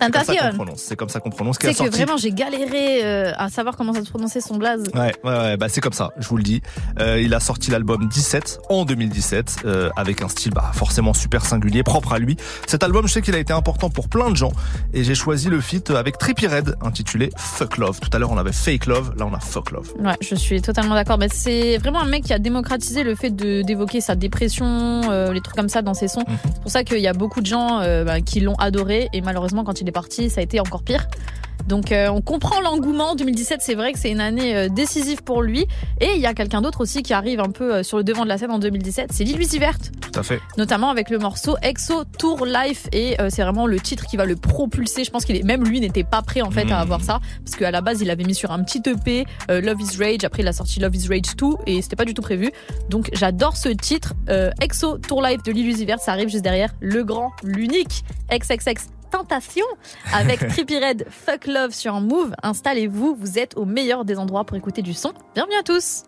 C'est 0.00 0.10
comme 0.96 1.08
ça 1.08 1.20
qu'on 1.20 1.30
prononce. 1.30 1.58
C'est 1.60 1.72
C'est 1.72 1.84
que 1.84 1.90
vraiment 1.90 2.16
j'ai 2.16 2.30
galéré 2.30 3.04
euh, 3.04 3.32
à 3.36 3.48
savoir 3.48 3.76
comment 3.76 3.92
ça 3.92 4.04
se 4.04 4.10
prononçait 4.10 4.40
son 4.40 4.56
blaze. 4.56 4.84
Ouais, 4.94 5.12
ouais, 5.24 5.30
ouais, 5.30 5.56
bah 5.56 5.68
c'est 5.68 5.80
comme 5.80 5.92
ça, 5.92 6.10
je 6.18 6.28
vous 6.28 6.36
le 6.36 6.42
dis. 6.42 6.62
Euh, 7.00 7.20
il 7.20 7.34
a 7.34 7.40
sorti 7.40 7.70
l'album 7.70 8.08
17 8.08 8.60
en 8.68 8.84
2017 8.84 9.62
euh, 9.64 9.90
avec 9.96 10.22
un 10.22 10.28
style 10.28 10.52
bah, 10.52 10.70
forcément 10.74 11.14
super 11.14 11.44
singulier, 11.44 11.82
propre 11.82 12.12
à 12.12 12.18
lui. 12.18 12.36
Cet 12.66 12.82
album, 12.82 13.06
je 13.06 13.12
sais 13.12 13.22
qu'il 13.22 13.34
a 13.34 13.38
été 13.38 13.52
important 13.52 13.90
pour 13.90 14.08
plein 14.08 14.30
de 14.30 14.36
gens 14.36 14.52
et 14.92 15.04
j'ai 15.04 15.14
choisi 15.14 15.48
le 15.48 15.60
feat 15.60 15.90
avec 15.90 16.18
Trippie 16.18 16.46
Red 16.46 16.76
intitulé 16.82 17.30
Fuck 17.36 17.78
Love. 17.78 18.00
Tout 18.00 18.10
à 18.12 18.18
l'heure 18.18 18.30
on 18.30 18.38
avait 18.38 18.52
Fake 18.52 18.86
Love, 18.86 19.14
là 19.16 19.26
on 19.26 19.34
a 19.34 19.40
Fuck 19.40 19.70
Love. 19.70 19.92
Ouais, 20.00 20.16
je 20.20 20.34
suis 20.34 20.60
totalement 20.60 20.94
d'accord. 20.94 21.18
Mais 21.18 21.28
c'est 21.32 21.78
vraiment 21.78 22.00
un 22.00 22.06
mec 22.06 22.24
qui 22.24 22.32
a 22.32 22.38
démocratisé 22.38 23.02
le 23.02 23.14
fait 23.14 23.30
d'évoquer 23.34 24.00
sa 24.00 24.14
dépression, 24.14 25.02
euh, 25.10 25.32
les 25.32 25.40
trucs 25.40 25.56
comme 25.56 25.68
ça 25.68 25.82
dans 25.82 25.94
ses 25.94 26.08
sons. 26.08 26.24
Mhm. 26.26 26.36
C'est 26.44 26.62
pour 26.62 26.70
ça 26.70 26.84
qu'il 26.84 27.00
y 27.00 27.06
a 27.06 27.12
beaucoup 27.12 27.40
de 27.40 27.46
gens 27.46 27.80
euh, 27.80 28.04
bah, 28.04 28.20
qui 28.20 28.40
l'ont 28.40 28.54
adoré 28.54 29.08
et 29.12 29.20
malheureusement 29.20 29.64
quand 29.64 29.80
il 29.80 29.83
est 29.88 29.92
parti, 29.92 30.30
ça 30.30 30.40
a 30.40 30.44
été 30.44 30.60
encore 30.60 30.82
pire. 30.82 31.06
Donc 31.68 31.92
euh, 31.92 32.08
on 32.08 32.20
comprend 32.20 32.60
l'engouement. 32.60 33.14
2017, 33.14 33.60
c'est 33.62 33.74
vrai 33.74 33.92
que 33.94 33.98
c'est 33.98 34.10
une 34.10 34.20
année 34.20 34.54
euh, 34.54 34.68
décisive 34.68 35.22
pour 35.22 35.40
lui. 35.40 35.64
Et 35.98 36.10
il 36.14 36.20
y 36.20 36.26
a 36.26 36.34
quelqu'un 36.34 36.60
d'autre 36.60 36.82
aussi 36.82 37.02
qui 37.02 37.14
arrive 37.14 37.40
un 37.40 37.48
peu 37.48 37.76
euh, 37.76 37.82
sur 37.82 37.96
le 37.96 38.04
devant 38.04 38.24
de 38.24 38.28
la 38.28 38.36
scène 38.36 38.50
en 38.50 38.58
2017. 38.58 39.12
C'est 39.14 39.24
Lil 39.24 39.40
Uzi 39.40 39.58
Vert, 39.58 39.78
Tout 40.12 40.18
à 40.20 40.22
fait. 40.22 40.40
notamment 40.58 40.90
avec 40.90 41.08
le 41.08 41.18
morceau 41.18 41.56
Exo 41.62 42.04
Tour 42.18 42.44
Life. 42.44 42.86
Et 42.92 43.16
c'est 43.30 43.42
vraiment 43.42 43.66
le 43.66 43.80
titre 43.80 44.04
qui 44.06 44.18
va 44.18 44.26
le 44.26 44.36
propulser. 44.36 45.04
Je 45.04 45.10
pense 45.10 45.24
qu'il 45.24 45.36
est 45.36 45.42
même 45.42 45.64
lui 45.64 45.80
n'était 45.80 46.04
pas 46.04 46.20
prêt 46.20 46.42
en 46.42 46.50
fait 46.50 46.62
à 46.62 46.64
Mhm. 46.64 46.72
avoir 46.82 47.00
ça 47.02 47.20
parce 47.44 47.56
qu'à 47.56 47.70
la 47.70 47.80
base 47.80 48.02
il 48.02 48.10
avait 48.10 48.24
mis 48.24 48.34
sur 48.34 48.50
un 48.52 48.62
petit 48.62 48.82
EP 48.86 49.24
Love 49.48 49.80
Is 49.80 49.96
Rage. 49.98 50.24
Après 50.24 50.42
il 50.42 50.48
a 50.48 50.52
sorti 50.52 50.80
Love 50.80 50.94
Is 50.96 51.08
Rage 51.08 51.34
2 51.38 51.46
et 51.66 51.80
c'était 51.80 51.96
pas 51.96 52.04
du 52.04 52.12
tout 52.12 52.22
prévu. 52.22 52.50
Donc 52.90 53.08
j'adore 53.14 53.56
ce 53.56 53.70
titre 53.70 54.12
Exo 54.60 54.98
Tour 54.98 55.22
Life 55.22 55.42
de 55.44 55.52
Lil 55.52 55.68
Uzi 55.68 55.86
Vert. 55.86 56.00
Ça 56.00 56.12
arrive 56.12 56.28
juste 56.28 56.44
derrière 56.44 56.74
le 56.80 57.04
grand, 57.04 57.32
l'unique 57.42 58.04
XXX 58.30 58.88
Tentation 59.14 59.64
avec 60.12 60.40
Trippie 60.48 60.80
Red 60.80 61.06
Fuck 61.08 61.46
Love 61.46 61.70
sur 61.70 62.00
Move. 62.00 62.34
Installez-vous, 62.42 63.14
vous 63.14 63.38
êtes 63.38 63.56
au 63.56 63.64
meilleur 63.64 64.04
des 64.04 64.18
endroits 64.18 64.42
pour 64.42 64.56
écouter 64.56 64.82
du 64.82 64.92
son. 64.92 65.12
Bienvenue 65.36 65.54
à 65.54 65.62
tous. 65.62 66.02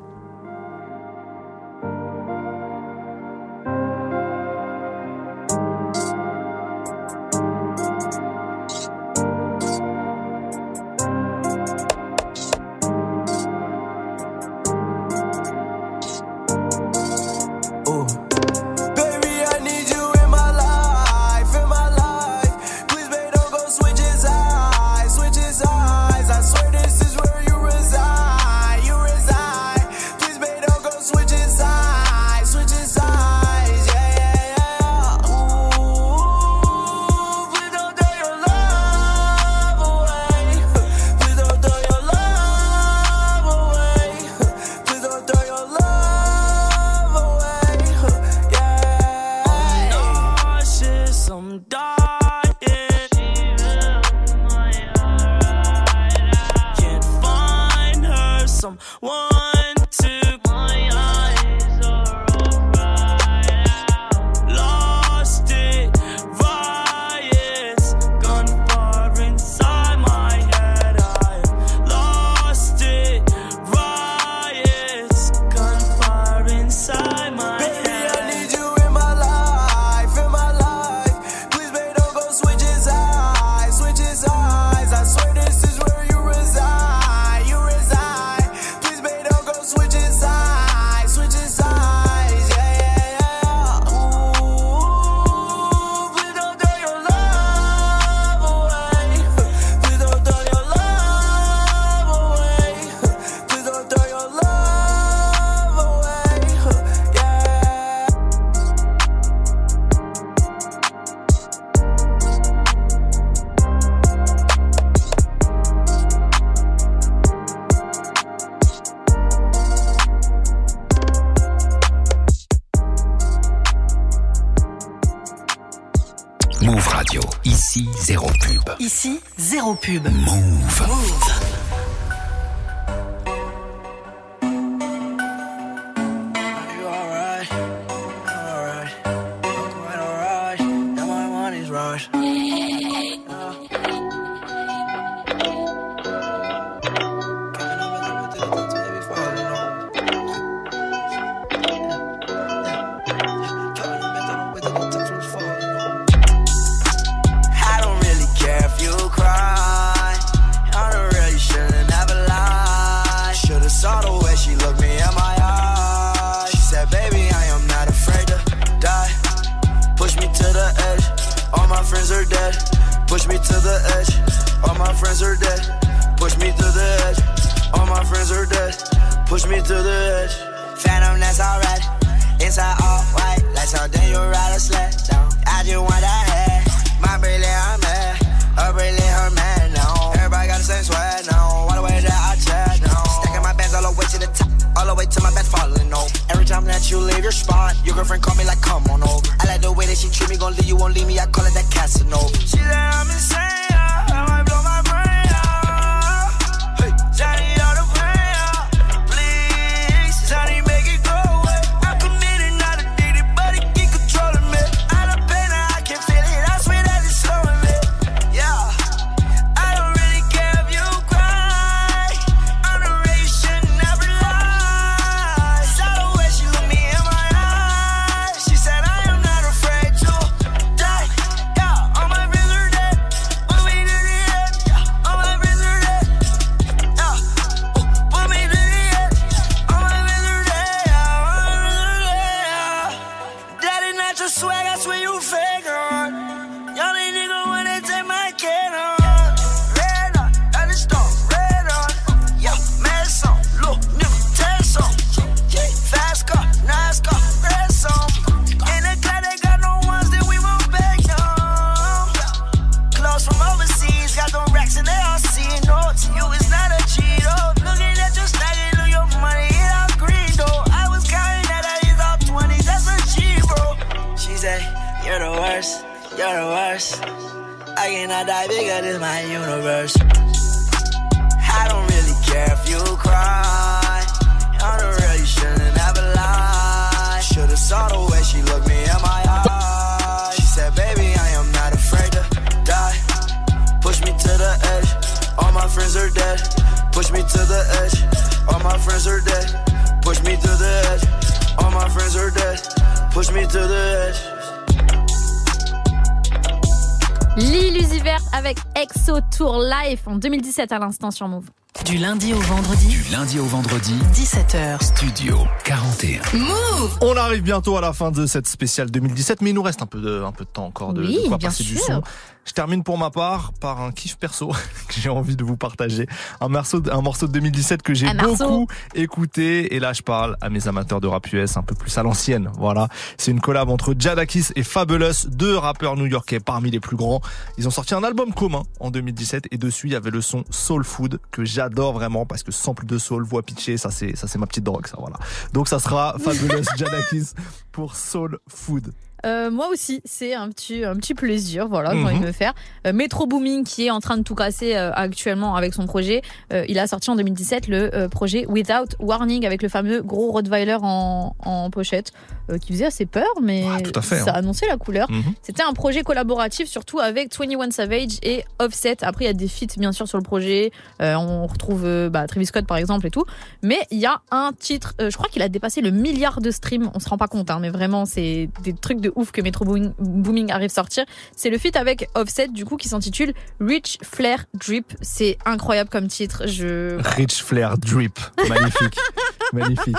17 310.47 310.71
à 310.71 310.79
l'instant 310.79 311.11
sur 311.11 311.27
Move. 311.27 311.47
Du 311.85 311.97
lundi 311.97 312.33
au 312.33 312.39
vendredi. 312.39 312.87
Du 312.87 313.03
lundi 313.11 313.41
au 313.41 313.47
vendredi. 313.47 313.95
17h. 314.13 314.81
Studio 314.81 315.39
41. 315.65 316.39
Move 316.39 316.99
On 317.01 317.17
arrive 317.17 317.43
bientôt 317.43 317.77
à 317.77 317.81
la 317.81 317.93
fin 317.93 318.13
de 318.13 318.27
cette 318.27 318.47
spéciale 318.47 318.89
2017, 318.89 319.43
mais 319.43 319.51
il 319.51 319.55
nous 319.55 319.63
reste 319.65 319.83
un 319.83 319.87
peu 319.87 320.01
de, 320.01 320.23
un 320.23 320.31
peu 320.31 320.45
de 320.45 320.51
temps 320.51 320.67
encore 320.67 320.93
de, 320.93 321.03
oui, 321.03 321.19
de 321.25 321.29
quoi 321.29 321.39
passer 321.39 321.65
du 321.65 321.77
son. 321.77 322.01
Je 322.45 322.53
termine 322.53 322.85
pour 322.85 322.97
ma 322.97 323.11
part 323.11 323.55
par 323.61 323.81
un 323.81 323.91
kiff 323.91 324.19
perso 324.19 324.53
j'ai 325.01 325.09
envie 325.11 325.37
de 325.37 325.45
vous 325.45 325.57
partager. 325.57 326.07
Un 326.41 326.49
morceau, 326.49 326.81
de- 326.81 326.91
un 326.91 327.01
morceau 327.01 327.27
de 327.27 327.33
2017 327.33 327.83
que 327.83 327.95
j'ai 327.95 328.07
beaucoup 328.47 328.67
écouté. 328.95 329.75
Et 329.75 329.81
là, 329.81 329.93
je 329.93 330.03
parle 330.03 330.37
à 330.41 330.51
mes 330.51 330.69
amateurs 330.69 331.01
de 331.01 331.07
rap 331.07 331.33
US 331.33 331.57
un 331.57 331.63
peu 331.63 331.75
plus 331.75 331.97
à 331.99 332.03
l'ancienne. 332.03 332.51
Voilà. 332.59 332.89
C'est 333.19 333.31
une 333.31 333.41
collab 333.41 333.69
entre 333.69 333.95
Jadakis 333.99 334.47
et 334.57 334.63
Fabulous, 334.63 335.29
deux 335.29 335.57
rappeurs 335.57 335.97
new-yorkais 335.97 336.41
parmi 336.41 336.71
les 336.71 336.81
plus 336.81 336.97
grands. 336.97 337.21
Ils 337.59 337.67
ont 337.67 337.71
sorti 337.71 337.95
un 337.95 338.03
album 338.05 338.33
commun 338.33 338.63
en 338.81 338.91
2017 338.91 339.47
et 339.51 339.59
dessus, 339.59 339.89
il 339.89 339.93
y 339.93 339.97
avait 339.97 340.11
le 340.11 340.21
son 340.21 340.45
Soul 340.51 340.85
Food 340.85 341.21
que 341.31 341.45
j'adore 341.45 341.93
vraiment 341.93 342.27
parce 342.27 342.43
que 342.43 342.53
sample 342.53 342.87
de 342.87 342.99
soul, 342.99 343.25
voix 343.25 343.43
pitchée, 343.43 343.77
ça 343.77 343.91
c'est, 343.91 344.17
ça 344.17 344.27
c'est 344.29 344.39
ma 344.39 344.47
petite 344.47 344.65
drogue, 344.65 344.87
ça, 344.87 344.97
voilà. 344.99 345.17
Donc 345.53 345.69
ça 345.69 345.79
sera 345.79 346.17
Fabulous 346.19 346.65
Jadakis 346.77 347.31
pour 347.73 347.97
Soul 347.97 348.39
Food. 348.49 348.93
Euh, 349.25 349.51
moi 349.51 349.69
aussi, 349.69 350.03
c'est 350.05 350.35
un 350.35 350.49
petit, 350.51 350.85
un 350.85 350.95
petit 350.97 351.15
plaisir, 351.15 351.69
voilà, 351.69 351.93
j'ai 351.93 352.03
envie 352.03 352.21
de 352.21 352.27
me 352.27 352.33
faire. 352.33 352.55
Euh, 352.87 352.93
Metro 352.93 353.27
Booming, 353.27 353.65
qui 353.65 353.87
est 353.87 353.91
en 353.91 354.01
train 354.01 354.17
de 354.19 354.23
tout 354.23 354.35
casser 354.35 354.77
euh, 354.77 354.93
actuellement 354.93 355.57
avec 355.57 355.75
son 355.75 355.87
projet, 355.87 356.23
euh, 356.53 356.65
il 356.69 356.79
a 356.79 356.87
sorti 356.87 357.11
en 357.11 357.17
2017 357.17 357.69
le 357.69 357.95
euh, 357.95 358.09
projet 358.09 358.47
Without 358.47 358.95
Warning 359.01 359.47
avec 359.47 359.63
le 359.63 359.69
fameux 359.69 360.03
gros 360.03 360.31
Rottweiler 360.33 360.77
en, 360.81 361.35
en 361.41 361.71
pochette, 361.71 362.13
euh, 362.51 362.59
qui 362.59 362.73
faisait 362.73 362.87
assez 362.87 363.07
peur, 363.07 363.27
mais 363.43 363.65
tout 363.83 363.99
à 363.99 364.03
fait, 364.03 364.21
ça 364.21 364.31
hein. 364.31 364.35
annonçait 364.37 364.67
la 364.69 364.77
couleur. 364.77 365.11
Mhm. 365.11 365.35
C'était 365.43 365.63
un 365.63 365.73
projet 365.73 366.03
collaboratif, 366.03 366.69
surtout 366.69 367.01
avec 367.01 367.35
21 367.37 367.71
Savage 367.71 368.19
et 368.23 368.45
Offset. 368.59 368.99
Après, 369.03 369.25
il 369.25 369.29
y 369.29 369.31
a 369.31 369.35
des 369.35 369.49
feats, 369.49 369.79
bien 369.79 369.93
sûr, 369.93 370.07
sur 370.07 370.19
le 370.19 370.25
projet. 370.25 370.71
Euh, 371.03 371.15
on 371.15 371.47
retrouve 371.47 372.09
bah, 372.09 372.27
Travis 372.27 372.47
Scott, 372.47 372.67
par 372.67 372.77
exemple, 372.77 373.07
et 373.07 373.11
tout. 373.11 373.25
Mais 373.63 373.79
il 373.91 373.99
y 373.99 374.07
a 374.07 374.21
un 374.31 374.53
titre, 374.57 374.95
euh, 375.01 375.11
je 375.11 375.17
crois 375.17 375.29
qu'il 375.29 375.43
a 375.43 375.49
dépassé 375.49 375.81
le 375.81 375.91
milliard 375.91 376.41
de 376.41 376.51
streams. 376.51 376.91
On 376.95 377.01
se 377.01 377.09
rend 377.09 377.19
pas 377.19 377.29
compte, 377.29 377.51
hein, 377.51 377.59
mais 377.61 377.71
vraiment, 377.71 378.05
c'est 378.05 378.49
des 378.63 378.73
trucs 378.75 379.01
de 379.01 379.06
ouf 379.15 379.31
que 379.33 379.41
Metro 379.41 379.65
Booming, 379.65 379.93
Booming 379.99 380.51
arrive 380.51 380.71
sortir. 380.71 381.05
C'est 381.37 381.51
le 381.51 381.59
feat 381.59 381.77
avec 381.77 382.09
Offset, 382.15 382.49
du 382.49 382.65
coup, 382.65 382.77
qui 382.77 382.89
s'intitule 382.89 383.33
Rich 383.61 383.99
Flair 384.03 384.47
Drip. 384.55 384.93
C'est 385.01 385.39
incroyable 385.45 385.91
comme 385.91 386.09
titre. 386.09 386.47
Je... 386.47 386.99
Rich 387.17 387.43
Flair 387.43 387.79
Drip. 387.79 388.19
Magnifique. 388.49 388.99
Magnifique. 389.53 389.97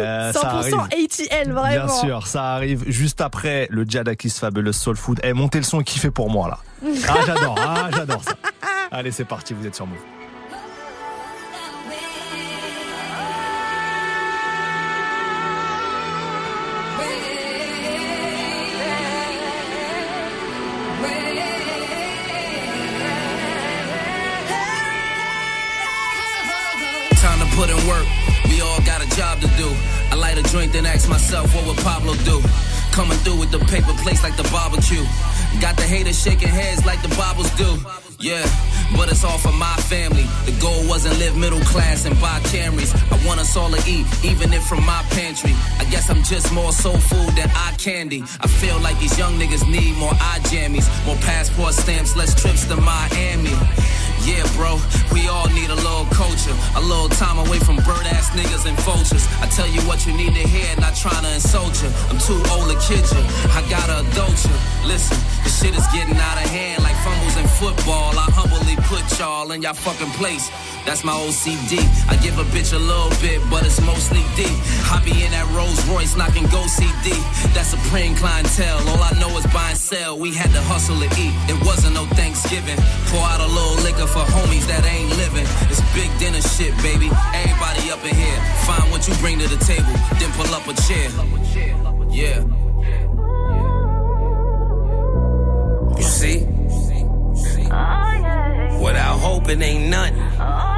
Euh, 0.00 0.32
ça 0.32 0.60
100% 0.62 0.78
arrive. 0.78 1.04
ATL, 1.04 1.52
vraiment. 1.52 1.86
Bien 1.86 1.88
sûr, 1.88 2.26
ça 2.26 2.54
arrive 2.54 2.84
juste 2.86 3.20
après 3.20 3.66
le 3.70 3.84
Jadakis 3.88 4.30
Fabulous 4.30 4.72
Soul 4.72 4.96
Food. 4.96 5.20
Eh, 5.22 5.32
montez 5.32 5.58
le 5.58 5.64
son 5.64 5.80
et 5.80 5.84
kiffez 5.84 6.10
pour 6.10 6.30
moi 6.30 6.48
là. 6.48 6.58
Ah, 7.08 7.14
j'adore, 7.26 7.56
ah, 7.58 7.90
j'adore 7.94 8.22
ça. 8.22 8.34
Allez, 8.90 9.10
c'est 9.10 9.24
parti, 9.24 9.54
vous 9.54 9.66
êtes 9.66 9.74
sur 9.74 9.86
Move. 9.86 9.98
Job 29.14 29.40
to 29.40 29.48
do. 29.56 29.70
I 30.10 30.16
light 30.16 30.38
a 30.38 30.42
joint, 30.42 30.72
then 30.72 30.86
ask 30.86 31.08
myself, 31.08 31.54
what 31.54 31.66
would 31.66 31.78
Pablo 31.78 32.14
do? 32.26 32.42
Coming 32.90 33.18
through 33.18 33.38
with 33.38 33.50
the 33.50 33.58
paper 33.70 33.92
plates 34.02 34.22
like 34.22 34.36
the 34.36 34.48
barbecue. 34.50 35.02
Got 35.60 35.76
the 35.76 35.82
haters 35.82 36.20
shaking 36.20 36.48
heads 36.48 36.84
like 36.84 37.00
the 37.02 37.14
Bibles 37.16 37.50
do. 37.54 37.78
Yeah, 38.18 38.46
but 38.96 39.10
it's 39.10 39.24
all 39.24 39.38
for 39.38 39.52
my 39.52 39.74
family. 39.90 40.26
The 40.46 40.56
goal 40.60 40.86
wasn't 40.88 41.18
live 41.18 41.36
middle 41.36 41.60
class 41.60 42.06
and 42.06 42.14
buy 42.20 42.40
Camrys. 42.50 42.94
I 43.12 43.26
want 43.26 43.40
us 43.40 43.56
all 43.56 43.70
to 43.70 43.80
eat, 43.88 44.06
even 44.24 44.52
if 44.52 44.66
from 44.66 44.84
my 44.84 45.02
pantry. 45.10 45.52
I 45.78 45.84
guess 45.90 46.10
I'm 46.10 46.22
just 46.22 46.52
more 46.52 46.72
soul 46.72 46.98
food 46.98 47.30
than 47.36 47.50
eye 47.54 47.74
candy. 47.78 48.22
I 48.40 48.46
feel 48.46 48.78
like 48.80 48.98
these 48.98 49.18
young 49.18 49.38
niggas 49.38 49.68
need 49.70 49.96
more 49.96 50.14
eye 50.14 50.40
jammies, 50.50 50.88
more 51.06 51.16
passport 51.16 51.74
stamps, 51.74 52.16
less 52.16 52.34
trips 52.40 52.66
to 52.66 52.76
Miami. 52.76 53.54
Yeah, 54.24 54.40
bro, 54.56 54.80
we 55.12 55.28
all 55.28 55.48
need 55.52 55.68
a 55.68 55.76
little 55.76 56.08
culture, 56.08 56.56
a 56.76 56.80
little 56.80 57.10
time 57.12 57.36
away 57.36 57.58
from 57.58 57.76
bird 57.84 58.08
ass 58.08 58.30
niggas 58.32 58.64
and 58.64 58.72
vultures. 58.80 59.28
I 59.44 59.46
tell 59.52 59.68
you 59.68 59.82
what 59.82 60.06
you 60.06 60.16
need 60.16 60.32
to 60.32 60.48
hear, 60.48 60.64
not 60.80 60.96
trying 60.96 61.24
to 61.28 61.34
insult 61.34 61.76
you. 61.84 61.92
I'm 62.08 62.16
too 62.16 62.40
old 62.56 62.72
to 62.72 62.78
kid 62.80 63.04
you, 63.04 63.20
I 63.52 63.60
gotta 63.68 64.00
adult 64.00 64.40
you. 64.48 64.56
Listen, 64.88 65.20
the 65.44 65.50
shit 65.52 65.76
is 65.76 65.84
getting 65.92 66.16
out 66.16 66.40
of 66.40 66.48
hand 66.48 66.82
like 66.82 66.96
fumbles 67.04 67.36
in 67.36 67.44
football. 67.60 68.16
I 68.16 68.24
humbly 68.32 68.76
put 68.88 69.04
y'all 69.20 69.52
in 69.52 69.60
y'all 69.60 69.76
fucking 69.76 70.12
place. 70.16 70.48
That's 70.84 71.02
my 71.02 71.12
OCD. 71.12 71.80
I 72.08 72.16
give 72.22 72.38
a 72.38 72.44
bitch 72.44 72.72
a 72.74 72.78
little 72.78 73.10
bit, 73.20 73.40
but 73.50 73.64
it's 73.64 73.80
mostly 73.80 74.22
D. 74.36 74.44
Be 75.04 75.22
in 75.22 75.32
that 75.32 75.44
Rolls 75.52 75.84
Royce 75.84 76.16
knocking 76.16 76.46
go 76.48 76.64
CD. 76.66 77.12
That's 77.52 77.76
supreme 77.76 78.16
clientele. 78.16 78.80
All 78.88 79.02
I 79.04 79.12
know 79.20 79.28
is 79.36 79.44
buy 79.52 79.68
and 79.68 79.78
sell. 79.78 80.16
We 80.16 80.32
had 80.32 80.48
to 80.52 80.62
hustle 80.62 80.96
to 80.96 81.08
eat. 81.20 81.34
It 81.44 81.60
wasn't 81.60 81.92
no 81.92 82.06
Thanksgiving. 82.16 82.80
Pour 83.12 83.20
out 83.20 83.40
a 83.40 83.46
little 83.46 83.76
liquor 83.84 84.08
for 84.08 84.24
homies 84.24 84.66
that 84.68 84.80
ain't 84.88 85.12
living. 85.20 85.44
It's 85.68 85.84
big 85.92 86.08
dinner 86.18 86.40
shit, 86.40 86.72
baby. 86.80 87.12
Everybody 87.36 87.92
up 87.92 88.00
in 88.00 88.16
here. 88.16 88.40
Find 88.64 88.90
what 88.90 89.06
you 89.06 89.12
bring 89.20 89.38
to 89.40 89.48
the 89.48 89.60
table, 89.60 89.92
then 90.16 90.32
pull 90.32 90.48
up 90.56 90.64
a 90.64 90.74
chair. 90.88 91.12
Yeah. 92.08 92.40
You 95.98 96.08
see? 96.08 96.48
Without 98.80 99.18
hope, 99.18 99.48
it 99.48 99.60
ain't 99.60 99.90
nothing. 99.90 100.73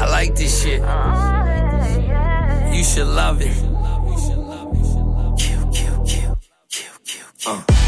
I 0.00 0.06
like 0.08 0.36
this 0.36 0.62
shit. 0.62 0.80
You 2.72 2.84
should 2.84 3.06
love 3.08 3.42
it. 3.42 3.56
Uh, 7.46 7.62
uh, 7.66 7.87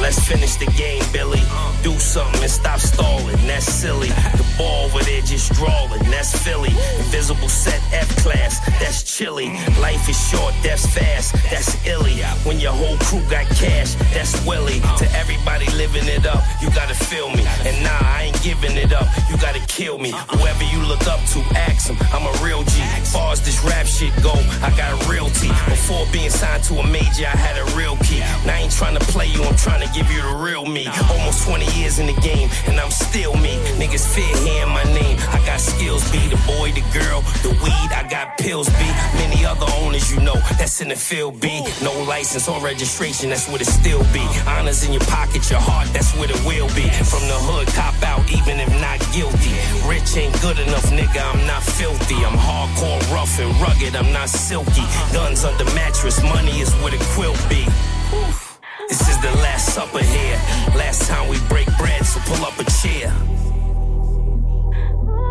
Let's 0.00 0.18
finish 0.26 0.56
the 0.56 0.66
game, 0.76 1.02
Billy. 1.12 1.42
Do 1.82 1.92
something 1.98 2.42
and 2.42 2.50
stop 2.50 2.80
stalling. 2.80 3.36
That's 3.46 3.66
silly. 3.66 4.08
The 4.08 4.54
ball 4.58 4.86
over 4.86 5.00
there 5.04 5.20
just 5.22 5.52
drawing. 5.52 6.02
That's 6.10 6.36
Philly. 6.42 6.72
Invisible 6.98 7.48
set 7.48 7.80
F 7.92 8.08
class. 8.22 8.60
That's 8.80 9.02
chilly. 9.02 9.50
Life 9.80 10.08
is 10.08 10.18
short. 10.30 10.54
That's 10.62 10.86
fast. 10.86 11.34
That's 11.50 11.76
illy. 11.86 12.20
When 12.44 12.58
your 12.58 12.72
whole 12.72 12.96
crew 12.98 13.22
got 13.30 13.46
cash. 13.56 13.94
That's 14.14 14.34
Willie. 14.46 14.80
To 14.98 15.06
everybody 15.12 15.66
living 15.76 16.08
it 16.08 16.26
up, 16.26 16.42
you 16.60 16.70
gotta 16.70 16.94
feel 16.94 17.28
me. 17.30 17.44
And 17.66 17.76
nah, 17.84 18.00
I 18.00 18.32
ain't 18.32 18.42
giving 18.42 18.76
it 18.76 18.92
up. 18.92 19.06
You 19.28 19.36
gotta 19.36 19.60
kill 19.66 19.98
me. 19.98 20.12
Whoever 20.32 20.64
you 20.64 20.80
look 20.84 21.06
up 21.06 21.20
to, 21.32 21.40
ask 21.56 21.88
him. 21.88 21.96
I'm 22.12 22.26
a 22.26 22.44
real 22.44 22.62
G. 22.64 22.80
Far 23.12 23.32
as 23.32 23.40
this 23.42 23.62
rap 23.64 23.86
shit 23.86 24.12
go, 24.22 24.32
I 24.62 24.72
got 24.76 24.90
a 24.96 25.10
real 25.10 25.28
T. 25.30 25.48
Before 25.68 26.06
being 26.12 26.30
signed 26.30 26.64
to 26.64 26.78
a 26.78 26.86
major, 26.86 27.26
I 27.26 27.36
had 27.36 27.56
a 27.58 27.64
real 27.76 27.96
key. 27.98 28.20
Now 28.46 28.56
I 28.56 28.60
ain't 28.60 28.72
trying 28.72 28.98
to 28.98 29.04
play 29.06 29.26
you, 29.26 29.42
I'm 29.44 29.56
trying 29.56 29.86
to 29.86 29.89
give 29.94 30.10
you 30.10 30.22
the 30.22 30.34
real 30.36 30.66
me. 30.66 30.86
Almost 31.10 31.46
20 31.46 31.66
years 31.78 31.98
in 31.98 32.06
the 32.06 32.18
game, 32.20 32.48
and 32.66 32.78
I'm 32.78 32.90
still 32.90 33.34
me. 33.36 33.56
Niggas 33.78 34.06
fear 34.14 34.34
hearing 34.44 34.72
my 34.72 34.84
name. 34.84 35.16
I 35.30 35.42
got 35.46 35.60
skills, 35.60 36.02
be 36.10 36.18
the 36.28 36.40
boy, 36.46 36.72
the 36.72 36.84
girl, 36.92 37.20
the 37.42 37.50
weed. 37.62 37.90
I 37.92 38.06
got 38.08 38.38
pills, 38.38 38.68
be 38.68 38.88
many 39.18 39.44
other 39.44 39.66
owners 39.80 40.10
you 40.10 40.20
know. 40.20 40.36
That's 40.58 40.80
in 40.80 40.88
the 40.88 40.96
field, 40.96 41.40
be 41.40 41.64
no 41.82 41.92
license 42.04 42.48
or 42.48 42.60
registration. 42.60 43.30
That's 43.30 43.48
what 43.48 43.60
it 43.60 43.66
still 43.66 44.02
be. 44.12 44.24
Honors 44.46 44.84
in 44.84 44.92
your 44.92 45.04
pocket, 45.06 45.48
your 45.50 45.60
heart. 45.60 45.88
That's 45.92 46.14
what 46.16 46.30
it 46.30 46.40
will 46.44 46.68
be. 46.74 46.88
From 47.06 47.24
the 47.28 47.38
hood, 47.46 47.68
cop 47.68 47.94
out, 48.02 48.24
even 48.30 48.60
if 48.60 48.70
not 48.80 48.98
guilty. 49.12 49.54
Rich 49.86 50.16
ain't 50.16 50.34
good 50.40 50.58
enough, 50.58 50.86
nigga. 50.90 51.20
I'm 51.20 51.46
not 51.46 51.62
filthy. 51.62 52.16
I'm 52.24 52.36
hardcore, 52.36 53.00
rough 53.12 53.38
and 53.38 53.52
rugged. 53.60 53.96
I'm 53.96 54.12
not 54.12 54.28
silky. 54.28 54.84
Guns 55.12 55.44
under 55.44 55.64
mattress, 55.76 56.22
money 56.22 56.60
is 56.60 56.72
what 56.82 56.94
it 56.94 57.00
quilt 57.14 57.38
be. 57.48 57.66
This 58.90 59.08
is 59.08 59.20
the 59.20 59.30
last 59.36 59.72
supper 59.72 60.02
here. 60.02 60.34
Last 60.74 61.08
time 61.08 61.28
we 61.28 61.38
break 61.48 61.68
bread, 61.78 62.04
so 62.04 62.18
pull 62.26 62.44
up 62.44 62.58
a 62.58 62.64
chair. 62.64 63.14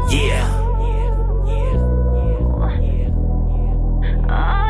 Yeah. 0.09 0.47
La 4.29 4.68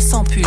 sans 0.00 0.24
pub. 0.24 0.44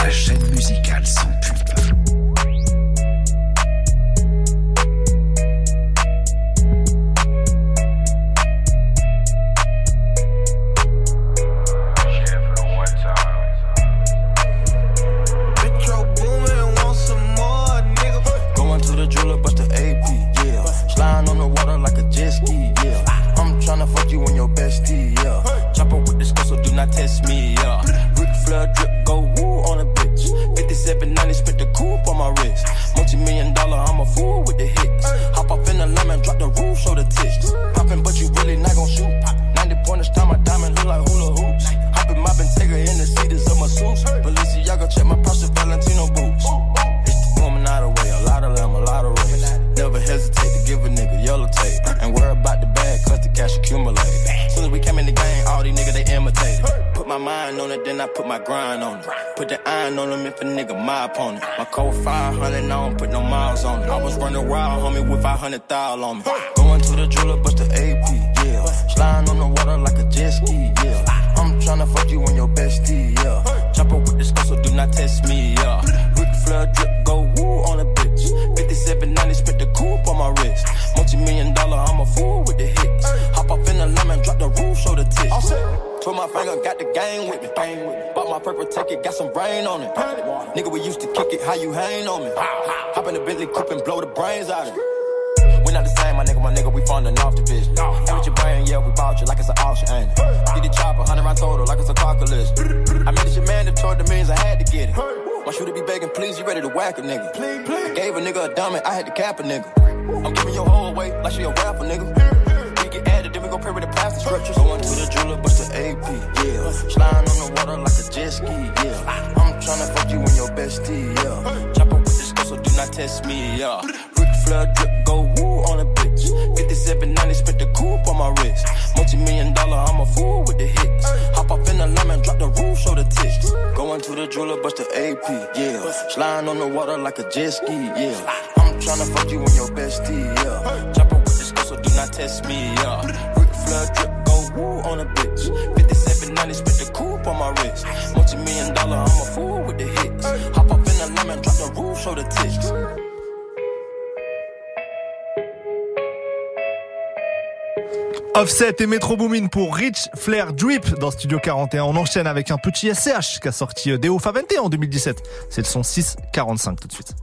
Offset 158.33 158.75
et 158.79 158.85
Metro 158.85 159.17
Boomin 159.17 159.47
pour 159.47 159.75
Rich 159.75 160.09
Flair 160.15 160.53
Drip 160.53 160.99
dans 160.99 161.11
Studio 161.11 161.39
41. 161.39 161.83
On 161.83 161.95
enchaîne 161.95 162.27
avec 162.27 162.49
un 162.49 162.57
petit 162.57 162.93
SCH 162.93 163.39
qui 163.41 163.47
a 163.47 163.51
sorti 163.51 163.97
Deo 163.99 164.19
Favente 164.19 164.53
en 164.59 164.69
2017. 164.69 165.21
C'est 165.49 165.61
le 165.61 165.67
son 165.67 165.83
645 165.83 166.79
tout 166.79 166.87
de 166.87 166.93
suite. 166.93 167.15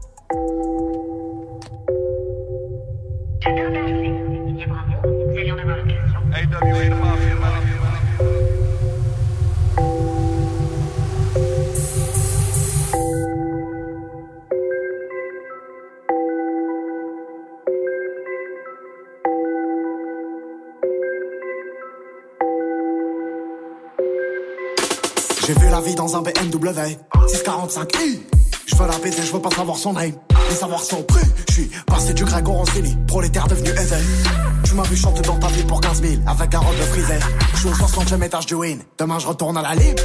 Un 26.15 26.23
BMW 26.23 26.97
645i 27.27 28.19
Je 28.67 28.77
veux 28.77 28.87
la 28.87 28.99
baiser, 28.99 29.23
je 29.23 29.33
veux 29.33 29.41
pas 29.43 29.51
savoir 29.51 29.77
son 29.77 29.93
name. 29.93 30.13
Ni 30.51 30.57
savoir 30.57 30.81
son 30.83 31.03
prix. 31.03 31.27
Je 31.49 31.53
suis 31.53 31.71
passé 31.87 32.15
du 32.15 32.25
Greg 32.25 32.49
au 32.49 32.53
Roncini 32.53 32.97
Prolétaire 33.07 33.47
devenu 33.49 33.69
Evel 33.71 34.05
Tu 34.65 34.75
m'as 34.75 34.85
vu 34.85 34.97
chanter 34.97 35.21
dans 35.23 35.37
ta 35.39 35.49
ville 35.49 35.67
pour 35.67 35.81
15 35.81 36.01
000 36.03 36.15
Avec 36.27 36.55
un 36.55 36.59
robe 36.61 36.77
de 36.77 36.83
frisé 36.83 37.15
Je 37.55 37.59
suis 37.59 37.69
au 37.69 37.73
60e 37.73 38.23
étage 38.25 38.47
du 38.47 38.55
win. 38.55 38.79
Demain 38.99 39.19
je 39.19 39.27
retourne 39.27 39.57
à 39.59 39.63
la 39.63 39.75
ligne 39.75 39.97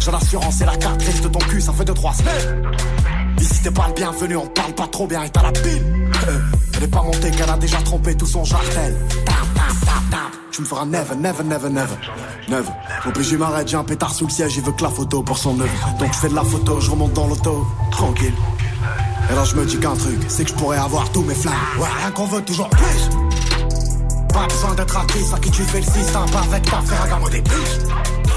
J'ai 0.00 0.10
l'assurance 0.12 0.60
et 0.60 0.64
la 0.66 0.76
carte 0.76 1.00
grise 1.00 1.20
de 1.22 1.28
ton 1.28 1.38
cul 1.40 1.60
Ça 1.60 1.72
fait 1.72 1.84
2-3 1.84 2.16
semaines. 2.18 2.72
Ici 3.40 3.62
t'es 3.62 3.70
pas 3.70 3.88
le 3.88 3.94
bienvenu, 3.94 4.36
on 4.36 4.46
parle 4.46 4.74
pas 4.74 4.86
trop 4.86 5.06
bien 5.06 5.22
et 5.24 5.30
t'as 5.30 5.42
la 5.42 5.52
pile. 5.52 5.82
Euh, 6.28 6.38
Elle 6.76 6.84
est 6.84 6.88
pas 6.88 7.02
montée 7.02 7.30
qu'elle 7.30 7.50
a 7.50 7.56
déjà 7.56 7.78
trompé 7.78 8.14
tout 8.16 8.26
son 8.26 8.44
jartel 8.44 8.94
Tu 10.50 10.62
me 10.62 10.66
feras 10.66 10.84
never, 10.84 11.16
never, 11.16 11.42
never, 11.44 11.68
never 11.68 11.96
Never 12.48 12.70
Obligé 13.06 13.36
m'arrête, 13.36 13.68
j'ai 13.68 13.76
un 13.76 13.84
pétard 13.84 14.12
sous 14.12 14.26
le 14.26 14.30
siège 14.30 14.56
Il 14.56 14.62
veut 14.62 14.72
que 14.72 14.82
la 14.82 14.90
photo 14.90 15.22
pour 15.22 15.38
son 15.38 15.58
œuvre 15.60 15.94
Donc 15.98 16.12
je 16.12 16.18
fais 16.18 16.28
de 16.28 16.34
la 16.34 16.44
photo, 16.44 16.80
je 16.80 16.90
remonte 16.90 17.12
dans 17.12 17.26
l'auto 17.26 17.66
Tranquille 17.90 18.34
Et 19.30 19.34
là 19.34 19.44
je 19.44 19.56
me 19.56 19.64
dis 19.64 19.78
qu'un 19.78 19.96
truc 19.96 20.20
C'est 20.28 20.44
que 20.44 20.50
je 20.50 20.54
pourrais 20.54 20.78
avoir 20.78 21.10
tous 21.10 21.22
mes 21.22 21.34
flammes 21.34 21.54
Ouais, 21.78 21.88
rien 22.00 22.10
qu'on 22.12 22.26
veut, 22.26 22.42
toujours 22.42 22.68
plus 22.70 23.08
Pas 24.32 24.46
besoin 24.46 24.74
d'être 24.74 24.96
actrice 24.96 25.32
À 25.32 25.38
qui 25.38 25.50
tu 25.50 25.62
fais 25.62 25.78
le 25.78 25.84
système 25.84 26.30
Pas 26.30 26.42
avec 26.42 26.62
ta 26.64 26.80
Ferragamo 26.80 27.28
des 27.28 27.42
puces 27.42 27.80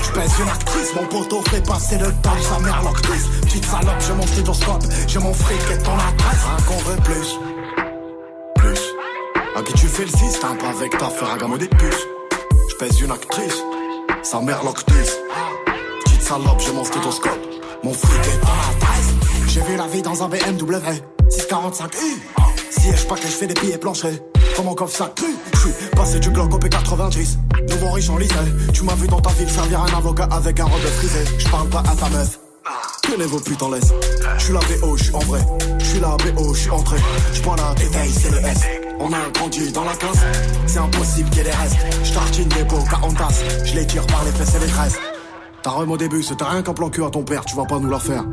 je 0.03 0.11
pèse 0.13 0.31
une 0.39 0.47
actrice, 0.47 0.93
mon 0.95 1.05
poteau 1.07 1.41
fait 1.49 1.65
passer 1.65 1.97
le 1.97 2.11
temps, 2.21 2.37
sa 2.41 2.59
mère 2.59 2.81
l'octrice. 2.83 3.25
Petite 3.41 3.65
salope, 3.65 3.99
j'ai 3.99 4.13
mon 4.13 4.27
stéthoscope, 4.27 4.83
j'ai 5.07 5.19
mon 5.19 5.33
fric 5.33 5.59
et 5.73 5.77
ton 5.79 5.93
adresse. 5.93 6.43
Rien 6.45 6.65
qu'on 6.65 6.89
veut. 6.89 6.95
Plus. 7.03 7.46
À 9.57 9.63
qui 9.63 9.73
tu 9.73 9.88
fais 9.88 10.03
le 10.03 10.09
système, 10.09 10.55
pas 10.59 10.69
avec 10.69 10.95
ta 10.99 11.09
Ferragamo 11.09 11.57
des 11.57 11.67
puces. 11.67 12.05
Je 12.69 12.75
pèse 12.75 13.01
une 13.01 13.09
actrice, 13.09 13.57
sa 14.21 14.39
mère 14.39 14.63
l'octrice. 14.63 15.17
Petite 16.05 16.21
salope, 16.21 16.59
j'ai 16.59 16.73
mon 16.73 16.84
stéthoscope, 16.84 17.39
mon 17.84 17.91
fric 17.91 18.19
et 18.19 18.39
ton 18.39 18.47
adresse. 18.47 19.13
J'ai 19.47 19.61
vu 19.61 19.75
la 19.75 19.88
vie 19.88 20.03
dans 20.03 20.21
un 20.21 20.29
BMW 20.29 20.75
645i. 21.31 21.89
Siège 22.69 23.07
pas 23.07 23.15
que 23.15 23.23
je 23.23 23.27
fais 23.29 23.47
des 23.47 23.55
billets 23.55 23.79
planchers. 23.79 24.19
Comme 24.55 24.65
mon 24.65 24.75
coffre 24.75 24.95
ça 24.95 25.11
cru. 25.15 25.35
Je 25.53 25.57
suis 25.57 25.89
passé 25.95 26.19
du 26.19 26.29
Glock 26.29 26.53
au 26.53 26.59
P90. 26.59 27.38
Nouveau 27.67 27.91
riche 27.93 28.11
en 28.11 28.17
lycée. 28.17 28.35
Tu 28.75 28.84
m'as 28.84 28.93
vu 28.93 29.07
dans 29.07 29.21
ta 29.21 29.31
ville 29.31 29.49
servir 29.49 29.81
un 29.81 29.97
avocat 29.97 30.27
avec 30.29 30.59
un 30.59 30.65
robe 30.65 30.85
frisé. 30.99 31.25
Je 31.39 31.49
parle 31.49 31.69
pas 31.69 31.79
à 31.79 31.95
ta 31.95 32.09
meuf. 32.09 32.39
Tenez 33.01 33.25
vos 33.25 33.39
putains 33.39 33.71
laisse. 33.71 33.91
Je 34.38 34.43
suis 34.43 34.53
la 34.53 34.59
BO, 34.59 34.95
je 34.97 35.03
suis 35.05 35.15
en 35.15 35.19
vrai. 35.19 35.41
Je 35.79 35.85
suis 35.85 35.99
la 35.99 36.09
BO, 36.09 36.53
je 36.53 36.59
suis 36.59 36.69
entré. 36.69 36.97
Je 37.34 37.41
prends 37.41 37.55
la 37.55 37.73
détail, 37.73 38.11
c'est 38.11 38.29
le 38.29 38.38
S. 38.45 38.86
On 38.99 39.13
a 39.13 39.29
grandi 39.33 39.71
dans 39.71 39.83
la 39.83 39.95
case. 39.95 40.23
C'est 40.65 40.79
impossible 40.79 41.29
qu'il 41.29 41.39
y 41.39 41.41
ait 41.41 41.43
des 41.45 41.51
restes. 41.51 41.77
Je 42.03 42.13
tartine 42.13 42.47
des 42.49 42.63
beaux 42.63 42.83
tasse. 43.17 43.43
Je 43.65 43.75
les 43.75 43.85
tire 43.85 44.05
par 44.07 44.23
les 44.25 44.31
fesses 44.31 44.55
et 44.55 44.59
les 44.59 44.67
tresses. 44.67 44.97
Ta 45.63 45.71
rhum 45.71 45.91
au 45.91 45.97
début, 45.97 46.23
c'était 46.23 46.43
rien 46.43 46.61
qu'un 46.61 46.73
plan 46.73 46.89
cul 46.89 47.03
à 47.03 47.09
ton 47.09 47.23
père, 47.23 47.43
tu 47.45 47.55
vas 47.55 47.65
pas 47.65 47.79
nous 47.79 47.89
la 47.89 47.99
faire. 47.99 48.23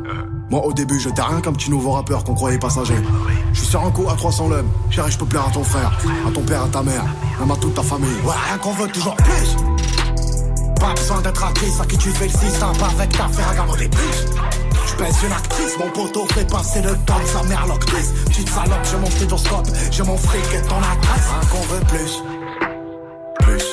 Moi 0.49 0.63
au 0.63 0.73
début, 0.73 0.99
j'étais 0.99 1.21
rien 1.21 1.41
qu'un 1.41 1.53
petit 1.53 1.69
nouveau 1.71 1.91
rappeur 1.91 2.23
qu'on 2.23 2.35
croyait 2.35 2.59
passager. 2.59 2.95
Je 3.53 3.59
suis 3.59 3.67
sur 3.67 3.83
un 3.83 3.91
coup 3.91 4.07
à 4.09 4.15
300 4.15 4.49
l'homme, 4.49 4.69
chérie, 4.89 5.11
je 5.11 5.17
peux 5.17 5.25
plaire 5.25 5.47
à 5.47 5.51
ton 5.51 5.63
frère, 5.63 5.99
à 6.27 6.31
ton 6.31 6.41
père, 6.41 6.63
à 6.63 6.67
ta 6.67 6.83
mère, 6.83 7.03
même 7.39 7.51
à 7.51 7.55
toute 7.55 7.73
ta 7.73 7.81
famille. 7.81 8.15
Ouais, 8.23 8.33
rien 8.47 8.57
qu'on 8.57 8.71
veut, 8.73 8.87
toujours 8.87 9.15
plus. 9.15 9.55
Pas 10.79 10.93
besoin 10.93 11.21
d'être 11.21 11.43
actrice, 11.43 11.79
à 11.79 11.85
qui 11.85 11.97
tu 11.97 12.09
fais 12.09 12.25
le 12.25 12.31
système, 12.31 12.77
pas 12.79 12.87
avec 12.87 13.09
ta 13.09 13.27
Ferragamo 13.27 13.75
des 13.75 13.89
puces. 13.89 14.25
Je 14.87 14.95
pèse 14.95 15.23
une 15.23 15.31
actrice, 15.31 15.77
mon 15.77 15.89
poteau 15.89 16.25
fait 16.33 16.49
passer 16.49 16.81
le 16.81 16.95
temps 17.05 17.19
de 17.19 17.25
sa 17.25 17.43
mère 17.43 17.65
l'octrice. 17.67 18.11
Petite 18.25 18.49
salope, 18.49 18.85
j'ai 18.89 18.97
mon 18.97 19.09
stéthoscope, 19.09 19.67
j'ai 19.91 20.03
mon 20.03 20.17
fric 20.17 20.43
et 20.53 20.61
ton 20.67 20.77
adresse. 20.77 21.25
Rien 21.29 21.49
qu'on 21.49 21.65
veut 21.73 21.83
plus. 21.87 22.23
Plus. 23.39 23.65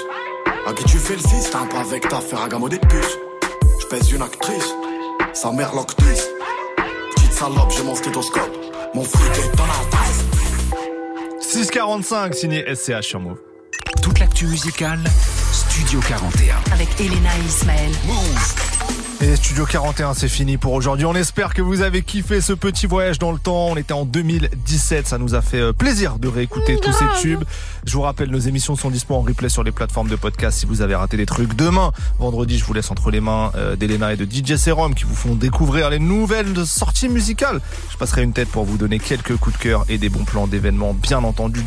À 0.67 0.73
qui 0.73 0.85
tu 0.85 0.99
fais 0.99 1.15
le 1.15 1.21
système, 1.21 1.69
pas 1.69 1.81
avec 1.81 2.09
ta 2.09 2.21
Ferragamo 2.21 2.69
des 2.69 2.79
puces. 2.79 3.19
Je 3.81 3.87
pèse 3.87 4.11
une 4.13 4.23
actrice, 4.23 4.75
sa 5.33 5.53
mère 5.53 5.75
l'octrice. 5.75 6.29
Petite 7.15 7.33
salope, 7.33 7.73
j'ai 7.77 7.83
mon 7.83 7.95
stéthoscope, 7.95 8.57
mon 8.95 9.05
fric 9.05 9.33
et 9.39 9.57
ton 9.57 9.65
adresse. 9.65 10.25
645 11.41 12.35
signé 12.35 12.75
SCH 12.75 13.03
sur 13.03 13.21
Move. 13.21 13.39
Toute 14.01 14.19
l'actu 14.19 14.47
musicale, 14.47 15.01
Studio 15.53 16.01
41. 16.01 16.57
Avec 16.73 16.89
Elena 16.99 17.31
et 17.39 17.47
Ismaël. 17.47 17.93
Et 19.23 19.36
Studio 19.36 19.66
41, 19.66 20.15
c'est 20.15 20.27
fini 20.28 20.57
pour 20.57 20.73
aujourd'hui. 20.73 21.07
On 21.07 21.15
espère 21.15 21.55
que 21.55 21.62
vous 21.62 21.82
avez 21.82 22.03
kiffé 22.03 22.40
ce 22.40 22.53
petit 22.53 22.89
voyage 22.89 23.20
dans 23.20 23.31
le 23.31 23.39
temps. 23.39 23.69
On 23.69 23.77
était 23.77 23.93
en 23.93 24.05
2017. 24.05 25.07
Ça 25.07 25.16
nous 25.16 25.36
a 25.36 25.43
fait 25.43 25.61
euh, 25.61 25.73
plaisir 25.73 26.19
de 26.19 26.27
réécouter 26.27 26.77
tous 26.77 26.93
ces 26.93 27.05
tubes. 27.20 27.44
Je 27.85 27.93
vous 27.93 28.01
rappelle, 28.01 28.31
nos 28.31 28.40
émissions 28.40 28.74
sont 28.74 28.90
dispo 28.90 29.15
en 29.15 29.20
replay 29.20 29.49
sur 29.49 29.62
les 29.62 29.70
plateformes 29.70 30.09
de 30.09 30.16
podcast 30.16 30.59
si 30.59 30.66
vous 30.66 30.82
avez 30.82 30.97
raté 30.97 31.16
des 31.16 31.27
trucs. 31.27 31.55
Demain, 31.55 31.93
vendredi, 32.19 32.59
je 32.59 32.65
vous 32.65 32.73
laisse 32.73 32.90
entre 32.90 33.12
les 33.12 33.20
mains 33.20 33.53
euh, 33.55 33.77
d'Elena 33.77 34.12
et 34.12 34.16
de 34.16 34.24
DJ 34.24 34.57
Serum 34.57 34.93
qui 34.93 35.05
vous 35.05 35.15
font 35.15 35.36
découvrir 35.36 35.89
les 35.89 36.01
nouvelles 36.01 36.66
sorties 36.66 37.09
musicales. 37.09 37.61
Je 37.93 37.97
passerai 37.97 38.24
une 38.24 38.32
tête 38.32 38.49
pour 38.49 38.65
vous 38.65 38.77
donner 38.77 38.99
quelques 38.99 39.36
coups 39.36 39.57
de 39.57 39.62
cœur 39.62 39.85
et 39.89 39.99
des 39.99 40.09
bons 40.09 40.24
plans 40.24 40.49
d'événements, 40.49 40.94
bien 40.94 41.23
entendu. 41.23 41.61